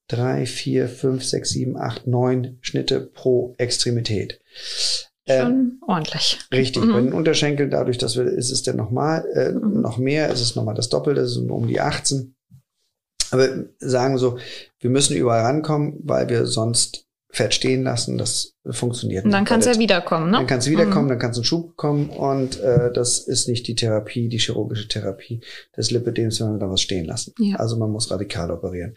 drei, 0.07 0.45
vier, 0.45 0.89
fünf, 0.89 1.23
sechs, 1.23 1.49
sieben, 1.49 1.77
acht, 1.77 2.07
neun 2.07 2.57
Schnitte 2.61 2.99
pro 2.99 3.55
Extremität. 3.57 4.41
Schon 5.27 5.35
ähm, 5.37 5.81
ordentlich. 5.87 6.39
Richtig. 6.51 6.83
Mhm. 6.83 6.91
Bei 6.91 7.01
den 7.01 7.13
Unterschenkeln, 7.13 7.69
dadurch, 7.69 7.97
dass 7.97 8.17
wir, 8.17 8.25
ist 8.25 8.51
es 8.51 8.63
dann 8.63 8.75
nochmal, 8.75 9.25
äh, 9.33 9.51
mhm. 9.51 9.81
noch 9.81 9.97
mehr, 9.97 10.29
ist 10.29 10.41
es 10.41 10.55
nochmal 10.55 10.75
das 10.75 10.89
Doppelte, 10.89 11.21
ist 11.21 11.37
um 11.37 11.67
die 11.67 11.79
18. 11.79 12.35
Aber 13.31 13.49
sagen 13.79 14.17
so, 14.17 14.37
wir 14.79 14.89
müssen 14.89 15.15
überall 15.15 15.41
rankommen, 15.41 15.95
weil 16.03 16.29
wir 16.29 16.45
sonst 16.45 17.07
Fett 17.33 17.55
stehen 17.55 17.81
lassen, 17.81 18.19
das 18.19 18.53
funktioniert 18.69 19.25
nicht. 19.25 19.25
Und 19.25 19.31
dann 19.31 19.43
kann 19.43 19.59
es 19.59 19.65
ja 19.65 19.79
wiederkommen, 19.79 20.29
ne? 20.29 20.37
Dann 20.37 20.45
kann 20.45 20.59
es 20.59 20.69
wiederkommen, 20.69 21.05
mhm. 21.05 21.09
dann 21.09 21.19
kann 21.19 21.31
es 21.31 21.37
ein 21.39 21.43
Schub 21.43 21.75
kommen 21.75 22.11
und 22.11 22.59
äh, 22.59 22.93
das 22.93 23.17
ist 23.17 23.47
nicht 23.47 23.67
die 23.67 23.73
Therapie, 23.73 24.29
die 24.29 24.37
chirurgische 24.37 24.87
Therapie 24.87 25.41
des 25.75 25.89
Lipidems, 25.89 26.39
wenn 26.39 26.53
wir 26.53 26.59
da 26.59 26.69
was 26.69 26.81
stehen 26.81 27.05
lassen. 27.05 27.33
Ja. 27.39 27.55
Also 27.55 27.75
man 27.77 27.89
muss 27.89 28.11
radikal 28.11 28.51
operieren. 28.51 28.95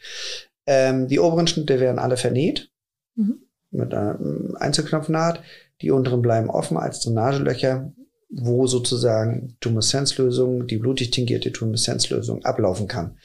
Ähm, 0.66 1.09
die 1.09 1.18
oberen 1.18 1.47
Schnitte 1.47 1.80
werden 1.80 1.99
alle 1.99 2.18
vernäht 2.18 2.70
mhm. 3.14 3.41
mit 3.70 3.95
einer 3.95 4.18
Einzelknopfnaht. 4.57 5.43
Die 5.80 5.91
unteren 5.91 6.20
bleiben 6.20 6.51
offen 6.51 6.76
als 6.76 7.01
Drainagelöcher, 7.01 7.91
wo 8.28 8.66
sozusagen 8.66 9.57
Tumescenzlösung, 9.61 10.66
die 10.66 10.76
blutig 10.76 11.11
tingierte 11.11 11.53
Tumescenzlösung 11.53 12.45
ablaufen 12.45 12.87
kann. 12.87 13.16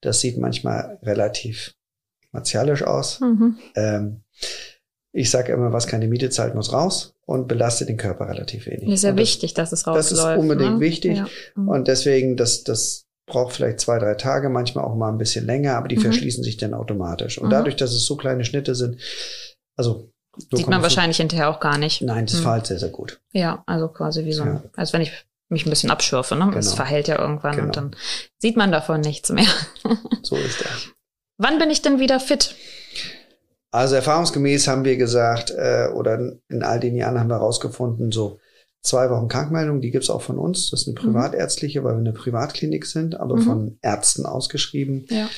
Das 0.00 0.20
sieht 0.20 0.38
manchmal 0.38 0.98
relativ 1.04 1.76
martialisch 2.32 2.82
aus. 2.82 3.20
Mhm. 3.20 3.58
Ähm, 3.76 4.22
ich 5.12 5.30
sage 5.30 5.52
immer, 5.52 5.72
was 5.72 5.86
keine 5.86 6.08
Miete 6.08 6.28
zahlt, 6.28 6.54
muss 6.54 6.72
raus 6.72 7.14
und 7.24 7.48
belastet 7.48 7.88
den 7.88 7.96
Körper 7.96 8.28
relativ 8.28 8.66
wenig. 8.66 8.88
Ist 8.88 9.02
ja 9.02 9.12
das, 9.12 9.18
wichtig, 9.18 9.54
dass 9.54 9.72
es 9.72 9.86
rausläuft. 9.86 10.12
Das 10.12 10.18
ist 10.18 10.38
unbedingt 10.38 10.74
ne? 10.74 10.80
wichtig. 10.80 11.16
Ja. 11.16 11.26
Mhm. 11.54 11.68
Und 11.68 11.88
deswegen, 11.88 12.36
das, 12.36 12.64
das 12.64 13.06
braucht 13.26 13.54
vielleicht 13.54 13.80
zwei, 13.80 13.98
drei 13.98 14.14
Tage, 14.14 14.50
manchmal 14.50 14.84
auch 14.84 14.94
mal 14.94 15.08
ein 15.08 15.18
bisschen 15.18 15.46
länger, 15.46 15.76
aber 15.76 15.88
die 15.88 15.96
mhm. 15.96 16.02
verschließen 16.02 16.44
sich 16.44 16.58
dann 16.58 16.74
automatisch. 16.74 17.38
Und 17.38 17.46
mhm. 17.46 17.52
dadurch, 17.52 17.76
dass 17.76 17.92
es 17.92 18.04
so 18.04 18.16
kleine 18.16 18.44
Schnitte 18.44 18.74
sind, 18.74 19.00
also 19.74 20.12
sieht 20.52 20.68
man 20.68 20.82
wahrscheinlich 20.82 21.16
hinterher 21.16 21.48
auch 21.48 21.60
gar 21.60 21.78
nicht. 21.78 22.02
Nein, 22.02 22.26
das 22.26 22.36
mhm. 22.36 22.42
verhält 22.42 22.66
sehr, 22.66 22.78
sehr 22.78 22.90
gut. 22.90 23.20
Ja, 23.32 23.64
also 23.66 23.88
quasi 23.88 24.26
wie 24.26 24.34
so 24.34 24.42
ein, 24.42 24.60
ja. 24.62 24.70
als 24.76 24.92
wenn 24.92 25.00
ich 25.00 25.12
mich 25.48 25.64
ein 25.64 25.70
bisschen 25.70 25.90
abschürfe, 25.90 26.36
ne? 26.36 26.50
Genau. 26.52 26.70
verhält 26.72 27.08
ja 27.08 27.18
irgendwann 27.18 27.56
genau. 27.56 27.66
und 27.66 27.76
dann 27.76 27.96
sieht 28.38 28.56
man 28.56 28.70
davon 28.70 29.00
nichts 29.00 29.30
mehr. 29.30 29.46
so 30.22 30.36
ist 30.36 30.60
das. 30.60 30.88
Wann 31.38 31.58
bin 31.58 31.70
ich 31.70 31.82
denn 31.82 32.00
wieder 32.00 32.20
fit? 32.20 32.54
Also 33.72 33.94
erfahrungsgemäß 33.96 34.68
haben 34.68 34.84
wir 34.84 34.96
gesagt, 34.96 35.50
äh, 35.50 35.88
oder 35.94 36.34
in 36.48 36.62
all 36.62 36.80
den 36.80 36.96
Jahren 36.96 37.18
haben 37.18 37.28
wir 37.28 37.36
herausgefunden, 37.36 38.12
so 38.12 38.38
zwei 38.82 39.10
Wochen 39.10 39.28
Krankmeldung, 39.28 39.80
die 39.80 39.90
gibt's 39.90 40.10
auch 40.10 40.22
von 40.22 40.38
uns. 40.38 40.70
Das 40.70 40.82
ist 40.82 40.88
eine 40.88 40.98
mhm. 40.98 41.04
privatärztliche, 41.04 41.84
weil 41.84 41.94
wir 41.94 42.00
eine 42.00 42.12
Privatklinik 42.12 42.86
sind, 42.86 43.18
aber 43.18 43.36
mhm. 43.36 43.42
von 43.42 43.78
Ärzten 43.82 44.24
ausgeschrieben. 44.24 45.06
Ja. 45.10 45.28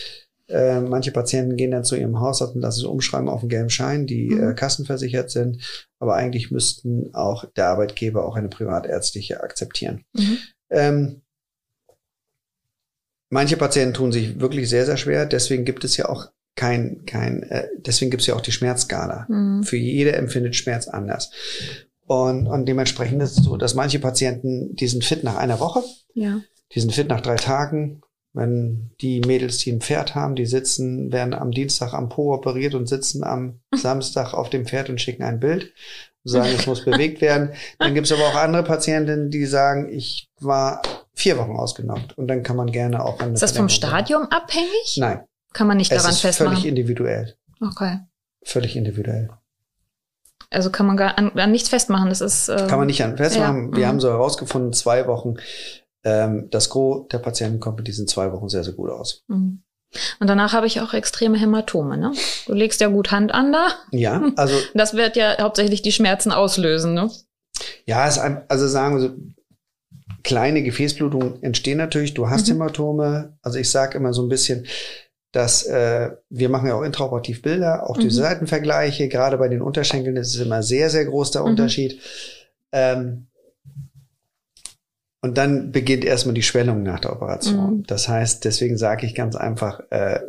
Äh, 0.48 0.80
manche 0.80 1.12
Patienten 1.12 1.56
gehen 1.56 1.72
dann 1.72 1.84
zu 1.84 1.96
ihrem 1.96 2.20
Hausarzt 2.20 2.54
und 2.54 2.62
lassen 2.62 2.80
es 2.80 2.86
umschreiben 2.86 3.28
auf 3.28 3.40
einen 3.40 3.50
gelben 3.50 3.70
Schein, 3.70 4.06
die 4.06 4.30
mhm. 4.30 4.50
äh, 4.50 4.54
kassenversichert 4.54 5.30
sind. 5.30 5.62
Aber 5.98 6.14
eigentlich 6.14 6.50
müssten 6.50 7.14
auch 7.14 7.44
der 7.56 7.68
Arbeitgeber 7.68 8.24
auch 8.24 8.36
eine 8.36 8.48
privatärztliche 8.48 9.42
akzeptieren. 9.42 10.04
Mhm. 10.14 10.38
Ähm, 10.70 11.22
manche 13.30 13.56
Patienten 13.56 13.94
tun 13.94 14.12
sich 14.12 14.40
wirklich 14.40 14.68
sehr, 14.70 14.86
sehr 14.86 14.96
schwer. 14.96 15.26
Deswegen 15.26 15.64
gibt 15.64 15.84
es 15.84 15.96
ja 15.96 16.08
auch 16.08 16.30
kein, 16.58 17.06
kein, 17.06 17.44
äh, 17.44 17.68
deswegen 17.76 18.10
gibt 18.10 18.22
es 18.22 18.26
ja 18.26 18.34
auch 18.34 18.40
die 18.40 18.50
Schmerzskala. 18.50 19.26
Mhm. 19.28 19.62
Für 19.62 19.76
jeder 19.76 20.16
empfindet 20.16 20.56
Schmerz 20.56 20.88
anders. 20.88 21.30
Und, 22.04 22.48
und 22.48 22.66
dementsprechend 22.66 23.22
ist 23.22 23.38
es 23.38 23.44
so, 23.44 23.56
dass 23.56 23.74
manche 23.74 24.00
Patienten, 24.00 24.74
die 24.74 24.88
sind 24.88 25.04
fit 25.04 25.22
nach 25.22 25.36
einer 25.36 25.60
Woche, 25.60 25.84
ja. 26.14 26.40
die 26.74 26.80
sind 26.80 26.92
fit 26.92 27.08
nach 27.08 27.20
drei 27.20 27.36
Tagen. 27.36 28.00
Wenn 28.32 28.90
die 29.00 29.20
Mädels, 29.20 29.58
die 29.58 29.70
ein 29.70 29.80
Pferd 29.80 30.16
haben, 30.16 30.34
die 30.34 30.46
sitzen, 30.46 31.12
werden 31.12 31.32
am 31.32 31.52
Dienstag 31.52 31.94
am 31.94 32.08
Po 32.08 32.34
operiert 32.34 32.74
und 32.74 32.88
sitzen 32.88 33.22
am 33.22 33.60
Samstag 33.74 34.34
auf 34.34 34.50
dem 34.50 34.66
Pferd 34.66 34.90
und 34.90 35.00
schicken 35.00 35.22
ein 35.22 35.38
Bild 35.38 35.72
und 36.24 36.32
sagen, 36.32 36.50
es 36.58 36.66
muss 36.66 36.84
bewegt 36.84 37.20
werden. 37.20 37.52
Dann 37.78 37.94
gibt 37.94 38.08
es 38.08 38.12
aber 38.12 38.24
auch 38.24 38.34
andere 38.34 38.64
Patientinnen, 38.64 39.30
die 39.30 39.46
sagen, 39.46 39.88
ich 39.92 40.28
war 40.40 40.82
vier 41.14 41.38
Wochen 41.38 41.56
ausgenockt. 41.56 42.18
Und 42.18 42.26
dann 42.26 42.42
kann 42.42 42.56
man 42.56 42.72
gerne 42.72 43.04
auch 43.04 43.20
Ist 43.20 43.44
das 43.44 43.56
vom 43.56 43.68
Stadium 43.68 44.24
abhängig? 44.24 44.96
Nein. 44.96 45.20
Kann 45.52 45.66
man 45.66 45.76
nicht 45.76 45.90
daran 45.90 46.10
es 46.10 46.16
ist 46.16 46.20
festmachen? 46.20 46.54
Völlig 46.54 46.68
individuell. 46.68 47.36
Okay. 47.60 48.00
Völlig 48.44 48.76
individuell. 48.76 49.30
Also 50.50 50.70
kann 50.70 50.86
man 50.86 50.96
gar 50.96 51.18
an, 51.18 51.32
an 51.38 51.50
nichts 51.50 51.68
festmachen. 51.68 52.08
Das 52.08 52.20
ist. 52.20 52.48
Äh, 52.48 52.66
kann 52.68 52.78
man 52.78 52.86
nicht 52.86 53.02
an 53.02 53.16
festmachen. 53.16 53.70
Ja. 53.70 53.76
Wir 53.76 53.84
mhm. 53.84 53.88
haben 53.88 54.00
so 54.00 54.08
herausgefunden, 54.08 54.72
zwei 54.72 55.06
Wochen 55.06 55.36
Ähm, 56.04 56.48
das 56.50 56.70
Gros 56.70 57.08
der 57.08 57.18
Patienten 57.18 57.60
kommt 57.60 57.78
mit 57.78 57.88
diesen 57.88 58.06
zwei 58.06 58.32
Wochen 58.32 58.48
sehr, 58.48 58.64
sehr 58.64 58.74
gut 58.74 58.90
aus. 58.90 59.24
Mhm. 59.28 59.62
Und 60.20 60.26
danach 60.28 60.52
habe 60.52 60.66
ich 60.66 60.80
auch 60.80 60.94
extreme 60.94 61.38
Hämatome, 61.38 61.96
ne? 61.96 62.12
Du 62.46 62.52
legst 62.52 62.80
ja 62.80 62.88
gut 62.88 63.10
Hand 63.10 63.32
an 63.32 63.52
da. 63.52 63.68
Ja, 63.90 64.22
also. 64.36 64.54
Das 64.74 64.94
wird 64.94 65.16
ja 65.16 65.38
hauptsächlich 65.40 65.82
die 65.82 65.92
Schmerzen 65.92 66.30
auslösen, 66.30 66.94
ne? 66.94 67.10
Ja, 67.86 68.06
es, 68.06 68.18
also 68.18 68.68
sagen 68.68 68.96
wir 68.96 69.00
so, 69.00 69.16
kleine 70.22 70.62
Gefäßblutungen 70.62 71.42
entstehen 71.42 71.78
natürlich. 71.78 72.14
Du 72.14 72.28
hast 72.28 72.46
mhm. 72.46 72.54
Hämatome. 72.54 73.36
Also 73.42 73.58
ich 73.58 73.70
sage 73.70 73.96
immer 73.96 74.12
so 74.12 74.22
ein 74.22 74.28
bisschen, 74.28 74.66
dass 75.32 75.64
äh, 75.64 76.10
wir 76.30 76.48
machen 76.48 76.68
ja 76.68 76.74
auch 76.74 76.82
intraoperativ 76.82 77.42
Bilder, 77.42 77.88
auch 77.88 77.96
mhm. 77.96 78.02
diese 78.02 78.22
Seitenvergleiche. 78.22 79.08
Gerade 79.08 79.38
bei 79.38 79.48
den 79.48 79.62
Unterschenkeln 79.62 80.16
ist 80.16 80.34
es 80.34 80.40
immer 80.40 80.62
sehr, 80.62 80.90
sehr 80.90 81.04
groß 81.04 81.32
der 81.32 81.42
mhm. 81.42 81.48
Unterschied. 81.48 82.00
Ähm, 82.72 83.26
und 85.20 85.36
dann 85.36 85.72
beginnt 85.72 86.04
erstmal 86.04 86.34
die 86.34 86.42
Schwellung 86.42 86.82
nach 86.82 87.00
der 87.00 87.12
Operation. 87.12 87.78
Mhm. 87.78 87.82
Das 87.86 88.08
heißt, 88.08 88.44
deswegen 88.44 88.78
sage 88.78 89.04
ich 89.04 89.14
ganz 89.14 89.34
einfach, 89.36 89.80
äh, 89.90 90.20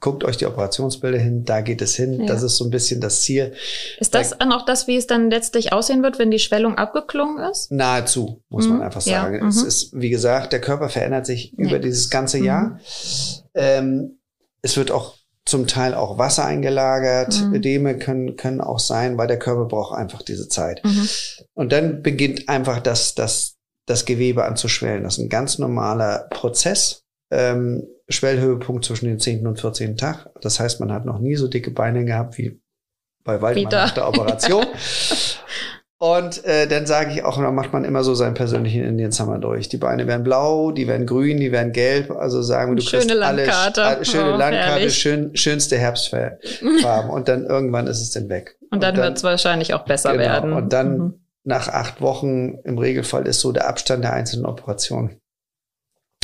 guckt 0.00 0.24
euch 0.24 0.36
die 0.36 0.46
Operationsbilder 0.46 1.18
hin, 1.18 1.44
da 1.44 1.60
geht 1.60 1.82
es 1.82 1.94
hin. 1.94 2.20
Ja. 2.20 2.26
Das 2.26 2.42
ist 2.42 2.56
so 2.56 2.64
ein 2.64 2.70
bisschen 2.70 3.00
das 3.00 3.22
Ziel. 3.22 3.52
Ist 3.98 4.14
das 4.14 4.36
dann 4.38 4.52
auch 4.52 4.64
das, 4.64 4.86
wie 4.86 4.96
es 4.96 5.06
dann 5.06 5.30
letztlich 5.30 5.72
aussehen 5.72 6.02
wird, 6.02 6.18
wenn 6.18 6.30
die 6.30 6.38
Schwellung 6.38 6.76
abgeklungen 6.76 7.38
ist? 7.50 7.70
Nahezu, 7.70 8.42
muss 8.48 8.66
mhm. 8.66 8.74
man 8.74 8.82
einfach 8.82 9.00
sagen. 9.00 9.36
Ja. 9.36 9.42
Mhm. 9.42 9.48
Es 9.48 9.62
ist, 9.62 9.98
wie 9.98 10.10
gesagt, 10.10 10.52
der 10.52 10.60
Körper 10.60 10.88
verändert 10.88 11.26
sich 11.26 11.54
nee. 11.56 11.68
über 11.68 11.78
dieses 11.78 12.10
ganze 12.10 12.38
Jahr. 12.38 12.62
Mhm. 12.62 12.78
Ähm, 13.54 14.17
es 14.68 14.76
wird 14.76 14.90
auch 14.90 15.16
zum 15.44 15.66
Teil 15.66 15.94
auch 15.94 16.18
Wasser 16.18 16.44
eingelagert. 16.44 17.40
Mhm. 17.40 17.54
Ödeme 17.54 17.98
können, 17.98 18.36
können 18.36 18.60
auch 18.60 18.78
sein, 18.78 19.16
weil 19.16 19.26
der 19.26 19.38
Körper 19.38 19.64
braucht 19.64 19.96
einfach 19.96 20.22
diese 20.22 20.48
Zeit. 20.48 20.84
Mhm. 20.84 21.08
Und 21.54 21.72
dann 21.72 22.02
beginnt 22.02 22.48
einfach 22.48 22.80
das, 22.80 23.14
das, 23.14 23.56
das 23.86 24.04
Gewebe 24.04 24.44
anzuschwellen. 24.44 25.04
Das 25.04 25.14
ist 25.14 25.24
ein 25.24 25.30
ganz 25.30 25.58
normaler 25.58 26.28
Prozess. 26.30 27.02
Ähm, 27.30 27.86
Schwellhöhepunkt 28.10 28.84
zwischen 28.84 29.06
den 29.06 29.18
10. 29.18 29.46
und 29.46 29.60
14. 29.60 29.96
Tag. 29.96 30.30
Das 30.42 30.60
heißt, 30.60 30.80
man 30.80 30.92
hat 30.92 31.06
noch 31.06 31.18
nie 31.18 31.36
so 31.36 31.48
dicke 31.48 31.70
Beine 31.70 32.04
gehabt 32.04 32.36
wie 32.38 32.60
bei 33.24 33.40
Waldmann 33.40 33.70
nach 33.70 33.90
der 33.92 34.08
Operation. 34.08 34.66
Und 36.00 36.44
äh, 36.44 36.68
dann 36.68 36.86
sage 36.86 37.12
ich 37.12 37.24
auch, 37.24 37.38
dann 37.38 37.54
macht 37.56 37.72
man 37.72 37.84
immer 37.84 38.04
so 38.04 38.14
seinen 38.14 38.34
persönlichen 38.34 38.84
Indian 38.84 39.10
Summer 39.10 39.38
durch. 39.38 39.68
Die 39.68 39.78
Beine 39.78 40.06
werden 40.06 40.22
blau, 40.22 40.70
die 40.70 40.86
werden 40.86 41.06
grün, 41.06 41.38
die 41.38 41.50
werden 41.50 41.72
gelb. 41.72 42.12
Also 42.12 42.40
sagen 42.40 42.72
wir, 42.72 42.76
du 42.76 42.82
schöne 42.82 43.02
kriegst 43.02 43.18
Landkarte. 43.18 43.82
alle 43.82 44.04
schöne 44.04 44.34
oh, 44.34 44.36
Landkarte, 44.36 44.90
schön, 44.90 45.34
schönste 45.34 45.76
Herbstfarben. 45.76 47.10
und 47.10 47.26
dann 47.26 47.46
irgendwann 47.46 47.88
ist 47.88 48.00
es 48.00 48.12
dann 48.12 48.28
weg. 48.28 48.56
Und 48.70 48.82
dann, 48.84 48.94
dann 48.94 49.04
wird 49.04 49.16
es 49.16 49.24
wahrscheinlich 49.24 49.74
auch 49.74 49.84
besser 49.84 50.12
genau, 50.12 50.24
werden. 50.24 50.52
Und 50.52 50.72
dann 50.72 50.98
mhm. 50.98 51.14
nach 51.42 51.68
acht 51.68 52.00
Wochen 52.00 52.58
im 52.62 52.78
Regelfall 52.78 53.26
ist 53.26 53.40
so 53.40 53.50
der 53.50 53.68
Abstand 53.68 54.04
der 54.04 54.12
einzelnen 54.12 54.46
Operationen 54.46 55.20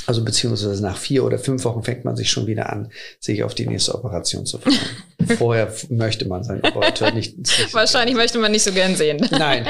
also 0.06 0.24
beziehungsweise 0.24 0.82
nach 0.82 0.96
vier 0.96 1.24
oder 1.24 1.38
fünf 1.38 1.64
Wochen 1.64 1.82
fängt 1.82 2.04
man 2.04 2.16
sich 2.16 2.30
schon 2.30 2.46
wieder 2.46 2.70
an, 2.70 2.90
sich 3.20 3.42
auf 3.42 3.54
die 3.54 3.66
nächste 3.66 3.94
Operation 3.94 4.46
zu 4.46 4.58
freuen. 4.58 4.78
Vorher 5.38 5.72
möchte 5.88 6.26
man 6.26 6.44
seinen 6.44 6.64
Operateur 6.64 7.10
nicht. 7.12 7.38
nicht 7.38 7.74
Wahrscheinlich 7.74 8.16
möchte 8.16 8.38
man 8.38 8.52
nicht 8.52 8.64
so 8.64 8.72
gern 8.72 8.96
sehen. 8.96 9.26
Nein. 9.30 9.66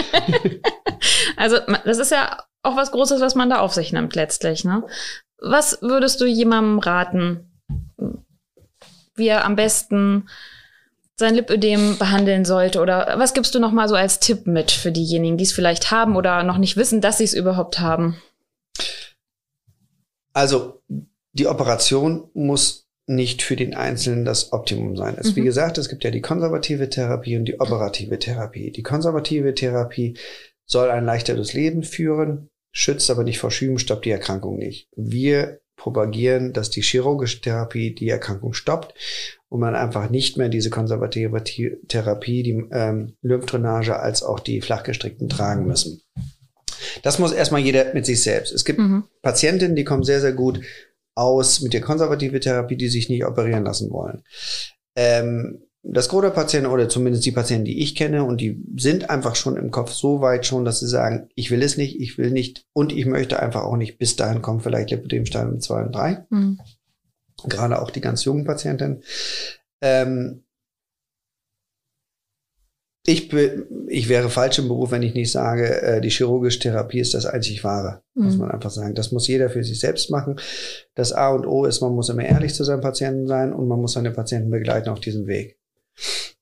also 1.37 1.59
das 1.85 1.99
ist 1.99 2.11
ja 2.11 2.45
auch 2.62 2.76
was 2.76 2.93
Großes, 2.93 3.20
was 3.20 3.35
man 3.35 3.51
da 3.51 3.61
auf 3.61 3.72
sich 3.72 3.93
nimmt 3.93 4.14
letztlich. 4.14 4.64
Ne? 4.64 4.82
Was 5.39 5.78
würdest 5.82 6.20
du 6.20 6.26
jemandem 6.26 6.78
raten, 6.78 7.51
wie 9.14 9.28
er 9.28 9.45
am 9.45 9.57
besten 9.57 10.28
sein 11.16 11.35
Lipödem 11.35 11.99
behandeln 11.99 12.45
sollte? 12.45 12.80
Oder 12.80 13.14
was 13.18 13.35
gibst 13.35 13.55
du 13.55 13.61
noch 13.61 13.72
mal 13.72 13.89
so 13.89 13.95
als 13.95 14.18
Tipp 14.18 14.47
mit 14.47 14.70
für 14.70 14.91
diejenigen, 14.91 15.37
die 15.37 15.45
es 15.45 15.53
vielleicht 15.53 15.91
haben 15.91 16.16
oder 16.16 16.43
noch 16.43 16.59
nicht 16.59 16.76
wissen, 16.76 17.01
dass 17.01 17.18
sie 17.18 17.24
es 17.24 17.35
überhaupt 17.35 17.78
haben? 17.78 18.16
Also 20.35 20.82
die 21.32 21.47
Operation 21.47 22.28
muss 22.35 22.87
nicht 23.07 23.43
für 23.43 23.57
den 23.57 23.74
Einzelnen 23.74 24.24
das 24.24 24.53
Optimum 24.53 24.97
sein. 24.97 25.16
Es, 25.18 25.30
mhm. 25.30 25.37
Wie 25.37 25.45
gesagt, 25.45 25.78
es 25.78 25.89
gibt 25.89 26.05
ja 26.05 26.11
die 26.11 26.20
konservative 26.20 26.89
Therapie 26.89 27.37
und 27.37 27.47
die 27.47 27.61
operative 27.61 28.18
Therapie. 28.18 28.70
Die 28.70 28.82
konservative 28.82 29.55
Therapie 29.55 30.16
soll 30.66 30.91
ein 30.91 31.05
leichteres 31.05 31.53
Leben 31.53 31.82
führen, 31.82 32.49
schützt 32.72 33.11
aber 33.11 33.24
nicht 33.24 33.39
vor 33.39 33.51
Schüben, 33.51 33.78
stoppt 33.78 34.07
die 34.07 34.11
Erkrankung 34.11 34.57
nicht. 34.57 34.89
Wir 34.97 35.61
propagieren, 35.76 36.53
dass 36.53 36.70
die 36.70 36.82
chirurgische 36.82 37.41
Therapie 37.41 37.95
die 37.95 38.09
Erkrankung 38.09 38.55
stoppt 38.55 38.95
und 39.49 39.61
man 39.61 39.74
einfach 39.74 40.09
nicht 40.09 40.39
mehr 40.39 40.49
diese 40.49 40.70
konservative 40.70 41.43
Therapie, 41.89 42.43
die 42.43 42.64
ähm, 42.72 43.16
Lymphdrainage 43.22 43.99
als 43.99 44.22
auch 44.22 44.41
die 44.41 44.61
flachgestrickten 44.61 45.28
tragen 45.28 45.66
müssen. 45.66 46.01
Das 47.03 47.18
muss 47.18 47.32
erstmal 47.32 47.61
jeder 47.61 47.92
mit 47.95 48.07
sich 48.07 48.22
selbst. 48.22 48.53
Es 48.53 48.64
gibt 48.64 48.78
mhm. 48.78 49.05
Patientinnen, 49.22 49.76
die 49.76 49.84
kommen 49.84 50.05
sehr, 50.05 50.20
sehr 50.20 50.32
gut 50.32 50.61
aus 51.14 51.61
mit 51.61 51.72
der 51.72 51.80
konservativen 51.80 52.40
Therapie, 52.40 52.76
die 52.76 52.88
sich 52.88 53.09
nicht 53.09 53.24
operieren 53.24 53.64
lassen 53.64 53.90
wollen. 53.90 54.22
Ähm, 54.97 55.62
das 55.86 56.09
Gros 56.09 56.22
der 56.22 56.30
Patienten 56.30 56.70
oder 56.70 56.88
zumindest 56.88 57.26
die 57.26 57.32
Patienten, 57.32 57.66
die 57.66 57.82
ich 57.82 57.95
kenne 57.95 58.24
und 58.24 58.40
die 58.40 58.64
sind 58.76 59.11
einfach 59.11 59.36
schon 59.36 59.57
im 59.57 59.70
Kopf 59.70 59.92
so 59.92 60.22
weit 60.22 60.47
schon, 60.47 60.64
dass 60.64 60.80
sie 60.80 60.88
sagen, 60.88 61.28
ich 61.34 61.51
will 61.51 61.62
es 61.62 61.76
nicht, 61.76 62.01
ich 62.01 62.16
will 62.16 62.30
nicht 62.30 62.66
und 62.72 62.90
ich 62.90 63.05
möchte 63.05 63.40
einfach 63.40 63.64
auch 63.64 63.76
nicht 63.76 63.99
bis 63.99 64.16
dahin 64.16 64.40
kommen, 64.40 64.61
vielleicht 64.61 64.90
Lipidemstadium 64.90 65.61
2 65.61 65.82
und 65.82 65.95
3. 65.95 66.26
Mhm. 66.30 66.59
Gerade 67.47 67.82
auch 67.82 67.90
die 67.90 68.01
ganz 68.01 68.24
jungen 68.24 68.45
Patienten. 68.45 69.03
Ähm, 69.82 70.43
ich, 73.07 73.30
ich 73.88 74.09
wäre 74.09 74.30
falsch 74.30 74.59
im 74.59 74.68
Beruf, 74.68 74.90
wenn 74.90 75.02
ich 75.02 75.14
nicht 75.14 75.30
sage, 75.30 75.82
äh, 75.82 76.00
die 76.00 76.09
chirurgische 76.09 76.59
Therapie 76.59 77.00
ist 77.00 77.12
das 77.12 77.26
einzig 77.26 77.62
wahre. 77.62 78.02
Mhm. 78.14 78.24
Muss 78.24 78.36
man 78.38 78.50
einfach 78.50 78.70
sagen. 78.70 78.94
Das 78.94 79.12
muss 79.12 79.28
jeder 79.28 79.50
für 79.50 79.62
sich 79.62 79.78
selbst 79.78 80.11
machen. 80.11 80.36
Das 80.94 81.12
A 81.12 81.28
und 81.28 81.46
O 81.46 81.66
ist, 81.66 81.82
man 81.82 81.94
muss 81.94 82.09
immer 82.09 82.24
ehrlich 82.24 82.55
zu 82.55 82.64
seinem 82.64 82.80
Patienten 82.80 83.26
sein 83.26 83.52
und 83.52 83.68
man 83.68 83.80
muss 83.80 83.92
seine 83.92 84.11
Patienten 84.11 84.50
begleiten 84.50 84.88
auf 84.88 85.00
diesem 85.00 85.26
Weg. 85.26 85.59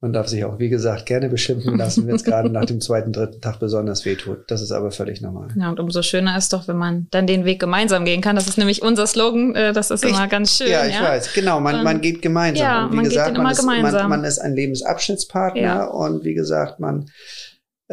Man 0.03 0.13
darf 0.13 0.27
sich 0.27 0.45
auch, 0.45 0.59
wie 0.59 0.69
gesagt, 0.69 1.07
gerne 1.07 1.29
beschimpfen 1.29 1.79
lassen, 1.79 2.09
wenn 2.09 2.17
es 2.17 2.25
gerade 2.25 2.51
nach 2.51 2.65
dem 2.65 2.81
zweiten, 2.81 3.13
dritten 3.13 3.41
Tag 3.41 3.61
besonders 3.61 4.05
wehtut. 4.05 4.51
Das 4.51 4.61
ist 4.61 4.73
aber 4.73 4.91
völlig 4.91 5.21
normal. 5.21 5.51
Ja, 5.57 5.71
und 5.71 5.79
umso 5.79 6.03
schöner 6.03 6.37
ist 6.37 6.53
doch, 6.53 6.67
wenn 6.67 6.77
man 6.77 7.07
dann 7.13 7.29
den 7.29 7.45
Weg 7.45 7.61
gemeinsam 7.61 8.05
gehen 8.05 8.21
kann. 8.21 8.35
Das 8.35 8.49
ist 8.49 8.59
nämlich 8.59 8.83
unser 8.83 9.07
Slogan. 9.07 9.55
Äh, 9.55 9.73
das 9.73 9.93
ist 9.93 10.05
ich, 10.05 10.11
immer 10.11 10.27
ganz 10.27 10.59
schön. 10.59 10.73
Ja, 10.73 10.85
ich 10.87 10.97
ja? 10.97 11.05
weiß. 11.05 11.33
Genau, 11.35 11.61
man, 11.61 11.85
man 11.85 12.01
geht 12.01 12.21
gemeinsam. 12.21 12.65
Ja, 12.67 12.85
und 12.87 12.93
wie 12.93 12.97
man 12.97 13.05
gesagt, 13.05 13.37
man 13.37 13.53
ist, 13.53 13.63
man, 13.63 14.09
man, 14.09 14.25
ist 14.25 14.41
ein 14.41 14.57
Lebensabschnittspartner 14.57 15.63
ja. 15.63 15.85
und 15.85 16.25
wie 16.25 16.35
gesagt, 16.35 16.81
man 16.81 17.09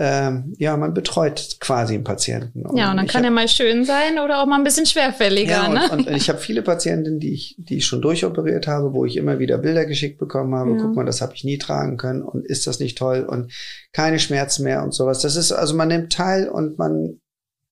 ähm, 0.01 0.53
ja, 0.57 0.77
man 0.77 0.93
betreut 0.93 1.57
quasi 1.59 1.95
einen 1.95 2.05
Patienten. 2.05 2.65
Und 2.65 2.77
ja, 2.77 2.89
und 2.89 2.95
dann 2.95 3.05
kann 3.05 3.25
er 3.25 3.31
mal 3.31 3.49
schön 3.49 3.83
sein 3.83 4.17
oder 4.23 4.41
auch 4.41 4.45
mal 4.45 4.55
ein 4.55 4.63
bisschen 4.63 4.85
schwerfälliger. 4.85 5.51
Ja, 5.51 5.67
und, 5.67 5.73
ne? 5.73 5.89
und, 5.91 6.07
und 6.07 6.15
ich 6.15 6.29
habe 6.29 6.39
viele 6.39 6.61
Patientinnen, 6.61 7.19
die 7.19 7.33
ich, 7.33 7.57
die 7.57 7.77
ich 7.77 7.85
schon 7.85 8.01
durchoperiert 8.01 8.65
habe, 8.65 8.93
wo 8.93 9.03
ich 9.03 9.17
immer 9.17 9.39
wieder 9.39 9.57
Bilder 9.57 9.85
geschickt 9.85 10.17
bekommen 10.17 10.55
habe. 10.55 10.71
Ja. 10.71 10.77
Guck 10.77 10.95
mal, 10.95 11.05
das 11.05 11.19
habe 11.19 11.33
ich 11.35 11.43
nie 11.43 11.57
tragen 11.57 11.97
können 11.97 12.21
und 12.21 12.45
ist 12.45 12.65
das 12.65 12.79
nicht 12.79 12.97
toll 12.97 13.25
und 13.29 13.51
keine 13.91 14.19
Schmerzen 14.19 14.63
mehr 14.63 14.83
und 14.83 14.93
sowas. 14.93 15.19
Das 15.19 15.35
ist, 15.35 15.51
also 15.51 15.75
man 15.75 15.89
nimmt 15.89 16.13
teil 16.13 16.47
und 16.47 16.79
man 16.79 17.19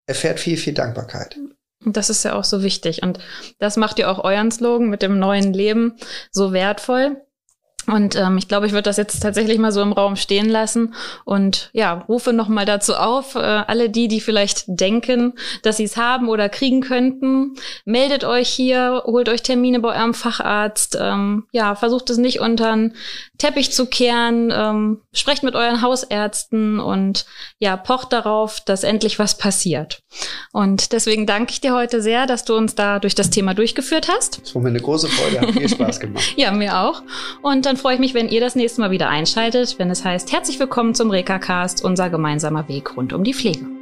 erfährt 0.05 0.41
viel, 0.41 0.57
viel 0.57 0.73
Dankbarkeit. 0.73 1.37
Und 1.85 1.95
das 1.95 2.09
ist 2.09 2.25
ja 2.25 2.33
auch 2.33 2.43
so 2.43 2.61
wichtig. 2.61 3.03
Und 3.03 3.19
das 3.57 3.77
macht 3.77 3.99
ja 3.99 4.11
auch 4.11 4.21
euren 4.21 4.51
Slogan 4.51 4.89
mit 4.89 5.01
dem 5.01 5.17
neuen 5.17 5.53
Leben 5.53 5.93
so 6.31 6.51
wertvoll. 6.51 7.21
Und 7.87 8.17
ähm, 8.17 8.37
ich 8.37 8.49
glaube, 8.49 8.67
ich 8.67 8.73
würde 8.73 8.83
das 8.83 8.97
jetzt 8.97 9.21
tatsächlich 9.21 9.57
mal 9.59 9.71
so 9.71 9.81
im 9.81 9.93
Raum 9.93 10.17
stehen 10.17 10.49
lassen 10.49 10.93
und 11.23 11.69
ja, 11.71 12.05
rufe 12.09 12.33
nochmal 12.33 12.65
dazu 12.65 12.95
auf, 12.95 13.35
äh, 13.35 13.39
alle 13.39 13.89
die, 13.89 14.09
die 14.09 14.19
vielleicht 14.19 14.65
denken, 14.67 15.33
dass 15.63 15.77
sie 15.77 15.85
es 15.85 15.95
haben 15.95 16.27
oder 16.27 16.49
kriegen 16.49 16.81
könnten, 16.81 17.55
meldet 17.85 18.25
euch 18.25 18.49
hier, 18.49 19.03
holt 19.05 19.29
euch 19.29 19.41
Termine 19.41 19.79
bei 19.79 19.95
eurem 19.97 20.13
Facharzt, 20.13 20.97
ähm, 20.99 21.45
ja, 21.51 21.75
versucht 21.75 22.09
es 22.09 22.17
nicht 22.17 22.41
unter 22.41 22.71
den 22.71 22.93
Teppich 23.37 23.71
zu 23.71 23.85
kehren, 23.85 24.51
ähm, 24.53 25.01
sprecht 25.13 25.43
mit 25.43 25.55
euren 25.55 25.81
Hausärzten 25.81 26.79
und 26.79 27.25
ja, 27.59 27.77
pocht 27.77 28.11
darauf, 28.11 28.59
dass 28.59 28.83
endlich 28.83 29.17
was 29.17 29.37
passiert. 29.37 30.01
Und 30.51 30.91
deswegen 30.91 31.25
danke 31.25 31.51
ich 31.51 31.61
dir 31.61 31.73
heute 31.73 32.01
sehr, 32.01 32.25
dass 32.25 32.43
du 32.43 32.55
uns 32.55 32.75
da 32.75 32.99
durch 32.99 33.15
das 33.15 33.29
Thema 33.29 33.53
durchgeführt 33.53 34.09
hast. 34.09 34.41
Es 34.43 34.55
war 34.55 34.61
mir 34.61 34.69
eine 34.69 34.79
große 34.81 35.07
Freude, 35.07 35.41
hat 35.41 35.51
viel 35.51 35.69
Spaß 35.69 35.99
gemacht. 36.01 36.33
ja, 36.35 36.51
mir 36.51 36.79
auch. 36.79 37.03
Und 37.41 37.65
dann 37.65 37.76
freue 37.77 37.95
ich 37.95 37.99
mich, 37.99 38.13
wenn 38.13 38.29
ihr 38.29 38.41
das 38.41 38.55
nächste 38.55 38.81
Mal 38.81 38.91
wieder 38.91 39.09
einschaltet, 39.09 39.79
wenn 39.79 39.89
es 39.89 40.03
heißt, 40.03 40.31
herzlich 40.31 40.59
willkommen 40.59 40.95
zum 40.95 41.09
Reka-Cast, 41.09 41.83
unser 41.83 42.09
gemeinsamer 42.09 42.67
Weg 42.67 42.97
rund 42.97 43.13
um 43.13 43.23
die 43.23 43.33
Pflege. 43.33 43.76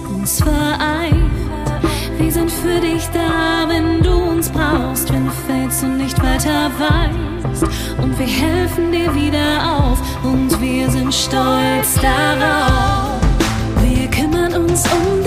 Uns 0.00 0.42
vereint. 0.42 1.30
Wir 2.18 2.32
sind 2.32 2.50
für 2.50 2.80
dich 2.80 3.08
da, 3.12 3.68
wenn 3.68 4.02
du 4.02 4.12
uns 4.12 4.48
brauchst, 4.48 5.12
wenn 5.12 5.24
du 5.26 5.30
fällst 5.30 5.82
und 5.84 5.98
nicht 5.98 6.20
weiter 6.22 6.70
weißt. 6.78 7.64
Und 8.02 8.18
wir 8.18 8.26
helfen 8.26 8.92
dir 8.92 9.14
wieder 9.14 9.78
auf 9.78 9.98
und 10.24 10.60
wir 10.60 10.90
sind 10.90 11.14
stolz 11.14 11.94
darauf. 12.00 13.20
Wir 13.82 14.08
kümmern 14.10 14.54
uns 14.54 14.84
um 14.84 15.17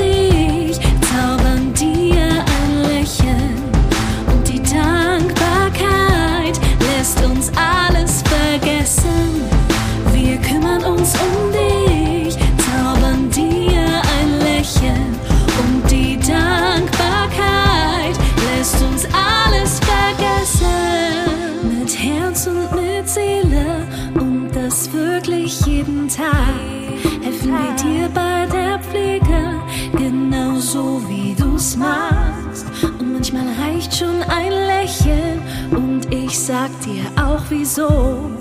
wieso. 37.52 38.32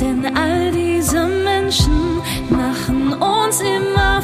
Denn 0.00 0.24
all 0.36 0.70
diese 0.70 1.26
Menschen 1.26 2.20
machen 2.50 3.12
uns 3.14 3.60
immer 3.60 4.21